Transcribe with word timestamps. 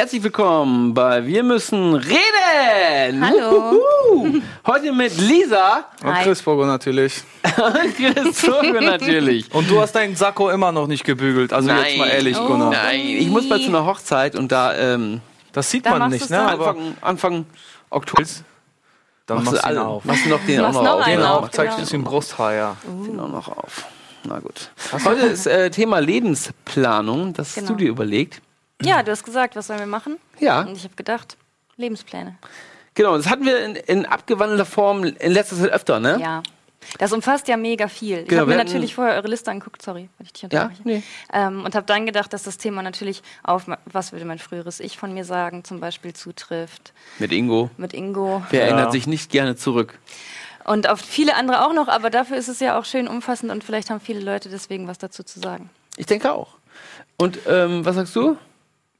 Herzlich 0.00 0.22
willkommen 0.22 0.94
bei 0.94 1.26
Wir 1.26 1.42
müssen 1.42 1.92
reden. 1.92 3.22
Hallo. 3.22 3.74
Uhuhu. 4.08 4.40
Heute 4.66 4.92
mit 4.94 5.14
Lisa 5.18 5.84
Und 6.02 6.14
Hi. 6.14 6.24
Chris 6.24 6.40
Vogel 6.40 6.66
natürlich. 6.66 7.22
und 7.44 7.96
Chris 7.98 8.40
Vogel 8.40 8.80
natürlich. 8.80 9.52
Und 9.54 9.68
du 9.70 9.78
hast 9.78 9.92
deinen 9.92 10.16
Sakko 10.16 10.48
immer 10.48 10.72
noch 10.72 10.86
nicht 10.86 11.04
gebügelt. 11.04 11.52
Also 11.52 11.68
jetzt 11.70 11.98
mal 11.98 12.08
ehrlich, 12.08 12.34
Oh. 12.40 12.46
Gunnar. 12.46 12.70
Nein, 12.70 12.98
ich 12.98 13.28
muss 13.28 13.46
bald 13.46 13.60
zu 13.60 13.68
einer 13.68 13.84
Hochzeit 13.84 14.36
und 14.36 14.50
da 14.50 14.74
ähm, 14.74 15.20
Das 15.52 15.70
sieht 15.70 15.84
Da 15.84 15.98
man 15.98 16.10
nicht, 16.10 16.30
ne? 16.30 16.40
Anfang, 16.48 16.96
Anfang 17.02 17.44
Oktober 17.90 18.22
dann 19.26 19.36
machst 19.44 19.52
machst 19.52 19.64
du 19.64 19.68
du 19.68 19.74
ihn 19.74 19.78
alle 19.78 19.86
auf. 19.86 20.04
Machst 20.06 20.24
du 20.24 20.28
noch 20.30 20.40
den 20.46 20.60
auch 20.64 20.72
noch 20.72 20.82
noch 20.82 20.92
auf. 20.94 21.02
einen 21.02 21.16
Genau, 21.18 21.34
auf, 21.40 21.50
zeigst 21.50 21.56
genau. 21.56 21.74
ein 21.76 21.80
bisschen 21.82 22.04
Brusthaar, 22.04 22.54
ja. 22.54 22.76
Den 23.06 23.20
auch 23.20 23.28
noch 23.28 23.48
auf. 23.48 23.84
Na 24.24 24.38
gut. 24.38 24.70
Heute 25.04 25.26
ist 25.26 25.46
äh, 25.46 25.70
Thema 25.70 25.98
Lebensplanung. 25.98 27.34
Das 27.34 27.48
hast 27.48 27.54
Genau. 27.56 27.68
du 27.72 27.74
dir 27.74 27.90
überlegt. 27.90 28.40
Ja, 28.82 29.02
du 29.02 29.10
hast 29.10 29.24
gesagt, 29.24 29.56
was 29.56 29.66
sollen 29.66 29.80
wir 29.80 29.86
machen? 29.86 30.16
Ja. 30.38 30.60
Und 30.62 30.76
ich 30.76 30.84
habe 30.84 30.94
gedacht, 30.94 31.36
Lebenspläne. 31.76 32.36
Genau, 32.94 33.16
das 33.16 33.28
hatten 33.28 33.44
wir 33.44 33.64
in, 33.64 33.76
in 33.76 34.06
abgewandelter 34.06 34.64
Form 34.66 35.04
in 35.04 35.32
letzter 35.32 35.56
Zeit 35.56 35.70
öfter, 35.70 36.00
ne? 36.00 36.18
Ja. 36.20 36.42
Das 36.98 37.12
umfasst 37.12 37.46
ja 37.46 37.56
mega 37.58 37.88
viel. 37.88 38.20
Ich 38.20 38.28
Genau, 38.28 38.40
habe 38.42 38.50
mir 38.52 38.56
natürlich 38.56 38.94
vorher 38.94 39.14
eure 39.14 39.28
Liste 39.28 39.50
angeguckt, 39.50 39.82
sorry, 39.82 40.08
wenn 40.18 40.24
ich 40.26 40.32
dich 40.32 40.42
Ja? 40.42 40.48
unterbreche. 40.48 40.80
Nee. 40.84 41.02
Ähm, 41.32 41.64
und 41.64 41.74
habe 41.74 41.86
dann 41.86 42.06
gedacht, 42.06 42.32
dass 42.32 42.42
das 42.42 42.56
Thema 42.56 42.82
natürlich 42.82 43.22
auf, 43.42 43.66
was 43.84 44.12
würde 44.12 44.24
mein 44.24 44.38
früheres 44.38 44.80
Ich 44.80 44.96
von 44.98 45.12
mir 45.12 45.24
sagen, 45.26 45.62
zum 45.62 45.78
Beispiel 45.78 46.14
zutrifft. 46.14 46.92
Mit 47.18 47.32
Ingo. 47.32 47.70
Mit 47.76 47.92
Ingo. 47.92 48.42
Wer 48.50 48.60
Ja. 48.60 48.66
erinnert 48.68 48.92
sich 48.92 49.06
nicht 49.06 49.30
gerne 49.30 49.56
zurück? 49.56 49.98
Und 50.64 50.88
auf 50.88 51.00
viele 51.00 51.36
andere 51.36 51.66
auch 51.66 51.74
noch, 51.74 51.88
aber 51.88 52.08
dafür 52.10 52.38
ist 52.38 52.48
es 52.48 52.60
ja 52.60 52.78
auch 52.78 52.86
schön 52.86 53.08
umfassend 53.08 53.52
und 53.52 53.62
vielleicht 53.62 53.90
haben 53.90 54.00
viele 54.00 54.20
Leute 54.20 54.48
deswegen 54.48 54.88
was 54.88 54.96
dazu 54.98 55.22
zu 55.22 55.38
sagen. 55.38 55.68
Ich 55.96 56.06
denke 56.06 56.32
auch. 56.32 56.56
Und 57.18 57.38
ähm, 57.46 57.84
was 57.84 57.96
sagst 57.96 58.16
du? 58.16 58.36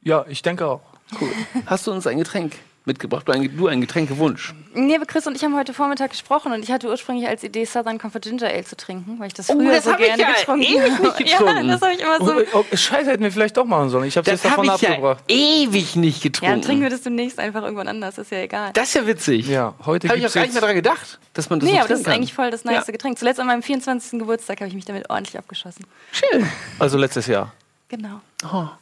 Ja, 0.03 0.25
ich 0.29 0.43
denke 0.43 0.67
auch. 0.67 0.81
Cool. 1.21 1.29
Hast 1.67 1.87
du 1.87 1.93
uns 1.93 2.07
ein 2.07 2.19
Getränk 2.19 2.55
mitgebracht? 2.87 3.27
Du 3.29 3.33
ein, 3.33 3.55
du 3.57 3.67
einen 3.67 3.81
Getränkewunsch? 3.81 4.55
Nee, 4.75 4.95
aber 4.95 5.05
Chris 5.05 5.27
und 5.27 5.37
ich 5.37 5.43
haben 5.45 5.57
heute 5.57 5.75
Vormittag 5.75 6.11
gesprochen 6.11 6.53
und 6.53 6.63
ich 6.63 6.71
hatte 6.71 6.87
ursprünglich 6.89 7.27
als 7.29 7.43
Idee, 7.43 7.65
Southern 7.65 7.99
Comfort 7.99 8.21
Ginger 8.21 8.47
Ale 8.49 8.65
zu 8.65 8.77
trinken, 8.77 9.19
weil 9.19 9.27
ich 9.27 9.35
das 9.35 9.51
Oh, 9.51 9.55
früher 9.55 9.73
das 9.73 9.85
so 9.85 9.93
hab 9.93 9.99
ich 10.01 10.07
gerne 10.07 10.23
ja 10.23 10.31
getrunken 10.33 10.63
ewig 10.63 10.81
nicht 10.81 10.99
habe. 11.03 11.25
getrunken. 11.25 11.67
Ja, 11.67 11.73
das 11.75 11.83
habe 11.83 11.93
ich 11.93 12.01
immer 12.01 12.19
so. 12.25 12.35
Oh, 12.59 12.65
oh, 12.73 12.77
Scheiße, 12.77 13.11
hätten 13.11 13.23
wir 13.25 13.33
vielleicht 13.33 13.57
doch 13.57 13.65
machen 13.67 13.91
sollen. 13.91 14.05
Ich 14.07 14.17
habe 14.17 14.25
Das 14.31 14.43
jetzt 14.43 14.53
habe 14.57 14.63
davon 14.67 14.77
ich 14.77 14.81
ja 14.83 14.89
abgebracht. 14.91 15.25
ewig 15.29 15.97
nicht 15.97 16.19
Ja, 16.25 16.31
getrunken. 16.31 16.53
dann 16.55 16.63
trinken 16.63 16.83
wir 16.85 16.91
das 16.91 17.03
demnächst 17.03 17.39
einfach 17.41 17.63
irgendwann 17.65 17.89
anders, 17.89 18.17
ist 18.17 18.31
ja 18.31 18.39
egal. 18.39 18.71
das 18.73 18.89
ist 18.89 18.95
ja 18.95 19.07
witzig. 19.07 19.49
Ja, 19.49 19.75
heute 19.85 20.09
Habe 20.09 20.19
ich 20.19 20.27
auch 20.27 20.33
gar 20.33 20.43
nicht 20.43 20.53
mehr 20.53 20.61
daran 20.63 20.77
gedacht, 20.77 21.19
dass 21.35 21.51
man 21.51 21.59
das 21.61 21.69
Nee, 21.69 21.75
so 21.75 21.81
aber 21.81 21.89
das 21.89 21.99
ist 21.99 22.05
kann. 22.07 22.15
eigentlich 22.15 22.33
voll 22.33 22.51
das 22.51 22.65
nice 22.65 22.87
Ja. 22.87 22.93
Getränk. 22.93 23.19
Zuletzt 23.19 23.41
an 23.41 23.49
meinem 23.49 23.63
24. 23.63 24.19
Geburtstag 24.21 24.61
habe 24.61 24.69
ich 24.69 24.75
mich 24.75 24.85
damit 24.87 25.11
ordentlich 25.11 25.37
abgeschossen. 25.37 25.85
Chill. 26.13 26.47
Also 26.79 26.97
letztes 26.97 27.27
Jahr. 27.27 27.53
Genau. 27.91 28.21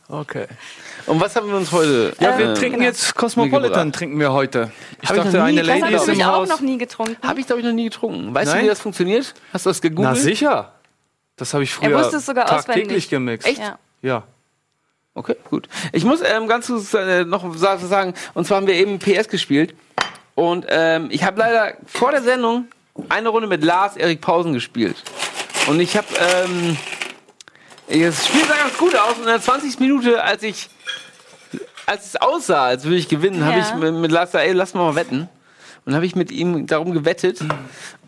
Okay. 0.09 0.47
Und 1.06 1.19
was 1.19 1.34
haben 1.34 1.48
wir 1.48 1.56
uns 1.56 1.73
heute? 1.73 2.14
Ja, 2.20 2.39
wir 2.39 2.51
äh, 2.51 2.55
trinken 2.55 2.75
genau. 2.81 2.84
jetzt 2.91 3.15
Cosmopolitan, 3.15 3.91
trinken 3.91 4.20
wir 4.20 4.33
heute. 4.34 4.70
Ich 5.00 5.09
Hab 5.09 5.17
ich 5.17 5.23
dachte, 5.23 5.39
noch 5.39 5.47
nie 5.47 5.59
eine. 5.59 5.62
Das 5.62 5.67
Lady 5.67 5.81
habe 5.81 5.95
ist 5.97 6.09
ich 6.09 6.15
im 6.19 6.27
auch 6.27 6.33
Haus. 6.34 6.48
noch 6.50 6.61
nie 6.61 6.77
getrunken. 6.77 7.17
Habe 7.27 7.41
ich, 7.41 7.47
glaube 7.47 7.61
ich, 7.61 7.67
noch 7.67 7.73
nie 7.73 7.84
getrunken. 7.84 8.34
Weißt 8.34 8.50
du, 8.53 8.56
Nein? 8.56 8.65
wie 8.65 8.69
das 8.69 8.81
funktioniert? 8.81 9.34
Hast 9.50 9.65
du 9.65 9.70
das 9.70 9.81
gegoogelt? 9.81 10.11
Na 10.11 10.15
sicher. 10.15 10.73
Das 11.37 11.55
habe 11.55 11.62
ich 11.65 11.73
früher 11.73 11.98
wusste 11.98 12.19
es 12.19 12.27
sogar 12.27 12.45
tagtäglich 12.47 12.83
auswendig. 13.06 13.09
gemixt. 13.09 13.48
Echt? 13.48 13.59
Ja. 13.61 13.78
Ja. 14.03 14.23
Okay, 15.15 15.37
gut. 15.48 15.69
Ich 15.93 16.05
muss 16.05 16.20
ähm, 16.22 16.47
ganz 16.47 16.67
kurz 16.67 16.93
äh, 16.93 17.25
noch 17.25 17.56
sa- 17.56 17.78
sagen, 17.78 18.12
und 18.34 18.47
zwar 18.47 18.59
haben 18.59 18.67
wir 18.67 18.75
eben 18.75 18.98
PS 18.98 19.28
gespielt. 19.28 19.75
Und 20.34 20.67
ähm, 20.69 21.09
ich 21.11 21.25
habe 21.25 21.39
leider 21.41 21.78
vor 21.87 22.11
der 22.11 22.22
Sendung 22.22 22.67
eine 23.09 23.31
Runde 23.31 23.48
mit 23.48 23.65
Lars 23.65 23.97
Erik 23.97 24.20
Pausen 24.20 24.53
gespielt. 24.53 24.97
Und 25.67 25.81
ich 25.81 25.97
habe, 25.97 26.06
ähm, 26.44 26.77
das 27.88 28.26
Spiel 28.26 28.44
sah 28.44 28.56
ganz 28.56 28.76
gut 28.78 28.94
aus. 28.97 29.15
Und 29.15 29.21
in 29.22 29.26
der 29.26 29.41
20. 29.41 29.81
Minute, 29.81 30.22
als 30.22 30.43
ich, 30.43 30.69
als 31.87 32.06
es 32.06 32.16
aussah, 32.16 32.65
als 32.66 32.84
würde 32.84 32.97
ich 32.97 33.09
gewinnen, 33.09 33.44
habe 33.44 33.59
Ja. 33.59 33.66
ich 33.69 33.75
mit, 33.75 33.94
mit 33.94 34.12
Lars 34.12 34.31
gesagt, 34.32 34.47
ey, 34.47 34.53
lass 34.53 34.75
mal 34.75 34.94
wetten. 34.94 35.28
Und 35.87 35.94
habe 35.94 36.04
ich 36.04 36.15
mit 36.15 36.31
ihm 36.31 36.66
darum 36.66 36.93
gewettet. 36.93 37.41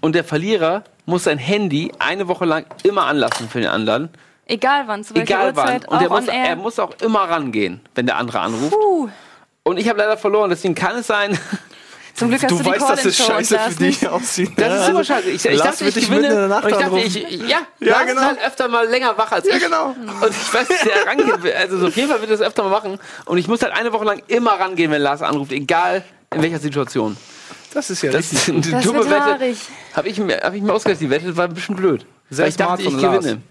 Und 0.03 0.15
der 0.15 0.25
Verlierer 0.25 0.85
muss 1.07 1.25
sein 1.25 1.39
Handy 1.39 1.93
eine 1.99 2.29
Woche 2.29 2.45
lang 2.45 2.67
immer 2.83 3.07
anlassen 3.07 3.49
für 3.49 3.61
den 3.61 3.71
anderen. 3.71 4.11
Egal 4.47 4.83
wann, 4.87 5.03
zu 5.03 5.15
welcher 5.15 5.35
Egal 5.37 5.57
wann. 5.57 5.67
Uhrzeit, 5.77 5.89
Und 5.89 6.03
er 6.03 6.09
muss, 6.11 6.27
er 6.29 6.57
muss 6.57 6.79
auch 6.79 6.93
immer 7.01 7.21
rangehen, 7.21 7.81
wenn 7.95 8.05
der 8.07 8.17
andere 8.17 8.41
anruft. 8.41 8.73
Puh, 8.73 9.09
Und 9.63 9.79
ich 9.79 9.89
habe 9.89 9.99
leider 9.99 10.17
verloren, 10.19 10.51
deswegen 10.51 10.75
kann 10.75 10.97
es 10.97 11.07
sein. 11.07 11.39
Zum 12.21 12.29
Glück 12.29 12.43
hast 12.43 12.51
du, 12.53 12.57
Du 12.59 12.63
die 12.63 12.71
weißt, 12.71 12.89
dass 12.91 13.05
es 13.05 13.17
scheiße 13.17 13.59
für 13.59 13.69
dich 13.75 14.01
nicht. 14.03 14.09
aussieht. 14.09 14.53
Das 14.57 14.81
ist 14.81 14.87
super 14.87 15.05
scheiße. 15.05 15.31
Ich, 15.31 15.45
ich 15.45 15.61
dachte, 15.61 15.85
ich 15.89 15.95
gewinne. 15.95 16.45
Und 16.63 16.69
ich 16.71 16.77
dachte, 16.77 16.99
ich, 17.01 17.15
ja, 17.17 17.49
Ja, 17.49 17.59
Lars 17.81 18.07
genau. 18.07 18.21
ist 18.21 18.27
halt 18.29 18.39
öfter 18.47 18.69
mal 18.69 18.87
länger 18.89 19.19
wach 19.19 19.33
als 19.33 19.47
ich. 19.47 19.53
Ja, 19.53 19.59
genau. 19.59 19.87
Und 19.89 20.31
ich 20.31 20.55
weiß, 20.55 20.69
dass 20.69 20.81
der 20.83 21.07
rangehen 21.07 21.43
will. 21.43 21.53
Also 21.55 21.79
so 21.79 21.87
auf 21.89 21.97
jeden 21.97 22.09
Fall 22.09 22.21
wird 22.21 22.31
er 22.31 22.37
das 22.37 22.47
öfter 22.47 22.63
mal 22.63 22.71
machen. 22.71 22.99
Und 23.25 23.39
ich 23.39 23.49
muss 23.49 23.61
halt 23.63 23.73
eine 23.73 23.93
Woche 23.93 24.05
lang 24.05 24.23
immer 24.29 24.53
rangehen, 24.53 24.91
wenn 24.93 25.03
Lars 25.03 25.23
anruft, 25.23 25.51
egal 25.53 26.05
in 26.33 26.43
welcher 26.43 26.59
Situation. 26.61 27.17
Das 27.75 27.91
ist 27.91 28.03
ja 28.03 28.11
Das 28.13 28.21
richtig. 28.33 28.39
ist 28.39 28.49
eine 28.49 28.61
Das 28.61 28.85
dumme 28.85 28.99
wird 29.01 29.11
Wette. 29.11 29.57
Habe 29.95 30.09
ich, 30.09 30.19
mir- 30.19 30.41
hab 30.43 30.55
ich 30.55 30.63
mir 30.63 30.73
ausgedacht, 30.73 31.01
die 31.01 31.11
Wette 31.11 31.37
war 31.37 31.45
ein 31.47 31.55
bisschen 31.55 31.77
blöd. 31.77 32.05
Sehr 32.31 32.43
Weil 32.45 32.49
ich 32.51 32.57
dachte, 32.57 32.83
ich 32.83 32.91
von 32.91 33.01
Lars. 33.01 33.19
gewinne. 33.25 33.43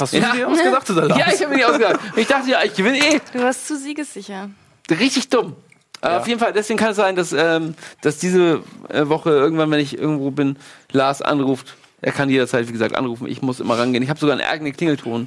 Hast 0.00 0.12
du 0.12 0.18
Ja. 0.18 0.32
dir 0.32 0.48
ausgedacht 0.48 0.90
oder 0.90 1.02
Lars? 1.08 1.18
Ja, 1.18 1.26
ich 1.32 1.40
habe 1.40 1.48
mir 1.50 1.56
die 1.58 1.64
ausgedacht. 1.64 2.00
Ich 2.16 2.26
dachte, 2.26 2.50
ja, 2.50 2.58
ich 2.64 2.74
gewinne 2.74 2.98
eh. 2.98 3.20
Du 3.32 3.42
warst 3.42 3.66
zu 3.66 3.76
siegessicher. 3.76 4.48
Richtig 4.90 5.28
dumm. 5.28 5.56
Aber 6.00 6.12
Ja. 6.14 6.20
Auf 6.20 6.28
jeden 6.28 6.40
Fall, 6.40 6.52
deswegen 6.52 6.78
kann 6.78 6.90
es 6.90 6.96
sein, 6.96 7.16
dass, 7.16 7.32
ähm, 7.32 7.74
dass 8.02 8.18
diese 8.18 8.62
äh, 8.88 9.08
Woche 9.08 9.30
irgendwann, 9.30 9.70
wenn 9.70 9.80
ich 9.80 9.98
irgendwo 9.98 10.30
bin, 10.30 10.56
Lars 10.92 11.22
anruft. 11.22 11.76
Er 12.00 12.12
kann 12.12 12.30
jederzeit, 12.30 12.68
wie 12.68 12.72
gesagt, 12.72 12.96
anrufen. 12.96 13.26
Ich 13.26 13.42
muss 13.42 13.58
immer 13.60 13.78
rangehen. 13.78 14.02
Ich 14.02 14.10
habe 14.10 14.20
sogar 14.20 14.36
einen 14.38 14.48
eigenen 14.48 14.72
Klingelton 14.76 15.26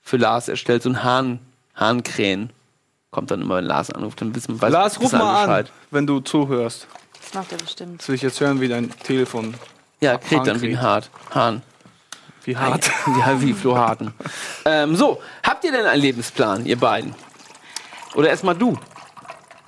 für 0.00 0.16
Lars 0.16 0.48
erstellt, 0.48 0.82
so 0.82 0.88
ein 0.90 1.04
Hahn, 1.04 1.38
Hahnkrähen. 1.76 2.50
Kommt 3.10 3.30
dann 3.30 3.42
immer, 3.42 3.56
wenn 3.56 3.66
Lars 3.66 3.90
anruft, 3.90 4.20
dann 4.20 4.34
wissen 4.34 4.60
weiß, 4.60 4.72
Lars, 4.72 5.00
ruf 5.00 5.12
mal 5.12 5.20
an, 5.20 5.46
Bescheid. 5.46 5.72
wenn 5.90 6.06
du 6.06 6.20
zuhörst. 6.20 6.88
Das 7.20 7.34
macht 7.34 7.52
er 7.52 7.58
bestimmt. 7.58 7.92
Jetzt 8.00 8.08
will 8.08 8.14
ich 8.16 8.22
jetzt 8.22 8.40
hören, 8.40 8.60
wie 8.60 8.68
dein 8.68 8.90
Telefon. 8.90 9.54
Ja, 10.00 10.18
kräht 10.18 10.46
dann 10.46 10.60
wie 10.60 10.70
ein 10.70 10.80
Hart. 10.80 11.10
Hahn. 11.32 11.62
Wie 12.44 12.56
hart. 12.56 12.90
Ja, 13.06 13.40
wie 13.40 13.52
Flo 13.52 13.76
Harten. 13.76 14.12
ähm, 14.64 14.96
so, 14.96 15.20
habt 15.44 15.62
ihr 15.62 15.70
denn 15.70 15.86
einen 15.86 16.02
Lebensplan, 16.02 16.66
ihr 16.66 16.76
beiden? 16.76 17.14
Oder 18.14 18.30
erstmal 18.30 18.56
du? 18.56 18.76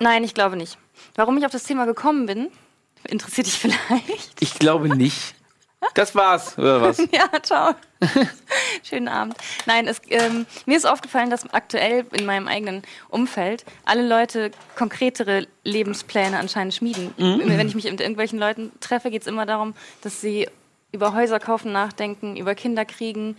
Nein, 0.04 0.22
ich 0.22 0.34
glaube 0.34 0.56
nicht. 0.56 0.76
Warum 1.14 1.38
ich 1.38 1.46
auf 1.46 1.50
das 1.50 1.64
Thema 1.64 1.86
gekommen 1.86 2.26
bin, 2.26 2.50
interessiert 3.08 3.46
dich 3.46 3.58
vielleicht. 3.58 4.36
Ich 4.38 4.58
glaube 4.58 4.94
nicht. 4.94 5.34
Das 5.94 6.14
war's, 6.14 6.58
oder 6.58 6.82
was? 6.82 6.98
Ja, 7.10 7.30
ciao. 7.42 7.74
Schönen 8.82 9.08
Abend. 9.08 9.34
Nein, 9.64 9.88
es, 9.88 10.02
ähm, 10.10 10.44
mir 10.66 10.76
ist 10.76 10.84
aufgefallen, 10.84 11.30
dass 11.30 11.50
aktuell 11.54 12.04
in 12.12 12.26
meinem 12.26 12.48
eigenen 12.48 12.82
Umfeld 13.08 13.64
alle 13.86 14.06
Leute 14.06 14.50
konkretere 14.76 15.46
Lebenspläne 15.62 16.38
anscheinend 16.38 16.74
schmieden. 16.74 17.14
Wenn 17.16 17.66
ich 17.66 17.74
mich 17.74 17.84
mit 17.84 18.00
irgendwelchen 18.00 18.38
Leuten 18.38 18.72
treffe, 18.80 19.10
geht 19.10 19.22
es 19.22 19.28
immer 19.28 19.46
darum, 19.46 19.74
dass 20.02 20.20
sie 20.20 20.48
über 20.92 21.14
Häuser 21.14 21.40
kaufen 21.40 21.72
nachdenken, 21.72 22.36
über 22.36 22.54
Kinder 22.54 22.84
kriegen. 22.84 23.38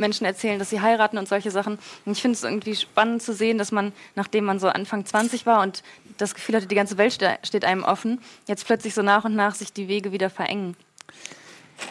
Menschen 0.00 0.24
erzählen, 0.24 0.58
dass 0.58 0.70
sie 0.70 0.80
heiraten 0.80 1.18
und 1.18 1.28
solche 1.28 1.50
Sachen. 1.50 1.78
Und 2.04 2.12
ich 2.12 2.20
finde 2.22 2.36
es 2.36 2.42
irgendwie 2.42 2.74
spannend 2.74 3.22
zu 3.22 3.32
sehen, 3.32 3.58
dass 3.58 3.70
man, 3.70 3.92
nachdem 4.16 4.44
man 4.44 4.58
so 4.58 4.68
Anfang 4.68 5.04
20 5.06 5.46
war 5.46 5.62
und 5.62 5.82
das 6.18 6.34
Gefühl 6.34 6.56
hatte, 6.56 6.66
die 6.66 6.74
ganze 6.74 6.98
Welt 6.98 7.12
ste 7.12 7.38
steht 7.44 7.64
einem 7.64 7.84
offen, 7.84 8.20
jetzt 8.48 8.66
plötzlich 8.66 8.94
so 8.94 9.02
nach 9.02 9.24
und 9.24 9.36
nach 9.36 9.54
sich 9.54 9.72
die 9.72 9.86
Wege 9.88 10.10
wieder 10.12 10.30
verengen. 10.30 10.76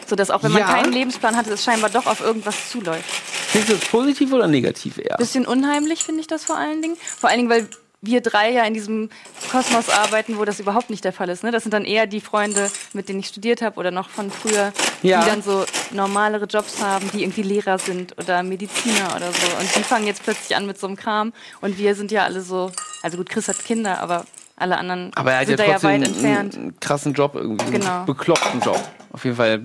So 0.06 0.14
dass 0.16 0.30
auch 0.30 0.42
wenn 0.42 0.52
man 0.52 0.60
Ja. 0.62 0.68
keinen 0.72 0.92
Lebensplan 0.92 1.36
hatte, 1.36 1.52
es 1.52 1.64
scheinbar 1.64 1.90
doch 1.90 2.06
auf 2.06 2.20
irgendwas 2.20 2.70
zuläuft. 2.70 3.04
Findest 3.48 3.72
du 3.72 3.76
das 3.76 3.88
positiv 3.88 4.32
oder 4.32 4.46
negativ 4.46 4.98
eher? 4.98 5.16
Bisschen 5.16 5.46
unheimlich 5.46 6.04
finde 6.04 6.20
ich 6.20 6.26
das 6.28 6.44
vor 6.44 6.56
allen 6.56 6.80
Dingen. 6.82 6.96
Vor 6.96 7.28
allen 7.28 7.38
Dingen, 7.38 7.50
weil 7.50 7.68
wir 8.02 8.20
drei 8.22 8.50
ja 8.50 8.64
in 8.64 8.72
diesem 8.74 9.10
Kosmos 9.52 9.88
arbeiten, 9.90 10.38
wo 10.38 10.44
das 10.44 10.58
überhaupt 10.60 10.88
nicht 10.90 11.04
der 11.04 11.12
Fall 11.12 11.28
ist. 11.28 11.42
Ne? 11.44 11.50
Das 11.50 11.62
sind 11.64 11.72
dann 11.72 11.84
eher 11.84 12.06
die 12.06 12.20
Freunde, 12.20 12.70
mit 12.94 13.08
denen 13.08 13.20
ich 13.20 13.26
studiert 13.26 13.60
habe 13.60 13.78
oder 13.78 13.90
noch 13.90 14.08
von 14.08 14.30
früher, 14.30 14.72
Ja. 15.02 15.22
die 15.22 15.28
dann 15.30 15.42
so 15.42 15.64
normalere 15.90 16.46
Jobs 16.46 16.80
haben, 16.82 17.10
die 17.12 17.22
irgendwie 17.22 17.42
Lehrer 17.42 17.78
sind 17.78 18.16
oder 18.18 18.42
Mediziner 18.42 19.14
oder 19.16 19.30
so. 19.32 19.46
Und 19.58 19.74
die 19.76 19.82
fangen 19.82 20.06
jetzt 20.06 20.22
plötzlich 20.22 20.56
an 20.56 20.66
mit 20.66 20.78
so 20.78 20.86
einem 20.86 20.96
Kram. 20.96 21.32
Und 21.60 21.76
wir 21.78 21.94
sind 21.94 22.10
ja 22.10 22.24
alle 22.24 22.40
so, 22.40 22.72
also 23.02 23.18
gut, 23.18 23.28
Chris 23.28 23.48
hat 23.48 23.58
Kinder, 23.64 24.00
aber 24.00 24.24
alle 24.56 24.78
anderen 24.78 25.10
Aber 25.14 25.32
er 25.32 25.38
hat 25.40 25.42
ja 25.44 25.56
sind 25.56 25.60
da 25.60 25.64
ja 25.64 25.70
trotzdem 25.72 25.90
weit 25.90 25.94
einen, 25.96 26.04
entfernt. 26.14 26.54
einen 26.56 26.80
krassen 26.80 27.12
Job 27.14 27.34
irgendwie. 27.34 27.64
Einen 27.66 27.80
Genau. 27.80 28.04
bekloppten 28.04 28.60
Job. 28.60 28.80
Auf 29.12 29.24
jeden 29.24 29.36
Fall 29.36 29.62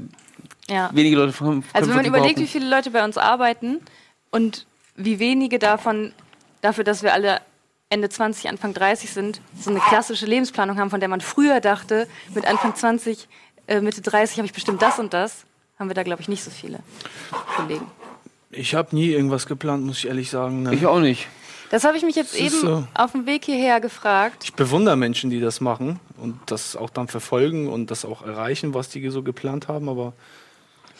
Ja. 0.69 0.89
wenige 0.93 1.15
Leute 1.15 1.31
von 1.33 1.63
Also 1.73 1.89
wenn 1.89 1.97
man 1.97 2.05
überlegt, 2.05 2.39
wie 2.39 2.47
viele 2.47 2.67
Leute 2.69 2.91
bei 2.91 3.03
uns 3.03 3.17
arbeiten 3.17 3.79
und 4.31 4.65
wie 4.95 5.19
wenige 5.19 5.59
davon 5.59 6.13
dafür, 6.61 6.83
dass 6.83 7.03
wir 7.03 7.13
alle 7.13 7.39
Ende 7.95 8.09
20, 8.09 8.49
Anfang 8.49 8.73
30 8.73 9.09
sind, 9.09 9.39
so 9.57 9.69
eine 9.69 9.79
klassische 9.79 10.25
Lebensplanung 10.25 10.77
haben, 10.77 10.89
von 10.89 10.99
der 10.99 11.07
man 11.07 11.21
früher 11.21 11.61
dachte, 11.61 12.09
mit 12.33 12.45
Anfang 12.45 12.75
20, 12.75 13.29
äh, 13.67 13.79
Mitte 13.79 14.01
30 14.01 14.37
habe 14.37 14.45
ich 14.45 14.51
bestimmt 14.51 14.81
das 14.81 14.99
und 14.99 15.13
das, 15.13 15.45
haben 15.79 15.89
wir 15.89 15.93
da, 15.93 16.03
glaube 16.03 16.21
ich, 16.21 16.27
nicht 16.27 16.43
so 16.43 16.51
viele 16.51 16.79
Kollegen. 17.55 17.87
Ich 18.51 18.75
habe 18.75 18.93
nie 18.93 19.11
irgendwas 19.11 19.47
geplant, 19.47 19.85
muss 19.85 19.99
ich 19.99 20.07
ehrlich 20.07 20.29
sagen. 20.29 20.63
Ne? 20.63 20.75
Ich 20.75 20.85
auch 20.85 20.99
nicht. 20.99 21.27
Das 21.69 21.85
habe 21.85 21.95
ich 21.95 22.03
mich 22.03 22.17
jetzt 22.17 22.33
Das 22.33 22.41
eben 22.41 22.59
so. 22.59 22.87
auf 22.93 23.13
dem 23.13 23.25
Weg 23.25 23.45
hierher 23.45 23.79
gefragt. 23.79 24.43
Ich 24.43 24.53
bewundere 24.53 24.97
Menschen, 24.97 25.29
die 25.29 25.39
das 25.39 25.61
machen 25.61 26.01
und 26.17 26.37
das 26.47 26.75
auch 26.75 26.89
dann 26.89 27.07
verfolgen 27.07 27.69
und 27.69 27.91
das 27.91 28.03
auch 28.03 28.23
erreichen, 28.23 28.73
was 28.73 28.89
die 28.89 29.07
so 29.09 29.23
geplant 29.23 29.69
haben, 29.69 29.87
aber 29.87 30.11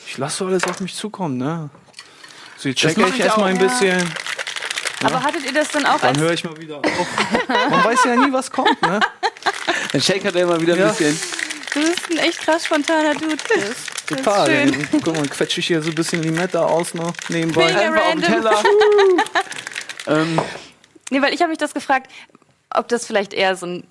ich 0.07 0.17
lasse 0.17 0.37
so 0.37 0.45
alles 0.45 0.63
auf 0.63 0.79
mich 0.79 0.95
zukommen, 0.95 1.35
ne? 1.37 1.69
So, 2.55 2.69
jetzt 2.69 2.79
checke 2.79 3.01
ich 3.01 3.15
ich 3.15 3.19
erstmal 3.19 3.49
ein 3.49 3.57
bisschen. 3.57 4.01
Aber 5.05 5.23
hattet 5.23 5.45
ihr 5.45 5.53
das 5.53 5.69
dann 5.69 5.85
auch 5.85 5.99
Dann 5.99 6.17
höre 6.19 6.31
ich 6.33 6.43
mal 6.43 6.57
wieder 6.57 6.77
auf. 6.77 6.85
Man 7.69 7.83
weiß 7.83 8.03
ja 8.05 8.15
nie, 8.15 8.31
was 8.33 8.49
kommt, 8.51 8.81
ne? 8.81 8.99
Dann 9.91 10.01
Shake 10.01 10.25
hat 10.25 10.35
er 10.35 10.41
immer 10.43 10.59
wieder 10.59 10.73
ein 10.73 10.79
Ja. 10.79 10.87
bisschen. 10.89 11.19
Du 11.73 11.81
bist 11.81 12.09
ein 12.09 12.17
echt 12.19 12.39
krass 12.41 12.65
spontaner 12.65 13.13
Dude. 13.15 13.35
Das 13.37 14.05
Total. 14.07 14.49
ist 14.49 14.73
schön. 14.75 14.87
Guck 15.03 15.15
mal, 15.15 15.27
quetsche 15.27 15.59
ich 15.59 15.67
hier 15.67 15.81
so 15.81 15.89
ein 15.89 15.95
bisschen 15.95 16.23
Limetta 16.23 16.63
aus 16.65 16.93
noch 16.93 17.13
nebenbei. 17.29 17.65
Mega 17.65 17.79
Einfach 17.79 18.05
auf 18.05 18.11
dem 18.13 18.23
random. 18.23 18.43
Teller. 18.43 18.63
ähm, 20.07 20.41
Nee, 21.11 21.21
weil 21.21 21.33
ich 21.33 21.41
habe 21.41 21.49
mich 21.49 21.59
das 21.59 21.73
gefragt, 21.73 22.09
ob 22.71 22.87
das 22.87 23.05
vielleicht 23.05 23.33
eher 23.33 23.55
so 23.55 23.67
ein 23.67 23.87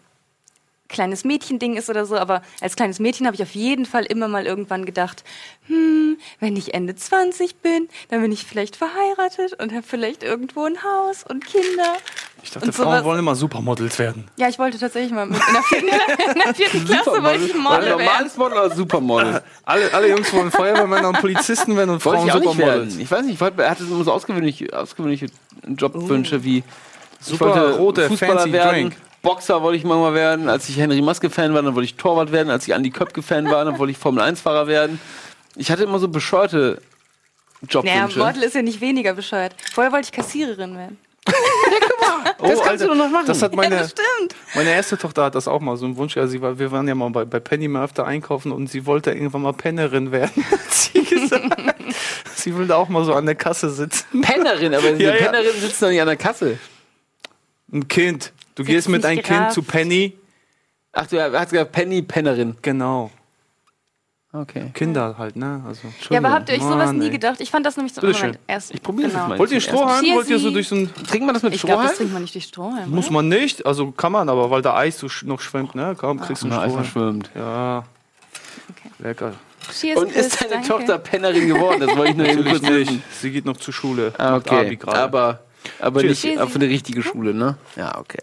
kleines 0.89 1.25
Mädchending 1.25 1.77
ist 1.77 1.89
oder 1.91 2.05
so, 2.07 2.17
aber 2.17 2.43
als 2.61 2.77
kleines 2.77 3.01
Mädchen 3.01 3.27
habe 3.27 3.35
ich 3.35 3.43
auf 3.43 3.55
jeden 3.55 3.87
Fall 3.87 4.05
immer 4.05 4.29
mal 4.29 4.47
irgendwann 4.47 4.85
gedacht, 4.85 5.25
hm, 5.67 6.19
wenn 6.41 6.57
ich 6.57 6.75
Ende 6.75 6.95
20 6.95 7.57
bin, 7.57 7.89
dann 8.11 8.21
bin 8.21 8.31
ich 8.31 8.45
vielleicht 8.45 8.77
verheiratet 8.77 9.55
und 9.61 9.73
habe 9.73 9.83
vielleicht 9.83 10.23
irgendwo 10.23 10.65
ein 10.65 10.83
Haus 10.83 11.25
und 11.29 11.45
Kinder. 11.47 11.95
Ich 12.43 12.51
dachte, 12.51 12.67
Und 12.67 12.73
Frauen 12.75 12.87
sowas- 12.87 13.05
wollen 13.05 13.19
immer 13.21 13.35
Supermodels 13.35 13.99
werden. 13.99 14.29
Ja, 14.37 14.49
ich 14.49 14.59
wollte 14.59 14.79
tatsächlich 14.79 15.13
mal 15.13 15.25
mit, 15.27 15.41
in, 15.49 15.55
der 15.55 15.63
vierten, 15.63 15.89
in 16.35 16.41
der 16.45 16.55
vierten 16.55 16.85
Klasse 16.85 17.23
wollte 17.23 17.45
ich 17.45 17.55
Model 17.55 17.81
werden. 17.87 17.91
normales 18.05 18.37
Model 18.37 18.59
oder 18.59 18.75
Supermodel? 18.77 19.43
Alle, 19.65 19.95
alle 19.95 20.09
Jungs 20.11 20.31
wollen 20.35 20.51
Feuerwehrmänner 20.51 21.09
und 21.09 21.19
Polizisten 21.21 21.75
werden 21.77 21.91
und 21.91 22.05
Wollte 22.05 22.19
Frauen 22.19 22.29
ich 22.29 22.35
auch 22.35 22.41
nicht 22.41 22.51
Supermodels. 22.53 22.89
werden. 22.91 23.01
Ich 23.01 23.11
weiß 23.11 23.23
nicht, 23.25 23.35
ich 23.35 23.41
wollte, 23.41 23.63
er 23.63 23.71
hatte 23.71 23.85
immer 23.85 24.05
so 24.05 24.13
ausgewöhnliche, 24.13 24.79
ausgewöhnliche 24.79 25.27
Jobwünsche 25.67 26.45
wie 26.45 26.59
ich 26.59 26.65
Super 27.27 27.47
wollte 27.47 27.77
rote, 27.79 28.09
Fußballer 28.09 28.41
fancy 28.41 28.53
werden, 28.53 28.71
Drink. 28.73 28.97
Boxer 29.25 29.61
wollte 29.63 29.79
ich 29.79 29.85
manchmal 29.85 30.15
werden. 30.15 30.49
Als 30.49 30.69
ich 30.69 30.77
Henry 30.79 31.03
Maske-Fan 31.03 31.53
war, 31.55 31.63
dann 31.63 31.75
wollte 31.75 31.87
ich 31.87 31.97
Torwart 31.97 32.31
werden. 32.31 32.51
Als 32.51 32.69
ich 32.69 32.75
Andy 32.75 32.91
Köpke-Fan 32.91 33.51
war, 33.51 33.65
dann 33.65 33.79
wollte 33.79 33.91
ich 33.91 33.99
Formel-1-Fahrer 33.99 34.69
werden. 34.69 35.01
Ich 35.57 35.71
hatte 35.73 35.83
immer 35.83 35.99
so 35.99 36.07
bescheuerte 36.09 36.81
Naja, 37.73 38.05
Jobwünsche. 38.07 38.19
Model 38.21 38.43
ist 38.45 38.55
ja 38.55 38.63
nicht 38.63 38.81
weniger 38.81 39.15
bescheuert. 39.15 39.57
Vorher 39.73 39.93
wollte 39.93 40.07
ich 40.07 40.13
Kassiererin 40.13 40.77
werden. 40.77 40.99
Oh, 42.39 42.49
Das 42.49 42.63
kannst 42.63 42.85
du 42.85 42.89
doch 42.89 42.95
noch 42.95 43.09
machen. 43.11 43.27
Das 43.27 43.41
hat 43.43 43.55
meine, 43.55 43.75
ja, 43.77 43.81
das 43.83 43.93
stimmt. 43.93 44.35
meine 44.55 44.71
erste 44.71 44.99
Tochter 44.99 45.25
hat 45.25 45.35
das 45.35 45.49
auch 45.49 45.61
mal 45.61 45.77
so 45.77 45.87
einen 45.87 45.97
Wunsch. 45.97 46.17
Ja, 46.17 46.27
sie 46.27 46.41
war, 46.43 46.59
wir 46.59 46.71
waren 46.73 46.87
ja 46.87 46.95
mal 46.95 47.09
bei, 47.11 47.25
bei 47.25 47.41
Penny 47.41 47.69
mal 47.69 47.85
öfter 47.85 48.07
einkaufen 48.07 48.53
und 48.53 48.67
sie 48.69 48.85
wollte 48.87 49.13
irgendwann 49.13 49.43
mal 49.43 49.53
Pennerin 49.53 50.13
werden. 50.13 50.45
hat 50.51 50.61
sie 50.71 51.03
gesagt. 51.05 51.45
sie 52.35 52.57
will 52.57 52.67
da 52.67 52.77
auch 52.77 52.89
mal 52.89 53.05
so 53.05 53.15
an 53.15 53.25
der 53.27 53.35
Kasse 53.35 53.71
sitzen. 53.71 54.21
Pennerin, 54.21 54.75
aber 54.75 54.93
die 54.93 55.05
Ja, 55.05 55.15
ja. 55.15 55.17
Pennerin 55.31 55.59
sitzt 55.61 55.81
doch 55.83 55.89
nicht 55.89 56.01
an 56.01 56.07
der 56.09 56.17
Kasse. 56.17 56.59
Ein 57.73 57.89
Kind. 57.89 58.33
Du 58.55 58.65
gehst 58.65 58.89
mit 58.89 59.03
nicht 59.03 59.11
einem 59.11 59.23
Kind 59.23 59.53
zu 59.53 59.63
Penny. 59.63 60.17
Ach, 60.93 61.07
du 61.07 61.21
hast 61.21 61.51
gesagt 61.51 61.73
Penny 61.73 62.03
Pennerin. 62.03 62.57
Genau. 62.63 63.11
Okay. 64.33 64.71
Kinder 64.75 65.15
halt, 65.17 65.37
ne? 65.37 65.63
Also, 65.65 65.83
Ja, 66.11 66.19
aber 66.19 66.33
habt 66.33 66.49
ihr 66.49 66.57
euch 66.57 66.61
sowas 66.63 66.87
Mann, 66.87 66.99
nie 66.99 67.05
ey. 67.07 67.11
gedacht? 67.13 67.41
Ich 67.41 67.53
fand 67.53 67.65
das 67.65 67.77
nämlich 67.77 67.95
so 67.95 68.01
Bitte 68.01 68.15
Moment, 68.15 68.35
schön. 68.35 68.43
erst. 68.49 68.75
Ich 68.75 68.83
probiere 68.83 69.09
das 69.09 69.15
genau. 69.17 69.29
mal. 69.29 69.39
Wollt 69.39 69.53
ihr 69.53 69.61
Strohhalm? 69.61 70.05
Wollt 70.13 70.29
ihr 70.29 70.39
so 70.41 70.51
durch 70.51 70.67
so 70.67 70.75
ein. 70.75 70.93
Trinkt 71.07 71.25
man 71.27 71.35
das 71.35 71.45
mit 71.45 71.55
Ich 71.55 71.63
glaube, 71.63 71.83
das 71.85 71.93
Strohhalm? 71.93 71.97
trinkt 71.99 72.13
man 72.15 72.23
nicht 72.23 72.35
durch 72.35 72.45
Strohhalm. 72.45 72.91
Muss 72.91 73.11
man 73.11 73.29
nicht, 73.29 73.65
also 73.65 73.93
kann 73.93 74.11
man, 74.11 74.29
aber 74.29 74.51
weil 74.51 74.61
da 74.61 74.75
Eis 74.77 74.99
so 74.99 75.07
noch 75.25 75.41
schwimmt, 75.41 75.77
ne? 75.77 75.95
Kaum 75.97 76.21
kriegst 76.21 76.43
du 76.43 76.49
Na, 76.49 76.63
einen 76.63 76.71
Strohhalm. 76.73 76.89
schwimmt. 76.91 77.31
Ja, 77.37 77.85
Okay. 78.71 78.91
lecker. 78.99 79.35
Cheers, 79.73 79.99
Und 80.01 80.11
ist 80.13 80.41
deine 80.43 80.51
danke. 80.55 80.69
Tochter 80.69 80.99
Pennerin 80.99 81.47
geworden? 81.49 81.81
Das 81.87 81.97
wollte 81.97 82.11
ich 82.11 82.17
nur 82.17 82.27
eben 82.27 82.43
Natürlich 82.43 82.61
kurz 82.61 82.91
nicht. 82.91 83.03
Sie 83.21 83.31
geht 83.31 83.45
noch 83.45 83.57
zur 83.57 83.73
Schule. 83.73 84.13
Ah, 84.19 84.37
okay. 84.37 84.75
gerade. 84.77 84.99
Aber, 84.99 85.41
aber 85.81 86.01
Cheers. 86.01 86.25
nicht 86.25 86.39
auf 86.41 86.55
eine 86.55 86.67
richtige 86.69 87.03
Schule, 87.03 87.35
ne? 87.35 87.57
Ja, 87.77 87.99
okay. 87.99 88.19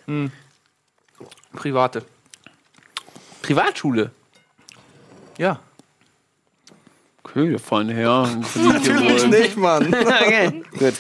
Private. 1.56 2.06
Privatschule. 3.42 4.12
Ja. 5.38 5.60
Okay, 7.24 7.58
feine 7.60 7.94
Herr. 7.96 8.28
Natürlich 8.56 9.28
nicht, 9.28 9.58
Mann. 9.58 9.94
okay, 9.94 10.64
gut. 10.78 10.94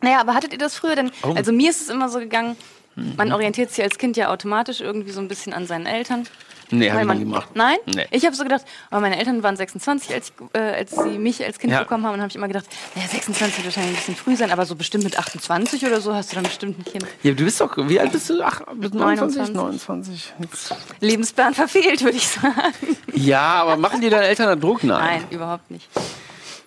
Naja, 0.00 0.20
aber 0.20 0.34
hattet 0.34 0.52
ihr 0.52 0.58
das 0.58 0.76
früher 0.76 0.96
denn? 0.96 1.10
Oh. 1.22 1.32
Also 1.34 1.52
mir 1.52 1.70
ist 1.70 1.82
es 1.82 1.88
immer 1.88 2.08
so 2.08 2.18
gegangen, 2.18 2.56
Mhm. 2.96 3.14
man 3.16 3.32
orientiert 3.32 3.70
sich 3.70 3.84
als 3.84 3.98
Kind 3.98 4.16
ja 4.16 4.30
automatisch 4.32 4.80
irgendwie 4.80 5.12
so 5.12 5.20
ein 5.20 5.28
bisschen 5.28 5.52
an 5.52 5.64
seinen 5.64 5.86
Eltern. 5.86 6.26
Nee, 6.70 6.90
hab 6.90 6.98
Weil 6.98 7.06
ich 7.06 7.12
nie 7.18 7.24
gemacht. 7.24 7.48
Nein? 7.54 7.76
Nee. 7.86 8.06
Ich 8.10 8.24
habe 8.26 8.34
so 8.36 8.42
gedacht, 8.44 8.64
oh, 8.90 9.00
meine 9.00 9.18
Eltern 9.18 9.42
waren 9.42 9.56
26, 9.56 10.14
als, 10.14 10.28
ich, 10.28 10.58
äh, 10.60 10.62
als 10.76 10.90
sie 10.96 11.18
mich 11.18 11.44
als 11.44 11.58
Kind 11.58 11.72
Ja. 11.72 11.80
bekommen 11.80 12.04
haben. 12.06 12.14
Und 12.14 12.20
habe 12.20 12.28
ich 12.30 12.36
immer 12.36 12.48
gedacht, 12.48 12.66
naja, 12.94 13.08
26 13.08 13.56
wird 13.58 13.66
wahrscheinlich 13.66 13.92
ein 13.92 13.96
bisschen 13.96 14.16
früh 14.16 14.36
sein, 14.36 14.50
aber 14.50 14.64
so 14.66 14.76
bestimmt 14.76 15.04
mit 15.04 15.18
28 15.18 15.84
oder 15.86 16.00
so 16.00 16.14
hast 16.14 16.30
du 16.30 16.36
dann 16.36 16.44
bestimmt 16.44 16.78
ein 16.78 16.84
Kind. 16.84 17.04
Ja, 17.22 17.32
du 17.32 17.44
bist 17.44 17.60
doch, 17.60 17.76
wie 17.76 17.98
alt 18.00 18.12
bist 18.12 18.30
du? 18.30 18.40
Ach, 18.42 18.60
bist 18.74 18.94
29? 18.94 19.54
29. 19.54 20.32
29. 20.38 20.80
Lebensplan 21.00 21.54
verfehlt, 21.54 22.02
würde 22.04 22.16
ich 22.16 22.28
sagen. 22.28 22.96
Ja, 23.12 23.62
aber 23.62 23.76
machen 23.76 24.00
dir 24.00 24.10
deine 24.10 24.26
Eltern 24.26 24.46
da 24.46 24.56
Druck? 24.56 24.84
Nein. 24.84 24.98
Nein, 25.00 25.24
überhaupt 25.30 25.70
nicht. 25.70 25.88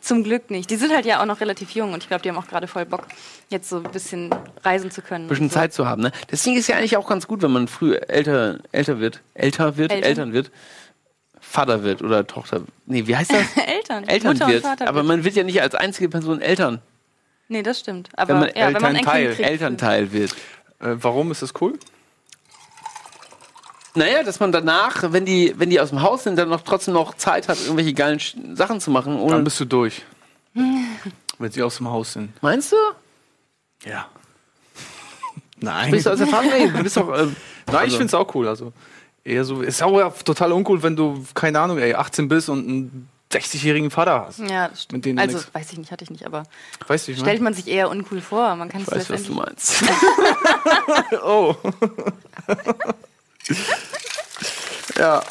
Zum 0.03 0.23
Glück 0.23 0.51
nicht. 0.51 0.69
Die 0.69 0.75
sind 0.75 0.93
halt 0.93 1.05
ja 1.05 1.21
auch 1.21 1.25
noch 1.25 1.39
relativ 1.39 1.71
jung 1.71 1.93
und 1.93 2.03
ich 2.03 2.09
glaube, 2.09 2.21
die 2.21 2.29
haben 2.29 2.37
auch 2.37 2.47
gerade 2.47 2.67
voll 2.67 2.85
Bock, 2.85 3.07
jetzt 3.49 3.69
so 3.69 3.77
ein 3.77 3.91
bisschen 3.91 4.29
reisen 4.61 4.91
zu 4.91 5.01
können. 5.01 5.25
Ein 5.25 5.29
bisschen 5.29 5.49
so. 5.49 5.55
Zeit 5.55 5.73
zu 5.73 5.87
haben, 5.87 6.01
ne? 6.01 6.11
Deswegen 6.29 6.57
ist 6.57 6.67
ja 6.67 6.75
eigentlich 6.75 6.97
auch 6.97 7.07
ganz 7.07 7.25
gut, 7.25 7.41
wenn 7.41 7.51
man 7.51 7.69
früh 7.69 7.95
älter, 7.95 8.59
älter 8.73 8.99
wird, 8.99 9.21
älter 9.33 9.77
wird, 9.77 9.93
Eltern. 9.93 10.09
Eltern 10.09 10.33
wird, 10.33 10.51
Vater 11.39 11.83
wird 11.83 12.01
oder 12.01 12.27
Tochter. 12.27 12.63
Nee, 12.85 13.07
wie 13.07 13.15
heißt 13.15 13.31
das? 13.31 13.65
Eltern. 13.65 14.07
Eltern 14.07 14.33
Mutter 14.33 14.47
wird. 14.47 14.63
und 14.63 14.69
Vater 14.69 14.87
Aber 14.89 14.97
wird. 14.97 15.07
man 15.07 15.23
wird 15.23 15.35
ja 15.35 15.43
nicht 15.43 15.61
als 15.61 15.73
einzige 15.73 16.09
Person 16.09 16.41
Eltern, 16.41 16.81
Nee, 17.47 17.61
das 17.61 17.79
stimmt. 17.79 18.09
Aber 18.15 18.33
wenn 18.33 18.39
man 18.39 18.49
ja, 18.55 18.73
wenn 18.73 18.73
man 18.73 18.83
ein 18.83 18.95
Elternteil, 18.95 19.25
Kind 19.25 19.35
kriegt. 19.35 19.49
Elternteil 19.49 20.11
wird. 20.11 20.31
Äh, 20.79 20.95
warum 20.95 21.31
ist 21.31 21.41
das 21.41 21.53
cool? 21.61 21.77
Naja, 23.95 24.23
dass 24.23 24.39
man 24.39 24.51
danach, 24.51 25.11
wenn 25.11 25.25
die, 25.25 25.53
wenn 25.57 25.69
die 25.69 25.79
aus 25.79 25.89
dem 25.89 26.01
Haus 26.01 26.23
sind, 26.23 26.35
dann 26.37 26.49
noch 26.49 26.61
trotzdem 26.61 26.93
noch 26.95 27.15
Zeit 27.15 27.47
hat, 27.47 27.59
irgendwelche 27.61 27.93
geilen 27.93 28.19
Sch- 28.19 28.55
Sachen 28.55 28.79
zu 28.81 28.89
machen. 28.91 29.19
Ohne, 29.19 29.33
Dann 29.35 29.43
bist 29.43 29.59
du 29.59 29.65
durch. 29.65 30.01
Wenn 31.39 31.51
sie 31.51 31.61
aus 31.63 31.77
dem 31.77 31.87
Haus 31.89 32.13
sind. 32.13 32.31
Meinst 32.41 32.71
du? 32.71 32.75
Ja. 33.85 34.07
Nein. 35.59 35.91
Bist 35.91 36.05
du 36.05 36.11
aus 36.11 36.19
Erfahrung? 36.19 36.47
Nee, 36.49 36.69
du 36.69 36.83
bist 36.83 36.97
doch. 36.97 37.09
Äh, 37.09 37.17
Nein, 37.25 37.33
ich 37.67 37.73
also- 37.75 37.97
finde 37.97 38.05
es 38.07 38.13
auch 38.13 38.33
cool. 38.35 38.47
Also 38.47 38.71
eher 39.23 39.43
so, 39.45 39.61
ist 39.61 39.81
auch 39.83 39.97
ja 39.99 40.09
total 40.09 40.51
uncool, 40.53 40.81
wenn 40.83 40.95
du, 40.95 41.23
keine 41.33 41.59
Ahnung, 41.59 41.77
ey, 41.77 41.93
18 41.95 42.27
bist 42.27 42.49
und 42.49 42.67
einen 42.67 43.09
60-jährigen 43.31 43.89
Vater 43.91 44.25
hast. 44.27 44.39
Ja, 44.39 44.67
das 44.69 44.83
stimmt. 44.83 44.97
Mit 44.99 45.05
denen 45.05 45.17
du 45.17 45.21
also, 45.23 45.37
nix- 45.37 45.53
weiß 45.53 45.71
ich 45.71 45.77
nicht, 45.79 45.91
hatte 45.91 46.03
ich 46.03 46.09
nicht, 46.11 46.25
aber 46.25 46.43
Weißt 46.87 47.07
du, 47.07 47.11
ich 47.13 47.17
stellt 47.19 47.27
meine? 47.41 47.43
man 47.43 47.53
sich 47.53 47.67
eher 47.67 47.89
uncool 47.89 48.21
vor. 48.21 48.55
Man 48.55 48.69
kann 48.69 48.81
es 48.81 48.87
Ich 48.89 48.93
weiß, 48.95 49.09
was 49.09 49.23
du 49.23 49.39
letztendlich. 49.39 49.81
meinst. 51.11 51.23
Oh. 51.23 51.55
ja. 54.97 55.23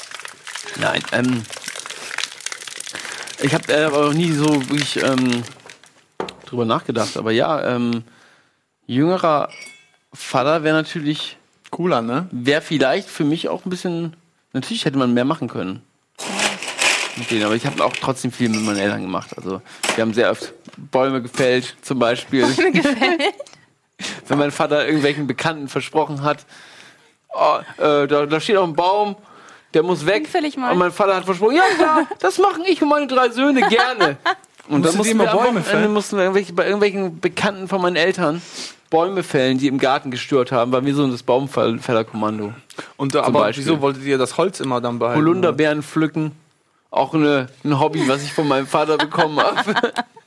Nein, 0.77 1.03
ähm. 1.13 1.43
Ich 3.43 3.55
habe 3.55 3.73
äh, 3.73 3.85
aber 3.85 4.07
noch 4.07 4.13
nie 4.13 4.33
so 4.33 4.47
wirklich 4.69 5.03
ähm, 5.03 5.43
drüber 6.47 6.65
nachgedacht. 6.65 7.17
Aber 7.17 7.33
ja, 7.33 7.75
ähm, 7.75 8.05
jüngerer 8.87 9.49
Vater 10.13 10.63
wäre 10.63 10.77
natürlich, 10.77 11.37
Cooler, 11.71 12.03
ne? 12.03 12.29
wäre 12.31 12.61
vielleicht 12.61 13.09
für 13.09 13.25
mich 13.25 13.49
auch 13.49 13.65
ein 13.65 13.71
bisschen. 13.71 14.15
Natürlich 14.53 14.85
hätte 14.85 14.99
man 14.99 15.15
mehr 15.15 15.25
machen 15.25 15.49
können. 15.49 15.83
Mit 17.17 17.31
denen, 17.31 17.45
aber 17.45 17.55
ich 17.55 17.67
habe 17.67 17.83
auch 17.85 17.95
trotzdem 17.95 18.33
viel 18.33 18.49
mit 18.51 18.61
meinen 18.63 18.79
Eltern 18.79 19.03
gemacht. 19.03 19.31
Also 19.37 19.63
wir 19.95 20.03
haben 20.03 20.15
sehr 20.15 20.31
oft 20.31 20.53
Bäume 20.77 21.23
gefällt, 21.23 21.77
zum 21.83 21.99
Beispiel. 21.99 22.45
Wenn 24.29 24.39
mein 24.39 24.51
Vater 24.51 24.85
irgendwelchen 24.87 25.27
Bekannten 25.27 25.69
versprochen 25.69 26.23
hat, 26.23 26.45
oh, 27.35 27.59
äh, 27.83 28.07
da, 28.07 28.27
da 28.27 28.41
steht 28.41 28.57
auch 28.57 28.67
ein 28.67 28.75
Baum, 28.75 29.17
der 29.75 29.83
muss 29.83 30.05
weg. 30.07 30.29
Fällig 30.29 30.57
mal. 30.57 30.73
Und 30.73 30.79
mein 30.79 30.93
Vater 30.93 31.17
hat 31.17 31.25
versprochen, 31.25 31.57
ja 31.57 31.65
klar, 31.77 32.07
das 32.21 32.39
machen 32.39 32.65
ich 32.67 32.83
und 32.83 32.89
meine 32.89 33.07
drei 33.07 33.31
Söhne 33.31 33.61
gerne. 33.69 34.17
Und 34.69 34.85
dann 34.85 34.97
Mussten 34.97 35.19
wir 35.19 35.27
Bäume 35.27 35.63
fällen? 35.63 35.93
mussten 35.93 36.17
wir 36.17 36.23
irgendwelche, 36.23 36.53
bei 36.53 36.65
irgendwelchen 36.65 37.21
Bekannten 37.21 37.69
von 37.69 37.83
meinen 37.83 37.97
Eltern 37.97 38.41
Bäume 38.91 39.23
fällen, 39.23 39.59
die 39.59 39.69
im 39.69 39.79
Garten 39.79 40.11
gestört 40.11 40.53
haben, 40.53 40.71
weil 40.71 40.85
wir 40.85 40.95
so 40.95 41.07
das 41.11 41.23
Baumfällerkommando. 41.23 42.53
Und, 42.97 43.15
äh, 43.15 43.19
aber 43.19 43.41
Beispiel. 43.41 43.65
wieso 43.65 43.81
wolltet 43.81 44.05
ihr 44.05 44.19
das 44.19 44.37
Holz 44.37 44.61
immer 44.61 44.81
dann 44.81 44.99
behalten? 44.99 45.19
Holunderbeeren 45.21 45.83
pflücken, 45.83 46.33
auch 46.91 47.15
eine, 47.15 47.49
ein 47.65 47.81
Hobby, 47.81 48.07
was 48.07 48.23
ich 48.23 48.33
von 48.33 48.47
meinem 48.47 48.67
Vater 48.67 48.99
bekommen 48.99 49.41
habe. 49.41 49.75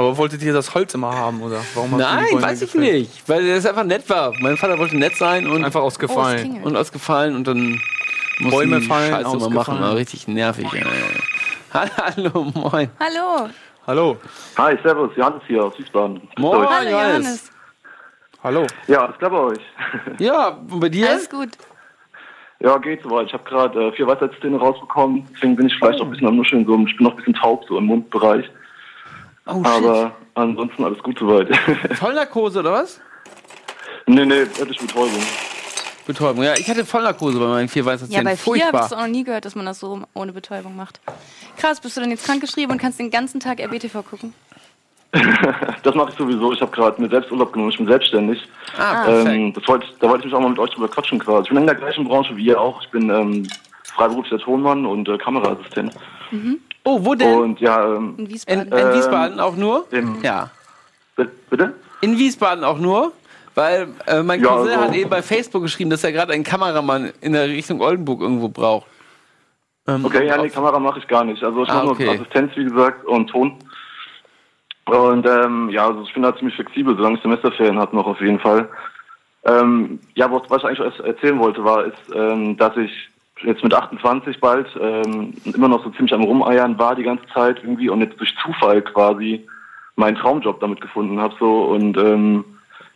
Aber 0.00 0.16
wolltet 0.16 0.42
ihr 0.42 0.52
das 0.54 0.74
Holz 0.74 0.94
immer 0.94 1.14
haben, 1.14 1.42
oder? 1.42 1.60
Warum 1.74 1.96
Nein, 1.98 2.26
weiß 2.40 2.62
ich 2.62 2.72
gefällt? 2.72 2.92
nicht, 3.00 3.28
weil 3.28 3.46
es 3.50 3.66
einfach 3.66 3.84
nett 3.84 4.08
war. 4.08 4.32
Mein 4.40 4.56
Vater 4.56 4.78
wollte 4.78 4.96
nett 4.96 5.14
sein 5.16 5.46
und 5.46 5.62
Einfach 5.64 5.80
Oh, 5.82 5.84
ausgefallen. 5.84 6.38
klingelt. 6.38 6.64
und 6.64 6.76
ausgefallen 6.76 7.34
und 7.36 7.46
dann 7.46 7.80
mussten 8.38 8.50
Bäume 8.70 8.80
fallen, 8.80 9.10
Scheiße 9.10 9.22
mal 9.24 9.28
ausgefallen. 9.36 9.54
machen. 9.54 9.80
War 9.80 9.96
richtig 9.96 10.26
nervig. 10.26 10.66
Hallo, 11.72 12.44
moin. 12.54 12.90
Hallo. 12.98 13.48
Hallo. 13.86 14.16
Hi, 14.56 14.76
servus, 14.82 15.10
Johannes 15.16 15.42
hier 15.46 15.64
aus 15.64 15.78
Wiesbaden. 15.78 16.20
Moin. 16.38 16.66
Hallo, 16.68 16.90
Johannes. 16.90 16.90
Johannes. 16.90 17.50
Hallo. 18.42 18.66
Ja, 18.88 19.04
alles 19.04 19.18
klar 19.18 19.30
bei 19.30 19.38
euch. 19.38 19.60
Ja, 20.18 20.48
und 20.70 20.80
bei 20.80 20.88
dir? 20.88 21.10
Alles 21.10 21.28
gut. 21.28 21.50
Ja, 22.60 22.76
geht 22.78 23.02
soweit. 23.02 23.26
Ich 23.26 23.32
habe 23.32 23.44
gerade 23.44 23.88
äh, 23.88 23.92
vier 23.92 24.06
Weisheitszähne 24.06 24.58
rausbekommen, 24.58 25.26
deswegen 25.34 25.56
bin 25.56 25.66
ich 25.66 25.74
vielleicht 25.76 25.98
Oh. 25.98 26.02
auch 26.02 26.06
ein 26.06 26.10
bisschen 26.12 26.26
am 26.28 26.36
Nuscheln, 26.36 26.64
so, 26.66 26.74
ich 26.86 26.96
bin 26.96 27.04
noch 27.04 27.12
ein 27.12 27.16
bisschen 27.16 27.34
taub 27.34 27.64
so 27.68 27.78
im 27.78 27.84
Mundbereich. 27.86 28.44
Oh, 29.50 29.64
shit. 29.64 29.66
Aber 29.66 30.12
ansonsten 30.34 30.84
alles 30.84 30.98
gut 31.02 31.18
soweit. 31.18 31.48
Vollnarkose 31.96 32.60
oder 32.60 32.72
was? 32.72 33.00
nee, 34.06 34.24
nee, 34.24 34.40
örtliche 34.40 34.86
Betäubung. 34.86 35.22
Betäubung. 36.06 36.42
Ja, 36.44 36.54
ich 36.54 36.68
hatte 36.68 36.84
Vollnarkose 36.84 37.38
bei 37.38 37.46
meinen 37.46 37.68
vier 37.68 37.84
weißen 37.84 38.10
Ja, 38.10 38.22
bei 38.22 38.36
vier 38.36 38.66
habe 38.66 38.78
ich 38.78 38.84
es 38.84 38.92
auch 38.92 39.00
noch 39.00 39.06
nie 39.06 39.24
gehört, 39.24 39.44
dass 39.44 39.54
man 39.54 39.66
das 39.66 39.78
so 39.78 40.02
ohne 40.14 40.32
Betäubung 40.32 40.74
macht. 40.76 41.00
Krass, 41.56 41.80
bist 41.80 41.96
du 41.96 42.00
denn 42.00 42.10
jetzt 42.10 42.24
krankgeschrieben 42.24 42.72
und 42.72 42.78
kannst 42.78 42.98
den 42.98 43.10
ganzen 43.10 43.38
Tag 43.38 43.60
RBTV 43.60 44.02
gucken? 44.02 44.34
das 45.82 45.94
mache 45.94 46.10
ich 46.10 46.16
sowieso. 46.16 46.52
Ich 46.52 46.60
habe 46.60 46.70
gerade 46.70 47.00
mir 47.02 47.08
selbst 47.08 47.30
Urlaub 47.32 47.52
genommen. 47.52 47.70
Ich 47.70 47.78
bin 47.78 47.86
selbstständig. 47.86 48.40
Ah, 48.78 49.04
perfekt. 49.04 49.28
Ähm, 49.28 49.52
das 49.52 49.66
wollte, 49.66 49.86
da 49.98 50.08
wollte 50.08 50.20
ich 50.20 50.24
mich 50.26 50.34
auch 50.34 50.40
mal 50.40 50.50
mit 50.50 50.58
euch 50.58 50.70
drüber 50.70 50.88
quatschen 50.88 51.18
quasi. 51.18 51.44
Ich 51.44 51.48
bin 51.48 51.58
in 51.58 51.66
der 51.66 51.74
gleichen 51.74 52.04
Branche 52.04 52.36
wie 52.36 52.44
ihr 52.44 52.60
auch. 52.60 52.80
Ich 52.82 52.90
bin 52.90 53.10
ähm, 53.10 53.48
freiberuflicher 53.84 54.38
Tonmann 54.38 54.86
und 54.86 55.08
äh, 55.08 55.18
Kameraassistent. 55.18 55.94
Oh, 56.84 57.04
wo 57.04 57.14
denn? 57.14 57.34
Und 57.38 57.60
ja, 57.60 57.84
ähm, 57.96 58.14
In 58.16 58.24
In, 58.26 58.30
Wiesbaden. 58.30 58.72
in 58.72 58.92
Wiesbaden 58.94 59.40
auch 59.40 59.56
nur? 59.56 59.86
im, 59.90 60.22
Ja. 60.22 60.50
bi- 61.16 61.28
bitte? 61.50 61.74
In 62.00 62.16
Wiesbaden 62.18 62.64
auch 62.64 62.78
nur? 62.78 63.12
Weil 63.54 63.88
äh, 64.06 64.22
mein 64.22 64.40
Ja, 64.40 64.48
Cousin 64.48 64.70
also- 64.72 64.82
hat 64.88 64.94
eben 64.94 65.10
bei 65.10 65.22
Facebook 65.22 65.62
geschrieben, 65.62 65.90
dass 65.90 66.04
er 66.04 66.12
gerade 66.12 66.32
einen 66.32 66.44
Kameramann 66.44 67.12
in 67.20 67.32
der 67.32 67.48
Richtung 67.48 67.80
Oldenburg 67.80 68.20
irgendwo 68.22 68.48
braucht. 68.48 68.86
Ähm, 69.88 70.04
Okay, 70.04 70.26
ja, 70.26 70.36
nee, 70.40 70.48
Kamera 70.48 70.78
mache 70.78 71.00
ich 71.00 71.06
gar 71.08 71.24
nicht. 71.24 71.42
Also 71.42 71.64
ich 71.64 71.68
Ah, 71.68 71.74
mache 71.82 71.88
okay. 71.88 72.04
nur 72.06 72.14
Assistenz, 72.14 72.52
wie 72.56 72.64
gesagt, 72.64 73.04
und 73.06 73.28
Ton. 73.28 73.56
Und 74.86 75.26
ähm, 75.26 75.68
ja, 75.70 75.86
also 75.88 76.02
ich 76.02 76.12
bin 76.14 76.22
da 76.22 76.34
ziemlich 76.36 76.54
flexibel, 76.56 76.96
solange 76.96 77.16
ich 77.16 77.22
Semesterferien 77.22 77.78
habe 77.78 77.94
noch 77.94 78.06
auf 78.06 78.20
jeden 78.20 78.40
Fall. 78.40 78.68
Ähm, 79.44 80.00
ja, 80.14 80.30
was, 80.30 80.42
was 80.48 80.58
ich 80.58 80.64
eigentlich 80.68 80.80
erst 80.80 81.00
erzählen 81.00 81.38
wollte, 81.38 81.62
war, 81.64 81.84
ist, 81.84 81.96
ähm, 82.14 82.56
dass 82.56 82.76
ich 82.76 82.90
jetzt 83.42 83.62
mit 83.62 83.72
28 83.74 84.40
bald 84.40 84.66
ähm, 84.80 85.32
immer 85.44 85.68
noch 85.68 85.82
so 85.84 85.90
ziemlich 85.90 86.12
am 86.12 86.22
Rumeiern 86.22 86.78
war 86.78 86.94
die 86.94 87.02
ganze 87.02 87.26
Zeit 87.32 87.58
irgendwie 87.62 87.88
und 87.88 88.00
jetzt 88.00 88.18
durch 88.20 88.34
Zufall 88.42 88.82
quasi 88.82 89.46
meinen 89.96 90.16
Traumjob 90.16 90.60
damit 90.60 90.80
gefunden 90.80 91.18
habe 91.20 91.34
so 91.38 91.64
und 91.64 91.96
ähm, 91.96 92.44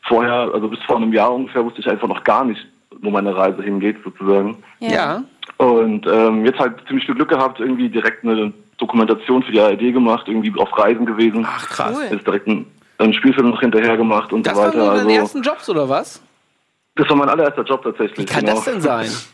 vorher, 0.02 0.50
also 0.52 0.68
bis 0.68 0.80
vor 0.82 0.96
einem 0.96 1.12
Jahr 1.12 1.32
ungefähr, 1.34 1.64
wusste 1.64 1.80
ich 1.80 1.88
einfach 1.88 2.08
noch 2.08 2.24
gar 2.24 2.44
nicht, 2.44 2.66
wo 3.00 3.10
meine 3.10 3.34
Reise 3.34 3.62
hingeht 3.62 3.96
sozusagen. 4.04 4.56
Ja. 4.80 5.22
Und 5.58 6.06
ähm, 6.06 6.44
jetzt 6.44 6.58
halt 6.58 6.74
ziemlich 6.86 7.06
viel 7.06 7.14
Glück 7.14 7.28
gehabt, 7.28 7.60
irgendwie 7.60 7.88
direkt 7.88 8.24
eine 8.24 8.52
Dokumentation 8.78 9.42
für 9.42 9.52
die 9.52 9.60
ARD 9.60 9.92
gemacht, 9.92 10.26
irgendwie 10.26 10.52
auf 10.58 10.76
Reisen 10.76 11.06
gewesen. 11.06 11.46
Ach, 11.48 11.68
krass. 11.68 11.96
Cool. 11.96 12.08
Jetzt 12.10 12.26
direkt 12.26 12.48
einen, 12.48 12.66
einen 12.98 13.12
Spielfilm 13.14 13.50
noch 13.50 13.60
hinterher 13.60 13.96
gemacht 13.96 14.32
und 14.32 14.46
Das 14.46 14.54
so 14.54 14.60
waren 14.60 14.68
weiter. 14.68 14.78
nur 14.78 14.86
deine 14.88 15.00
Also, 15.00 15.10
ersten 15.10 15.42
Jobs, 15.42 15.68
oder 15.68 15.88
was? 15.88 16.22
das 16.96 17.08
war 17.08 17.16
mein 17.16 17.28
allererster 17.28 17.62
Job 17.62 17.82
tatsächlich. 17.82 18.18
Wie 18.18 18.24
kann 18.24 18.40
genau. 18.44 18.54
das 18.54 18.64
denn 18.64 18.80
sein? 18.80 19.08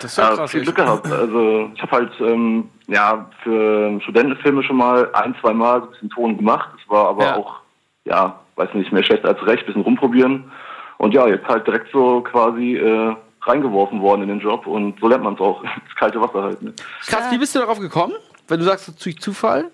Das 0.00 0.12
ist 0.12 0.18
ja 0.18 0.34
krass. 0.34 0.50
viel 0.50 0.62
Glück 0.62 0.76
gehabt. 0.76 1.10
Also 1.10 1.70
ich 1.74 1.82
habe 1.82 1.92
halt 1.92 2.12
ähm, 2.20 2.68
ja 2.86 3.28
für 3.42 4.00
Studentenfilme 4.02 4.62
schon 4.62 4.76
mal 4.76 5.08
ein, 5.14 5.34
zwei 5.40 5.52
Mal 5.52 5.80
so 5.80 5.86
ein 5.86 5.90
bisschen 5.92 6.10
Ton 6.10 6.36
gemacht. 6.36 6.68
Das 6.78 6.88
war 6.90 7.08
aber 7.08 7.24
Ja. 7.24 7.36
auch, 7.36 7.56
ja, 8.04 8.38
weiß 8.56 8.74
nicht, 8.74 8.92
mehr 8.92 9.02
schlecht 9.02 9.24
als 9.24 9.44
recht, 9.46 9.66
bisschen 9.66 9.82
rumprobieren. 9.82 10.50
Und 10.98 11.12
ja, 11.14 11.26
jetzt 11.26 11.46
halt 11.46 11.66
direkt 11.66 11.90
so 11.92 12.20
quasi 12.22 12.76
äh, 12.76 13.14
reingeworfen 13.42 14.00
worden 14.00 14.22
in 14.22 14.28
den 14.28 14.40
Job 14.40 14.66
und 14.66 14.98
so 15.00 15.08
lernt 15.08 15.24
man 15.24 15.34
es 15.34 15.40
auch. 15.40 15.62
Das 15.86 15.94
kalte 15.96 16.20
Wasser 16.20 16.42
halt. 16.42 16.62
Ne? 16.62 16.72
Krass, 17.06 17.30
wie 17.30 17.38
bist 17.38 17.54
du 17.54 17.58
darauf 17.60 17.78
gekommen? 17.78 18.12
Wenn 18.48 18.58
du 18.60 18.64
sagst, 18.64 19.04
durch 19.04 19.18
Zufall? 19.18 19.70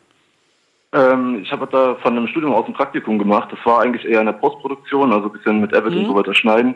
Ähm, 0.95 1.41
ich 1.43 1.51
habe 1.53 1.67
da 1.71 1.95
von 1.97 2.17
einem 2.17 2.27
Studium 2.29 2.53
aus 2.55 2.67
ein 2.67 2.75
Praktikum 2.75 3.19
gemacht. 3.19 3.49
Das 3.51 3.59
war 3.65 3.81
eigentlich 3.81 4.05
eher 4.05 4.21
in 4.21 4.27
der 4.27 4.35
Postproduktion, 4.35 5.13
also 5.13 5.27
ein 5.29 5.33
bisschen 5.33 5.61
mit 5.61 5.75
Avid 5.75 5.95
und 5.97 6.07
so 6.07 6.15
weiter 6.15 6.35
schneiden. 6.35 6.75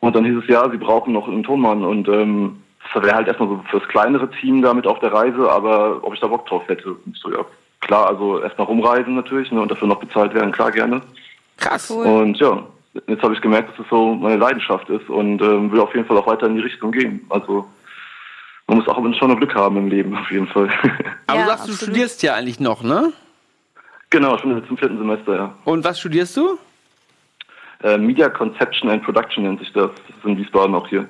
Und 0.00 0.16
dann 0.16 0.24
hieß 0.24 0.38
es 0.42 0.48
ja, 0.48 0.68
sie 0.70 0.78
brauchen 0.78 1.12
noch 1.12 1.28
einen 1.28 1.42
Tonmann 1.42 1.84
und 1.84 2.08
ähm, 2.08 2.62
das 2.94 3.02
wäre 3.02 3.14
halt 3.14 3.28
erstmal 3.28 3.48
so 3.48 3.64
fürs 3.70 3.86
kleinere 3.88 4.30
Team 4.30 4.62
damit 4.62 4.86
auf 4.86 4.98
der 5.00 5.12
Reise, 5.12 5.50
aber 5.50 6.02
ob 6.02 6.14
ich 6.14 6.20
da 6.20 6.26
Bock 6.26 6.46
drauf 6.46 6.62
hätte. 6.68 6.96
So, 7.14 7.30
ja, 7.30 7.44
klar, 7.80 8.08
also 8.08 8.40
erstmal 8.40 8.66
rumreisen 8.66 9.14
natürlich 9.14 9.50
ne, 9.50 9.60
und 9.60 9.70
dafür 9.70 9.88
noch 9.88 10.00
bezahlt 10.00 10.34
werden, 10.34 10.52
klar 10.52 10.70
gerne. 10.70 11.00
Krass. 11.58 11.90
Cool. 11.90 12.06
Und 12.06 12.38
ja, 12.38 12.62
jetzt 13.06 13.22
habe 13.22 13.34
ich 13.34 13.40
gemerkt, 13.40 13.70
dass 13.70 13.78
es 13.84 13.90
so 13.90 14.14
meine 14.14 14.36
Leidenschaft 14.36 14.88
ist 14.90 15.08
und 15.08 15.40
ähm, 15.42 15.72
will 15.72 15.80
auf 15.80 15.94
jeden 15.94 16.06
Fall 16.06 16.16
auch 16.18 16.26
weiter 16.26 16.46
in 16.46 16.56
die 16.56 16.62
Richtung 16.62 16.92
gehen. 16.92 17.24
Also 17.30 17.66
man 18.66 18.78
muss 18.78 18.88
auch 18.88 18.96
schon 19.18 19.30
noch 19.30 19.36
Glück 19.36 19.54
haben 19.54 19.76
im 19.76 19.88
Leben, 19.88 20.16
auf 20.16 20.30
jeden 20.30 20.46
Fall. 20.46 20.68
Aber 21.26 21.38
Ja, 21.38 21.44
du 21.44 21.48
sagst, 21.50 21.68
du 21.68 21.72
absolut. 21.72 21.78
studierst 21.80 22.22
ja 22.22 22.34
eigentlich 22.34 22.60
noch, 22.60 22.82
ne? 22.82 23.12
genau, 24.10 24.36
ich 24.36 24.42
bin 24.42 24.56
jetzt 24.56 24.70
im 24.70 24.76
vierten 24.76 24.98
Semester, 24.98 25.34
ja. 25.34 25.54
Und 25.64 25.84
was 25.84 25.98
studierst 25.98 26.36
du? 26.36 26.58
Äh, 27.82 27.98
Media 27.98 28.28
Conception 28.28 28.90
and 28.90 29.02
Production 29.02 29.44
nennt 29.44 29.58
sich 29.58 29.72
das. 29.72 29.90
Das 30.06 30.16
ist 30.16 30.24
in 30.24 30.36
Wiesbaden 30.36 30.74
auch 30.74 30.86
hier. 30.86 31.08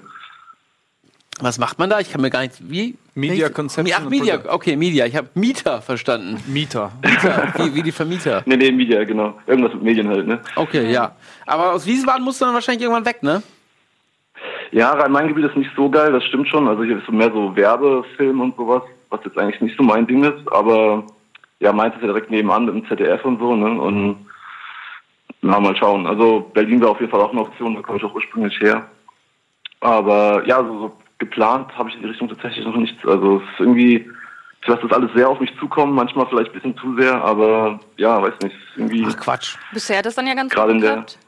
Was 1.43 1.59
macht 1.59 1.81
man 1.81 1.91
da? 1.91 1.99
Ich 1.99 2.13
kann 2.13 2.21
mir 2.21 2.31
gar 2.31 2.43
nicht. 2.43 2.55
Wie? 2.61 2.97
Media 3.17 3.49
Conception 3.49 3.97
Ach, 4.01 4.09
Media. 4.09 4.39
Okay, 4.49 4.77
Media. 4.77 5.07
Ich 5.07 5.17
habe 5.17 5.29
Mieter 5.35 5.83
verstanden. 5.83 6.41
Mieter. 6.47 6.93
Mieter, 7.05 7.53
wie, 7.57 7.75
wie 7.75 7.83
die 7.83 7.91
Vermieter. 7.91 8.45
Nee, 8.47 8.57
nee, 8.57 8.71
Media, 8.71 9.03
genau. 9.03 9.35
Irgendwas 9.49 9.75
mit 9.75 9.83
Medien 9.83 10.09
halt, 10.09 10.27
ne? 10.27 10.41
Okay, 10.55 10.93
ja. 10.93 11.17
Aber 11.45 11.73
aus 11.73 11.85
Wiesbaden 11.85 12.25
musst 12.25 12.41
du 12.41 12.45
dann 12.45 12.55
wahrscheinlich 12.55 12.85
irgendwann 12.85 13.05
weg, 13.05 13.25
ne? 13.25 13.43
Ja, 14.71 14.93
Rhein-Main-Gebiet 14.93 15.47
ist 15.47 15.57
nicht 15.57 15.73
so 15.77 15.91
geil, 15.91 16.13
das 16.13 16.25
stimmt 16.25 16.49
schon. 16.49 16.69
Also 16.69 16.85
hier 16.85 16.99
ist 16.99 17.11
mehr 17.11 17.33
so 17.33 17.55
Werbefilm 17.57 18.41
und 18.41 18.57
sowas, 18.57 18.83
was 19.11 19.21
jetzt 19.25 19.37
eigentlich 19.37 19.61
nicht 19.61 19.77
so 19.77 19.83
mein 19.83 20.07
Ding 20.07 20.23
ist. 20.23 20.51
Aber 20.53 21.05
ja, 21.59 21.73
meins 21.73 21.97
ist 21.97 22.03
ja 22.03 22.07
direkt 22.07 22.31
nebenan 22.31 22.67
mit 22.67 22.75
dem 22.77 22.87
ZDF 22.87 23.25
und 23.25 23.41
so, 23.41 23.57
ne? 23.57 23.81
Und 23.81 24.27
na, 25.41 25.59
mal 25.59 25.77
schauen. 25.77 26.07
Also 26.07 26.49
Berlin 26.55 26.81
wäre 26.81 26.93
auf 26.93 27.01
jeden 27.01 27.11
Fall 27.11 27.21
auch 27.21 27.33
eine 27.33 27.41
Option, 27.41 27.75
da 27.75 27.83
komme 27.83 27.99
ich 27.99 28.05
auch 28.05 28.15
ursprünglich 28.15 28.59
her. 28.61 28.87
Aber 29.81 30.47
ja, 30.47 30.63
so, 30.63 30.79
so 30.79 31.02
geplant 31.27 31.77
habe 31.79 31.89
ich 31.89 31.95
in 31.97 32.03
die 32.03 32.09
Richtung 32.09 32.29
tatsächlich 32.29 32.65
noch 32.65 32.77
nichts. 32.77 33.05
Also 33.07 33.37
es 33.39 33.43
ist 33.53 33.61
irgendwie, 33.61 34.11
ich 34.61 34.69
lasse 34.69 34.83
das 34.83 34.93
alles 34.93 35.11
sehr 35.15 35.29
auf 35.29 35.39
mich 35.41 35.53
zukommen, 35.59 35.93
manchmal 35.95 36.27
vielleicht 36.27 36.51
ein 36.51 36.55
bisschen 36.55 36.77
zu 36.79 36.97
sehr, 36.97 37.15
aber 37.23 37.79
ja, 37.97 38.21
weiß 38.23 38.35
nicht, 38.43 38.57
irgendwie. 38.77 39.07
Ach 39.09 39.17
Quatsch. 39.17 39.57
Bisher 39.73 39.99
hat 39.99 40.07
das 40.07 40.15
dann 40.17 40.27
ja 40.27 40.35
ganz 40.35 40.53
Gerade 40.53 40.73
gut 40.73 40.77
in 40.77 40.81
der- 40.83 40.91
geklappt. 40.97 41.19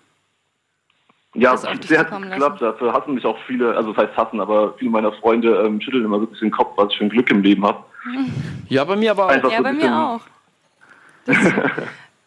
Ja, 1.36 1.56
sehr 1.56 1.98
hat 1.98 2.22
geklappt. 2.22 2.62
Dafür 2.62 2.92
hassen 2.92 3.14
mich 3.14 3.24
auch 3.26 3.36
viele, 3.48 3.74
also 3.76 3.92
das 3.92 4.04
heißt 4.06 4.16
hassen, 4.16 4.40
aber 4.40 4.74
viele 4.78 4.90
meiner 4.92 5.12
Freunde 5.14 5.64
ähm, 5.66 5.80
schütteln 5.80 6.04
immer 6.04 6.18
so 6.20 6.26
ein 6.26 6.30
bisschen 6.30 6.48
den 6.50 6.56
Kopf, 6.56 6.74
was 6.76 6.92
ich 6.92 6.98
für 6.98 7.04
ein 7.04 7.10
Glück 7.10 7.28
im 7.30 7.42
Leben 7.42 7.64
habe. 7.66 7.84
Ja, 8.68 8.82
bei 8.84 8.96
mir 8.96 9.10
aber 9.10 9.26
auch. 9.26 9.30
Einfach 9.30 9.50
Ja, 9.50 9.58
so 9.58 9.62
bei 9.62 9.72
mir 9.72 9.94
auch. 9.96 10.20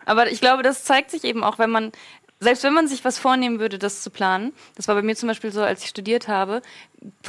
Aber 0.06 0.32
ich 0.32 0.40
glaube, 0.40 0.64
das 0.64 0.84
zeigt 0.84 1.12
sich 1.12 1.24
eben 1.24 1.44
auch, 1.44 1.60
wenn 1.60 1.70
man, 1.70 1.92
selbst 2.40 2.64
wenn 2.64 2.74
man 2.74 2.88
sich 2.88 3.04
was 3.04 3.18
vornehmen 3.20 3.60
würde, 3.60 3.78
das 3.80 4.02
zu 4.02 4.10
planen, 4.10 4.54
das 4.76 4.88
war 4.88 4.96
bei 4.96 5.02
mir 5.02 5.16
zum 5.16 5.28
Beispiel 5.28 5.52
so, 5.52 5.62
als 5.62 5.84
ich 5.84 5.90
studiert 5.90 6.28
habe, 6.28 6.62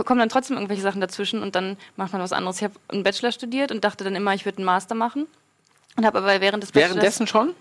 kommen 0.04 0.20
dann 0.20 0.28
trotzdem 0.28 0.56
irgendwelche 0.56 0.82
Sachen 0.82 1.00
dazwischen 1.00 1.42
und 1.42 1.54
dann 1.54 1.76
macht 1.96 2.12
man 2.12 2.22
was 2.22 2.32
anderes. 2.32 2.58
Ich 2.58 2.64
habe 2.64 2.74
einen 2.88 3.02
Bachelor 3.02 3.32
studiert 3.32 3.70
und 3.72 3.84
dachte 3.84 4.04
dann 4.04 4.14
immer, 4.14 4.34
ich 4.34 4.44
würde 4.44 4.58
einen 4.58 4.66
Master 4.66 4.94
machen. 4.94 5.26
Und 5.96 6.06
habe 6.06 6.18
aber 6.18 6.40
während 6.40 6.62
des 6.62 6.72
Bachelors, 6.72 6.90
Währenddessen 6.94 7.26
schon? 7.26 7.54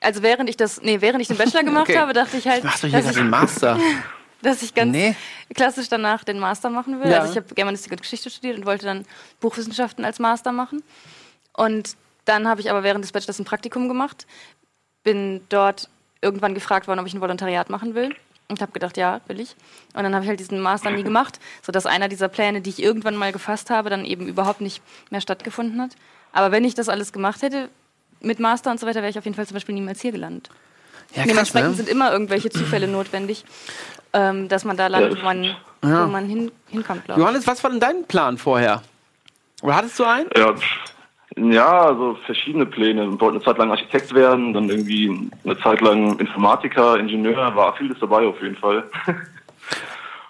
also 0.00 0.22
während 0.22 0.50
ich 0.50 0.56
das, 0.56 0.82
nee, 0.82 1.00
während 1.00 1.22
ich 1.22 1.28
den 1.28 1.36
Bachelor 1.38 1.62
gemacht 1.64 1.88
Okay. 1.88 1.98
habe, 1.98 2.12
dachte 2.12 2.36
ich 2.36 2.46
halt, 2.46 2.62
Machst 2.64 2.82
du 2.82 2.88
hier 2.88 2.98
gerade 3.00 3.10
ich, 3.12 3.16
den 3.16 3.30
Master? 3.30 3.78
dass 4.42 4.62
ich 4.62 4.74
ganz 4.74 4.92
Nee. 4.92 5.16
klassisch 5.54 5.88
danach 5.88 6.22
den 6.24 6.38
Master 6.38 6.68
machen 6.68 7.00
will. 7.00 7.10
Ja. 7.10 7.20
Also 7.20 7.32
ich 7.32 7.36
habe 7.38 7.54
Germanistik 7.54 7.92
und 7.92 8.02
Geschichte 8.02 8.28
studiert 8.28 8.58
und 8.58 8.66
wollte 8.66 8.84
dann 8.84 9.06
Buchwissenschaften 9.40 10.04
als 10.04 10.18
Master 10.18 10.52
machen. 10.52 10.82
Und 11.54 11.96
dann 12.26 12.46
habe 12.46 12.60
ich 12.60 12.70
aber 12.70 12.82
während 12.82 13.02
des 13.04 13.12
Bachelors 13.12 13.38
ein 13.38 13.46
Praktikum 13.46 13.88
gemacht, 13.88 14.26
bin 15.02 15.40
dort 15.48 15.88
irgendwann 16.20 16.54
gefragt 16.54 16.88
worden, 16.88 17.00
ob 17.00 17.06
ich 17.06 17.14
ein 17.14 17.20
Volontariat 17.22 17.70
machen 17.70 17.94
will. 17.94 18.14
Und 18.48 18.60
habe 18.60 18.72
gedacht, 18.72 18.96
ja, 18.96 19.20
will 19.26 19.40
ich. 19.40 19.56
Und 19.94 20.02
dann 20.02 20.14
habe 20.14 20.24
ich 20.24 20.28
halt 20.28 20.38
diesen 20.38 20.60
Master 20.60 20.90
nie 20.90 21.02
gemacht, 21.02 21.40
sodass 21.62 21.86
einer 21.86 22.08
dieser 22.08 22.28
Pläne, 22.28 22.60
die 22.60 22.70
ich 22.70 22.82
irgendwann 22.82 23.16
mal 23.16 23.32
gefasst 23.32 23.70
habe, 23.70 23.88
dann 23.88 24.04
eben 24.04 24.28
überhaupt 24.28 24.60
nicht 24.60 24.82
mehr 25.10 25.22
stattgefunden 25.22 25.80
hat. 25.80 25.92
Aber 26.32 26.52
wenn 26.52 26.64
ich 26.64 26.74
das 26.74 26.88
alles 26.90 27.12
gemacht 27.12 27.40
hätte, 27.42 27.70
mit 28.20 28.40
Master 28.40 28.70
und 28.70 28.80
so 28.80 28.86
weiter, 28.86 29.00
wäre 29.00 29.10
ich 29.10 29.18
auf 29.18 29.24
jeden 29.24 29.34
Fall 29.34 29.46
zum 29.46 29.54
Beispiel 29.54 29.74
niemals 29.74 30.00
hier 30.00 30.12
gelandet. 30.12 30.50
Ja, 31.14 31.22
krass, 31.22 31.28
Dementsprechend 31.28 31.70
ne? 31.70 31.76
sind 31.76 31.88
immer 31.88 32.12
irgendwelche 32.12 32.50
Zufälle 32.50 32.88
notwendig, 32.88 33.44
ähm, 34.12 34.48
dass 34.48 34.64
man 34.64 34.76
da 34.76 34.88
landet, 34.88 35.20
wo 35.20 35.24
man, 35.24 35.56
wo 35.80 35.88
man 35.88 36.26
hin, 36.26 36.50
hinkommt, 36.68 37.04
glaube 37.04 37.20
ich. 37.20 37.24
Johannes, 37.24 37.46
was 37.46 37.62
war 37.62 37.70
denn 37.70 37.80
dein 37.80 38.04
Plan 38.04 38.36
vorher? 38.36 38.82
Oder 39.62 39.76
hattest 39.76 39.98
du 39.98 40.04
einen? 40.04 40.28
Ja, 40.36 40.54
ja, 41.36 41.82
also 41.86 42.16
verschiedene 42.26 42.66
Pläne. 42.66 43.04
Ich 43.04 43.20
wollte 43.20 43.36
eine 43.36 43.42
Zeit 43.42 43.58
lang 43.58 43.70
Architekt 43.70 44.14
werden, 44.14 44.52
dann 44.52 44.68
irgendwie 44.68 45.30
eine 45.44 45.58
Zeit 45.58 45.80
lang 45.80 46.18
Informatiker, 46.18 46.98
Ingenieur, 46.98 47.54
war 47.56 47.74
vieles 47.76 47.98
dabei 47.98 48.26
auf 48.26 48.40
jeden 48.42 48.56
Fall. 48.56 48.84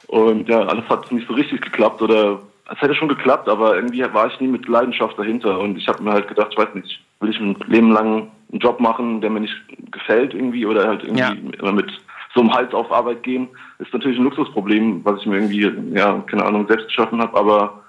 Und 0.08 0.48
ja, 0.48 0.60
alles 0.60 0.88
hat 0.88 1.10
nicht 1.10 1.26
so 1.26 1.34
richtig 1.34 1.60
geklappt 1.62 2.00
oder 2.00 2.38
es 2.70 2.80
hätte 2.80 2.94
schon 2.94 3.08
geklappt, 3.08 3.48
aber 3.48 3.76
irgendwie 3.76 4.02
war 4.14 4.26
ich 4.28 4.40
nie 4.40 4.48
mit 4.48 4.66
Leidenschaft 4.68 5.18
dahinter 5.18 5.58
und 5.58 5.76
ich 5.76 5.86
habe 5.88 6.02
mir 6.02 6.12
halt 6.12 6.28
gedacht, 6.28 6.48
ich 6.52 6.58
weiß 6.58 6.74
nicht, 6.74 7.00
will 7.20 7.30
ich 7.30 7.38
ein 7.40 7.56
Leben 7.66 7.90
lang 7.90 8.30
einen 8.50 8.60
Job 8.60 8.80
machen, 8.80 9.20
der 9.20 9.30
mir 9.30 9.40
nicht 9.40 9.54
gefällt 9.90 10.32
irgendwie 10.32 10.64
oder 10.64 10.86
halt 10.86 11.02
irgendwie 11.02 11.20
Ja. 11.20 11.34
immer 11.58 11.72
mit 11.72 11.90
so 12.34 12.40
einem 12.40 12.52
Hals 12.54 12.72
auf 12.72 12.90
Arbeit 12.90 13.22
gehen, 13.22 13.48
ist 13.78 13.92
natürlich 13.92 14.18
ein 14.18 14.24
Luxusproblem, 14.24 15.04
was 15.04 15.20
ich 15.20 15.26
mir 15.26 15.36
irgendwie, 15.36 15.70
ja, 15.96 16.22
keine 16.26 16.44
Ahnung, 16.44 16.66
selbst 16.66 16.86
geschaffen 16.86 17.20
habe, 17.20 17.36
aber 17.36 17.82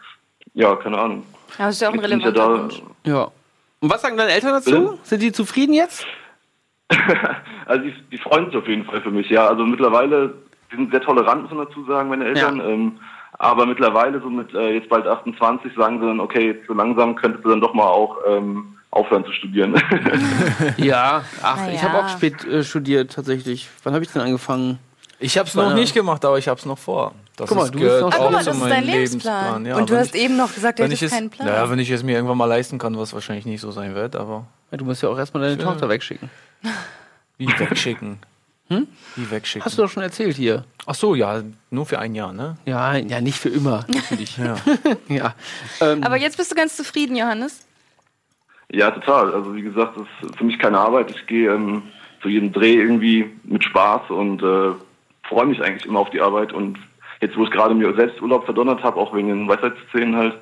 ja, 0.54 0.76
keine 0.76 0.98
Ahnung. 0.98 1.24
Ja, 1.58 1.66
das 1.68 1.76
ist 1.76 1.82
ja 1.82 1.90
auch 1.90 1.94
ein 1.94 2.00
relevanter 2.00 2.50
Wunsch. 2.50 2.82
Ja. 3.06 3.32
Und 3.80 3.90
was 3.90 4.02
sagen 4.02 4.18
deine 4.18 4.32
Eltern 4.32 4.52
dazu? 4.52 4.72
Bitte? 4.72 4.98
Sind 5.04 5.22
die 5.22 5.32
zufrieden 5.32 5.74
jetzt? 5.74 6.06
Also 7.68 7.84
die, 7.84 7.96
die 8.12 8.20
freuen 8.20 8.46
sich 8.46 8.56
auf 8.58 8.68
jeden 8.68 8.86
Fall 8.86 9.02
für 9.02 9.10
mich, 9.10 9.28
ja. 9.28 9.48
Also 9.48 9.66
mittlerweile, 9.66 10.36
die 10.72 10.76
sind 10.76 10.92
sehr 10.92 11.02
tolerant, 11.02 11.42
muss 11.42 11.52
man 11.52 11.66
dazu 11.66 11.84
sagen, 11.86 12.10
meine 12.10 12.26
Eltern. 12.26 12.58
Ja. 12.58 12.66
Ähm, 12.68 13.00
aber 13.40 13.66
mittlerweile, 13.66 14.22
so 14.22 14.30
mit 14.30 14.54
äh, 14.54 14.76
jetzt 14.76 14.88
bald 14.88 15.08
28, 15.08 15.74
sagen 15.76 16.00
sie 16.00 16.06
dann, 16.06 16.20
okay, 16.20 16.52
jetzt 16.52 16.68
so 16.68 16.76
langsam 16.76 17.16
könntest 17.16 17.44
du 17.44 17.50
dann 17.50 17.62
doch 17.62 17.74
mal 17.74 17.88
auch 17.88 18.18
ähm, 18.28 18.76
aufhören 18.92 19.26
zu 19.26 19.32
studieren. 19.32 19.74
Ja. 20.78 21.24
Ach, 21.42 21.58
Na 21.66 21.72
ich 21.74 21.82
habe 21.82 21.98
auch 22.06 22.10
spät 22.10 22.46
äh, 22.46 22.64
studiert 22.64 23.14
tatsächlich. 23.14 23.68
Wann 23.84 23.94
habe 23.96 24.04
ich 24.04 24.12
denn 24.12 24.22
angefangen? 24.22 24.78
Ich 25.20 25.38
habe 25.38 25.48
es 25.48 25.56
noch 25.56 25.74
nicht 25.74 25.94
gemacht, 25.94 26.24
aber 26.24 26.38
ich 26.38 26.48
habe 26.48 26.60
es 26.60 26.66
noch 26.66 26.78
vor. 26.78 27.14
Das 27.38 27.50
Guck 27.50 27.58
mal, 27.58 27.66
ist- 27.66 27.74
du 27.74 27.80
bist 27.80 27.90
gehört 27.92 28.04
Ah, 28.04 28.18
auch 28.18 28.22
guck 28.24 28.32
mal, 28.32 28.40
zu 28.44 28.46
das 28.52 28.58
ist 28.58 28.66
dein 28.70 28.84
Lebensplan. 28.86 29.66
Ja, 29.66 29.76
und 29.78 29.90
du 29.90 29.98
hast 29.98 30.16
ich, 30.16 30.22
eben 30.22 30.38
noch 30.38 30.54
gesagt, 30.54 30.80
du 30.80 30.84
wenn 30.84 30.92
ich 30.92 31.02
hättest 31.02 31.14
es, 31.14 31.20
keinen 31.20 31.30
Plan. 31.30 31.48
Naja, 31.48 31.70
wenn 31.70 31.80
ich 31.80 31.90
es 31.90 32.04
mir 32.04 32.14
irgendwann 32.16 32.38
mal 32.38 32.46
leisten 32.46 32.78
kann, 32.78 32.98
was 32.98 33.14
wahrscheinlich 33.14 33.46
nicht 33.46 33.62
so 33.62 33.72
sein 33.72 33.94
wird, 33.96 34.16
aber 34.16 34.46
Ja, 34.72 34.78
Du 34.78 34.86
musst 34.86 35.02
ja 35.04 35.10
auch 35.10 35.18
erstmal 35.18 35.44
deine 35.44 35.58
Tochter 35.58 35.90
wegschicken. 35.90 36.30
Wie 37.38 37.48
wegschicken? 37.48 38.20
Wie 38.70 39.30
wegschicken? 39.32 39.66
Hast 39.66 39.78
du 39.78 39.84
doch 39.84 39.90
schon 39.92 40.02
erzählt 40.04 40.36
hier. 40.38 40.64
Ach 40.88 40.96
so, 40.96 41.14
ja, 41.14 41.44
nur 41.70 41.86
für 41.86 42.00
ein 42.00 42.16
Jahr, 42.16 42.34
ne? 42.34 42.56
Ja, 42.66 42.96
ja, 42.96 43.22
nicht 43.22 43.38
für 43.38 43.50
immer, 43.50 43.86
natürlich. 43.88 44.38
Ja. 44.38 44.56
ja. 45.08 45.36
Ähm, 45.82 46.04
Aber 46.04 46.18
jetzt 46.18 46.38
bist 46.38 46.52
du 46.52 46.56
ganz 46.56 46.76
zufrieden, 46.76 47.16
Johannes. 47.16 47.66
Ja, 48.72 48.90
total. 48.92 49.34
Also 49.34 49.54
wie 49.56 49.62
gesagt, 49.62 49.98
das 49.98 50.08
ist 50.30 50.38
für 50.38 50.44
mich 50.46 50.58
keine 50.58 50.80
Arbeit. 50.80 51.12
Ich 51.12 51.28
gehe 51.28 51.52
ähm, 51.54 51.84
zu 52.22 52.30
jedem 52.30 52.52
Dreh 52.54 52.74
irgendwie 52.76 53.30
mit 53.44 53.64
Spaß 53.64 54.10
und 54.10 54.42
äh, 54.42 54.72
freue 55.28 55.46
mich 55.46 55.62
eigentlich 55.62 55.86
immer 55.86 56.00
auf 56.00 56.10
die 56.10 56.22
Arbeit. 56.22 56.52
Und 56.52 56.80
jetzt, 57.22 57.38
wo 57.38 57.44
ich 57.44 57.52
gerade 57.52 57.74
mir 57.74 57.94
selbst 57.96 58.22
Urlaub 58.22 58.46
verdonnert 58.46 58.84
habe, 58.84 58.98
auch 58.98 59.14
wegen 59.16 59.30
den 59.30 59.48
Weisheitsszenen 59.48 60.16
halt, 60.16 60.34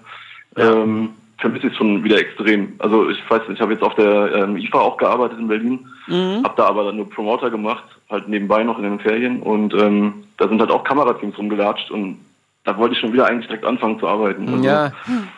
ähm, 0.57 1.09
vermisse 1.37 1.67
ich 1.67 1.73
es 1.73 1.77
schon 1.77 2.03
wieder 2.03 2.19
extrem. 2.19 2.73
Also 2.79 3.09
ich 3.09 3.19
weiß 3.29 3.41
nicht, 3.41 3.57
ich 3.57 3.61
habe 3.61 3.73
jetzt 3.73 3.83
auf 3.83 3.95
der 3.95 4.33
ähm, 4.33 4.57
IFA 4.57 4.79
auch 4.79 4.97
gearbeitet 4.97 5.39
in 5.39 5.47
Berlin, 5.47 5.85
habe 6.07 6.53
da 6.55 6.65
aber 6.65 6.85
dann 6.85 6.97
nur 6.97 7.09
Promoter 7.09 7.49
gemacht, 7.49 7.83
halt 8.09 8.27
nebenbei 8.27 8.63
noch 8.63 8.77
in 8.77 8.83
den 8.83 8.99
Ferien. 8.99 9.41
Und 9.41 9.73
ähm, 9.73 10.23
da 10.37 10.47
sind 10.47 10.59
halt 10.59 10.71
auch 10.71 10.83
Kamerateams 10.83 11.37
rumgelatscht 11.37 11.91
und 11.91 12.19
da 12.63 12.77
wollte 12.77 12.95
ich 12.95 13.01
schon 13.01 13.11
wieder 13.11 13.27
eigentlich 13.27 13.47
direkt 13.47 13.65
anfangen 13.65 13.99
zu 13.99 14.07
arbeiten. 14.07 14.47
Also, 14.47 14.63
ja. 14.63 14.91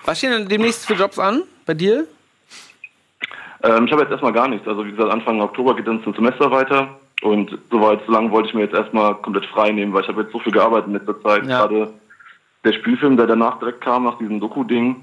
Was 0.06 0.20
stehen 0.20 0.32
denn 0.32 0.48
demnächst 0.48 0.86
für 0.86 0.94
Jobs 0.94 1.18
an 1.18 1.42
bei 1.66 1.74
dir? 1.74 2.06
Ähm, 3.64 3.86
ich 3.86 3.92
habe 3.92 4.04
jetzt 4.04 4.12
erstmal 4.12 4.34
gar 4.34 4.48
nichts. 4.48 4.68
Also 4.68 4.86
wie 4.86 4.92
gesagt, 4.92 5.12
Anfang 5.12 5.42
Oktober 5.42 5.76
geht 5.76 5.88
dann 5.88 6.04
zum 6.04 6.14
Semester 6.14 6.52
weiter. 6.52 7.00
Und 7.22 7.58
soweit, 7.72 8.02
so 8.06 8.12
lange 8.12 8.32
wollte 8.32 8.50
ich 8.50 8.54
mir 8.54 8.62
jetzt 8.62 8.76
erstmal 8.76 9.16
komplett 9.16 9.46
frei 9.46 9.72
nehmen, 9.72 9.94
weil 9.94 10.04
ich 10.04 10.08
habe 10.08 10.22
jetzt 10.22 10.32
so 10.32 10.40
viel 10.40 10.52
gearbeitet 10.52 10.88
in 10.88 10.94
letzter 10.94 11.22
Zeit. 11.22 11.46
Ja. 11.46 11.62
Gerade 11.62 11.94
der 12.64 12.74
Spielfilm, 12.74 13.18
der 13.18 13.28
danach 13.28 13.60
direkt 13.60 13.82
kam, 13.82 14.04
nach 14.04 14.18
diesem 14.18 14.40
Doku-Ding, 14.40 14.96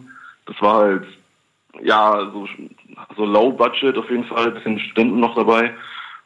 das 0.46 0.60
war 0.60 0.74
halt, 0.82 1.04
ja, 1.82 2.30
so, 2.32 2.46
so 3.16 3.24
low 3.24 3.50
budget 3.50 3.96
auf 3.96 4.10
jeden 4.10 4.24
Fall, 4.24 4.50
bisschen 4.50 4.78
Studenten 4.78 5.20
noch 5.20 5.34
dabei. 5.34 5.72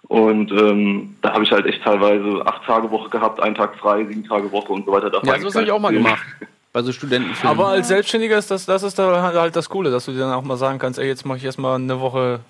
Und 0.08 0.52
ähm, 0.52 1.16
da 1.22 1.32
habe 1.32 1.44
ich 1.44 1.50
halt 1.50 1.66
echt 1.66 1.82
teilweise 1.82 2.44
acht 2.46 2.64
Tage 2.64 2.90
Woche 2.90 3.10
gehabt, 3.10 3.40
einen 3.40 3.54
Tag 3.54 3.76
frei, 3.76 4.04
sieben 4.04 4.24
Tage 4.24 4.50
Woche 4.52 4.72
und 4.72 4.86
so 4.86 4.92
weiter. 4.92 5.10
Das 5.10 5.22
war 5.26 5.34
Ja, 5.34 5.40
sowas 5.40 5.54
habe 5.54 5.64
ich 5.64 5.70
auch 5.70 5.80
mal 5.80 5.88
eigentlich 5.88 6.04
gemacht. 6.04 6.22
Bei 6.72 6.82
so 6.82 6.92
Studentenfilmen. 6.92 7.58
Aber 7.58 7.70
als 7.70 7.88
Selbstständiger 7.88 8.38
ist 8.38 8.50
das, 8.50 8.66
das 8.66 8.82
ist 8.82 8.98
da 8.98 9.22
halt 9.22 9.56
das 9.56 9.68
Coole, 9.68 9.90
dass 9.90 10.04
du 10.04 10.12
dir 10.12 10.20
dann 10.20 10.34
auch 10.34 10.42
mal 10.42 10.56
sagen 10.56 10.78
kannst, 10.78 10.98
ey, 10.98 11.06
jetzt 11.06 11.24
mache 11.24 11.38
ich 11.38 11.44
erstmal 11.44 11.76
eine 11.76 12.00
Woche 12.00 12.40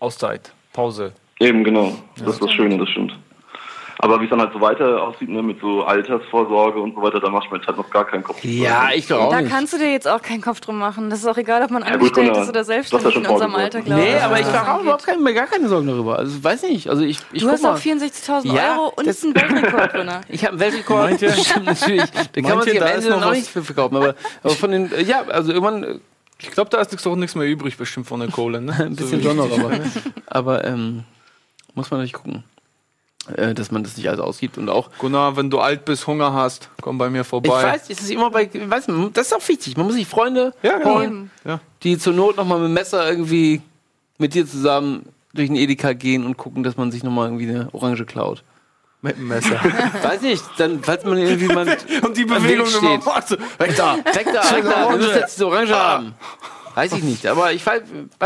Auszeit, 0.00 0.52
Pause. 0.72 1.12
Eben, 1.40 1.64
genau. 1.64 1.92
Das 2.18 2.34
ist 2.34 2.42
das 2.42 2.52
Schöne, 2.52 2.78
das 2.78 2.88
stimmt. 2.88 3.12
Aber 3.98 4.20
wie 4.20 4.24
es 4.24 4.30
dann 4.30 4.40
halt 4.40 4.52
so 4.52 4.60
weiter 4.60 5.02
aussieht, 5.02 5.28
ne, 5.30 5.40
mit 5.42 5.60
so 5.60 5.82
Altersvorsorge 5.84 6.78
und 6.80 6.94
so 6.94 7.00
weiter, 7.00 7.20
da 7.20 7.30
mache 7.30 7.44
ich 7.46 7.50
mir 7.52 7.58
jetzt 7.58 7.68
halt 7.68 7.78
noch 7.78 7.88
gar 7.90 8.04
keinen 8.04 8.22
Kopf. 8.22 8.40
drüber. 8.40 8.52
ja, 8.52 8.88
ich 8.94 9.06
glaube 9.06 9.22
auch 9.24 9.30
da 9.30 9.40
nicht. 9.40 9.50
kannst 9.50 9.72
du 9.72 9.78
dir 9.78 9.90
jetzt 9.90 10.06
auch 10.08 10.20
keinen 10.20 10.42
Kopf 10.42 10.60
drum 10.60 10.78
machen. 10.78 11.08
Das 11.10 11.20
ist 11.20 11.26
auch 11.26 11.38
egal, 11.38 11.62
ob 11.62 11.70
man 11.70 11.82
gut, 11.84 11.92
angestellt 11.92 12.26
Gunnar, 12.28 12.42
ist 12.42 12.48
oder 12.48 12.52
du 12.52 12.58
ja 12.58 12.64
selbstständig 12.64 13.14
schon 13.14 13.24
in 13.24 13.30
unserem. 13.30 13.54
Alter, 13.54 13.80
glaube 13.80 14.00
ich. 14.02 14.06
Nee, 14.08 14.18
aber 14.18 14.40
ich 14.40 14.46
mache 14.46 14.72
auch 14.74 14.80
überhaupt 14.82 15.06
keine, 15.06 15.22
mir 15.22 15.32
gar 15.32 15.46
keine 15.46 15.68
Sorgen 15.68 15.86
darüber. 15.86 16.18
Also 16.18 16.42
weiß 16.42 16.64
nicht. 16.64 16.88
Also 16.90 17.02
ich, 17.04 17.18
ich 17.32 17.42
Du 17.42 17.48
hast 17.48 17.62
mal. 17.62 17.74
auch 17.74 17.78
64.000 17.78 18.52
Ja, 18.52 18.76
Euro 18.78 18.92
und 18.96 19.08
einen 19.08 19.34
Weltrekord 19.34 19.92
drin. 19.94 20.10
Ich 20.28 20.42
habe 20.44 20.50
einen 20.52 20.60
Weltrekord. 20.60 21.10
Meint? 21.20 21.20
Stimmt 21.46 21.66
natürlich. 21.66 22.10
Den 22.36 22.44
kann 22.44 22.56
man 22.58 22.64
sich 22.64 22.74
am 22.80 22.86
da 22.86 22.92
Ende 22.92 23.10
noch 23.10 23.26
was? 23.26 23.38
nicht 23.38 23.48
für 23.48 23.62
verkaufen. 23.62 23.96
Aber, 23.96 24.14
aber 24.42 24.54
von 24.54 24.70
den, 24.70 24.90
ja, 25.06 25.22
also 25.28 25.52
irgendwann 25.52 26.00
Ich 26.40 26.50
glaube, 26.50 26.68
da 26.68 26.78
ist 26.80 26.90
nichts- 26.90 27.06
auch 27.06 27.16
nichts 27.16 27.36
mehr 27.36 27.46
übrig, 27.46 27.78
bestimmt 27.78 28.06
von 28.06 28.20
der 28.20 28.28
Kohle. 28.28 28.60
Ne? 28.60 28.72
ein 28.78 28.96
bisschen 28.96 29.22
So 29.22 29.28
schon 29.28 29.36
noch, 29.38 29.50
aber, 29.56 29.70
aber 30.26 30.64
ähm, 30.64 31.04
muss 31.74 31.90
man 31.90 32.00
natürlich 32.00 32.12
gucken, 32.14 32.44
äh, 33.36 33.54
dass 33.54 33.70
man 33.70 33.82
das 33.84 33.96
nicht 33.96 34.08
alles 34.08 34.20
ausgibt 34.20 34.58
und 34.58 34.68
auch. 34.68 34.90
Gunnar, 34.98 35.36
wenn 35.36 35.50
du 35.50 35.60
alt 35.60 35.84
bist, 35.84 36.06
Hunger 36.06 36.32
hast, 36.32 36.68
komm 36.80 36.98
bei 36.98 37.10
mir 37.10 37.22
Ich 37.22 37.26
vorbei. 37.26 37.50
weiß, 37.62 37.88
es 37.90 38.00
ist 38.00 38.10
immer 38.10 38.30
bei, 38.30 38.48
weiß, 38.52 38.88
man, 38.88 39.12
das 39.12 39.28
ist 39.28 39.32
auch 39.34 39.48
wichtig. 39.48 39.76
Man 39.76 39.86
muss 39.86 39.94
sich 39.94 40.06
Freunde 40.06 40.52
Ja, 40.62 40.78
genau. 40.78 40.96
holen, 40.96 41.30
Ja. 41.44 41.60
die 41.82 41.98
zur 41.98 42.12
Not 42.12 42.36
nochmal 42.36 42.58
mit 42.58 42.68
dem 42.68 42.74
Messer 42.74 43.08
irgendwie 43.08 43.62
mit 44.18 44.34
dir 44.34 44.46
zusammen 44.46 45.06
durch 45.32 45.48
den 45.48 45.56
Edeka 45.56 45.92
gehen 45.94 46.24
und 46.24 46.36
gucken, 46.36 46.62
dass 46.62 46.76
man 46.76 46.92
sich 46.92 47.02
nochmal 47.02 47.26
irgendwie 47.28 47.48
eine 47.48 47.68
Orange 47.72 48.04
klaut. 48.04 48.42
Mit 49.02 49.16
dem 49.18 49.28
Messer. 49.28 49.60
Weiß 50.02 50.22
nicht, 50.22 50.42
dann, 50.56 50.82
falls 50.82 51.04
man 51.04 51.18
irgendwie 51.18 51.48
mal 51.52 51.66
Und 52.02 52.16
die 52.16 52.24
Bewegung 52.24 52.66
steht. 52.66 52.82
immer 52.82 53.04
warte, 53.04 53.38
weg 53.58 53.74
da. 53.76 53.96
Weg 53.96 54.26
da, 54.32 54.56
weg 54.56 54.64
da, 54.64 54.88
wir 54.90 54.96
müssen 54.96 55.14
jetzt 55.16 55.34
diese 55.36 55.46
Orange 55.46 55.74
haben. 55.74 56.14
Weiß 56.74 56.92
ich 56.92 57.02
nicht, 57.04 57.26
aber 57.26 57.52
ich 57.52 57.64
weiß, 57.64 57.82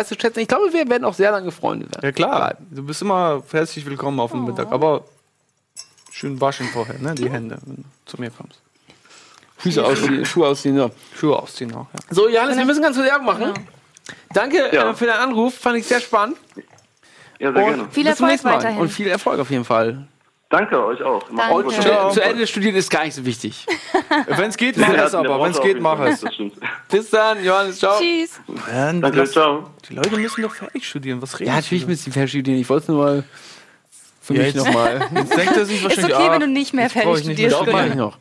du, 0.09 0.15
schätzen, 0.19 0.41
ich 0.41 0.49
glaube, 0.49 0.73
wir 0.73 0.89
werden 0.89 1.05
auch 1.05 1.15
sehr 1.15 1.31
lange 1.31 1.47
befreundet 1.47 1.95
werden. 1.95 2.05
Ja 2.05 2.13
klar, 2.13 2.55
du 2.71 2.83
bist 2.83 3.03
immer 3.03 3.43
herzlich 3.53 3.85
willkommen 3.85 4.19
auf 4.21 4.31
dem 4.31 4.45
Mittag, 4.45 4.73
aber 4.73 5.05
schön 6.11 6.41
waschen 6.41 6.67
vorher, 6.69 6.99
ne, 6.99 7.15
die 7.15 7.31
Hände, 7.31 7.59
wenn 7.67 7.77
du 7.77 7.83
zu 8.07 8.19
mir 8.21 8.31
kommst. 8.31 8.61
Füße 9.59 9.85
ausziehen, 9.85 10.25
Schuhe 10.25 10.47
ausziehen. 10.47 10.77
So, 10.77 10.91
Schuhe 11.19 11.37
ausziehen 11.39 11.75
auch, 11.75 11.87
ja. 11.93 12.01
so 12.11 12.29
Johannes, 12.29 12.57
wir 12.57 12.65
müssen 12.65 12.83
ganz 12.83 12.97
kurz 12.97 13.09
Werbung 13.09 13.27
machen. 13.27 13.53
Danke 14.33 14.71
Ja. 14.73 14.91
äh, 14.91 14.95
für 14.95 15.07
deinen 15.07 15.21
Anruf, 15.31 15.55
fand 15.55 15.79
ich 15.79 15.87
sehr 15.87 16.01
spannend. 16.01 16.39
Ja, 17.39 17.53
sehr 17.53 17.63
gerne. 17.65 17.83
Und 17.83 17.93
Viel 17.93 18.05
bis 18.05 18.17
zum 18.17 18.25
Erfolg 18.27 18.31
nächsten 18.31 18.49
Mal. 18.49 18.57
weiterhin. 18.57 18.81
Und 18.81 18.89
viel 18.89 19.09
Erfolg 19.09 19.41
auf 19.41 19.51
jeden 19.51 19.65
Fall. 19.65 20.07
Danke 20.51 20.83
euch 20.83 21.03
auch. 21.03 21.23
Danke. 21.37 21.69
zu, 21.69 22.11
zu 22.15 22.23
Ende 22.23 22.47
studieren 22.47 22.75
ist 22.75 22.91
gar 22.91 23.05
nicht 23.05 23.15
so 23.15 23.25
wichtig. 23.25 23.67
Wenn 24.29 24.49
es 24.49 24.57
geht, 24.57 24.79
mach 24.79 24.89
es 24.95 25.15
aber, 25.15 25.43
wenn 25.43 25.51
es 25.51 25.61
geht, 25.61 25.79
mach 25.79 26.01
es. 26.01 26.21
Das. 26.23 26.33
Bis 26.91 27.11
dann, 27.11 27.45
Johannes, 27.45 27.79
ciao. 27.79 28.01
Tschüss. 28.01 28.41
Danke, 28.67 29.25
ciao. 29.27 29.71
Die 29.89 29.95
Leute 29.95 30.17
müssen 30.17 30.43
doch 30.43 30.55
fertig 30.55 30.89
studieren, 30.89 31.21
was 31.21 31.39
reden 31.39 31.51
Ja, 31.51 31.57
natürlich 31.57 31.87
müssen 31.87 32.05
die 32.07 32.11
fertig 32.13 32.31
studieren. 32.31 32.59
Ich 32.59 32.69
wollte 32.69 32.83
es 32.85 32.89
nur 32.89 33.05
mal 33.05 33.25
für 34.23 34.35
Ja, 34.35 34.43
mich 34.43 34.55
nochmal. 34.55 35.09
Jetzt 35.15 35.37
denkt 35.37 35.57
er 35.57 35.65
sich 35.67 35.77
Ist 35.77 35.85
wahrscheinlich, 35.85 36.15
okay, 36.15 36.27
ah, 36.29 36.33
wenn 36.33 36.41
du 36.41 36.49
nicht 36.49 36.73
mehr 36.73 36.89
fertig 36.89 37.19
studierst. 37.19 37.55
Doch, 37.55 37.67
mache 37.67 37.89
ich 37.89 37.95
noch. 37.95 38.17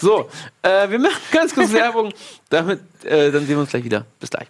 So, 0.00 0.28
äh, 0.62 0.88
wir 0.88 0.98
machen 1.00 1.20
ganz 1.32 1.52
kurz 1.52 1.72
Werbung. 1.72 2.12
Damit, 2.48 2.80
äh, 3.04 3.32
dann 3.32 3.40
sehen 3.46 3.56
wir 3.56 3.60
uns 3.60 3.70
gleich 3.70 3.84
wieder. 3.84 4.06
Bis 4.20 4.30
gleich. 4.30 4.48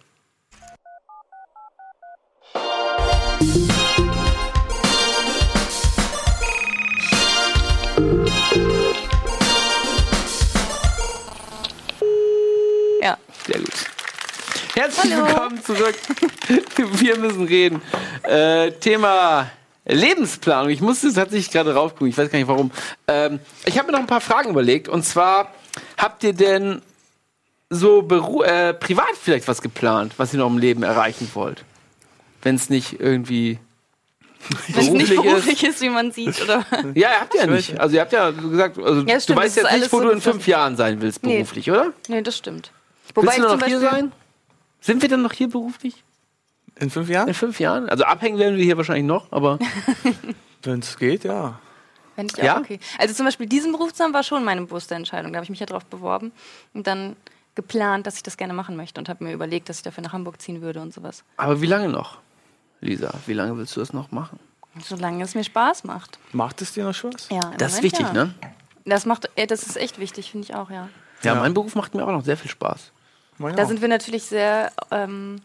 Herzlich 14.83 15.15
Hallo. 15.15 15.29
willkommen 15.29 15.63
zurück. 15.63 15.95
Wir 16.95 17.17
müssen 17.17 17.45
reden. 17.47 17.81
Äh, 18.25 18.73
Thema 18.73 19.49
Lebensplanung. 19.85 20.71
Ich 20.71 20.81
musste 20.81 21.13
tatsächlich 21.15 21.53
gerade 21.53 21.73
raufgucken. 21.73 22.09
Ich 22.09 22.19
weiß 22.19 22.29
gar 22.33 22.37
nicht 22.41 22.49
warum. 22.49 22.73
Ähm, 23.07 23.39
ich 23.65 23.79
habe 23.79 23.87
mir 23.87 23.93
noch 23.93 24.01
ein 24.01 24.09
paar 24.09 24.21
Fragen 24.21 24.51
überlegt. 24.51 24.89
Und 24.89 25.05
zwar, 25.05 25.53
habt 25.97 26.25
ihr 26.25 26.33
denn 26.33 26.83
so 27.71 28.03
beru 28.03 28.43
äh, 28.43 28.75
privat 28.75 29.13
vielleicht 29.23 29.47
was 29.47 29.63
geplant, 29.63 30.15
was 30.17 30.33
ihr 30.35 30.41
noch 30.41 30.49
im 30.51 30.59
Leben 30.59 30.83
erreichen 30.83 31.31
wollt? 31.35 31.63
Wenn 32.43 32.57
es 32.57 32.69
nicht 32.69 32.99
irgendwie. 32.99 33.61
Wenn 34.67 34.85
es 34.85 34.91
nicht 34.91 35.15
Beruflich 35.15 35.63
ist. 35.63 35.75
ist, 35.77 35.81
wie 35.83 35.91
man 35.91 36.11
sieht. 36.11 36.43
Oder? 36.43 36.67
Ja, 36.95 37.11
habt 37.21 37.35
ihr 37.37 37.43
ja 37.43 37.47
nicht. 37.47 37.79
Also 37.79 37.95
ihr 37.95 38.01
habt 38.01 38.13
ja 38.13 38.33
gesagt, 38.33 38.79
also 38.79 39.03
Ja, 39.07 39.17
du 39.17 39.37
weißt 39.37 39.57
jetzt 39.59 39.73
nicht, 39.75 39.93
wo 39.93 39.99
so 39.99 40.05
du 40.07 40.11
in 40.11 40.21
fünf 40.21 40.49
Jahren 40.49 40.77
sein 40.77 41.01
willst 41.01 41.23
Nee. 41.23 41.37
beruflich, 41.37 41.71
oder? 41.71 41.93
nee, 42.09 42.21
das 42.21 42.37
stimmt. 42.37 42.73
Willst 43.15 43.29
du 43.39 43.43
ich 43.43 43.49
noch 43.49 43.51
zum 43.61 43.65
hier 43.69 43.79
Beispiel- 43.79 43.91
sein? 44.01 44.13
Sind 44.83 45.01
wir 45.01 45.09
dann 45.09 45.23
noch 45.23 45.33
hier 45.33 45.49
beruflich? 45.49 46.05
In 46.79 46.91
fünf 46.91 47.09
Jahren? 47.09 47.29
In 47.29 47.35
fünf 47.35 47.59
Jahren? 47.61 47.89
Also 47.89 48.05
abhängen 48.05 48.39
werden 48.39 48.57
wir 48.59 48.65
hier 48.65 48.77
wahrscheinlich 48.77 49.05
noch, 49.07 49.31
aber 49.33 49.59
Wenn 50.63 50.81
es 50.81 50.97
geht, 50.99 51.25
ja. 51.25 51.59
Wenn 52.17 52.27
ich 52.27 52.37
Ja? 52.37 52.57
auch 52.57 52.61
okay. 52.61 52.79
Also 52.99 53.15
zum 53.15 53.25
Beispiel 53.27 53.47
diesen 53.47 53.73
Beruf 53.73 53.93
zu 53.95 54.05
haben, 54.05 54.13
war 54.13 54.23
schon 54.23 54.45
meine 54.45 54.61
bewusste 54.63 54.95
Entscheidung. 54.95 55.33
Da 55.33 55.39
habe 55.39 55.45
ich 55.45 55.51
mich 55.51 55.61
ja 55.61 55.67
drauf 55.67 55.85
beworben 55.87 56.31
und 56.75 56.87
dann 56.87 57.17
geplant, 57.55 58.07
dass 58.07 58.17
ich 58.17 58.23
das 58.23 58.37
gerne 58.37 58.53
machen 58.55 58.77
möchte 58.77 59.01
und 59.01 59.09
habe 59.09 59.25
mir 59.25 59.33
überlegt, 59.33 59.69
dass 59.69 59.79
ich 59.79 59.83
dafür 59.83 60.03
nach 60.03 60.13
Hamburg 60.13 60.41
ziehen 60.41 60.61
würde 60.63 60.81
und 60.81 60.93
sowas. 60.95 61.25
aber 61.37 61.61
wie 61.63 61.67
lange 61.67 61.89
noch? 61.89 62.19
Lisa, 62.81 63.13
wie 63.27 63.33
lange 63.35 63.57
willst 63.57 63.77
du 63.77 63.81
das 63.81 63.93
noch 63.93 64.11
machen? 64.11 64.39
Solange 64.83 65.23
es 65.23 65.35
mir 65.35 65.45
Spaß 65.45 65.85
macht. 65.85 66.19
Macht 66.33 66.63
es 66.63 66.73
dir 66.73 66.85
noch 66.85 66.95
Spaß? 66.95 67.29
Ja, 67.31 67.41
Das 67.59 67.75
ist 67.75 67.79
Moment 67.79 67.83
wichtig, 67.85 68.07
ja. 68.07 68.13
ne? 68.13 68.35
Das 68.87 69.05
macht, 69.07 69.29
das 69.37 69.63
ist 69.63 69.77
echt 69.77 69.99
wichtig, 69.99 70.31
finde 70.31 70.47
ich 70.47 70.55
auch, 70.55 70.71
ja. 70.71 70.89
Ja, 71.23 71.35
Ja. 71.35 71.41
mein 71.41 71.53
Beruf 71.55 71.75
macht 71.75 71.95
mir 71.95 72.05
auch 72.07 72.11
noch 72.11 72.25
sehr 72.25 72.37
viel 72.39 72.51
Spaß. 72.51 72.91
Meine 73.43 73.57
Da 73.57 73.65
auch. 73.65 73.69
sind 73.69 73.81
wir 73.81 73.89
natürlich 73.89 74.23
sehr 74.25 74.73
ähm, 74.91 75.41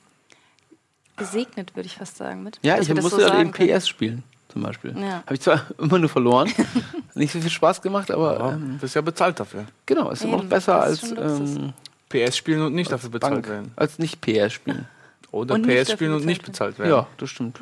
gesegnet, 1.18 1.76
würde 1.76 1.88
ich 1.88 1.98
fast 1.98 2.18
sagen, 2.18 2.44
mit. 2.44 2.60
Ja, 2.62 2.80
ich 2.80 2.90
musste 2.94 3.10
so 3.16 3.22
ja 3.22 3.40
eben 3.40 3.52
können. 3.52 3.70
PS 3.78 3.88
spielen, 3.88 4.24
zum 4.50 4.64
Beispiel. 4.64 4.96
Ja. 5.00 5.24
Habe 5.26 5.34
ich 5.34 5.42
zwar 5.42 5.66
immer 5.80 5.98
nur 6.00 6.10
verloren, 6.10 6.52
nicht 7.16 7.34
so 7.34 7.40
viel 7.42 7.50
Spaß 7.50 7.82
gemacht, 7.82 8.12
aber 8.12 8.40
Ja, 8.40 8.52
ähm, 8.54 8.78
bist 8.80 8.96
ja 8.96 9.02
bezahlt 9.02 9.40
dafür. 9.40 9.66
genau, 9.86 10.12
ist 10.12 10.24
immer 10.24 10.34
noch 10.38 10.40
Eben, 10.42 10.50
besser 10.50 10.82
als, 10.82 11.12
ähm, 11.12 11.74
PS 12.10 12.38
spielen 12.38 12.62
und 12.62 12.74
nicht 12.74 12.92
dafür 12.92 13.10
bezahlt 13.10 13.34
Bank, 13.34 13.50
werden. 13.50 13.72
als 13.76 14.00
nicht 14.00 14.22
PS 14.22 14.54
spielen. 14.54 14.88
Oder 15.32 15.56
Und 15.56 15.68
PS 15.68 15.92
spielen 15.92 16.14
und 16.14 16.26
nicht 16.26 16.46
bezahlt 16.46 16.80
werden. 16.80 16.90
Ja, 16.90 17.08
das 17.18 17.30
stimmt. 17.30 17.60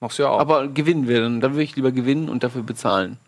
Machst 0.00 0.18
du 0.18 0.22
ja 0.22 0.30
auch. 0.30 0.38
Aber 0.40 0.68
gewinnen 0.68 1.06
wir 1.06 1.20
dann. 1.20 1.40
Dann 1.40 1.52
würde 1.52 1.64
ich 1.64 1.76
lieber 1.76 1.92
gewinnen 1.92 2.28
und 2.30 2.42
dafür 2.42 2.62
bezahlen. 2.62 3.18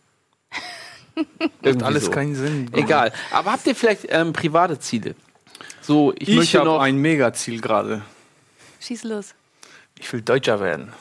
Macht 1.63 1.83
alles 1.83 2.07
so. 2.07 2.11
keinen 2.11 2.35
Sinn. 2.35 2.71
Egal. 2.73 3.13
Aber 3.33 3.53
habt 3.53 3.67
ihr 3.67 3.75
vielleicht 3.75 4.07
ähm, 4.09 4.33
private 4.33 4.79
Ziele? 4.79 5.15
So, 5.87 6.13
ich, 6.19 6.29
Ich, 6.31 6.37
möchte 6.37 6.59
habe 6.59 6.69
noch. 6.69 6.81
ein 6.81 6.97
Megaziel 6.97 7.61
gerade. 7.61 8.03
Schieß 8.81 9.05
los. 9.05 9.35
Ich 10.01 10.13
will 10.13 10.21
Deutscher 10.21 10.59
werden. 10.59 10.93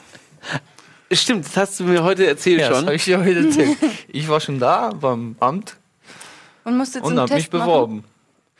Stimmt, 1.11 1.45
das 1.45 1.57
hast 1.57 1.79
du 1.79 1.85
mir 1.85 2.03
heute 2.03 2.27
erzählt 2.27 2.61
Ja, 2.61 2.69
das 2.69 2.77
schon. 2.77 2.85
habe 2.87 2.95
ich 2.95 3.05
dir 3.05 3.19
heute 3.19 3.45
erzählt. 3.45 3.77
Ich 4.07 4.27
war 4.27 4.39
schon 4.39 4.59
da 4.59 4.91
beim 4.91 5.35
Amt 5.39 5.75
Und 6.63 6.77
musst 6.77 6.93
jetzt 6.95 7.03
und 7.03 7.17
habe 7.19 7.33
mich 7.33 7.43
Test 7.45 7.53
machen? 7.53 7.65
beworben. 7.65 8.03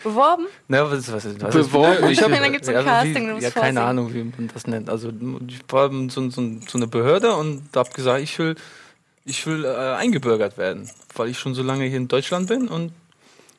Beworben? 0.04 0.46
Na, 0.68 0.90
was, 0.90 1.12
was, 1.12 1.26
was, 1.26 1.42
was 1.42 1.54
Beworben. 1.56 2.10
Ich 2.10 2.24
Und 2.24 2.34
hab, 2.34 2.42
dann 2.42 2.52
gibt's 2.52 2.68
ein 2.70 2.76
ja, 2.76 2.84
Casting, 2.84 3.14
wie, 3.24 3.28
du 3.28 3.34
musst 3.34 3.44
ja, 3.44 3.50
keine. 3.52 3.82
Ahnung, 3.84 4.14
wie 4.14 4.24
man 4.24 4.50
das 4.54 4.68
nennt. 4.68 4.90
Also 4.90 5.12
ich 5.48 5.60
war 5.70 5.90
so, 6.10 6.30
so, 6.30 6.42
so 6.68 6.78
eine 6.78 6.88
Behörde 6.88 7.36
und 7.36 7.64
hab 7.76 7.94
gesagt, 7.94 8.22
ich 8.22 8.38
will, 8.40 8.56
ich 9.26 9.46
will 9.48 9.64
äh, 9.64 9.70
eingebürgert 9.96 10.58
werden, 10.58 10.90
weil 11.16 11.30
ich 11.30 11.40
schon 11.40 11.54
so 11.56 11.64
lange 11.64 11.86
hier 11.86 11.98
in 11.98 12.08
Deutschland 12.08 12.48
bin 12.48 12.68
und 12.68 12.92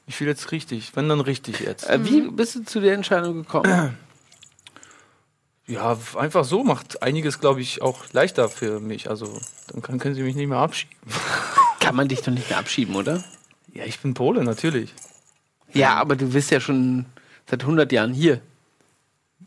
ich 0.07 0.21
will 0.21 0.29
jetzt 0.29 0.53
richtig, 0.53 0.95
wenn 0.95 1.09
dann 1.09 1.21
richtig 1.21 1.61
jetzt. 1.61 1.89
Äh, 1.89 2.05
wie 2.05 2.23
bist 2.23 2.55
du 2.55 2.65
zu 2.65 2.81
der 2.81 2.95
Entscheidung 2.95 3.43
gekommen? 3.43 3.97
Ja, 5.67 5.99
einfach 6.17 6.45
so 6.45 6.63
macht 6.63 7.03
einiges, 7.03 7.41
glaube 7.41 7.61
ich, 7.61 7.83
auch 7.83 8.05
leichter 8.13 8.49
für 8.49 8.79
mich. 8.79 9.11
Also 9.11 9.41
dann 9.69 9.83
kann, 9.83 9.99
können 9.99 10.15
sie 10.15 10.23
mich 10.23 10.37
nicht 10.37 10.49
mehr 10.49 10.59
abschieben. 10.59 10.97
Kann 11.81 11.97
man 11.97 12.09
dich 12.09 12.23
doch 12.23 12.33
nicht 12.33 12.51
mehr 12.51 12.59
abschieben, 12.59 12.97
oder? 12.97 13.23
Ja, 13.73 13.85
ich 13.85 14.01
bin 14.01 14.15
Pole, 14.15 14.43
natürlich. 14.43 14.93
Ja, 15.73 15.95
aber 15.95 16.17
du 16.17 16.31
bist 16.31 16.51
ja 16.51 16.61
schon 16.61 17.07
seit 17.49 17.63
100 17.63 17.93
Jahren 17.93 18.13
hier. 18.13 18.41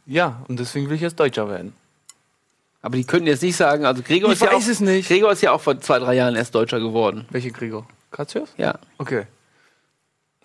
Ja, 0.06 0.44
und 0.48 0.60
deswegen 0.60 0.88
will 0.88 0.96
ich 0.96 1.02
jetzt 1.02 1.20
Deutscher 1.20 1.50
werden. 1.50 1.74
Aber 2.82 2.96
die 2.96 3.04
könnten 3.04 3.28
jetzt 3.28 3.44
nicht 3.44 3.58
sagen, 3.58 3.86
also 3.86 4.02
Gregor 4.02 4.30
Ich 4.30 4.36
ist 4.36 4.42
ja 4.42 4.54
weiß 4.54 4.66
auch, 4.66 4.70
es 4.70 4.80
nicht. 4.80 5.08
Gregor 5.08 5.32
ist 5.32 5.42
ja 5.42 5.52
auch 5.52 5.60
vor 5.60 5.80
zwei, 5.82 6.00
drei 6.00 6.16
Jahren 6.16 6.36
erst 6.36 6.56
Deutscher 6.56 6.80
geworden. 6.80 7.26
Welche 7.30 7.52
Gregor? 7.52 7.86
Katzius? 8.12 8.50
Ja. 8.58 8.80
Okay. 8.98 9.26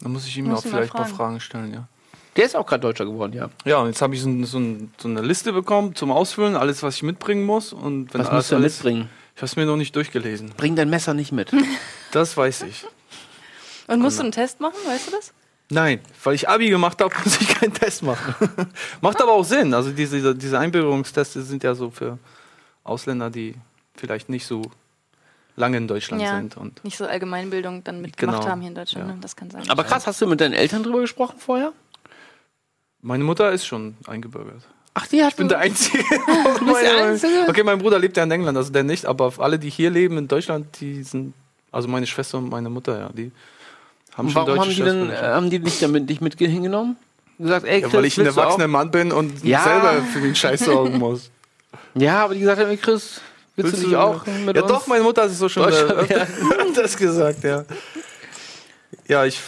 Dann 0.00 0.12
muss 0.12 0.26
ich 0.26 0.37
ihm 0.37 0.46
Muss 0.46 0.61
auch 0.61 0.62
vielleicht 0.62 0.94
ein 0.94 0.96
paar 0.96 1.07
fragen. 1.07 1.40
Stellen, 1.40 1.72
ja. 1.72 1.88
Der 2.37 2.46
ist 2.46 2.57
auch 2.57 2.66
gerade 2.66 2.80
Deutscher 2.80 3.04
geworden, 3.04 3.33
ja. 3.33 3.48
Ja, 3.64 3.78
und 3.78 3.87
jetzt 3.88 4.02
habe 4.02 4.14
ich 4.14 4.22
so, 4.22 4.44
so, 4.44 4.61
so 4.98 5.09
eine 5.09 5.22
Liste 5.22 5.52
bekommen 5.52 5.94
zum 5.94 6.11
Ausfüllen, 6.11 6.57
alles, 6.57 6.83
was 6.83 6.96
ich 6.96 7.02
mitbringen 7.04 7.44
muss. 7.44 7.72
Und 7.72 8.12
wenn 8.12 8.22
Was 8.22 8.33
musst 8.33 8.50
du 8.50 8.57
alles, 8.57 8.76
mitbringen? 8.78 9.09
Ich 9.37 9.38
habe 9.38 9.46
es 9.46 9.57
mir 9.57 9.66
noch 9.66 9.76
nicht 9.76 9.94
durchgelesen. 9.94 10.52
Bring 10.57 10.76
dein 10.76 10.90
Messer 10.90 11.14
nicht 11.14 11.33
mit. 11.33 11.52
Das 12.12 12.37
weiß 12.37 12.62
ich. 12.62 12.87
Und 13.88 14.00
musst 14.00 14.18
du 14.18 14.22
einen 14.22 14.30
Test 14.30 14.61
machen, 14.61 14.76
weißt 14.87 15.09
du 15.09 15.11
das? 15.11 15.33
Nein, 15.68 16.00
weil 16.22 16.37
ich 16.37 16.48
Abi 16.48 16.68
gemacht 16.68 17.00
habe, 17.00 17.12
muss 17.24 17.40
ich 17.40 17.48
keinen 17.48 17.74
Test 17.74 18.04
machen. 18.04 18.48
Macht 19.00 19.20
aber 19.20 19.33
auch 19.33 19.44
Sinn. 19.44 19.74
Also 19.74 19.90
diese, 19.90 20.33
diese 20.37 20.59
Einbürgerungstests 20.61 21.35
sind 21.35 21.64
ja 21.64 21.74
so 21.74 21.90
für 21.90 22.18
Ausländer, 22.85 23.30
die 23.30 23.57
vielleicht 23.96 24.28
nicht 24.28 24.46
so 24.46 24.62
lange 25.57 25.77
in 25.77 25.88
Deutschland 25.88 26.23
Ja. 26.23 26.37
sind. 26.37 26.57
Und 26.57 26.83
Nicht 26.85 26.97
so 26.97 27.07
Allgemeinbildung 27.07 27.85
dann 27.85 28.01
mitgemacht 28.01 28.40
Genau. 28.40 28.51
haben 28.51 28.61
hier 28.61 28.69
in 28.71 28.75
Deutschland. 28.75 29.09
Ja. 29.09 29.14
ne? 29.14 29.21
Das 29.21 29.37
kann 29.37 29.51
sein. 29.51 29.62
Aber 29.69 29.85
krass, 29.85 30.07
hast 30.07 30.21
du 30.21 30.27
mit 30.27 30.40
deinen 30.40 30.55
Eltern 30.55 30.83
drüber 30.83 31.01
gesprochen 31.01 31.37
vorher? 31.38 31.73
meine 33.07 33.23
Mutter 33.23 33.53
ist 33.53 33.67
schon 33.67 33.97
eingebürgert. 34.07 34.62
Ach, 34.95 35.07
die 35.07 35.23
hat 35.23 35.31
Ich 35.31 35.37
bin 35.37 35.49
der 35.49 35.59
Einzige. 35.59 35.99
du 36.59 36.64
bist 36.67 36.81
der 36.83 37.05
Einzige? 37.05 37.47
Okay, 37.49 37.62
mein 37.62 37.79
Bruder 37.79 37.99
lebt 37.99 38.17
ja 38.17 38.23
in 38.23 38.31
England, 38.31 38.57
also 38.57 38.73
der 38.73 38.83
nicht, 38.85 39.05
aber 39.05 39.33
alle, 39.38 39.59
die 39.59 39.69
hier 39.69 39.90
leben 39.90 40.17
in 40.17 40.27
Deutschland, 40.29 40.81
die 40.81 41.03
sind, 41.03 41.35
also 41.71 41.87
meine 41.88 42.07
Schwester 42.07 42.38
und 42.38 42.49
meine 42.49 42.71
Mutter, 42.71 42.99
ja, 42.99 43.09
die 43.12 43.31
haben 44.17 44.27
Und 44.29 44.33
schon 44.33 44.47
warum 44.47 44.57
deutsche 44.57 44.87
haben 44.87 45.01
die, 45.01 45.09
denn, 45.09 45.11
äh, 45.11 45.17
haben 45.17 45.51
die 45.51 45.59
dich 45.59 45.81
damit 45.81 46.09
nicht 46.09 46.21
mit 46.23 46.38
hingenommen? 46.38 46.97
Gesagt, 47.38 47.67
ey, 47.67 47.81
Ja, 47.81 47.88
Chris, 47.88 47.95
weil 47.95 48.05
ich 48.07 48.19
ein 48.19 48.27
erwachsener 48.27 48.69
Mann 48.69 48.90
bin 48.93 49.11
und 49.12 49.45
Ja. 49.45 49.62
selber 49.64 50.03
für 50.03 50.21
den 50.21 50.35
Scheiß 50.35 50.61
sorgen 50.64 50.99
muss. 50.99 51.31
Ja, 51.95 52.25
aber 52.25 52.35
die 52.35 52.40
gesagt 52.40 52.61
haben, 52.61 52.71
ey, 52.71 52.77
Chris, 52.77 53.21
willst, 53.57 53.83
du 53.83 53.87
nicht 53.87 53.97
auch 53.97 54.25
mit 54.27 54.57
Ja, 54.57 54.62
uns? 54.62 54.73
doch, 54.73 54.87
meine 54.87 55.05
Mutter 55.05 55.23
hat 55.23 55.31
es 55.31 55.38
so 55.38 55.49
schon 55.49 55.64
äh, 55.64 55.77
öfter 55.77 56.27
das 56.75 56.97
gesagt, 56.97 57.45
ja. 57.45 57.64
Ja, 59.07 59.25
ich, 59.25 59.40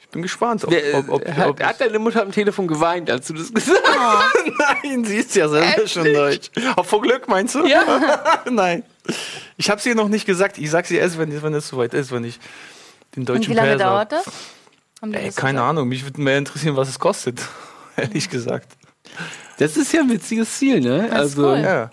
ich 0.00 0.08
bin 0.08 0.22
gespannt, 0.22 0.64
ob, 0.64 0.70
Der, 0.70 0.98
ob, 0.98 1.08
ob, 1.08 1.26
äh, 1.26 1.32
hat, 1.32 1.48
ob 1.48 1.62
hat 1.62 1.80
deine 1.80 1.98
Mutter 1.98 2.22
am 2.22 2.32
Telefon 2.32 2.66
geweint, 2.66 3.10
als 3.10 3.26
du 3.28 3.34
das 3.34 3.52
gesagt 3.52 3.82
hast? 3.86 4.34
Nein, 4.84 5.04
sie 5.04 5.16
ist 5.16 5.34
ja 5.36 5.48
selber 5.48 5.86
schon 5.86 6.12
deutsch. 6.12 6.50
Auch 6.76 6.84
vor 6.86 7.00
Glück, 7.00 7.28
meinst 7.28 7.54
du? 7.54 7.66
Ja. 7.66 8.00
Nein. 8.50 8.82
Ich 9.56 9.70
habe 9.70 9.80
sie 9.80 9.94
noch 9.94 10.08
nicht 10.08 10.26
gesagt. 10.26 10.58
Ich 10.58 10.70
sag 10.70 10.86
sie 10.86 10.96
erst, 10.96 11.18
wenn, 11.18 11.42
wenn 11.42 11.54
es 11.54 11.68
soweit 11.68 11.94
ist, 11.94 12.12
wenn 12.12 12.24
ich 12.24 12.38
den 13.14 13.20
Und 13.20 13.28
deutschen 13.28 13.50
wie 13.50 13.54
lange 13.56 13.76
dauert 13.76 14.12
das? 14.12 14.26
Ey, 15.00 15.26
das 15.26 15.36
keine 15.36 15.54
gesagt? 15.54 15.70
Ahnung. 15.70 15.88
Mich 15.88 16.04
würde 16.04 16.20
mehr 16.20 16.38
interessieren, 16.38 16.76
was 16.76 16.88
es 16.88 16.98
kostet. 16.98 17.40
Ehrlich 17.96 18.28
gesagt. 18.28 18.72
Das 19.58 19.76
ist 19.76 19.92
ja 19.92 20.00
ein 20.00 20.10
witziges 20.10 20.58
Ziel, 20.58 20.80
ne? 20.80 21.02
Das 21.02 21.06
ist 21.08 21.12
also, 21.38 21.48
cool. 21.50 21.58
Ja. 21.58 21.90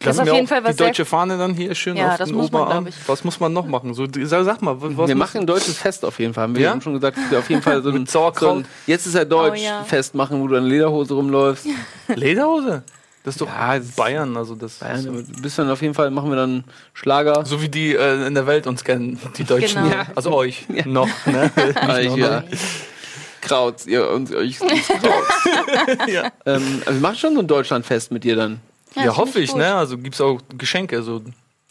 Das 0.00 0.16
ist 0.16 0.20
auf 0.28 0.34
jeden 0.34 0.46
Fall 0.46 0.62
was 0.62 0.76
die 0.76 0.82
deutsche 0.84 1.04
Fahne 1.06 1.38
dann 1.38 1.54
hier 1.54 1.74
schön 1.74 1.96
Ja, 1.96 2.10
auf 2.12 2.16
das 2.18 2.28
den 2.28 2.36
muss 2.36 2.52
man, 2.52 2.62
Oberarm. 2.62 2.86
ich. 2.86 2.94
Was 3.06 3.24
muss 3.24 3.40
man 3.40 3.52
noch 3.52 3.66
machen? 3.66 3.94
So, 3.94 4.06
sag, 4.24 4.44
sag 4.44 4.60
mal, 4.62 4.80
was 4.80 4.90
wir 4.90 4.96
muss- 4.96 5.14
machen 5.14 5.40
ein 5.40 5.46
deutsches 5.46 5.78
Fest 5.78 6.04
auf 6.04 6.18
jeden 6.18 6.34
Fall. 6.34 6.44
Haben 6.44 6.54
wir 6.54 6.62
Ja? 6.62 6.70
haben 6.70 6.82
schon 6.82 6.92
gesagt, 6.94 7.16
auf 7.34 7.48
jeden 7.48 7.62
Fall 7.62 7.82
so 7.82 7.88
ein, 7.90 7.98
Mit 8.00 8.10
Sauerkraut? 8.10 8.64
so 8.64 8.70
jetzt 8.86 9.06
ist 9.06 9.14
er 9.14 9.24
deutsch 9.24 9.60
Oh, 9.60 9.64
ja. 9.64 9.84
Fest 9.84 10.14
machen, 10.14 10.40
wo 10.42 10.48
du 10.48 10.56
in 10.56 10.64
Lederhose 10.64 11.14
rumläufst. 11.14 11.66
Lederhose. 12.14 12.82
Das 13.24 13.34
ist 13.34 13.40
doch 13.40 13.48
Ja, 13.48 13.76
das 13.78 13.86
ist- 13.86 13.96
Bayern, 13.96 14.36
also 14.36 14.54
das. 14.54 14.78
Ja, 14.80 14.96
du 14.98 15.22
bist 15.42 15.58
dann 15.58 15.68
auf 15.70 15.80
jeden 15.82 15.94
Fall 15.94 16.10
machen 16.10 16.28
wir 16.30 16.36
dann 16.36 16.62
Schlager. 16.92 17.44
So 17.46 17.60
wie 17.62 17.68
die 17.68 17.94
äh, 17.96 18.26
in 18.26 18.34
der 18.34 18.46
Welt 18.46 18.66
uns 18.66 18.84
kennen, 18.84 19.18
die 19.38 19.44
Deutschen. 19.44 19.82
Genau. 19.82 19.94
Ja. 19.96 20.06
Also 20.14 20.30
euch. 20.32 20.66
Noch, 20.84 21.08
ne? 21.26 21.50
Euch, 21.88 22.16
ja. 22.16 22.40
ne? 22.40 22.44
Kraut, 23.40 23.86
ihr 23.86 24.10
und 24.10 24.32
euch. 24.34 24.58
Ja. 26.08 26.30
ähm, 26.44 26.82
also 26.84 26.92
wir 26.92 27.00
machen 27.00 27.16
schon 27.16 27.34
so 27.34 27.40
ein 27.40 27.46
Deutschlandfest 27.46 28.10
mit 28.12 28.24
dir 28.24 28.36
dann. 28.36 28.60
Ja, 28.96 29.06
das 29.06 29.16
hoffe 29.16 29.40
ich, 29.40 29.50
gut. 29.50 29.58
ne? 29.58 29.74
Also 29.74 29.96
gibt's 29.98 30.20
auch 30.20 30.40
Geschenke 30.56 31.02
so 31.02 31.22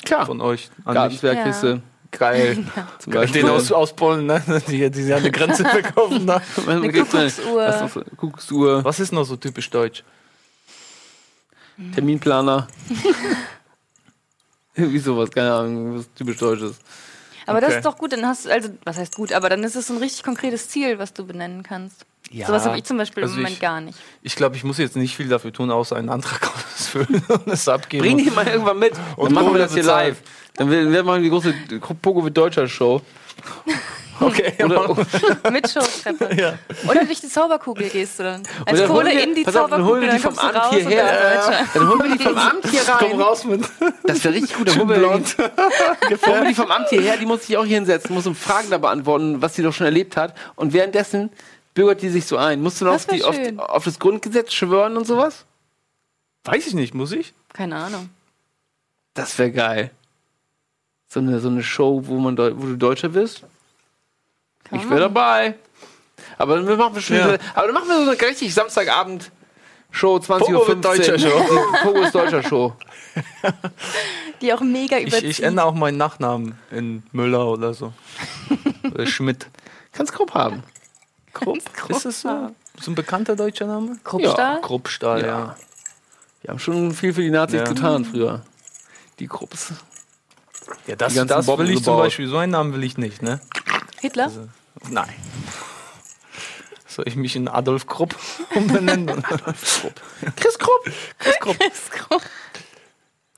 Klar. 0.04 0.26
von 0.26 0.42
euch 0.42 0.70
an. 0.86 0.94
Gartenzwergkiste. 0.94 1.82
Geil. 2.12 2.64
Zum 3.00 3.12
Beispiel. 3.14 3.42
Den 3.42 3.50
aus, 3.52 3.72
aus 3.72 3.94
Polen, 3.94 4.26
ne? 4.28 4.42
Die, 4.70 4.90
die 4.90 5.04
sie 5.04 5.14
an 5.14 5.24
der 5.24 5.32
Grenze 5.32 5.64
verkaufen. 5.70 6.24
Ne? 6.26 6.42
Eine 6.68 6.92
Kuckucksuhr. 6.92 7.90
Kuckucksuhr, 8.18 8.84
Was 8.86 9.00
ist 9.00 9.12
noch 9.12 9.26
so 9.26 9.36
typisch 9.36 9.70
deutsch? 9.70 10.04
Terminplaner. 11.94 12.68
Irgendwie 14.76 15.00
sowas, 15.00 15.30
keine 15.32 15.54
Ahnung, 15.54 15.98
was 16.00 16.14
typisch 16.14 16.38
Deutsches. 16.38 16.76
Aber 17.48 17.60
das 17.62 17.70
Okay. 17.70 17.78
ist 17.80 17.86
doch 17.86 17.98
gut, 17.98 18.12
dann 18.14 18.26
hast 18.26 18.46
du, 18.46 18.50
also, 18.52 18.70
was 18.86 18.98
heißt 18.98 19.16
gut, 19.16 19.32
aber 19.34 19.50
dann 19.50 19.64
ist 19.64 19.76
es 19.76 19.88
so 19.88 19.94
ein 19.94 20.00
richtig 20.00 20.24
konkretes 20.24 20.70
Ziel, 20.70 21.00
was 21.00 21.14
du 21.14 21.26
benennen 21.26 21.64
kannst. 21.64 22.06
Ja. 22.32 22.48
Sowas 22.48 22.66
habe 22.66 22.78
ich 22.78 22.84
zum 22.84 22.98
Beispiel 22.98 23.24
Also 23.24 23.36
im 23.36 23.42
Moment 23.42 23.56
ich- 23.56 23.62
gar 23.62 23.80
nicht. 23.82 23.98
Ich 24.22 24.36
glaube, 24.36 24.56
ich 24.56 24.64
muss 24.64 24.78
jetzt 24.78 24.96
nicht 24.96 25.16
viel 25.16 25.28
dafür 25.30 25.54
tun, 25.54 25.72
außer 25.72 25.96
einen 25.96 26.10
Antrag 26.10 26.50
ausfüllen 26.76 27.24
und 27.28 27.48
es 27.48 27.68
abgeben. 27.68 28.04
Bring 28.04 28.18
die 28.18 28.30
mal 28.32 28.48
irgendwann 28.48 28.80
mit. 28.80 28.94
Und 29.16 29.28
Dann 29.28 29.34
machen 29.44 29.54
wir 29.54 29.60
das 29.60 29.74
hier 29.74 29.84
bezahlen. 29.84 30.10
live. 30.10 30.18
Dann 30.56 30.70
wir, 30.72 30.92
wir 30.92 31.04
machen 31.04 31.24
die 31.24 31.30
große 31.30 31.54
Pogo 32.02 32.22
mit 32.22 32.36
Deutscher 32.36 32.68
Show. 32.68 33.02
Okay, 34.18 34.54
Oder, 34.64 34.90
oder, 34.90 35.06
Mit 35.52 35.70
Showtreppe. 35.70 36.34
ja. 36.40 36.54
Oder 36.90 37.04
durch 37.04 37.20
die 37.20 37.28
Zauberkugel 37.28 37.90
gehst 37.90 38.18
du 38.18 38.24
dann. 38.24 38.44
Als 38.66 38.80
dann 38.80 38.90
holen 38.90 39.04
Kohle 39.08 39.12
wir- 39.18 39.24
in 39.26 39.36
die 39.36 39.44
pass 39.44 39.58
auf, 39.58 39.70
dann 39.70 39.84
holen 39.84 40.04
wir 40.04 40.10
Zauberkugel, 40.12 40.18
die 40.18 40.22
dann 40.22 40.22
vom 40.22 40.36
kommst 40.36 40.42
du 40.42 40.48
Amt 40.48 40.56
raus 40.56 40.76
hierher. 40.80 41.44
und 41.74 41.76
dann 41.76 41.90
holen 41.90 42.00
wir 42.10 42.18
die 42.18 42.24
vom 42.24 42.38
Amt 42.38 42.68
hier 42.72 42.82
Komm 42.98 43.12
rein. 43.12 43.22
raus 43.22 43.44
mit. 43.44 43.64
Das 44.06 44.24
wäre 44.24 44.34
richtig 44.36 44.56
gut. 44.56 44.70
Dann 44.70 44.80
holen 44.80 44.90
wir 44.90 46.48
die 46.48 46.56
vom 46.56 46.72
Amt 46.72 46.90
hierher. 46.90 47.18
Die 47.18 47.26
muss 47.26 47.46
sich 47.46 47.58
auch 47.58 47.66
hier 47.66 47.76
hinsetzen, 47.76 48.16
muss 48.16 48.26
um 48.26 48.36
Fragen 48.36 48.70
da 48.70 48.78
beantworten, 48.78 49.42
was 49.42 49.56
sie 49.56 49.64
doch 49.64 49.74
schon 49.74 49.86
erlebt 49.86 50.16
hat. 50.16 50.34
Und 50.56 50.72
währenddessen 50.72 51.30
bürgert 51.76 52.02
die 52.02 52.10
sich 52.10 52.26
so 52.26 52.38
ein. 52.38 52.64
Musst 52.64 52.82
du 52.82 52.86
noch 52.86 52.94
auf, 52.94 53.06
die, 53.06 53.24
auf, 53.24 53.38
auf 53.60 53.84
das 53.84 54.00
Grundgesetz 54.00 54.54
schwören 54.54 54.98
und 54.98 55.06
sowas? 55.06 55.46
Weiß 56.46 56.66
ich 56.66 56.74
nicht, 56.74 56.96
muss 56.96 57.12
ich? 57.12 57.34
Keine 57.54 57.76
Ahnung. 57.76 58.10
Das 59.14 59.38
wäre 59.38 59.52
geil. 59.52 59.92
So 61.08 61.20
eine, 61.20 61.40
so 61.40 61.50
eine 61.50 61.62
Show, 61.64 62.02
wo, 62.06 62.18
man 62.18 62.38
wo 62.38 62.66
du 62.66 62.76
Deutscher 62.76 63.14
wirst. 63.14 63.44
Kann 64.64 64.80
Ich 64.80 64.90
wäre 64.90 65.02
dabei. 65.02 65.56
Aber 66.38 66.56
dann 66.56 66.78
machen 66.78 66.96
wir 66.96 67.02
schon 67.02 67.18
Ja. 67.18 67.38
aber 67.54 67.68
dann 67.68 67.74
machen 67.76 67.88
wir 67.88 68.04
so 68.06 68.12
eine 68.12 68.22
richtig 68.22 68.54
Samstagabend 68.54 69.32
Show 69.92 70.20
20 70.20 70.48
Pogo 70.48 70.60
Uhr 70.62 70.76
mit 70.76 70.84
deutscher 70.84 71.18
Show. 71.20 71.28
Die 71.30 71.84
Pogo 71.84 72.02
ist 72.02 72.16
deutscher 72.16 72.44
Show. 72.44 72.74
Die 74.42 74.54
auch 74.54 74.62
mega 74.62 74.98
Ich, 74.98 75.08
überziehen. 75.08 75.30
ich 75.30 75.44
ändere 75.44 75.66
auch 75.66 75.74
meinen 75.74 75.98
Nachnamen 75.98 76.58
in 76.72 77.04
Müller 77.14 77.48
oder 77.48 77.74
so. 77.74 77.94
oder 78.84 79.06
Schmidt. 79.06 79.48
Kannst 79.94 80.14
grob 80.14 80.34
haben. 80.34 80.64
Krupp? 81.36 81.60
Ist 81.90 82.06
das 82.06 82.22
so? 82.22 82.52
So 82.82 82.92
ein 82.92 82.96
bekannter 82.96 83.36
deutscher 83.36 83.68
Name? 83.68 83.98
Kruppstahl? 84.04 84.62
Kruppstahl, 84.62 85.22
ja. 85.22 85.28
Ja. 85.28 85.56
Die 86.44 86.50
haben 86.50 86.60
schon 86.60 86.94
viel 86.94 87.14
für 87.14 87.22
die 87.22 87.30
Nazis 87.30 87.60
Ja. 87.60 87.66
getan 87.66 88.06
früher. 88.06 88.42
Die 89.20 89.28
Krupps. 89.28 89.74
Ja, 90.88 90.96
das, 90.96 91.14
das 91.14 91.48
will 91.48 91.70
ich 91.70 91.76
zum 91.78 91.84
gebaut. 91.94 92.04
Beispiel, 92.06 92.28
so 92.28 92.38
einen 92.38 92.52
Namen 92.52 92.74
will 92.74 92.84
ich 92.84 92.98
nicht, 92.98 93.22
ne? 93.22 93.40
Hitler? 94.02 94.26
Also, 94.26 94.48
nein. 94.90 95.14
Soll 96.88 97.08
ich 97.08 97.16
mich 97.16 97.36
in 97.36 97.48
Adolf 97.48 97.88
Krupp 97.88 98.16
umbenennen? 98.56 99.24
Chris 100.36 100.58
Krupp. 100.58 100.92
Chris 101.20 101.40
Krupp. 101.40 101.58
Das 101.60 101.68
ist 101.74 101.92
groß. 101.92 102.22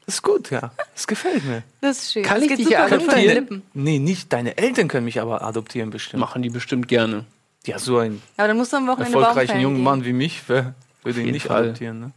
Ist 0.06 0.24
gut, 0.24 0.52
ja. 0.52 0.72
Das 0.94 1.06
gefällt 1.06 1.44
mir. 1.44 1.64
Das 1.82 1.98
ist 1.98 2.14
schön. 2.14 2.24
Kann 2.24 2.40
das 2.42 2.50
ich 2.52 2.56
dich 2.58 2.70
ja 2.70 2.86
adoptieren? 2.86 3.36
Lippen. 3.36 3.64
Nee, 3.74 4.00
nicht. 4.00 4.32
Deine 4.32 4.58
Eltern 4.58 4.88
können 4.88 5.04
mich 5.06 5.20
aber 5.20 5.42
adoptieren 5.42 5.90
bestimmt. 5.90 6.22
Machen 6.22 6.42
die 6.42 6.50
bestimmt 6.50 6.88
gerne. 6.88 7.26
Ja, 7.68 7.80
so 7.80 7.98
einen 7.98 8.22
Aber 8.38 8.48
dann 8.48 8.58
musst 8.58 8.72
du 8.72 8.78
am 8.78 8.88
Wochenende 8.88 9.18
erfolgreichen 9.18 9.60
jungen 9.60 9.76
gehen. 9.76 9.84
Mann 9.84 10.06
wie 10.06 10.14
mich, 10.14 10.42
wer 10.48 10.74
würde 11.04 11.22
ihn 11.22 11.32
nicht 11.32 11.48
Fall. 11.48 11.64
adoptieren, 11.64 12.00
ne? 12.00 12.12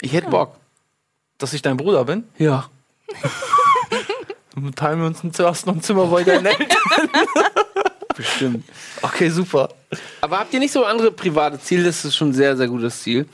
Ich 0.00 0.12
hätte 0.12 0.28
Bock. 0.28 0.56
Dass 1.38 1.54
ich 1.54 1.62
dein 1.62 1.76
Bruder 1.76 2.04
bin? 2.04 2.24
Ja. 2.38 2.68
Dann 4.54 4.74
teilen 4.74 5.00
wir 5.00 5.06
uns 5.06 5.22
zuerst 5.32 5.66
noch 5.66 5.74
ein 5.74 5.82
Zimmer 5.82 6.06
bei 6.06 6.24
deinen 6.24 6.46
Eltern. 6.46 6.68
Bestimmt. 8.16 8.64
Okay, 9.00 9.30
super. 9.30 9.70
Aber 10.20 10.38
habt 10.38 10.52
ihr 10.52 10.60
nicht 10.60 10.72
so 10.72 10.84
andere 10.84 11.10
private 11.10 11.58
Ziele? 11.58 11.84
Das 11.84 12.04
ist 12.04 12.14
schon 12.14 12.28
ein 12.30 12.34
sehr, 12.34 12.56
sehr 12.56 12.68
gutes 12.68 13.02
Ziel. 13.02 13.26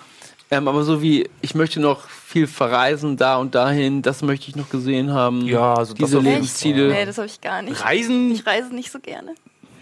Ähm, 0.51 0.69
aber 0.69 0.85
so 0.85 1.03
wie, 1.03 1.29
ich 1.43 1.55
möchte 1.55 1.81
noch 1.81 2.09
viel 2.09 2.47
verreisen, 2.47 3.17
da 3.17 3.37
und 3.37 3.55
dahin, 3.55 4.03
das 4.03 4.23
möchte 4.23 4.49
ich 4.49 4.57
noch 4.57 4.71
gesehen 4.71 5.12
haben. 5.12 5.43
Ja, 5.47 5.75
also 5.75 5.93
Diese 5.95 6.21
Lebensziele. 6.21 6.88
Nee, 6.88 7.05
das 7.05 7.19
habe 7.19 7.27
ich 7.27 7.41
gar 7.41 7.62
nicht. 7.62 7.85
Reisen? 7.85 8.31
Ich 8.31 8.47
reise 8.47 8.75
nicht 8.75 8.91
so 8.91 9.01
gerne. 9.01 9.35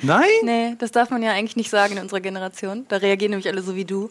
Nein? 0.03 0.25
Nee, 0.43 0.77
das 0.79 0.91
darf 0.93 1.11
man 1.11 1.23
ja 1.23 1.33
eigentlich 1.33 1.57
nicht 1.57 1.71
sagen 1.71 1.97
in 1.97 2.03
unserer 2.03 2.21
Generation. 2.21 2.85
Da 2.89 2.97
reagieren 2.97 3.31
nämlich 3.31 3.49
alle 3.49 3.63
so 3.63 3.75
wie 3.77 3.85
du. 3.85 4.11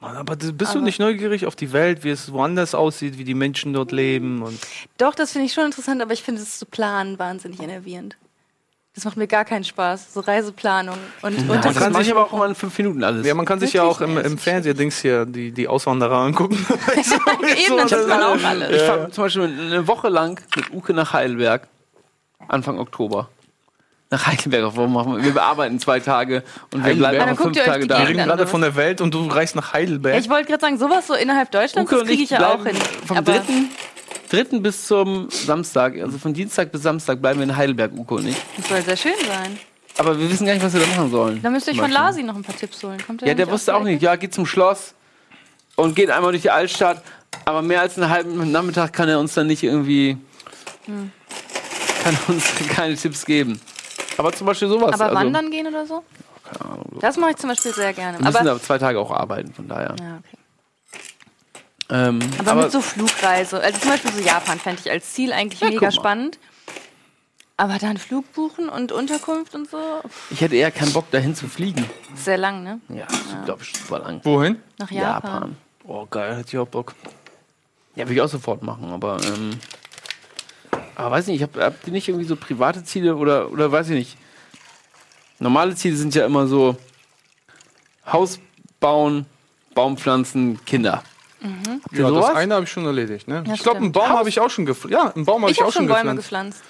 Mann, 0.00 0.16
aber 0.16 0.36
du- 0.36 0.52
bist 0.52 0.74
du 0.74 0.78
Aber- 0.78 0.84
nicht 0.84 0.98
neugierig 1.00 1.46
auf 1.46 1.56
die 1.56 1.72
Welt, 1.72 2.04
wie 2.04 2.10
es 2.10 2.32
woanders 2.32 2.74
aussieht, 2.74 3.16
wie 3.18 3.24
die 3.24 3.34
Menschen 3.34 3.72
dort 3.72 3.90
leben? 3.92 4.42
Und 4.42 4.58
Doch, 4.98 5.14
das 5.14 5.32
finde 5.32 5.46
ich 5.46 5.52
schon 5.54 5.64
interessant, 5.66 6.02
aber 6.02 6.12
ich 6.12 6.22
finde 6.22 6.42
es 6.42 6.58
zu 6.58 6.66
planen 6.66 7.18
wahnsinnig 7.18 7.60
enervierend. 7.60 8.16
Das 8.94 9.04
macht 9.04 9.16
mir 9.16 9.26
gar 9.26 9.44
keinen 9.44 9.64
Spaß. 9.64 10.14
So 10.14 10.20
Reiseplanung 10.20 10.96
und 11.22 11.32
Ja, 11.32 11.38
das 11.56 11.56
Unterkunft. 11.66 11.90
mache 11.92 12.02
ich 12.02 12.10
aber 12.12 12.24
auch 12.26 12.32
immer 12.32 12.46
in 12.46 12.54
fünf 12.54 12.78
Minuten 12.78 13.02
alles. 13.02 13.26
ja, 13.26 13.34
man 13.34 13.44
kann 13.44 13.58
sich 13.58 13.72
ja 13.72 13.82
auch 13.82 13.98
Wirklich? 13.98 14.18
im, 14.20 14.24
im 14.32 14.34
ist 14.36 14.42
Fernseher 14.44 14.74
Dings 14.74 14.98
hier 15.02 15.24
die, 15.26 15.50
die 15.50 15.66
Auswanderer 15.66 16.18
angucken. 16.18 16.54
Eben, 16.96 17.76
dann 17.76 17.88
schafft 17.88 18.06
man 18.06 18.22
auch 18.22 18.44
alles. 18.44 18.70
Ich 18.70 18.82
fahre 18.82 19.10
zum 19.10 19.24
Beispiel 19.24 19.42
eine 19.44 19.88
Woche 19.88 20.08
lang 20.10 20.40
mit 20.54 20.72
Uke 20.72 20.92
nach 20.94 21.12
Heidelberg. 21.12 21.66
Anfang 22.46 22.78
Oktober. 22.78 23.28
Nach 24.14 24.28
Heidelberg. 24.28 24.76
Warum 24.76 24.92
wir? 24.92 25.24
Wir 25.24 25.34
bearbeiten 25.34 25.80
zwei 25.80 25.98
Tage 25.98 26.44
und 26.72 26.84
wir 26.84 26.90
Heidelberg? 26.90 27.14
bleiben 27.16 27.30
noch 27.32 27.36
fünf 27.36 27.64
Tage 27.64 27.86
da. 27.88 27.98
Wir 27.98 28.08
reden 28.10 28.24
gerade 28.24 28.46
von 28.46 28.60
der 28.60 28.76
Welt 28.76 29.00
und 29.00 29.12
du 29.12 29.26
reist 29.26 29.56
nach 29.56 29.72
Heidelberg. 29.72 30.14
Ja, 30.14 30.20
ich 30.20 30.30
wollte 30.30 30.46
gerade 30.46 30.60
sagen, 30.60 30.78
sowas 30.78 31.08
so 31.08 31.14
innerhalb 31.14 31.50
Deutschlands, 31.50 31.90
Uke 31.90 31.96
das 31.96 32.02
und 32.02 32.06
kriege 32.06 32.22
ich 32.22 32.30
ich 32.30 32.38
ja 32.38 32.54
auch 32.54 32.64
hin. 32.64 32.76
vom 33.04 33.16
Aber 33.16 33.32
dritten, 33.32 33.70
dritten 34.30 34.62
bis 34.62 34.86
zum 34.86 35.28
Samstag, 35.30 35.98
also 36.00 36.16
von 36.18 36.32
Dienstag 36.32 36.70
bis 36.70 36.82
Samstag 36.82 37.20
bleiben 37.20 37.40
wir 37.40 37.44
in 37.44 37.56
Heidelberg, 37.56 37.90
Uke 37.96 38.14
und 38.14 38.28
ich. 38.28 38.36
das 38.56 38.68
soll 38.68 38.82
sehr 38.82 38.96
schön 38.96 39.26
sein. 39.26 39.58
Aber 39.98 40.16
wir 40.16 40.30
wissen 40.30 40.46
gar 40.46 40.52
nicht, 40.54 40.64
was 40.64 40.72
wir 40.74 40.80
da 40.80 40.86
machen 40.86 41.10
sollen. 41.10 41.42
Da 41.42 41.50
müsst 41.50 41.66
ihr 41.66 41.72
euch 41.72 41.78
Zum 41.78 41.86
von. 41.86 41.92
Lasi 41.92 42.22
noch 42.22 42.36
ein 42.36 42.42
paar 42.42 42.56
Tipps 42.56 42.84
holen. 42.84 42.98
Kommt 43.04 43.22
Ja, 43.22 43.34
der 43.34 43.50
wusste 43.50 43.74
auch 43.74 43.82
der 43.82 43.92
nicht. 43.94 44.02
Ja, 44.02 44.14
geht 44.14 44.32
zum 44.32 44.46
Schloss 44.46 44.94
und 45.74 45.96
geht 45.96 46.10
einmal 46.10 46.30
durch 46.30 46.42
die 46.42 46.50
Altstadt. 46.50 47.02
Aber 47.46 47.62
mehr 47.62 47.80
als 47.80 47.98
einen 47.98 48.10
halben 48.10 48.52
Nachmittag 48.52 48.92
kann 48.92 49.08
er 49.08 49.18
uns 49.18 49.34
dann 49.34 49.48
nicht 49.48 49.64
irgendwie. 49.64 50.18
Hm. 50.86 51.10
Kann 52.04 52.16
uns 52.28 52.44
keine 52.76 52.94
Tipps 52.94 53.24
geben. 53.26 53.60
Aber 54.16 54.32
zum 54.32 54.46
Beispiel 54.46 54.68
sowas. 54.68 54.92
Aber 54.94 55.04
also, 55.04 55.16
wandern 55.16 55.50
gehen 55.50 55.66
oder 55.66 55.86
so? 55.86 56.02
Keine 56.44 56.72
Ahnung. 56.72 56.98
Das 57.00 57.16
mache 57.16 57.30
ich 57.32 57.36
zum 57.36 57.50
Beispiel 57.50 57.72
sehr 57.74 57.92
gerne. 57.92 58.18
Wir 58.18 58.24
müssen 58.24 58.36
Aber, 58.36 58.50
aber 58.50 58.62
zwei 58.62 58.78
Tage 58.78 58.98
auch 58.98 59.10
arbeiten, 59.10 59.52
von 59.52 59.68
daher. 59.68 59.94
ja, 60.00 60.18
okay. 60.18 60.38
Ähm, 61.90 62.18
aber, 62.38 62.52
aber 62.52 62.62
mit 62.62 62.72
so 62.72 62.80
Flugreise, 62.80 63.60
also 63.60 63.78
zum 63.78 63.90
Beispiel 63.90 64.10
so 64.12 64.20
Japan 64.20 64.58
fände 64.58 64.80
ich 64.82 64.90
als 64.90 65.12
Ziel 65.12 65.32
eigentlich 65.32 65.60
Ja, 65.60 65.68
mega 65.68 65.90
spannend. 65.90 66.38
Aber 67.56 67.78
dann 67.78 67.98
Flug 67.98 68.32
buchen 68.32 68.68
und 68.68 68.90
Unterkunft 68.90 69.54
und 69.54 69.70
so, 69.70 69.78
ich 70.30 70.40
hätte 70.40 70.56
eher 70.56 70.72
keinen 70.72 70.92
Bock, 70.92 71.10
dahin 71.12 71.36
zu 71.36 71.46
fliegen. 71.46 71.88
sehr 72.16 72.36
lang, 72.38 72.64
ne? 72.64 72.80
Ja, 72.88 73.06
glaube 73.44 73.62
ich, 73.62 73.72
super 73.78 74.00
lang. 74.00 74.20
Wohin? 74.24 74.60
Nach 74.78 74.90
Japan. 74.90 75.56
Oh, 75.86 76.04
geil, 76.10 76.36
hätte 76.36 76.48
ich 76.48 76.58
auch 76.58 76.66
Bock. 76.66 76.94
Ja, 77.94 78.04
würde 78.06 78.14
ich 78.14 78.20
auch 78.22 78.28
sofort 78.28 78.62
machen, 78.62 78.90
aber. 78.92 79.18
Ähm, 79.22 79.50
aber 80.96 81.10
weiß 81.12 81.26
nicht, 81.28 81.42
hab, 81.42 81.56
habt 81.56 81.86
ihr 81.86 81.92
nicht 81.92 82.08
irgendwie 82.08 82.26
so 82.26 82.36
private 82.36 82.84
Ziele 82.84 83.16
oder, 83.16 83.50
oder 83.50 83.70
weiß 83.70 83.88
ich 83.90 83.94
nicht? 83.96 84.16
Normale 85.38 85.74
Ziele 85.74 85.96
sind 85.96 86.14
ja 86.14 86.26
immer 86.26 86.46
so 86.46 86.76
Haus 88.06 88.38
bauen, 88.80 89.26
Baum 89.74 89.96
pflanzen, 89.96 90.64
Kinder. 90.64 91.02
Ihr 91.92 92.00
Ja, 92.00 92.10
das 92.10 92.34
eine 92.34 92.54
habe 92.54 92.64
ich 92.64 92.70
schon 92.70 92.86
erledigt. 92.86 93.28
Ne? 93.28 93.44
Ja, 93.46 93.54
ich 93.54 93.62
glaube, 93.62 93.78
einen. 93.78 93.92
Baum 93.92 94.08
habe 94.08 94.28
ich 94.28 94.40
auch 94.40 94.48
schon 94.50 94.64
gepflanzt. 94.64 94.94
Ja, 94.94 95.12
einen 95.14 95.24
Baum 95.24 95.42
habe 95.42 95.50
Ich 95.50 95.56
ich, 95.58 95.60
habe 95.60 95.68
auch 95.68 95.72
schon 95.74 95.86
Bäume 95.86 96.14
gepflanzt. 96.16 96.60
gepflanzt. 96.60 96.62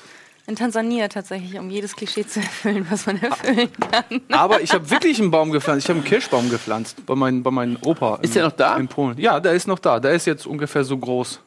In 0.46 0.56
Tansania 0.56 1.08
tatsächlich, 1.08 1.58
um 1.58 1.70
jedes 1.70 1.96
Klischee 1.96 2.26
zu 2.26 2.40
erfüllen, 2.40 2.87
was 2.90 3.06
man 3.06 3.22
erfüllen 3.22 3.70
kann. 3.90 4.20
Aber 4.30 4.60
ich 4.60 4.72
habe 4.72 4.90
wirklich 4.90 5.18
einen 5.20 5.30
Baum 5.30 5.52
gepflanzt. 5.52 5.87
Ich 5.87 5.88
habe 5.88 6.00
einen 6.00 6.06
Kirschbaum 6.08 6.50
gepflanzt 6.50 7.06
bei, 7.06 7.14
mein, 7.14 7.42
bei 7.42 7.50
meinem 7.50 7.78
Opa. 7.82 8.16
Ist 8.16 8.30
in, 8.30 8.34
der 8.34 8.44
noch 8.44 8.52
da? 8.52 8.76
In 8.76 8.88
Polen. 8.88 9.16
Ja, 9.18 9.40
der 9.40 9.52
ist 9.52 9.66
noch 9.66 9.78
da. 9.78 10.00
Der 10.00 10.12
ist 10.12 10.26
jetzt 10.26 10.46
ungefähr 10.46 10.84
so 10.84 10.98
groß. 10.98 11.40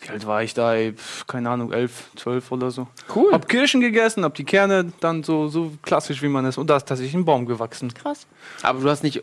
Wie 0.00 0.10
alt 0.10 0.26
war 0.26 0.42
ich 0.42 0.54
da? 0.54 0.74
Ey? 0.74 0.94
Keine 1.26 1.50
Ahnung, 1.50 1.72
elf, 1.72 2.10
zwölf 2.14 2.52
oder 2.52 2.70
so. 2.70 2.86
Cool. 3.14 3.32
Hab 3.32 3.48
Kirschen 3.48 3.80
gegessen, 3.80 4.24
hab 4.24 4.34
die 4.34 4.44
Kerne 4.44 4.92
dann 5.00 5.24
so, 5.24 5.48
so 5.48 5.72
klassisch, 5.82 6.22
wie 6.22 6.28
man 6.28 6.44
es. 6.46 6.56
Und 6.56 6.70
da 6.70 6.76
ist 6.76 6.86
tatsächlich 6.86 7.14
ein 7.14 7.24
Baum 7.24 7.46
gewachsen. 7.46 7.92
Krass. 7.92 8.26
Aber 8.62 8.80
du 8.80 8.88
hast 8.88 9.02
nicht, 9.02 9.22